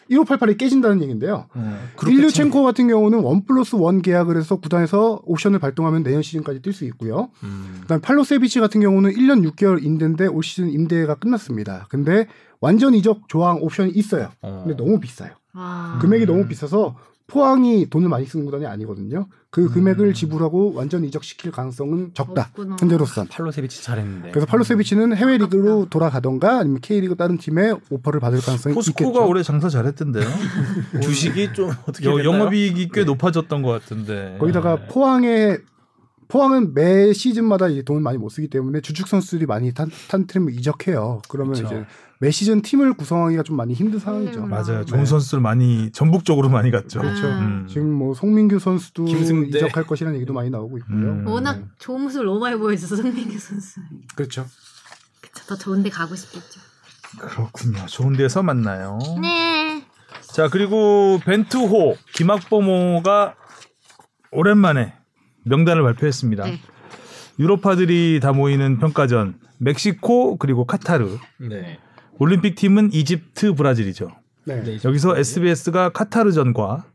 1588이 0.09 0.57
깨진다는 0.57 1.01
얘기인데요. 1.01 1.45
어, 1.53 1.79
일류첸코 2.07 2.63
같은 2.63 2.87
경우는 2.87 3.19
원 3.19 3.45
플러스 3.45 3.75
원 3.75 4.01
계약을 4.01 4.37
해서 4.37 4.57
구단에서 4.57 5.21
옵션을 5.25 5.59
발동하면 5.59 6.03
내년 6.03 6.21
시즌까지 6.21 6.61
뛸 6.61 6.73
수 6.73 6.85
있고요. 6.85 7.29
음. 7.43 7.79
그다음 7.81 8.01
팔로세비치 8.01 8.59
같은 8.59 8.81
경우는 8.81 9.11
1년 9.11 9.49
6개월 9.51 9.83
임대인데 9.83 10.27
올 10.27 10.43
시즌 10.43 10.69
임대가 10.69 11.15
끝났습니다. 11.15 11.87
근데 11.89 12.27
완전 12.59 12.93
이적 12.93 13.27
조항 13.27 13.59
옵션이 13.61 13.91
있어요. 13.91 14.29
어. 14.41 14.63
근데 14.65 14.75
너무 14.75 14.99
비싸요. 14.99 15.31
아. 15.53 15.97
금액이 16.01 16.25
너무 16.25 16.47
비싸서 16.47 16.95
포항이 17.29 17.89
돈을 17.89 18.09
많이 18.09 18.25
쓰는 18.25 18.45
구단이 18.45 18.65
아니거든요. 18.65 19.27
그 19.51 19.69
금액을 19.69 20.13
지불하고 20.13 20.73
완전 20.73 21.03
이적시킬 21.05 21.51
가능성은 21.51 22.11
적다. 22.13 22.47
없구나. 22.49 22.77
현재로선. 22.79 23.27
팔로세비치 23.29 23.83
잘했는데. 23.83 24.31
그래서 24.31 24.45
팔로세비치는 24.45 25.15
해외 25.15 25.37
리그로 25.37 25.87
돌아가던가 25.89 26.59
아니면 26.59 26.79
K리그 26.81 27.15
다른 27.15 27.37
팀에 27.37 27.73
오퍼를 27.89 28.19
받을 28.19 28.39
가능성이 28.41 28.75
포스코가 28.75 29.07
있겠죠. 29.09 29.27
올해 29.27 29.43
장사 29.43 29.69
잘했던데요. 29.69 30.23
주식이 31.01 31.53
좀 31.53 31.69
어떻게 31.87 32.05
여- 32.07 32.17
됐나요? 32.17 32.33
영업이익이 32.35 32.89
꽤 32.93 33.03
높아졌던 33.03 33.61
것 33.61 33.69
같은데. 33.71 34.35
거기다가 34.39 34.85
포항에 34.87 35.57
포항은 36.27 36.73
매 36.75 37.11
시즌마다 37.11 37.69
이제 37.69 37.81
돈을 37.81 38.01
많이 38.01 38.17
못 38.19 38.29
쓰기 38.29 38.49
때문에 38.49 38.81
주축 38.81 39.07
선수들이 39.07 39.47
많이 39.47 39.73
탄, 39.73 39.89
탄 40.09 40.27
팀을 40.27 40.53
이적해요. 40.59 41.21
그러면 41.27 41.53
그쵸. 41.53 41.65
이제 41.65 41.85
매 42.21 42.31
시즌 42.31 42.61
팀을 42.61 42.95
구성하기가 42.95 43.43
좀 43.43 43.55
많이 43.55 43.73
힘든 43.73 43.97
상황이죠. 43.97 44.43
음. 44.43 44.49
맞아요. 44.49 44.79
네. 44.79 44.85
좋은 44.85 45.05
선수들 45.05 45.39
많이 45.39 45.89
전북적으로 45.91 46.49
많이 46.49 46.69
갔죠. 46.69 46.99
그렇죠. 46.99 47.27
음. 47.27 47.65
지금 47.69 47.93
뭐 47.93 48.13
송민규 48.13 48.59
선수도 48.59 49.05
김승대. 49.05 49.57
이적할 49.57 49.85
것이라는 49.87 50.17
얘기도 50.17 50.33
많이 50.33 50.49
나오고 50.49 50.77
있고요. 50.79 50.97
음. 50.97 51.27
워낙 51.27 51.61
좋은 51.77 52.01
모습을 52.01 52.25
너무 52.25 52.39
많이 52.41 52.57
보여줘서 52.57 52.97
승민규 52.97 53.39
선수. 53.39 53.79
그렇죠. 54.15 54.45
그쵸, 55.21 55.45
더 55.47 55.55
좋은데 55.55 55.89
가고 55.89 56.13
싶겠죠. 56.15 56.59
그렇군요. 57.19 57.85
좋은 57.85 58.13
데서 58.17 58.43
만나요. 58.43 58.99
네. 59.21 59.85
자 60.33 60.49
그리고 60.49 61.19
벤투호 61.23 61.95
김학범호가 62.15 63.35
오랜만에 64.31 64.93
명단을 65.45 65.83
발표했습니다. 65.83 66.43
네. 66.43 66.59
유로파들이 67.39 68.19
다 68.21 68.33
모이는 68.33 68.77
평가전 68.79 69.39
멕시코 69.59 70.37
그리고 70.37 70.65
카타르 70.65 71.17
네. 71.49 71.79
올림픽 72.19 72.55
팀은 72.55 72.91
이집트 72.93 73.53
브라질이죠. 73.55 74.11
네. 74.45 74.61
네. 74.63 74.77
여기서 74.83 75.17
SBS가 75.17 75.89
카타르전과 75.89 76.85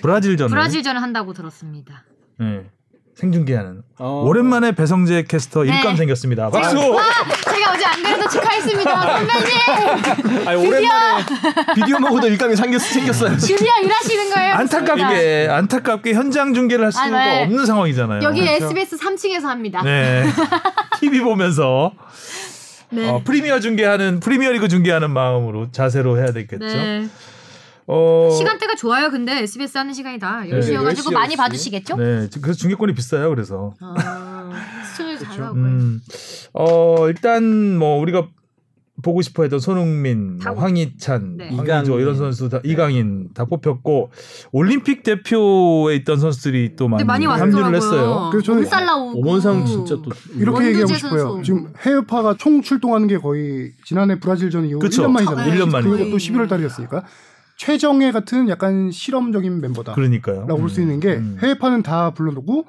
브라질전을 0.00 0.50
브라질전을 0.50 1.02
한다고 1.02 1.32
들었습니다. 1.32 2.04
네, 2.38 2.64
생중계하는 3.14 3.82
어. 3.98 4.24
오랜만에 4.26 4.72
배성재 4.72 5.24
캐스터 5.28 5.64
네. 5.64 5.76
일감 5.76 5.96
생겼습니다. 5.96 6.50
박수. 6.50 6.76
제가 6.76 7.72
어제 7.72 7.84
안 7.84 8.02
그래도 8.02 8.28
축하했습니다. 8.28 9.02
선배님! 9.02 10.48
아니 10.48 10.66
오랜만에 10.66 11.24
비디오 11.74 11.98
먹어도 11.98 12.26
일감이 12.28 12.56
생겼, 12.56 12.80
생겼어요. 12.80 13.36
드디어 13.36 13.72
일하시는 13.82 14.30
거예요. 14.30 14.54
안타깝게 14.54 15.48
안타깝게 15.50 16.14
현장 16.14 16.52
중계를 16.52 16.86
할 16.86 16.92
수가 16.92 17.04
아, 17.04 17.10
네. 17.10 17.44
없는 17.44 17.64
상황이잖아요. 17.66 18.22
여기 18.22 18.40
그렇죠. 18.40 18.64
SBS 18.66 18.96
3층에서 18.98 19.44
합니다. 19.44 19.82
네. 19.82 20.24
TV 21.00 21.20
보면서 21.20 21.92
네. 22.92 23.08
어, 23.08 23.22
프리미어 23.24 23.60
중계하는 23.60 24.20
프리미어리그 24.20 24.68
중계하는 24.68 25.10
마음으로 25.10 25.70
자세로 25.72 26.18
해야 26.18 26.32
되겠죠. 26.32 26.58
네. 26.64 27.08
어, 27.86 28.30
시간대가 28.36 28.74
좋아요. 28.76 29.10
근데 29.10 29.38
SBS 29.42 29.76
하는 29.76 29.92
시간이다. 29.92 30.42
네, 30.42 30.50
10시여가지고 30.50 31.06
10시, 31.08 31.12
많이 31.14 31.34
10시. 31.34 31.38
봐주시겠죠? 31.38 31.96
네, 31.96 32.28
그래서 32.40 32.58
중계권이 32.58 32.94
비싸요. 32.94 33.28
그래서 33.30 33.74
아, 33.80 34.50
시청률 34.90 35.18
잘 35.18 35.40
나오고. 35.40 35.58
음, 35.58 36.00
어 36.52 37.08
일단 37.08 37.76
뭐 37.78 37.98
우리가 38.00 38.28
보고 39.02 39.20
싶어 39.22 39.42
했던 39.42 39.58
손흥민, 39.60 40.38
뭐다 40.38 40.54
황희찬, 40.60 41.36
네. 41.36 41.50
이강인. 41.52 41.92
이런 42.00 42.16
선수 42.16 42.48
다 42.48 42.60
이강인 42.64 43.30
다 43.34 43.44
뽑혔고 43.44 44.10
올림픽 44.52 45.02
대표에 45.02 45.96
있던 45.96 46.18
선수들이 46.18 46.76
또 46.76 46.88
많이, 46.88 47.04
많이 47.04 47.26
합류를. 47.26 47.74
했어요. 47.74 48.30
그래서 48.32 48.52
저는- 48.52 48.84
나오고. 48.86 49.20
오원상 49.26 49.66
진짜 49.66 49.96
또 49.96 50.04
이렇게 50.36 50.66
얘기하고 50.68 50.86
선수. 50.88 51.06
싶어요. 51.08 51.42
지금 51.42 51.72
해외파가 51.84 52.36
총 52.38 52.62
출동하는 52.62 53.08
게 53.08 53.18
거의 53.18 53.72
지난해 53.84 54.18
브라질전 54.20 54.66
이후 54.66 54.78
그쵸. 54.78 55.02
1년 55.02 55.10
만이잖아요. 55.10 55.50
네, 55.52 55.58
1년 55.58 55.70
만이죠. 55.70 55.90
그리고 55.90 56.10
또 56.10 56.16
11월 56.16 56.48
달이었으니까 56.48 57.04
최정예 57.56 58.12
같은 58.12 58.48
약간 58.48 58.90
실험적인 58.90 59.60
멤버다. 59.60 59.94
그러니까요. 59.94 60.46
라고 60.48 60.58
볼 60.60 60.68
수 60.68 60.80
있는 60.80 61.00
게 61.00 61.14
음. 61.16 61.36
해외파는 61.42 61.82
다 61.82 62.10
불러놓고 62.14 62.66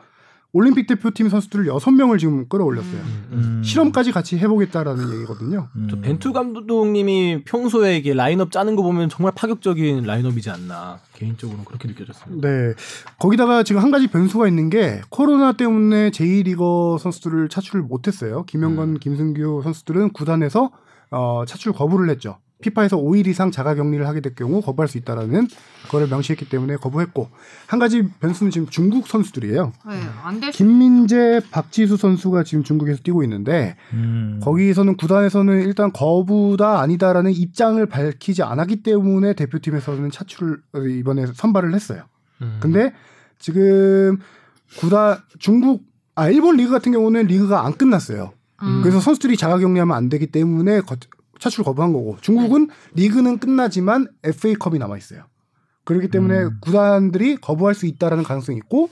올림픽 0.56 0.86
대표팀 0.86 1.30
선수들을 1.30 1.66
6명을 1.66 2.20
지금 2.20 2.48
끌어올렸어요. 2.48 3.02
음. 3.32 3.62
실험까지 3.66 4.12
같이 4.12 4.38
해보겠다라는 4.38 5.12
얘기거든요. 5.16 5.68
음. 5.76 5.88
저 5.90 6.00
벤투 6.00 6.32
감독님이 6.32 7.44
평소에 7.44 7.98
이게 7.98 8.14
라인업 8.14 8.52
짜는 8.52 8.76
거 8.76 8.84
보면 8.84 9.10
정말 9.10 9.34
파격적인 9.36 10.04
라인업이지 10.04 10.52
않나 10.52 11.00
개인적으로는 11.14 11.66
그렇게 11.66 11.88
느껴졌습니다. 11.88 12.48
네. 12.48 12.74
거기다가 13.18 13.64
지금 13.64 13.82
한 13.82 13.90
가지 13.90 14.06
변수가 14.08 14.48
있는 14.48 14.70
게 14.70 15.02
코로나 15.10 15.54
때문에 15.54 16.12
제2리거 16.12 17.00
선수들을 17.00 17.50
차출을 17.50 17.82
못했어요. 17.82 18.44
김영건, 18.44 19.00
김승규 19.00 19.62
선수들은 19.64 20.14
구단에서 20.14 20.70
어, 21.10 21.46
차출 21.48 21.74
거부를 21.74 22.12
했죠. 22.12 22.38
피파에서 22.64 22.96
5일 22.98 23.28
이상 23.28 23.52
자가 23.52 23.76
격리를 23.76 24.08
하게 24.08 24.22
될 24.22 24.34
경우 24.36 24.62
거부할 24.62 24.88
수 24.88 24.98
있다라는 24.98 25.48
거를 25.90 26.08
명시했기 26.08 26.48
때문에 26.48 26.78
거부했고 26.78 27.30
한 27.68 27.78
가지 27.80 28.08
변수는 28.22 28.52
지금 28.52 28.68
중국 28.70 29.08
선수들이에요. 29.08 29.74
네. 29.90 29.94
김민재, 30.52 31.42
박지수 31.52 31.98
선수가 31.98 32.44
지금 32.44 32.64
중국에서 32.64 33.02
뛰고 33.04 33.22
있는데 33.24 33.76
음. 33.92 34.40
거기서는 34.42 34.96
구단에서는 34.96 35.62
일단 35.64 35.92
거부다 35.92 36.80
아니다라는 36.80 37.32
입장을 37.34 37.86
밝히지 37.86 38.44
않았기 38.44 38.78
때문에 38.84 39.34
대표팀에서는 39.34 40.10
차출을 40.10 40.62
이번에 41.00 41.26
선발을 41.36 41.74
했어요. 41.76 42.04
음. 42.42 42.58
근데 42.62 42.94
지금 43.40 44.18
구단 44.78 45.18
중국 45.40 45.84
아 46.16 46.30
일본 46.30 46.56
리그 46.58 46.72
같은 46.72 46.92
경우는 46.94 47.28
리그가 47.28 47.66
안 47.66 47.74
끝났어요. 47.74 48.32
음. 48.62 48.80
그래서 48.82 49.00
선수들이 49.02 49.36
자가 49.36 49.58
격리하면 49.58 49.96
안 49.98 50.08
되기 50.10 50.28
때문에 50.28 50.80
거- 50.82 50.96
차출 51.44 51.64
거부한 51.66 51.92
거고 51.92 52.18
중국은 52.22 52.70
리그는 52.96 53.38
끝나지만 53.38 54.08
FA컵이 54.24 54.80
남아 54.80 54.98
있어요. 54.98 55.26
그렇기 55.84 56.08
때문에 56.08 56.44
음. 56.44 56.58
구단들이 56.62 57.36
거부할 57.36 57.76
수 57.76 57.86
있다라는 57.86 58.24
가능성이 58.24 58.58
있고 58.60 58.90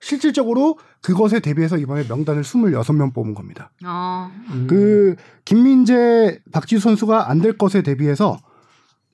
실질적으로 0.00 0.78
그것에 1.00 1.38
대비해서 1.38 1.78
이번에 1.78 2.04
명단을 2.08 2.42
26명 2.42 3.14
뽑은 3.14 3.34
겁니다. 3.34 3.70
어. 3.86 4.32
그 4.66 5.14
김민재, 5.44 6.40
박지수 6.52 6.82
선수가 6.82 7.30
안 7.30 7.40
될 7.40 7.56
것에 7.56 7.82
대비해서 7.82 8.36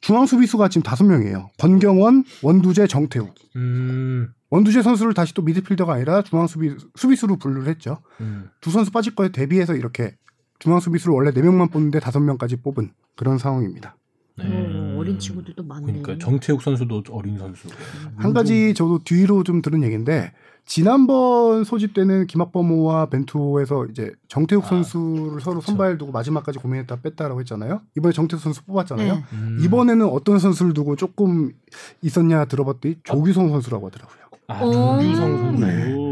중앙 0.01 0.25
수비수가 0.25 0.69
지금 0.69 0.83
다섯 0.83 1.05
명이에요. 1.05 1.51
권경원, 1.59 2.25
원두재, 2.43 2.87
정태욱. 2.87 3.35
음. 3.57 4.29
원두재 4.49 4.81
선수를 4.81 5.13
다시 5.13 5.35
또 5.35 5.43
미드필더가 5.43 5.93
아니라 5.93 6.23
중앙 6.23 6.47
수비 6.47 6.75
수비수로 6.97 7.37
분류를 7.37 7.69
했죠. 7.69 7.99
음. 8.23 8.49
두 8.63 8.71
선수 8.71 8.91
빠질 8.91 9.15
거에 9.15 9.29
대비해서 9.31 9.75
이렇게 9.75 10.15
중앙 10.59 10.81
수비수를 10.81 11.15
원래 11.15 11.31
네 11.33 11.43
명만 11.43 11.69
뽑는데 11.69 12.01
다섯 12.01 12.21
명까지 12.21 12.57
뽑은 12.57 12.91
그런 13.17 13.39
상황입니다. 13.39 13.97
네. 14.37 14.45
어, 14.47 14.99
어린 14.99 15.19
친구들도 15.19 15.65
많네. 15.65 15.87
그러니까 15.87 16.19
정태욱 16.19 16.63
선수도 16.63 17.03
어린 17.11 17.39
선수. 17.39 17.69
한 18.17 18.33
가지 18.33 18.73
저도 18.75 19.01
뒤로 19.03 19.43
좀 19.43 19.63
들은 19.63 19.83
얘기인데 19.83 20.33
지난번 20.65 21.65
소집 21.65 21.95
때는 21.95 22.27
김학범호와 22.27 23.07
벤투에서 23.07 23.87
이제 23.87 24.13
정태욱 24.29 24.65
아, 24.65 24.69
선수를 24.69 25.41
서로 25.41 25.61
선발 25.61 25.99
두고 25.99 26.13
마지막까지 26.13 26.59
고민했다 26.59 26.97
뺐다라고 27.01 27.41
했잖아요. 27.41 27.81
이번에 27.97 28.13
정태욱 28.13 28.41
선수 28.41 28.63
뽑았잖아요. 28.65 29.15
네. 29.15 29.25
음. 29.33 29.59
이번에는 29.63 30.07
어떤 30.07 30.39
선수를 30.39 30.75
두고 30.75 30.95
조금 30.97 31.53
있었냐 32.03 32.45
들어봤더니 32.45 32.97
조규성 33.03 33.49
선수라고 33.49 33.87
하더라고요. 33.87 34.19
아, 34.49 34.63
오. 34.63 34.73
조규성 34.73 35.39
선수. 35.39 35.65
네. 35.65 36.08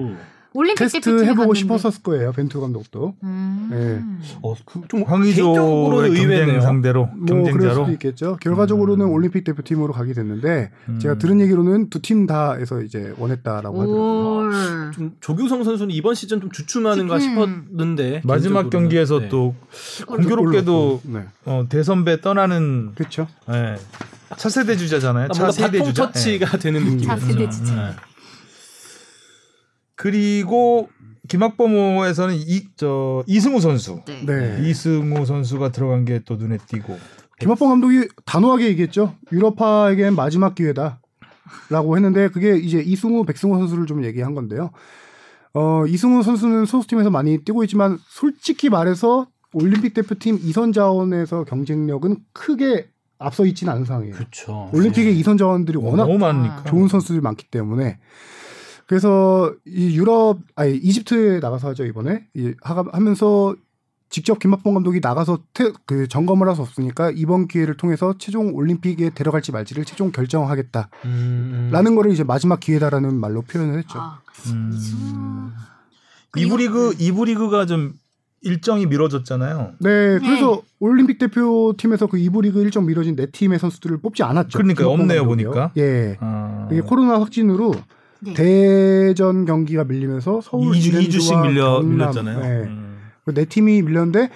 올림픽 0.57 0.79
테스트 0.79 1.25
해보고. 1.25 1.55
싶었을 1.55 1.91
거예요. 2.03 2.33
벤투 2.33 2.61
감독도. 2.61 3.15
음. 3.23 3.69
네. 3.71 4.03
어, 4.43 4.55
그 4.65 4.81
좀 4.89 5.03
황의조의 5.03 5.55
경쟁 6.15 6.61
상대로 6.61 7.07
뭐 7.07 7.27
그럴 7.27 7.45
경쟁자로 7.45 7.75
수도 7.85 7.93
있겠죠. 7.93 8.37
결과적으로는 8.41 9.07
음. 9.07 9.11
올림픽 9.13 9.45
대표팀으로 9.45 9.93
가게 9.93 10.13
됐는데 10.13 10.71
음. 10.89 10.99
제가 10.99 11.17
들은 11.19 11.41
얘기로는 11.41 11.91
두 11.91 12.01
팀 12.01 12.27
다에서 12.27 12.83
이제 12.83 13.13
원했다라고 13.19 13.81
하더라고요. 13.81 14.37
올. 14.47 14.93
좀 14.93 15.13
조규성 15.21 15.65
선수는 15.65 15.93
이번 15.95 16.15
시즌 16.15 16.41
좀 16.41 16.51
주춤하는가 16.51 17.15
음. 17.17 17.21
싶었는데 17.21 18.23
마지막. 18.25 18.71
경기에서 18.71 19.21
네. 19.21 19.29
또 19.29 19.55
공교롭게도 20.07 21.01
네. 21.05 21.25
어, 21.45 21.67
대선배 21.69 22.21
떠나는 22.21 22.93
그렇죠. 22.95 23.27
예. 23.51 23.77
차세대 24.37 24.77
주자잖아요. 24.77 25.29
뭔가 25.29 25.51
차세대 25.51 25.83
주자. 25.85 26.03
예. 26.05 26.07
터치가 26.07 26.59
되는 26.59 26.81
느낌이었죠. 26.85 27.07
차세대 27.21 27.51
주자. 27.51 27.95
네. 29.97 30.03
그리고 30.03 30.89
김학범호에서는 31.29 32.35
이 32.37 32.67
저 32.77 33.25
이승우 33.27 33.61
선수, 33.61 34.03
네. 34.07 34.25
네. 34.27 34.69
이승우 34.69 35.25
선수가 35.27 35.73
들어간 35.73 36.05
게 36.05 36.21
또 36.25 36.37
눈에 36.37 36.59
띄고 36.69 36.97
김학범 37.41 37.69
감독이 37.69 38.09
단호하게 38.25 38.67
얘기했죠. 38.69 39.15
유럽파에겐 39.33 40.15
마지막 40.15 40.55
기회다. 40.55 41.01
라고 41.71 41.97
했는데 41.97 42.29
그게 42.29 42.57
이제 42.57 42.81
이승우, 42.81 43.25
백승호 43.25 43.57
선수를 43.59 43.87
좀 43.87 44.05
얘기한 44.05 44.35
건데요. 44.35 44.71
어, 45.55 45.87
이승우 45.87 46.23
선수는 46.23 46.67
소속팀에서 46.67 47.11
많이 47.11 47.39
뛰고 47.39 47.63
있지만 47.65 47.99
솔직히 48.09 48.69
말해서 48.69 49.27
올림픽 49.53 49.95
대표팀 49.95 50.41
이선 50.43 50.73
자원에서 50.73 51.45
경쟁력은 51.45 52.17
크게 52.33 52.89
앞서 53.19 53.47
있지는 53.47 53.73
않은 53.73 53.85
상황이에요. 53.85 54.15
그렇죠. 54.15 54.71
올림픽에 54.75 55.11
이선 55.13 55.39
자원들이 55.39 55.79
워낙 55.79 56.05
너무 56.07 56.19
많으니까 56.19 56.65
좋은 56.65 56.89
선수들이 56.89 57.21
많기 57.21 57.47
때문에 57.51 57.99
그래서 58.87 59.53
이 59.67 59.97
유럽 59.97 60.39
아니 60.55 60.77
이집트에 60.77 61.41
나가서 61.41 61.69
하죠 61.69 61.85
이번에 61.85 62.27
이 62.35 62.55
하- 62.63 62.85
하면서 62.93 63.55
직접 64.09 64.39
김학봉 64.39 64.75
감독이 64.75 65.01
나가서 65.03 65.41
태- 65.53 65.73
그 65.85 66.07
점검을 66.07 66.47
할 66.49 66.55
수 66.55 66.63
없으니까 66.63 67.11
이번 67.15 67.49
기회를 67.49 67.77
통해서 67.77 68.15
최종 68.19 68.55
올림픽에 68.55 69.11
데려갈지 69.11 69.51
말지를 69.51 69.85
최종 69.85 70.13
결정하겠다라는 70.13 70.89
음, 71.05 71.73
음. 71.75 71.95
거를 71.97 72.13
이제 72.13 72.23
마지막 72.23 72.61
기회다라는 72.61 73.15
말로 73.19 73.43
표현을 73.43 73.79
했죠. 73.79 73.99
아, 73.99 74.21
음. 74.53 75.51
이부 76.37 76.57
리그 76.59 76.95
네. 76.97 77.05
이부 77.05 77.25
리그가 77.25 77.67
좀 77.67 77.95
일정이 78.43 78.87
미뤄졌잖아요. 78.87 79.73
네, 79.81 80.19
그래서 80.21 80.63
올림픽 80.79 81.19
대표팀에서 81.19 82.07
그 82.07 82.19
이부 82.19 82.43
리그 82.43 82.61
일정 82.61 82.87
미뤄진 82.87 83.17
네 83.17 83.27
팀의 83.27 83.59
선수들을 83.59 83.99
뽑지 83.99 84.23
않았죠. 84.23 84.57
그러니까요, 84.59 84.87
김학봉 84.89 85.01
없네요, 85.01 85.21
감독이요. 85.27 85.51
보니까. 85.51 85.73
예. 85.79 86.17
아. 86.21 86.69
이게 86.71 86.81
코로나 86.83 87.19
확진으로 87.21 87.73
네. 88.21 88.35
대전 88.35 89.45
경기가 89.45 89.85
밀리면서 89.85 90.41
서울 90.43 90.75
2주, 90.75 90.83
지랜드와 90.83 91.21
2주씩 91.21 91.47
밀려 91.47 91.73
경남, 91.81 91.91
밀렸잖아요. 91.91 92.41
네. 92.41 92.49
음. 92.69 92.97
그네 93.25 93.45
팀이 93.47 93.83
밀렸는데 93.83 94.31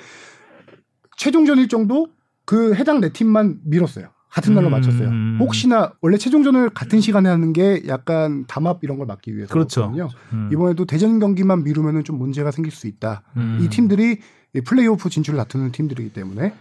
최종전 1.16 1.58
일정도 1.58 2.08
그 2.44 2.74
해당 2.74 3.00
네 3.00 3.10
팀만 3.12 3.60
밀었어요. 3.64 4.08
같은 4.30 4.54
날로 4.54 4.68
음. 4.68 4.72
맞췄어요. 4.72 5.10
혹시나 5.40 5.92
원래 6.00 6.16
최종전을 6.16 6.70
같은 6.70 7.00
시간에 7.00 7.28
하는 7.28 7.52
게 7.52 7.82
약간 7.88 8.44
담합 8.46 8.78
이런 8.82 8.96
걸 8.96 9.06
막기 9.06 9.36
위해서 9.36 9.52
그렇죠. 9.52 9.92
음. 10.32 10.50
이번에도 10.52 10.84
대전 10.84 11.18
경기만 11.18 11.64
미루면은 11.64 12.04
좀 12.04 12.16
문제가 12.16 12.52
생길 12.52 12.72
수 12.72 12.86
있다. 12.86 13.22
음. 13.36 13.58
이 13.60 13.68
팀들이 13.68 14.18
이 14.54 14.60
플레이오프 14.60 15.10
진출을 15.10 15.36
다투는 15.36 15.72
팀들이기 15.72 16.12
때문에 16.12 16.54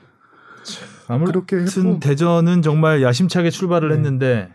그렇게 1.25 1.57
아무튼 1.57 1.85
했고 1.85 1.99
대전은 1.99 2.61
정말 2.61 3.01
야심차게 3.01 3.49
출발을 3.49 3.89
네. 3.89 3.95
했는데 3.95 4.53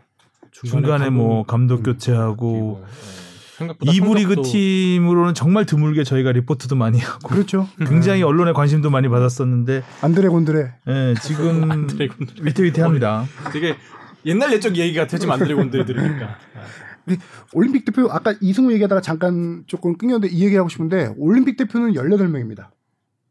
중간에 0.62 1.10
뭐 1.10 1.44
감독 1.44 1.82
교체하고 1.82 2.82
네. 2.84 2.92
생각보다 3.58 3.92
이부 3.92 4.14
리그 4.14 4.42
팀으로는 4.42 5.34
정말 5.34 5.66
드물게 5.66 6.04
저희가 6.04 6.32
리포트도 6.32 6.76
많이 6.76 6.98
하고 6.98 7.28
그렇죠. 7.28 7.68
굉장히 7.86 8.22
언론의 8.22 8.54
관심도 8.54 8.90
많이 8.90 9.08
받았었는데 9.08 9.82
안드레 10.00 10.28
곤드레 10.28 10.72
예, 10.88 11.14
지금 11.22 11.86
드래곤들. 11.86 12.46
위태위태합니다. 12.46 13.26
되게 13.52 13.76
옛날 14.26 14.52
옛적 14.54 14.76
얘기 14.76 14.94
같아지만 14.94 15.34
안 15.40 15.46
드래곤들 15.46 15.84
들으니까. 15.86 16.38
올림픽 17.52 17.84
대표 17.84 18.08
아까 18.10 18.34
이승우 18.40 18.72
얘기하다가 18.72 19.02
잠깐 19.02 19.64
조금 19.66 19.96
끊겼는데 19.98 20.34
이 20.34 20.44
얘기하고 20.44 20.68
싶은데 20.68 21.12
올림픽 21.18 21.56
대표는 21.56 21.92
18명입니다. 21.92 22.68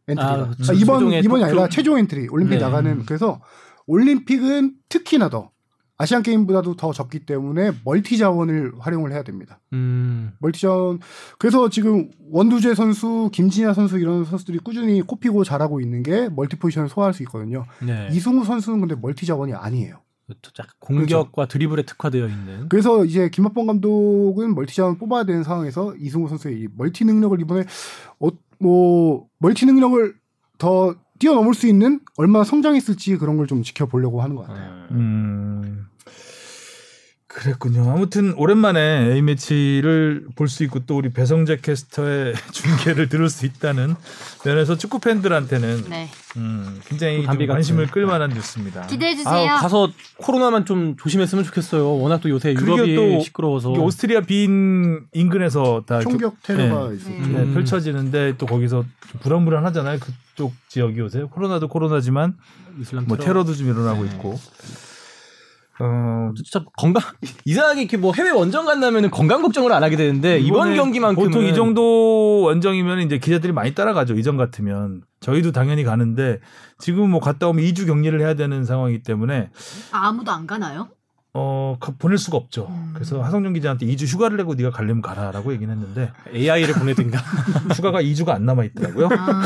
엔트리가. 0.07 0.31
아, 0.31 0.33
아, 0.33 0.49
그렇죠. 0.51 0.73
이번 0.73 1.11
이번이 1.11 1.43
아니라 1.43 1.67
최종 1.69 1.97
엔트리 1.97 2.27
올림픽 2.29 2.55
네. 2.57 2.61
나가는 2.61 3.03
그래서 3.05 3.41
올림픽은 3.87 4.75
특히나 4.89 5.29
더 5.29 5.49
아시안 5.97 6.23
게임보다도 6.23 6.75
더 6.75 6.91
적기 6.91 7.19
때문에 7.19 7.71
multi 7.85 8.17
자원을 8.17 8.73
활용을 8.79 9.11
해야 9.11 9.23
됩니다. 9.23 9.59
음. 9.73 10.31
multi 10.39 10.61
자원 10.61 10.99
그래서 11.37 11.69
지금 11.69 12.09
원두재 12.31 12.73
선수, 12.73 13.29
김진야 13.31 13.73
선수 13.73 13.99
이런 13.99 14.25
선수들이 14.25 14.59
꾸준히 14.59 15.01
꼽히고 15.01 15.43
잘하고 15.43 15.81
있는 15.81 16.01
게 16.03 16.29
multi 16.29 16.57
포지션을 16.57 16.89
소화할 16.89 17.13
수 17.13 17.21
있거든요. 17.23 17.65
네. 17.81 18.09
이승우 18.11 18.43
선수는 18.43 18.79
근데 18.81 18.95
multi 18.95 19.25
자원이 19.25 19.53
아니에요. 19.53 20.01
약간 20.57 20.73
공격과 20.79 21.47
드리블에 21.47 21.83
특화되어 21.83 22.27
있는. 22.27 22.69
그래서 22.69 23.05
이제 23.05 23.29
김학범 23.29 23.67
감독은 23.67 24.55
multi 24.55 24.75
자원 24.75 24.97
뽑아야 24.97 25.25
되는 25.25 25.43
상황에서 25.43 25.95
이승우 25.95 26.27
선수의 26.29 26.59
이 26.59 26.67
multi 26.75 27.05
능력을 27.05 27.39
이번에 27.41 27.65
어, 28.19 28.29
뭐 28.59 29.27
multi 29.39 29.65
능력을 29.65 30.15
더 30.57 30.95
뛰어넘을 31.23 31.53
수 31.53 31.67
있는 31.67 32.01
얼마나 32.17 32.43
성장했을지 32.43 33.15
그런 33.17 33.37
걸 33.37 33.47
좀 33.47 33.63
지켜보려고 33.63 34.21
하는 34.21 34.35
것 34.35 34.45
같아요. 34.47 34.87
음. 34.91 35.85
그랬군요. 37.33 37.89
아무튼 37.91 38.33
오랜만에 38.37 39.11
A 39.13 39.21
매치를 39.21 40.27
볼 40.35 40.47
수 40.47 40.63
있고 40.65 40.79
또 40.85 40.97
우리 40.97 41.09
배성재 41.09 41.57
캐스터의 41.61 42.33
중계를 42.53 43.09
들을 43.09 43.27
수 43.29 43.45
있다는 43.47 43.95
면에서 44.45 44.77
축구 44.77 44.99
팬들한테는 44.99 45.85
네. 45.89 46.09
음, 46.37 46.79
굉장히 46.85 47.25
좀. 47.25 47.47
관심을 47.47 47.87
끌만한 47.87 48.29
뉴스입니다. 48.29 48.85
기대해 48.85 49.13
아, 49.13 49.15
주세요. 49.15 49.55
가서 49.55 49.89
코로나만 50.17 50.65
좀 50.65 50.95
조심했으면 50.97 51.43
좋겠어요. 51.43 51.97
워낙 51.99 52.21
또 52.21 52.29
요새 52.29 52.53
유럽이 52.53 52.95
또 52.95 53.19
시끄러워서. 53.21 53.71
오스트리아 53.71 54.21
빈 54.21 55.05
인근에서 55.13 55.83
다 55.87 56.01
총격 56.01 56.41
테러가 56.43 56.89
네. 56.89 56.95
있었죠. 56.97 57.09
네, 57.13 57.39
음. 57.39 57.53
펼쳐지는데 57.55 58.35
또 58.37 58.45
거기서 58.45 58.85
좀 59.11 59.21
불안불안하잖아요. 59.21 59.97
그쪽 59.99 60.53
지역이 60.67 60.99
요새 60.99 61.21
코로나도 61.23 61.67
코로나지만 61.67 62.35
이슬람 62.79 63.05
뭐 63.07 63.17
테러. 63.17 63.27
테러도 63.33 63.55
좀 63.55 63.69
일어나고 63.69 64.05
있고. 64.05 64.39
어, 65.85 66.31
진짜 66.35 66.63
건강 66.77 67.03
이상하게 67.45 67.81
이렇게 67.81 67.97
뭐 67.97 68.13
해외 68.15 68.29
원정 68.29 68.65
간다면은 68.65 69.11
건강 69.11 69.41
걱정을 69.41 69.73
안 69.73 69.83
하게 69.83 69.97
되는데 69.97 70.39
이번 70.39 70.67
이번에 70.69 70.75
경기만큼은 70.77 71.27
보통 71.31 71.43
이 71.45 71.53
정도 71.53 72.41
원정이면 72.43 72.99
이제 73.01 73.17
기자들이 73.17 73.51
많이 73.51 73.75
따라가죠. 73.75 74.15
이전 74.15 74.37
같으면 74.37 75.01
저희도 75.19 75.51
당연히 75.51 75.83
가는데 75.83 76.39
지금 76.79 77.09
뭐 77.09 77.19
갔다 77.19 77.47
오면 77.49 77.63
2주 77.65 77.85
격리를 77.87 78.19
해야 78.21 78.33
되는 78.35 78.63
상황이기 78.63 79.03
때문에 79.03 79.49
아, 79.91 80.07
아무도 80.07 80.31
안 80.31 80.47
가나요? 80.47 80.87
어 81.33 81.77
가- 81.79 81.93
보낼 81.97 82.17
수가 82.19 82.37
없죠. 82.37 82.67
음. 82.69 82.91
그래서 82.93 83.21
하성룡 83.21 83.53
기자한테 83.53 83.85
2주 83.87 84.05
휴가를 84.05 84.37
내고 84.37 84.53
네가 84.53 84.69
가려면 84.69 85.01
가라라고 85.01 85.51
얘기는 85.53 85.73
했는데 85.73 86.11
AI를 86.33 86.75
보내든가. 86.75 87.17
휴가가 87.75 88.01
2주가 88.01 88.29
안 88.29 88.45
남아 88.45 88.63
있더라고요. 88.65 89.09
아, 89.11 89.41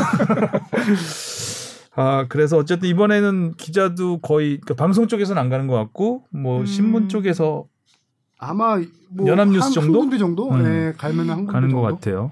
아 1.99 2.27
그래서 2.29 2.57
어쨌든 2.57 2.87
이번에는 2.89 3.53
기자도 3.55 4.19
거의 4.19 4.59
그러니까 4.61 4.75
방송 4.75 5.07
쪽에서는 5.07 5.41
안 5.41 5.49
가는 5.49 5.65
것 5.67 5.73
같고 5.75 6.25
뭐 6.29 6.59
음. 6.59 6.65
신문 6.65 7.09
쪽에서 7.09 7.65
아마 8.37 8.77
뭐 9.09 9.27
연합뉴스 9.27 9.63
한, 9.65 9.71
정도? 9.73 9.93
한 9.93 9.99
군데 10.01 10.17
정도 10.19 10.49
음. 10.51 10.63
네, 10.63 10.93
갈면 10.93 11.27
한 11.29 11.37
군데 11.37 11.51
가는 11.51 11.69
정도. 11.69 11.81
것 11.81 11.91
같아요. 11.95 12.31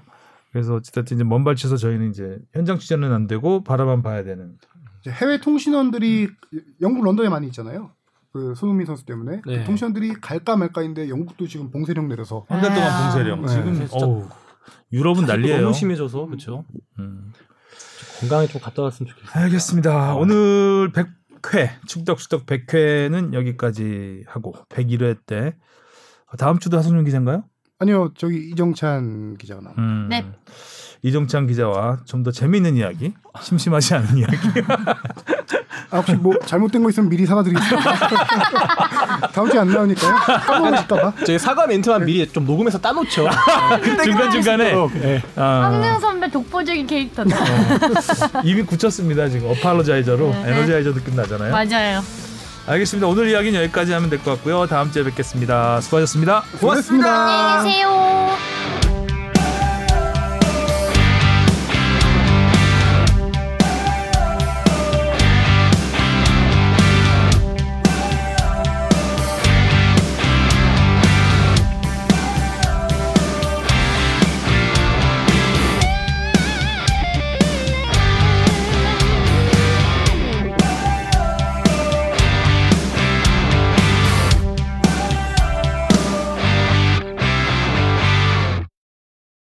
그래서 0.52 0.76
어쨌든 0.76 1.16
이제 1.16 1.24
먼 1.24 1.42
발치에서 1.42 1.76
저희는 1.76 2.10
이제 2.10 2.38
현장 2.54 2.78
취재는 2.78 3.12
안 3.12 3.26
되고 3.26 3.64
바라만 3.64 4.02
봐야 4.02 4.22
되는. 4.22 4.52
이제 5.00 5.10
해외 5.10 5.40
통신원들이 5.40 6.28
영국 6.80 7.04
런던에 7.04 7.28
많이 7.28 7.46
있잖아요. 7.48 7.90
그 8.32 8.54
손흥민 8.54 8.86
선수 8.86 9.04
때문에 9.04 9.40
네. 9.46 9.58
그 9.58 9.64
통신원들이 9.64 10.12
갈까 10.20 10.56
말까인데 10.56 11.08
영국도 11.08 11.48
지금 11.48 11.70
봉쇄령 11.72 12.06
내려서 12.06 12.44
한 12.48 12.60
달 12.60 12.72
동안 12.72 12.88
아. 12.88 13.02
봉쇄령. 13.10 13.42
네. 13.42 13.48
지금 13.48 13.74
진짜 13.74 14.06
어우, 14.06 14.28
유럽은 14.92 15.26
난리예요. 15.26 15.60
너무 15.62 15.74
심해져서 15.74 16.26
그렇죠. 16.26 16.64
음. 17.00 17.32
건강에 18.20 18.46
좀 18.46 18.60
갔다 18.60 18.82
왔으면 18.82 19.10
좋겠어요. 19.10 19.44
알겠습니다. 19.44 20.14
오늘 20.14 20.92
100회 20.92 21.70
축덕축덕 21.86 22.46
100회는 22.46 23.34
여기까지 23.34 24.24
하고 24.26 24.54
101회 24.68 25.18
때 25.26 25.54
다음 26.38 26.58
주도 26.58 26.76
하성룡 26.78 27.04
기자인가요? 27.04 27.44
아니요 27.78 28.12
저기 28.16 28.48
이정찬 28.50 29.36
기자가 29.36 29.60
나와. 29.60 29.74
음. 29.78 30.08
네. 30.08 30.24
이정찬 31.02 31.46
기자와 31.46 32.04
좀 32.06 32.22
더 32.22 32.30
재미있는 32.30 32.76
이야기, 32.76 33.12
심심하지 33.40 33.94
않은 33.94 34.16
이야기. 34.18 34.36
아, 35.90 35.98
혹시 35.98 36.14
뭐 36.14 36.34
잘못된 36.44 36.82
거 36.82 36.90
있으면 36.90 37.08
미리 37.08 37.24
사과드리겠습니다. 37.26 37.96
다음 39.32 39.50
주에 39.50 39.60
안 39.60 39.68
나오니까요. 39.68 40.14
까먹으실까봐. 40.46 41.12
저희 41.24 41.38
사과 41.38 41.66
멘트만 41.66 42.04
미리 42.04 42.26
좀 42.30 42.44
녹음해서 42.44 42.78
따놓죠. 42.78 43.28
중간 44.02 44.30
중간에 44.30 44.74
네. 44.94 45.22
아, 45.36 45.70
황능 45.70 45.98
선배 46.00 46.28
독보적인 46.30 46.86
캐릭터다. 46.86 47.36
이미 48.44 48.62
굳혔습니다 48.62 49.28
지금 49.28 49.48
어파로자이저로 49.50 50.30
네. 50.30 50.44
에너자이저도 50.52 51.00
끝나잖아요. 51.02 51.52
맞아요. 51.52 52.02
알겠습니다. 52.66 53.06
오늘 53.06 53.28
이야기는 53.30 53.62
여기까지 53.62 53.92
하면 53.92 54.10
될 54.10 54.18
것 54.20 54.32
같고요. 54.32 54.66
다음 54.66 54.90
주에 54.90 55.04
뵙겠습니다. 55.04 55.80
수고하셨습니다. 55.80 56.42
고맙습니다. 56.60 57.58
안녕히 57.58 57.70
계세요. 57.76 58.85